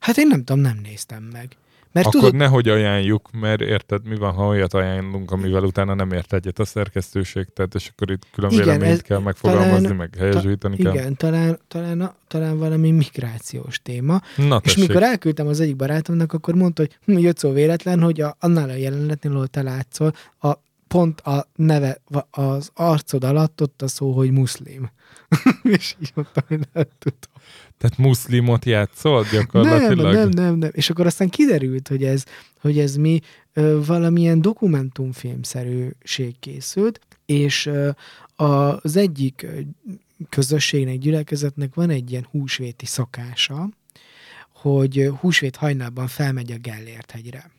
Hát 0.00 0.16
én 0.16 0.26
nem 0.26 0.44
tudom, 0.44 0.60
nem 0.60 0.78
néztem 0.82 1.22
meg. 1.22 1.56
Mert 1.94 2.06
Akkor 2.06 2.20
tudod, 2.20 2.34
nehogy 2.36 2.68
ajánljuk, 2.68 3.28
mert 3.40 3.60
érted, 3.60 4.06
mi 4.08 4.16
van, 4.16 4.32
ha 4.32 4.46
olyat 4.46 4.74
ajánlunk, 4.74 5.30
amivel 5.30 5.62
utána 5.62 5.94
nem 5.94 6.12
ért 6.12 6.32
egyet 6.32 6.58
a 6.58 6.64
szerkesztőség, 6.64 7.46
tehát 7.54 7.74
és 7.74 7.90
akkor 7.92 8.10
itt 8.10 8.26
külön 8.32 8.50
Igen, 8.50 8.64
véleményt 8.64 8.92
ez- 8.92 9.00
kell 9.00 9.18
megfogalmazni, 9.18 9.80
talán- 9.82 9.96
meg 9.96 10.14
helyesíteni 10.18 10.76
kell. 10.76 10.92
igen, 10.94 11.16
talán, 11.16 11.58
talán, 11.68 12.12
talán 12.28 12.58
valami 12.58 12.90
migrációs 12.90 13.82
téma. 13.82 14.20
Na 14.36 14.60
És 14.64 14.72
tessék, 14.72 14.88
mikor 14.88 15.02
elküldtem 15.02 15.46
az 15.46 15.60
egyik 15.60 15.76
barátomnak, 15.76 16.32
akkor 16.32 16.54
mondta, 16.54 16.82
hogy 16.82 16.98
hm, 17.14 17.18
Jocó 17.18 17.52
véletlen, 17.52 18.00
hogy 18.02 18.20
a, 18.20 18.36
annál 18.40 18.68
a 18.68 18.74
jelenetnél, 18.74 19.32
ahol 19.32 19.46
te 19.46 19.62
látszol, 19.62 20.12
a, 20.40 20.52
pont 20.88 21.20
a 21.20 21.46
neve, 21.56 22.00
az 22.30 22.70
arcod 22.74 23.24
alatt 23.24 23.62
ott 23.62 23.82
a 23.82 23.88
szó, 23.88 24.12
hogy 24.12 24.30
muszlim. 24.30 24.90
és 25.78 25.94
így 26.02 26.12
mondtam, 26.14 26.44
hogy 26.48 26.58
nem 26.72 26.86
tudom. 26.98 27.18
tehát 27.78 27.98
muszlimot 27.98 28.64
játszol 28.64 29.22
Nem, 29.22 29.30
gyakorlatilag? 29.32 30.14
nem, 30.14 30.28
nem, 30.28 30.54
nem. 30.54 30.70
És 30.72 30.90
akkor 30.90 31.06
aztán 31.06 31.28
kiderült, 31.28 31.88
hogy 31.88 32.04
ez, 32.04 32.24
hogy 32.60 32.78
ez 32.78 32.96
mi 32.96 33.20
ö, 33.52 33.80
valamilyen 33.86 34.40
dokumentumfilmszerűség 34.40 36.38
készült, 36.40 37.00
és 37.26 37.66
ö, 37.66 37.90
az 38.36 38.96
egyik 38.96 39.46
közösségnek, 40.28 40.98
gyülekezetnek 40.98 41.74
van 41.74 41.90
egy 41.90 42.10
ilyen 42.10 42.26
húsvéti 42.30 42.86
szokása, 42.86 43.68
hogy 44.52 45.12
húsvét 45.20 45.56
hajnalban 45.56 46.06
felmegy 46.06 46.52
a 46.52 46.58
Gellért 46.58 47.10
hegyre. 47.10 47.50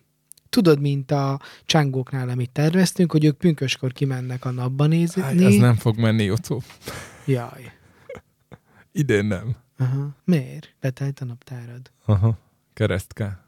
Tudod, 0.50 0.82
mint 0.82 1.12
a 1.12 1.40
csángóknál, 1.66 2.30
amit 2.30 2.50
terveztünk, 2.50 3.12
hogy 3.12 3.26
ők 3.26 3.38
pünköskor 3.38 3.94
kimennek 3.94 4.46
a 4.46 4.52
napba 4.52 4.86
nézni. 4.86 5.22
Áj, 5.22 5.46
ez 5.46 5.56
nem 5.56 5.76
fog 5.76 5.98
menni, 5.98 6.24
Jocó. 6.24 6.62
Jaj. 7.26 7.72
Idén 8.92 9.26
nem. 9.26 9.56
Aha. 9.78 10.16
Miért? 10.24 10.74
Betelt 10.80 11.20
a 11.20 11.26
naptárad. 11.26 11.92
Aha. 12.06 12.38
Keresztká. 12.74 13.40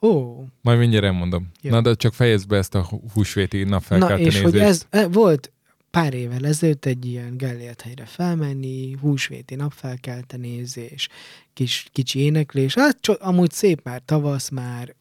Ó, 0.00 0.42
Majd 0.60 0.78
mindjárt 0.78 1.04
elmondom. 1.04 1.50
Jó. 1.62 1.70
Na, 1.70 1.80
de 1.80 1.94
csak 1.94 2.14
fejezd 2.14 2.48
be 2.48 2.56
ezt 2.56 2.74
a 2.74 2.82
hú- 2.84 3.12
húsvéti 3.12 3.62
Na, 3.62 3.68
napfelkelte 3.68 4.22
és 4.24 4.40
hogy 4.40 4.52
nézést. 4.52 4.68
ez 4.70 4.86
e, 5.00 5.06
volt 5.08 5.52
pár 5.90 6.14
évvel 6.14 6.46
ezelőtt 6.46 6.84
egy 6.84 7.06
ilyen 7.06 7.36
Gellért 7.36 7.80
helyre 7.80 8.04
felmenni, 8.04 8.92
húsvéti 9.00 9.54
napfelkelte 9.54 10.36
nézés, 10.36 11.08
kis, 11.52 11.88
kicsi 11.92 12.18
éneklés, 12.18 12.74
hát 12.74 12.96
cso- 13.00 13.20
amúgy 13.20 13.50
szép 13.52 13.80
már, 13.84 14.02
tavasz 14.04 14.48
már, 14.48 14.94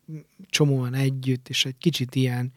csomóan 0.50 0.94
együtt, 0.94 1.50
és 1.50 1.66
egy 1.66 1.78
kicsit 1.78 2.16
ilyen, 2.16 2.52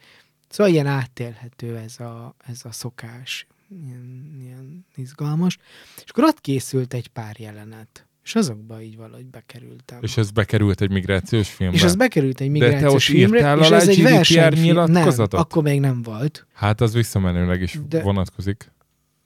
szóval 0.48 0.72
ilyen 0.72 0.86
átélhető 0.86 1.76
ez 1.76 2.00
a, 2.00 2.34
ez 2.46 2.60
a 2.64 2.72
szokás, 2.72 3.46
ilyen, 3.86 4.36
ilyen 4.40 4.86
izgalmas. 4.96 5.58
És 5.96 6.10
akkor 6.10 6.24
ott 6.24 6.40
készült 6.40 6.94
egy 6.94 7.08
pár 7.08 7.36
jelenet. 7.38 8.06
És 8.24 8.34
azokba 8.34 8.82
így 8.82 8.96
valahogy 8.96 9.26
bekerültem. 9.26 9.98
És 10.00 10.16
ez 10.16 10.30
bekerült 10.30 10.80
egy 10.80 10.90
migrációs 10.90 11.48
filmbe? 11.50 11.76
És 11.76 11.82
ez 11.82 11.94
bekerült 11.96 12.40
egy 12.40 12.52
De 12.52 12.58
te 12.58 12.64
migrációs 12.64 13.08
ott 13.08 13.16
filmre, 13.16 13.38
írtál 13.38 13.58
és 13.58 13.70
ez 13.70 13.88
egy 13.88 14.02
versenyfilm. 14.02 14.74
Nem, 14.74 14.84
nyilatkozatot? 14.84 15.40
akkor 15.40 15.62
még 15.62 15.80
nem 15.80 16.02
volt. 16.02 16.46
Hát 16.52 16.80
az 16.80 16.92
visszamenőleg 16.92 17.62
is 17.62 17.78
De- 17.88 18.02
vonatkozik. 18.02 18.72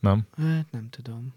Nem? 0.00 0.26
Hát 0.36 0.66
nem 0.70 0.88
tudom. 0.90 1.34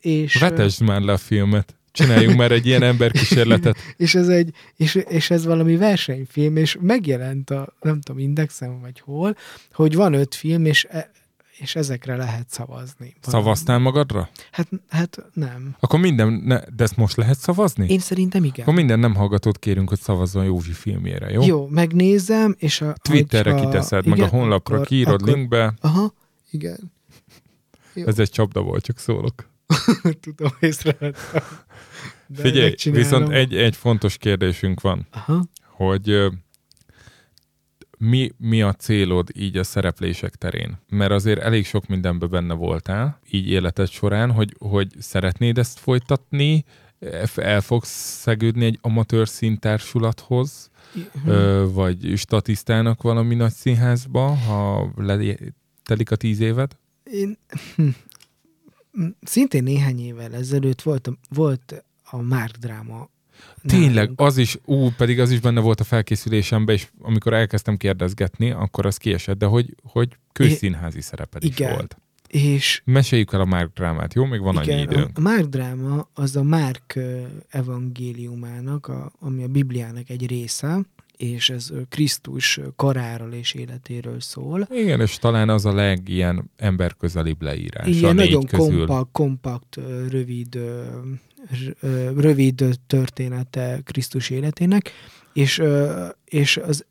És, 0.00 0.34
Vetesd 0.34 0.82
már 0.82 1.00
le 1.00 1.12
a 1.12 1.16
filmet. 1.16 1.76
Csináljunk 1.92 2.36
már 2.38 2.52
egy 2.52 2.66
ilyen 2.66 2.82
emberkísérletet. 2.92 3.76
és 3.96 4.14
ez 4.14 4.28
egy, 4.28 4.54
és, 4.76 4.94
és 4.94 5.30
ez 5.30 5.44
valami 5.44 5.76
versenyfilm, 5.76 6.56
és 6.56 6.76
megjelent 6.80 7.50
a, 7.50 7.74
nem 7.80 8.00
tudom, 8.00 8.20
Indexen 8.20 8.80
vagy 8.80 9.00
hol, 9.00 9.36
hogy 9.72 9.94
van 9.94 10.12
öt 10.12 10.34
film, 10.34 10.64
és, 10.64 10.86
e, 10.90 11.10
és 11.58 11.76
ezekre 11.76 12.16
lehet 12.16 12.50
szavazni. 12.50 13.14
Szavaztál 13.20 13.78
magadra? 13.78 14.28
Hát, 14.50 14.68
hát 14.88 15.24
nem. 15.32 15.76
Akkor 15.80 16.00
minden, 16.00 16.32
ne, 16.32 16.60
de 16.60 16.84
ezt 16.84 16.96
most 16.96 17.16
lehet 17.16 17.38
szavazni? 17.38 17.86
Én 17.88 17.98
szerintem 17.98 18.44
igen. 18.44 18.60
Akkor 18.62 18.74
minden 18.74 18.98
nem 18.98 19.14
hallgatót 19.14 19.58
kérünk, 19.58 19.88
hogy 19.88 20.00
szavazzon 20.00 20.44
Józsi 20.44 20.72
filmjére, 20.72 21.30
jó? 21.30 21.42
Jó, 21.42 21.66
megnézem, 21.66 22.54
és 22.58 22.80
a... 22.80 22.92
Twitterre 23.02 23.50
hogyha- 23.52 23.66
kiteszed, 23.70 24.06
meg 24.06 24.20
a 24.20 24.26
honlapra 24.26 24.74
akkor- 24.74 24.86
kiírod 24.86 25.22
akkor- 25.22 25.34
linkbe. 25.34 25.74
Aha, 25.80 26.12
igen. 26.50 26.92
Jó. 27.94 28.06
Ez 28.06 28.18
egy 28.18 28.30
csapda 28.30 28.60
volt, 28.60 28.84
csak 28.84 28.98
szólok. 28.98 29.48
Tudom, 30.20 30.50
észrevettem. 30.60 31.42
Figyelj, 32.34 32.74
viszont 32.84 33.28
egy, 33.30 33.56
egy 33.56 33.76
fontos 33.76 34.16
kérdésünk 34.16 34.80
van, 34.80 35.06
Aha. 35.10 35.44
hogy 35.70 36.28
mi, 38.08 38.30
mi 38.38 38.62
a 38.62 38.72
célod 38.72 39.28
így 39.34 39.56
a 39.56 39.64
szereplések 39.64 40.34
terén? 40.34 40.78
Mert 40.88 41.10
azért 41.10 41.40
elég 41.40 41.66
sok 41.66 41.86
mindenben 41.86 42.30
benne 42.30 42.54
voltál, 42.54 43.20
így 43.30 43.48
életed 43.50 43.88
során, 43.88 44.30
hogy, 44.32 44.54
hogy 44.58 44.88
szeretnéd 44.98 45.58
ezt 45.58 45.78
folytatni, 45.78 46.64
el 47.36 47.60
fogsz 47.60 47.88
szegődni 48.20 48.64
egy 48.64 48.78
amatőr 48.80 49.28
színtársulathoz, 49.28 50.72
Mhm. 51.24 51.72
vagy 51.72 52.12
statisztának 52.16 53.02
valami 53.02 53.34
nagy 53.34 53.52
színházba, 53.52 54.26
ha 54.34 54.92
letelik 54.96 56.10
a 56.10 56.16
tíz 56.16 56.40
évad? 56.40 56.76
Én, 57.04 57.38
szintén 59.22 59.62
néhány 59.62 60.00
évvel 60.00 60.34
ezelőtt 60.34 60.82
volt, 60.82 61.06
a- 61.06 61.16
volt 61.28 61.84
a 62.10 62.16
Márk 62.22 62.56
dráma. 62.56 63.08
Tényleg, 63.66 64.10
az 64.16 64.36
is, 64.36 64.58
ú, 64.64 64.88
pedig 64.96 65.20
az 65.20 65.30
is 65.30 65.40
benne 65.40 65.60
volt 65.60 65.80
a 65.80 65.84
felkészülésemben, 65.84 66.74
és 66.74 66.86
amikor 67.00 67.32
elkezdtem 67.32 67.76
kérdezgetni, 67.76 68.50
akkor 68.50 68.86
az 68.86 68.96
kiesett, 68.96 69.38
de 69.38 69.46
hogy, 69.46 69.74
hogy 69.82 70.08
közszínházi 70.32 71.00
szereped 71.00 71.44
is 71.44 71.50
Igen. 71.50 71.72
volt. 71.72 71.96
És 72.28 72.82
Meséljük 72.84 73.32
el 73.32 73.40
a 73.40 73.44
Márk 73.44 73.72
drámát, 73.74 74.14
jó? 74.14 74.24
Még 74.24 74.40
van 74.40 74.56
annyi 74.56 74.66
igen, 74.66 74.78
időnk. 74.90 75.18
a 75.18 75.20
Márk 75.20 75.44
dráma 75.46 76.08
az 76.14 76.36
a 76.36 76.42
Márk 76.42 76.98
evangéliumának, 77.48 78.86
a, 78.86 79.12
ami 79.20 79.42
a 79.42 79.48
Bibliának 79.48 80.10
egy 80.10 80.26
része, 80.26 80.80
és 81.16 81.50
ez 81.50 81.70
Krisztus 81.88 82.58
ö, 82.58 82.66
koráról 82.76 83.32
és 83.32 83.52
életéről 83.52 84.20
szól. 84.20 84.68
Igen, 84.70 85.00
és 85.00 85.18
talán 85.18 85.48
az 85.48 85.64
a 85.66 85.74
legilyen 85.74 86.50
emberközelibb 86.56 87.42
leírás 87.42 87.86
Ilyen 87.86 88.14
négy 88.14 88.24
nagyon 88.26 88.44
közül. 88.46 88.86
kompakt, 88.86 89.08
kompakt, 89.12 89.76
rövid, 90.10 90.58
rövid 92.16 92.64
története 92.86 93.80
Krisztus 93.84 94.30
életének, 94.30 94.90
és, 95.32 95.62
és 96.24 96.56
az 96.56 96.84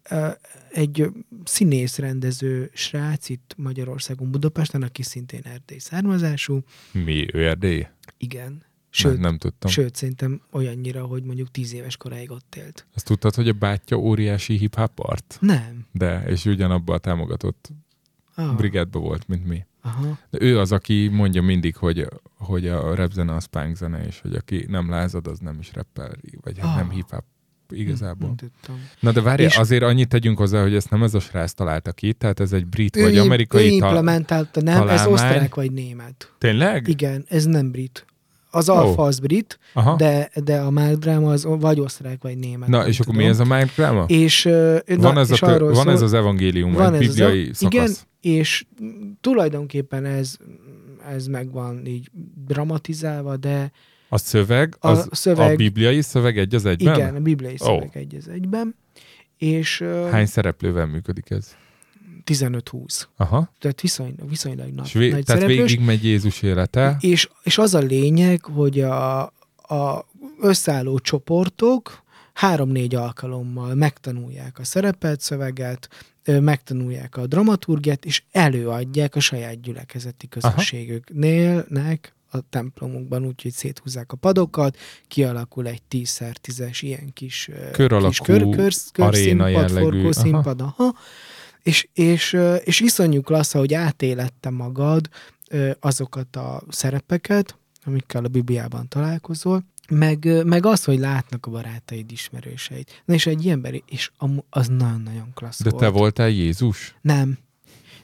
egy 0.72 1.10
színész 1.44 1.98
rendező 1.98 2.72
srác 2.74 3.30
itt 3.30 3.54
Magyarországon, 3.58 4.32
Budapesten, 4.32 4.82
aki 4.82 5.04
szintén 5.04 5.42
erdély 5.44 5.78
származású. 5.78 6.64
Mi, 6.92 7.26
ő 7.34 7.48
Erdély? 7.48 7.88
Igen. 8.18 8.64
Sőt, 8.90 9.12
nem, 9.12 9.22
nem 9.22 9.38
tudtam. 9.38 9.72
Sőt. 9.72 9.96
szerintem 9.96 10.42
olyannyira, 10.52 11.06
hogy 11.06 11.24
mondjuk 11.24 11.52
tíz 11.52 11.74
éves 11.74 11.98
koráig 11.98 12.32
ott 12.32 12.56
élt. 12.56 12.86
Azt 12.96 13.06
tudtad, 13.06 13.36
hogy 13.36 13.48
a 13.48 13.54
bátyja 13.54 13.98
óriási 13.98 14.58
hip-hop 14.58 15.00
art? 15.00 15.38
Nem. 15.40 15.86
De, 15.92 16.24
és 16.28 16.46
ugyanabban 16.46 16.96
a 16.96 17.00
támogatott 17.00 17.72
Ah, 18.36 18.56
brigádban 18.56 19.02
volt, 19.02 19.28
mint 19.28 19.46
mi. 19.46 19.66
Aha. 19.86 20.18
De 20.30 20.38
ő 20.42 20.60
az, 20.60 20.72
aki 20.72 21.10
mondja 21.12 21.42
mindig, 21.42 21.76
hogy, 21.76 22.08
hogy 22.38 22.68
a 22.68 22.96
rap 22.96 23.12
zene 23.12 23.34
az 23.36 23.46
punk 23.46 23.76
zene, 23.76 24.06
és 24.06 24.20
hogy 24.22 24.36
aki 24.36 24.66
nem 24.70 24.90
lázad, 24.90 25.28
az 25.28 25.40
nem 25.40 25.58
is 25.60 25.72
rappel, 25.74 26.12
vagy 26.42 26.60
hát 26.60 26.70
Ah. 26.70 26.76
nem 26.76 26.90
hip-hop 26.90 27.24
igazából. 27.70 28.28
Nem 28.28 28.36
tudtam. 28.36 28.76
Na 29.00 29.12
de 29.12 29.22
várj, 29.22 29.44
És- 29.44 29.58
azért 29.58 29.84
annyit 29.84 30.08
tegyünk 30.10 30.38
hozzá, 30.38 30.62
hogy 30.62 30.76
ezt 30.76 30.90
nem 30.90 31.04
ez 31.04 31.14
a 31.14 31.20
srác 31.20 31.52
találta 31.52 31.92
ki, 31.92 32.14
tehát 32.14 32.40
ez 32.40 32.54
egy 32.54 32.66
brit 32.66 32.96
vagy 33.02 33.16
ő, 33.16 33.20
amerikai 33.22 33.64
ő 33.66 33.68
ta- 33.68 33.74
implementálta, 33.74 34.62
nem, 34.62 34.78
talán 34.78 34.98
ez 35.00 35.06
osztrák 35.08 35.56
vagy 35.56 35.72
német. 35.72 36.34
Tényleg? 36.38 36.88
Igen, 36.88 37.26
ez 37.30 37.46
nem 37.46 37.72
brit. 37.72 38.06
Az 38.50 38.70
alfa 38.70 39.04
az 39.04 39.20
brit, 39.20 39.60
Aha. 39.74 39.96
de, 39.96 40.30
de 40.44 40.60
a 40.60 40.70
Márk 40.70 40.96
dráma 40.98 41.32
az 41.32 41.46
vagy 41.50 41.80
osztrák 41.80 42.22
vagy 42.24 42.38
német. 42.38 42.70
Na, 42.70 42.78
nem 42.78 42.88
és 42.88 43.00
akkor 43.00 43.06
tudom. 43.14 43.22
mi 43.28 43.34
ez 43.34 43.40
a 43.40 43.44
Mike 43.44 43.72
Drama? 43.76 44.04
És, 44.08 44.46
ö, 44.46 44.78
Van, 44.88 45.14
na, 45.14 45.20
ez, 45.20 45.30
a 45.30 45.34
és 45.34 45.42
arról 45.42 45.72
van 45.74 45.84
szól, 45.84 45.92
ez 45.94 46.02
az 46.02 46.14
evangélium, 46.14 46.72
van 46.74 46.94
egy 46.94 47.02
ez 47.04 47.10
az 47.10 47.16
bibliai 47.16 47.50
a- 47.50 47.54
szakasz. 47.54 47.74
Igen, 47.74 47.92
és 48.24 48.66
tulajdonképpen 49.22 50.06
ez, 50.06 50.38
ez 51.10 51.28
meg 51.28 51.52
van 51.52 51.86
így 51.86 52.10
dramatizálva, 52.46 53.38
de 53.38 53.72
A 54.10 54.18
szöveg, 54.18 54.76
A 54.80 54.88
az 54.88 55.08
a, 55.12 55.16
szöveg- 55.16 55.52
a 55.52 55.56
bibliai 55.56 56.02
szöveg 56.02 56.38
egy 56.38 56.56
az 56.56 56.66
egyben? 56.66 56.96
igen, 56.96 57.16
a 57.16 57.20
bibliai 57.20 57.54
Ó. 57.54 57.66
szöveg 57.66 57.90
egy 57.98 58.16
az 58.16 58.28
egyben. 58.28 58.76
És 59.38 59.82
Hány 60.12 60.26
szereplővel 60.26 60.86
működik 60.86 61.30
ez? 61.30 61.56
15-20. 62.26 63.04
Aha. 63.18 63.52
Tehát 63.60 63.82
viszonylag, 63.82 64.30
viszonylag 64.30 64.70
nagy, 64.74 64.86
És 64.86 64.94
vé- 64.94 65.12
nagy 65.12 65.24
tehát 65.26 65.42
szereplős. 65.42 65.70
végig 65.72 65.86
megy 65.86 66.04
Jézus 66.04 66.42
élete. 66.42 66.98
És, 67.00 67.30
és 67.44 67.58
az 67.58 67.74
a 67.74 67.80
lényeg, 67.80 68.46
hogy 68.46 68.80
a, 68.80 69.22
a 69.56 70.06
összeálló 70.42 71.00
csoportok 71.00 72.04
három-négy 72.34 72.96
alkalommal 72.96 73.74
megtanulják 73.76 74.60
a 74.60 74.64
szerepet, 74.64 75.22
szöveget, 75.22 75.90
megtanulják 76.26 77.18
a 77.18 77.28
dramaturgiát, 77.28 78.06
és 78.06 78.24
előadják 78.32 79.16
a 79.16 79.20
saját 79.20 79.62
gyülekezeti 79.62 80.28
közösségüknél, 80.28 81.66
a 82.34 82.42
templomukban, 82.50 83.26
úgyhogy 83.26 83.52
széthúzzák 83.52 84.12
a 84.12 84.16
padokat, 84.16 84.78
kialakul 85.08 85.68
egy 85.68 85.82
10x10-es 85.90 86.78
ilyen 86.80 87.14
kis, 87.14 87.50
Kör 87.72 87.92
alakú 87.92 88.08
kis 88.08 88.20
kör, 88.20 88.42
kör, 88.42 88.74
kör 88.92 89.06
aréna 89.06 89.46
színpad, 89.46 89.52
jellegű, 89.52 89.80
forgó 89.80 90.00
aha. 90.00 90.12
színpad, 90.12 90.62
aha. 90.62 90.96
És, 91.62 91.88
és, 91.94 92.38
és 92.64 92.80
iszonyú 92.80 93.22
klassz, 93.22 93.54
hogy 93.54 93.74
átélette 93.74 94.50
magad 94.50 95.10
azokat 95.80 96.36
a 96.36 96.64
szerepeket, 96.70 97.58
amikkel 97.86 98.26
a 98.26 98.28
Bibliában 98.28 98.88
találkozol, 98.88 99.64
meg, 99.90 100.46
meg 100.46 100.66
az, 100.66 100.84
hogy 100.84 101.00
látnak 101.00 101.46
a 101.46 101.52
barátaid, 101.52 102.12
ismerőseid. 102.12 102.88
Na 103.06 103.14
és 103.14 103.26
egy 103.26 103.44
ilyen 103.44 103.56
emberi, 103.56 103.84
és 103.86 104.12
az 104.50 104.68
nagyon-nagyon 104.68 105.32
klassz 105.34 105.64
De 105.64 105.70
volt. 105.70 105.84
te 105.84 105.90
voltál 105.90 106.30
Jézus? 106.30 106.96
Nem. 107.02 107.38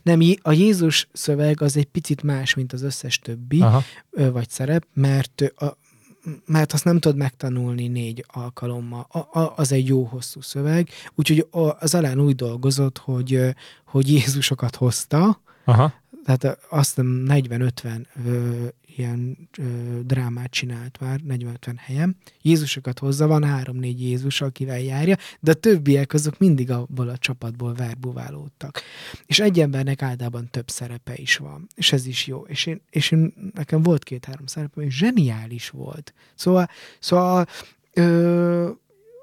Nem, 0.03 0.21
a 0.41 0.51
Jézus 0.51 1.07
szöveg 1.13 1.61
az 1.61 1.77
egy 1.77 1.85
picit 1.85 2.23
más, 2.23 2.53
mint 2.53 2.73
az 2.73 2.81
összes 2.81 3.19
többi, 3.19 3.61
Aha. 3.61 3.83
vagy 4.11 4.49
szerep, 4.49 4.85
mert, 4.93 5.41
a, 5.55 5.77
mert 6.45 6.73
azt 6.73 6.83
nem 6.83 6.99
tudod 6.99 7.17
megtanulni 7.17 7.87
négy 7.87 8.25
alkalommal. 8.27 9.07
A, 9.09 9.39
a, 9.39 9.53
az 9.55 9.71
egy 9.71 9.87
jó 9.87 10.03
hosszú 10.03 10.41
szöveg, 10.41 10.89
úgyhogy 11.15 11.47
az 11.79 11.95
alán 11.95 12.19
úgy 12.19 12.35
dolgozott, 12.35 12.97
hogy, 12.97 13.41
hogy 13.85 14.11
Jézusokat 14.11 14.75
hozta, 14.75 15.41
Aha. 15.65 15.93
Tehát 16.37 16.59
azt 16.69 16.95
hiszem 16.95 17.25
40-50 17.27 18.05
ö, 18.25 18.67
ilyen 18.95 19.49
ö, 19.57 19.63
drámát 20.01 20.51
csinált 20.51 20.99
már, 20.99 21.19
40-50 21.27 21.73
helyen. 21.77 22.17
Jézusokat 22.41 22.99
hozza, 22.99 23.27
van 23.27 23.43
három-négy 23.43 24.01
Jézus, 24.01 24.41
akivel 24.41 24.79
járja, 24.79 25.17
de 25.39 25.51
a 25.51 25.53
többiek 25.53 26.13
azok 26.13 26.37
mindig 26.37 26.71
abból 26.71 27.09
a 27.09 27.17
csapatból 27.17 27.73
verbuválódtak. 27.73 28.81
És 29.25 29.39
egy 29.39 29.59
embernek 29.59 30.01
általában 30.01 30.47
több 30.51 30.69
szerepe 30.69 31.13
is 31.15 31.37
van, 31.37 31.67
és 31.75 31.91
ez 31.91 32.05
is 32.05 32.27
jó. 32.27 32.45
És 32.47 32.65
én, 32.65 32.81
és 32.89 33.11
én 33.11 33.51
nekem 33.53 33.83
volt 33.83 34.03
két-három 34.03 34.45
szerepe, 34.45 34.81
és 34.81 34.97
zseniális 34.97 35.69
volt. 35.69 36.13
Szóval, 36.35 36.69
szóval 36.99 37.45
ö, 37.93 38.69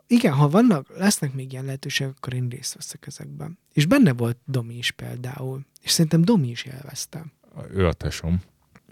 igen, 0.06 0.32
ha 0.32 0.48
vannak, 0.48 0.86
lesznek 0.96 1.34
még 1.34 1.52
ilyen 1.52 1.64
lehetőségek, 1.64 2.14
akkor 2.16 2.34
én 2.34 2.48
részt 2.48 2.74
veszek 2.74 3.06
ezekben. 3.06 3.58
És 3.72 3.86
benne 3.86 4.12
volt 4.12 4.38
Domi 4.44 4.76
is 4.76 4.90
például. 4.90 5.66
És 5.82 5.90
szerintem 5.90 6.22
Domi 6.22 6.48
is 6.48 6.64
élvezte. 6.64 7.24
Ő 7.74 7.86
a 7.86 7.92
tesom. 7.92 8.40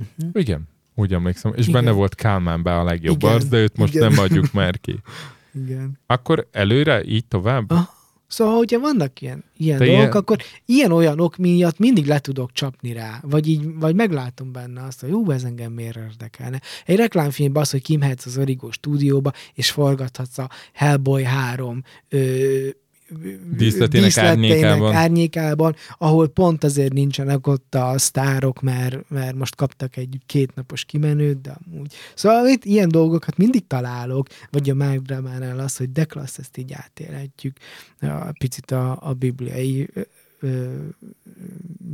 Uh-huh. 0.01 0.31
Igen, 0.33 0.69
úgy 0.95 1.13
emlékszem. 1.13 1.53
És 1.55 1.67
Igen. 1.67 1.85
benne 1.85 1.97
volt 1.97 2.15
Kálmán 2.15 2.63
be 2.63 2.79
a 2.79 2.85
legjobb 2.85 3.23
Igen, 3.23 3.35
arc, 3.35 3.45
de 3.45 3.57
őt 3.57 3.77
most 3.77 3.95
igen. 3.95 4.09
nem 4.09 4.19
adjuk 4.19 4.53
már 4.53 4.81
ki. 4.81 5.01
Igen. 5.65 5.99
Akkor 6.07 6.49
előre, 6.53 7.05
így 7.05 7.27
tovább? 7.27 7.71
Ah, 7.71 7.89
Szóval, 8.35 8.57
hogyha 8.57 8.79
vannak 8.81 9.21
ilyen, 9.21 9.45
ilyen 9.57 9.79
Te 9.79 9.85
dolgok, 9.85 10.03
ilyen- 10.03 10.15
akkor 10.17 10.39
ilyen-olyanok 10.65 11.37
miatt 11.37 11.79
mindig 11.79 12.07
le 12.07 12.19
tudok 12.19 12.53
csapni 12.53 12.93
rá, 12.93 13.21
vagy 13.23 13.49
így, 13.49 13.75
vagy 13.79 13.95
meglátom 13.95 14.53
benne 14.53 14.83
azt, 14.83 15.01
hogy 15.01 15.11
jó, 15.11 15.31
ez 15.31 15.45
engem 15.45 15.73
miért 15.73 15.97
érdekelne. 15.97 16.61
Egy 16.87 16.97
reklámfilmben 16.97 17.63
az, 17.63 17.71
hogy 17.71 17.83
kimhetsz 17.83 18.27
az 18.27 18.39
Origo 18.39 18.71
stúdióba, 18.73 19.33
és 19.55 19.71
forgathatsz 19.71 20.39
a 20.39 20.51
Hellboy 20.73 21.23
3 21.25 21.83
ö, 22.09 22.69
Díszletének 23.57 24.17
árnyékában. 24.17 24.95
árnyékában, 24.95 25.75
ahol 25.99 26.29
pont 26.29 26.65
azért 26.65 26.93
nincsenek 26.93 27.47
ott 27.47 27.75
a 27.75 27.99
sztárok, 27.99 28.61
mert, 28.61 29.11
mert 29.11 29.35
most 29.37 29.55
kaptak 29.55 29.97
egy 29.97 30.19
kétnapos 30.27 30.85
kimenőt, 30.85 31.41
de 31.41 31.57
amúgy. 31.67 31.95
Szóval 32.15 32.47
itt 32.47 32.65
ilyen 32.65 32.89
dolgokat 32.89 33.37
mindig 33.37 33.67
találok, 33.67 34.27
vagy 34.51 34.71
a 34.71 34.75
Mike 34.75 35.01
Dramánál 35.03 35.59
az, 35.59 35.77
hogy 35.77 35.93
de 35.93 36.05
klassz, 36.05 36.39
ezt 36.39 36.57
így 36.57 36.73
átélhetjük 36.73 37.57
a, 38.01 38.33
picit 38.39 38.71
a, 38.71 38.99
a 39.01 39.13
bibliai 39.13 39.89
ö, 39.93 40.01
ö, 40.41 40.75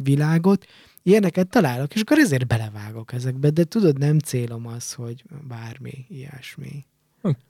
világot. 0.02 0.66
Ilyeneket 1.02 1.48
találok, 1.48 1.94
és 1.94 2.00
akkor 2.00 2.18
ezért 2.18 2.46
belevágok 2.46 3.12
ezekbe, 3.12 3.50
de 3.50 3.64
tudod, 3.64 3.98
nem 3.98 4.18
célom 4.18 4.66
az, 4.66 4.92
hogy 4.92 5.24
bármi, 5.48 6.06
ilyesmi. 6.08 6.84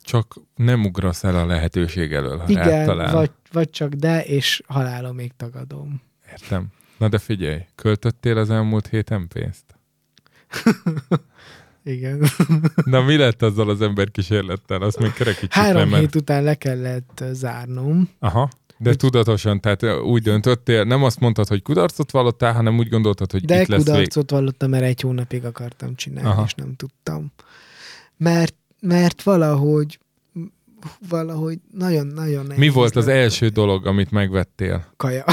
Csak 0.01 0.33
nem 0.55 0.85
ugrasz 0.85 1.23
el 1.23 1.35
a 1.35 1.45
lehetőség 1.45 2.13
elől, 2.13 2.37
ha 2.37 2.45
Igen, 2.47 2.69
eltalál. 2.69 3.13
vagy, 3.13 3.31
vagy 3.51 3.69
csak 3.69 3.93
de, 3.93 4.23
és 4.23 4.61
halálom 4.67 5.15
még 5.15 5.31
tagadom. 5.37 6.01
Értem. 6.31 6.67
Na 6.97 7.09
de 7.09 7.17
figyelj, 7.17 7.59
költöttél 7.75 8.37
az 8.37 8.49
elmúlt 8.49 8.87
héten 8.87 9.27
pénzt? 9.27 9.63
Igen. 11.83 12.23
Na 12.85 13.01
mi 13.01 13.15
lett 13.17 13.41
azzal 13.41 13.69
az 13.69 13.81
ember 13.81 14.11
kísérlettel? 14.11 14.81
Azt 14.81 14.99
még 14.99 15.13
kerekítsük 15.13 15.53
Három 15.53 15.75
le, 15.75 15.85
mert... 15.85 16.01
hét 16.01 16.15
után 16.15 16.43
le 16.43 16.55
kellett 16.55 17.23
zárnom. 17.31 18.09
Aha. 18.19 18.49
De 18.77 18.89
Úgy- 18.89 18.97
tudatosan, 18.97 19.59
tehát 19.61 19.99
úgy 19.99 20.21
döntöttél, 20.21 20.83
nem 20.83 21.03
azt 21.03 21.19
mondtad, 21.19 21.47
hogy 21.47 21.61
kudarcot 21.61 22.11
vallottál, 22.11 22.53
hanem 22.53 22.77
úgy 22.77 22.89
gondoltad, 22.89 23.31
hogy 23.31 23.45
De 23.45 23.61
itt 23.61 23.67
lesz 23.67 23.83
vég. 23.83 23.93
kudarcot 23.93 24.31
vallottam, 24.31 24.69
mert 24.69 24.83
egy 24.83 25.01
hónapig 25.01 25.45
akartam 25.45 25.95
csinálni. 25.95 26.29
Aha. 26.29 26.43
és 26.45 26.53
nem 26.53 26.75
tudtam. 26.75 27.31
Mert, 28.17 28.55
mert 28.81 29.21
valahogy 29.21 29.99
valahogy 31.09 31.59
nagyon-nagyon 31.71 32.45
nehéz 32.45 32.59
Mi 32.59 32.69
volt 32.69 32.95
az 32.95 33.07
első 33.07 33.47
dolog, 33.47 33.85
amit 33.85 34.11
megvettél? 34.11 34.93
Kaja. 34.97 35.25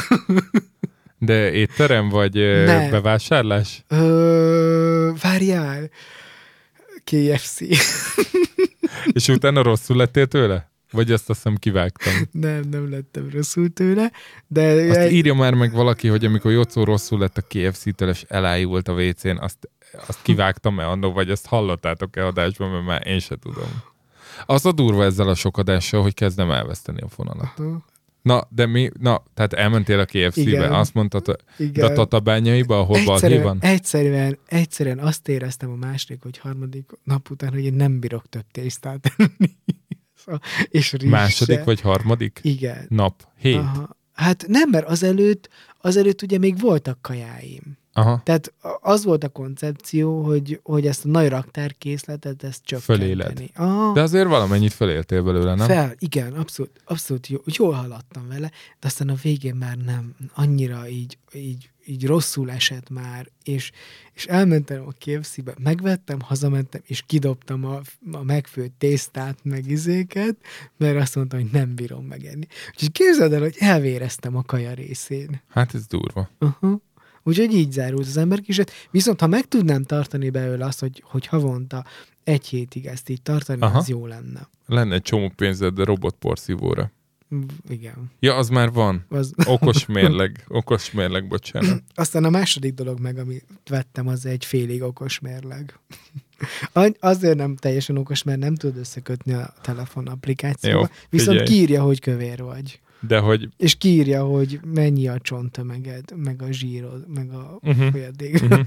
De 1.18 1.52
étterem 1.52 2.08
vagy 2.08 2.38
ö, 2.38 2.64
Nem. 2.64 2.90
bevásárlás? 2.90 3.84
Ö, 3.88 5.10
várjál. 5.22 5.90
KFC. 7.04 7.60
És 9.12 9.28
utána 9.28 9.62
rosszul 9.62 9.96
lettél 9.96 10.26
tőle? 10.26 10.70
Vagy 10.90 11.12
azt 11.12 11.30
azt 11.30 11.42
hiszem 11.42 11.58
kivágtam. 11.58 12.12
nem, 12.30 12.62
nem 12.70 12.90
lettem 12.90 13.28
rosszul 13.32 13.68
tőle, 13.72 14.12
de 14.46 14.62
Azt 14.88 15.10
írja 15.10 15.34
már 15.34 15.54
meg 15.54 15.72
valaki, 15.72 16.08
hogy 16.08 16.24
amikor 16.24 16.50
Jocó 16.50 16.84
rosszul 16.84 17.18
lett 17.18 17.36
a 17.36 17.42
KFC-től, 17.42 18.08
és 18.08 18.24
elájult 18.28 18.88
a 18.88 18.92
WC-n, 18.92 19.36
azt, 19.40 19.70
azt 20.06 20.22
kivágtam-e 20.22 20.86
annó, 20.86 21.12
vagy 21.12 21.30
ezt 21.30 21.46
hallottátok-e 21.46 22.26
adásban, 22.26 22.70
mert 22.70 22.84
már 22.84 23.06
én 23.06 23.18
se 23.18 23.36
tudom. 23.36 23.82
Az 24.46 24.66
a 24.66 24.72
durva 24.72 25.04
ezzel 25.04 25.28
a 25.28 25.34
sok 25.34 25.58
adással, 25.58 26.02
hogy 26.02 26.14
kezdem 26.14 26.50
elveszteni 26.50 27.00
a 27.00 27.08
fonalat. 27.08 27.60
Na, 28.22 28.46
de 28.48 28.66
mi, 28.66 28.90
na, 28.98 29.22
tehát 29.34 29.52
elmentél 29.52 29.98
a 29.98 30.04
KFC-be, 30.04 30.40
Igen. 30.40 30.72
azt 30.72 30.94
mondtad, 30.94 31.24
de 31.24 31.32
a 31.32 31.62
igen. 31.62 31.94
tatabányaiba, 31.94 32.78
ahol 32.78 32.96
egyszerűen, 32.96 33.42
van? 33.42 33.58
egyszerűen, 33.60 34.38
egyszerűen 34.46 34.98
azt 34.98 35.28
éreztem 35.28 35.70
a 35.70 35.74
második, 35.74 36.22
vagy 36.22 36.38
harmadik 36.38 36.90
nap 37.04 37.30
után, 37.30 37.50
hogy 37.50 37.64
én 37.64 37.74
nem 37.74 38.00
bírok 38.00 38.28
több 38.28 38.44
tésztát 38.50 39.12
enni. 39.16 39.56
Szóval- 40.24 40.40
és 40.68 40.92
rizse. 40.92 41.08
Második 41.08 41.64
vagy 41.64 41.80
harmadik 41.80 42.40
Igen. 42.42 42.86
nap? 42.88 43.28
Hét? 43.38 43.56
Aha. 43.56 43.96
Hát 44.12 44.44
nem, 44.46 44.70
mert 44.70 44.86
azelőtt, 44.86 45.48
azelőtt 45.80 46.22
ugye 46.22 46.38
még 46.38 46.60
voltak 46.60 47.02
kajáim. 47.02 47.78
Aha. 47.98 48.20
Tehát 48.24 48.52
az 48.80 49.04
volt 49.04 49.24
a 49.24 49.28
koncepció, 49.28 50.22
hogy, 50.22 50.60
hogy 50.62 50.86
ezt 50.86 51.04
a 51.04 51.08
nagy 51.08 51.28
raktárkészletet, 51.28 52.42
ezt 52.42 52.62
csökkenteni. 52.64 53.10
Föléled. 53.10 53.42
Ah, 53.54 53.94
De 53.94 54.02
azért 54.02 54.28
valamennyit 54.28 54.72
feléltél 54.72 55.22
belőle, 55.22 55.54
nem? 55.54 55.66
fel, 55.66 55.94
igen, 55.98 56.32
abszolút, 56.32 56.80
abszolút 56.84 57.26
jó, 57.26 57.38
jól 57.44 57.72
haladtam 57.72 58.28
vele, 58.28 58.50
de 58.80 58.86
aztán 58.86 59.08
a 59.08 59.14
végén 59.22 59.54
már 59.54 59.76
nem, 59.76 60.14
annyira 60.34 60.88
így, 60.88 61.18
így, 61.34 61.70
így 61.86 62.06
rosszul 62.06 62.50
esett 62.50 62.90
már, 62.90 63.28
és, 63.42 63.70
és 64.12 64.26
elmentem 64.26 64.86
a 64.86 64.92
KFC-be, 64.98 65.54
megvettem, 65.62 66.20
hazamentem, 66.20 66.80
és 66.84 67.02
kidobtam 67.06 67.64
a, 67.64 67.80
a 68.12 68.22
megfőtt 68.22 68.74
tésztát, 68.78 69.38
meg 69.42 69.70
izéket, 69.70 70.36
mert 70.76 70.96
azt 70.96 71.14
mondtam, 71.14 71.40
hogy 71.40 71.50
nem 71.52 71.74
bírom 71.74 72.04
megenni. 72.04 72.46
Úgyhogy 72.70 72.92
képzeld 72.92 73.32
el, 73.32 73.40
hogy 73.40 73.56
elvéreztem 73.58 74.36
a 74.36 74.42
kaja 74.42 74.72
részén. 74.74 75.42
Hát 75.48 75.74
ez 75.74 75.86
durva. 75.86 76.30
Uh-huh. 76.40 76.80
Úgyhogy 77.28 77.54
így 77.54 77.72
zárult 77.72 78.06
az 78.06 78.16
ember 78.16 78.40
kísérlet. 78.40 78.74
Viszont 78.90 79.20
ha 79.20 79.26
meg 79.26 79.48
tudnám 79.48 79.82
tartani 79.82 80.30
belőle 80.30 80.64
azt, 80.64 80.80
hogy, 80.80 81.02
hogy 81.06 81.26
havonta 81.26 81.84
egy 82.24 82.46
hétig 82.46 82.86
ezt 82.86 83.08
így 83.08 83.22
tartani, 83.22 83.60
Aha. 83.60 83.78
az 83.78 83.88
jó 83.88 84.06
lenne. 84.06 84.48
Lenne 84.66 84.94
egy 84.94 85.02
csomó 85.02 85.32
pénzed 85.36 85.74
de 85.74 85.84
robotporszívóra. 85.84 86.92
Igen. 87.68 88.10
Ja, 88.20 88.34
az 88.34 88.48
már 88.48 88.72
van. 88.72 89.04
Az, 89.08 89.32
Okos 89.44 89.86
mérleg. 89.96 90.44
Okos 90.48 90.90
mérleg, 90.90 91.28
bocsánat. 91.28 91.82
aztán 91.94 92.24
a 92.24 92.30
második 92.30 92.74
dolog 92.74 93.00
meg, 93.00 93.18
amit 93.18 93.44
vettem, 93.70 94.06
az 94.06 94.26
egy 94.26 94.44
félig 94.44 94.82
okos 94.82 95.18
mérleg. 95.18 95.78
Azért 97.00 97.36
nem 97.36 97.56
teljesen 97.56 97.96
okos, 97.96 98.22
mert 98.22 98.38
nem 98.38 98.54
tudod 98.54 98.76
összekötni 98.76 99.32
a 99.32 99.54
telefon 99.62 100.06
applikációba. 100.06 100.78
Jó, 100.78 100.86
Viszont 101.10 101.38
figyelj. 101.38 101.48
kiírja, 101.48 101.82
hogy 101.82 102.00
kövér 102.00 102.42
vagy. 102.42 102.80
De 103.00 103.18
hogy 103.18 103.48
És 103.56 103.74
kiírja, 103.74 104.24
hogy 104.24 104.60
mennyi 104.74 105.08
a 105.08 105.18
csonttömeged, 105.18 106.04
meg 106.16 106.42
a 106.42 106.52
zsírod, 106.52 107.04
meg 107.14 107.30
a 107.30 107.58
uh-huh. 107.62 107.90
folyadék. 107.90 108.42
Mhm. 108.42 108.60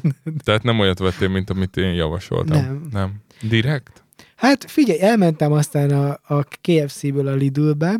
Tehát 0.44 0.64
nem 0.64 0.80
olyat 0.80 0.99
vettél, 0.99 1.30
mint 1.30 1.49
amit 1.49 1.78
én 1.78 1.94
javasoltam. 1.94 2.62
Nem. 2.62 2.88
Nem. 2.91 3.14
Direkt? 3.41 4.03
Hát 4.36 4.72
figyelj, 4.72 5.02
elmentem 5.02 5.52
aztán 5.52 5.91
a, 5.91 6.36
a 6.36 6.44
KFC-ből 6.62 7.28
a 7.28 7.34
Lidlbe, 7.34 7.99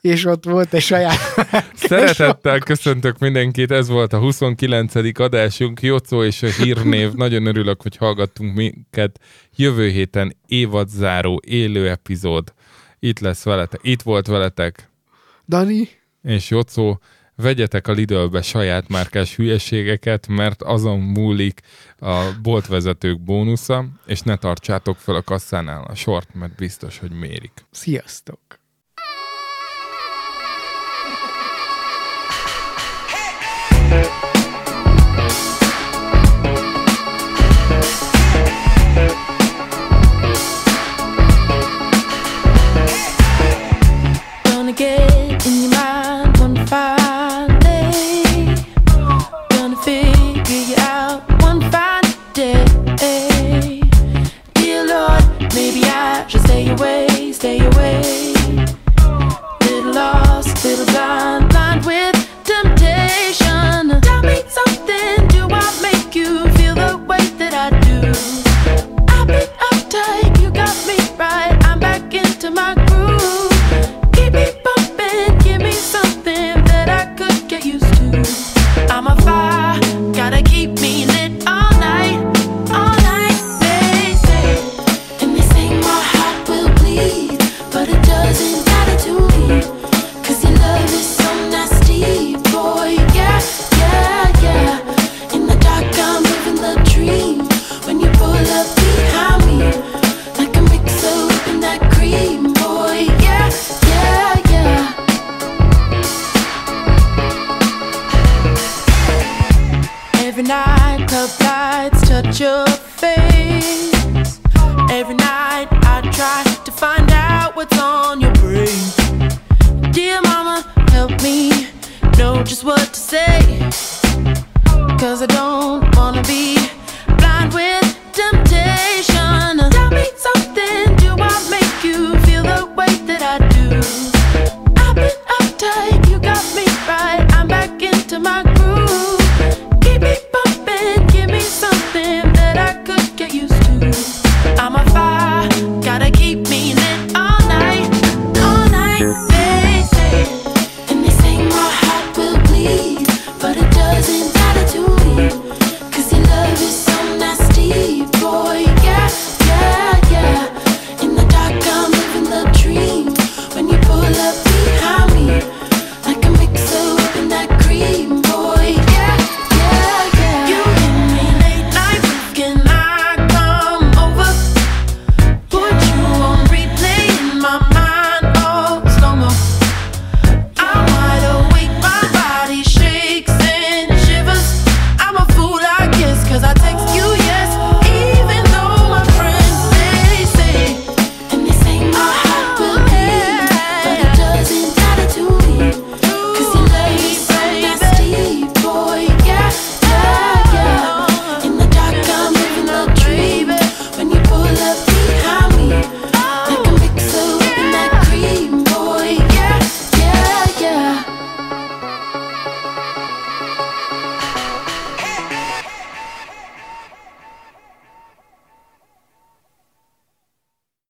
és 0.00 0.24
ott 0.24 0.44
volt 0.44 0.74
egy 0.74 0.82
saját... 0.82 1.18
Szeretettel 1.74 2.58
köszöntök 2.58 3.18
mindenkit, 3.18 3.70
ez 3.70 3.88
volt 3.88 4.12
a 4.12 4.18
29. 4.18 4.94
adásunk, 5.20 5.82
Jocó 5.82 6.24
és 6.24 6.42
a 6.42 6.46
hírnév. 6.46 7.12
Nagyon 7.24 7.46
örülök, 7.46 7.82
hogy 7.82 7.96
hallgattunk 7.96 8.54
minket. 8.54 9.20
Jövő 9.56 9.88
héten 9.88 10.36
évadzáró 10.46 11.40
élő 11.46 11.88
epizód. 11.88 12.52
Itt 12.98 13.18
lesz 13.18 13.42
veletek, 13.42 13.80
itt 13.82 14.02
volt 14.02 14.26
veletek, 14.26 14.87
Dani, 15.48 15.88
és 16.22 16.50
Jocó, 16.50 17.00
vegyetek 17.36 17.86
a 17.86 17.92
Lidlbe 17.92 18.42
saját 18.42 18.88
márkás 18.88 19.36
hülyeségeket, 19.36 20.26
mert 20.26 20.62
azon 20.62 21.00
múlik 21.00 21.60
a 21.98 22.24
boltvezetők 22.42 23.20
bónusza, 23.20 23.84
és 24.06 24.20
ne 24.20 24.36
tartsátok 24.36 24.96
fel 24.96 25.14
a 25.14 25.22
kasszánál 25.22 25.84
a 25.84 25.94
sort, 25.94 26.34
mert 26.34 26.54
biztos, 26.54 26.98
hogy 26.98 27.10
mérik. 27.10 27.52
sziasztok! 27.70 28.57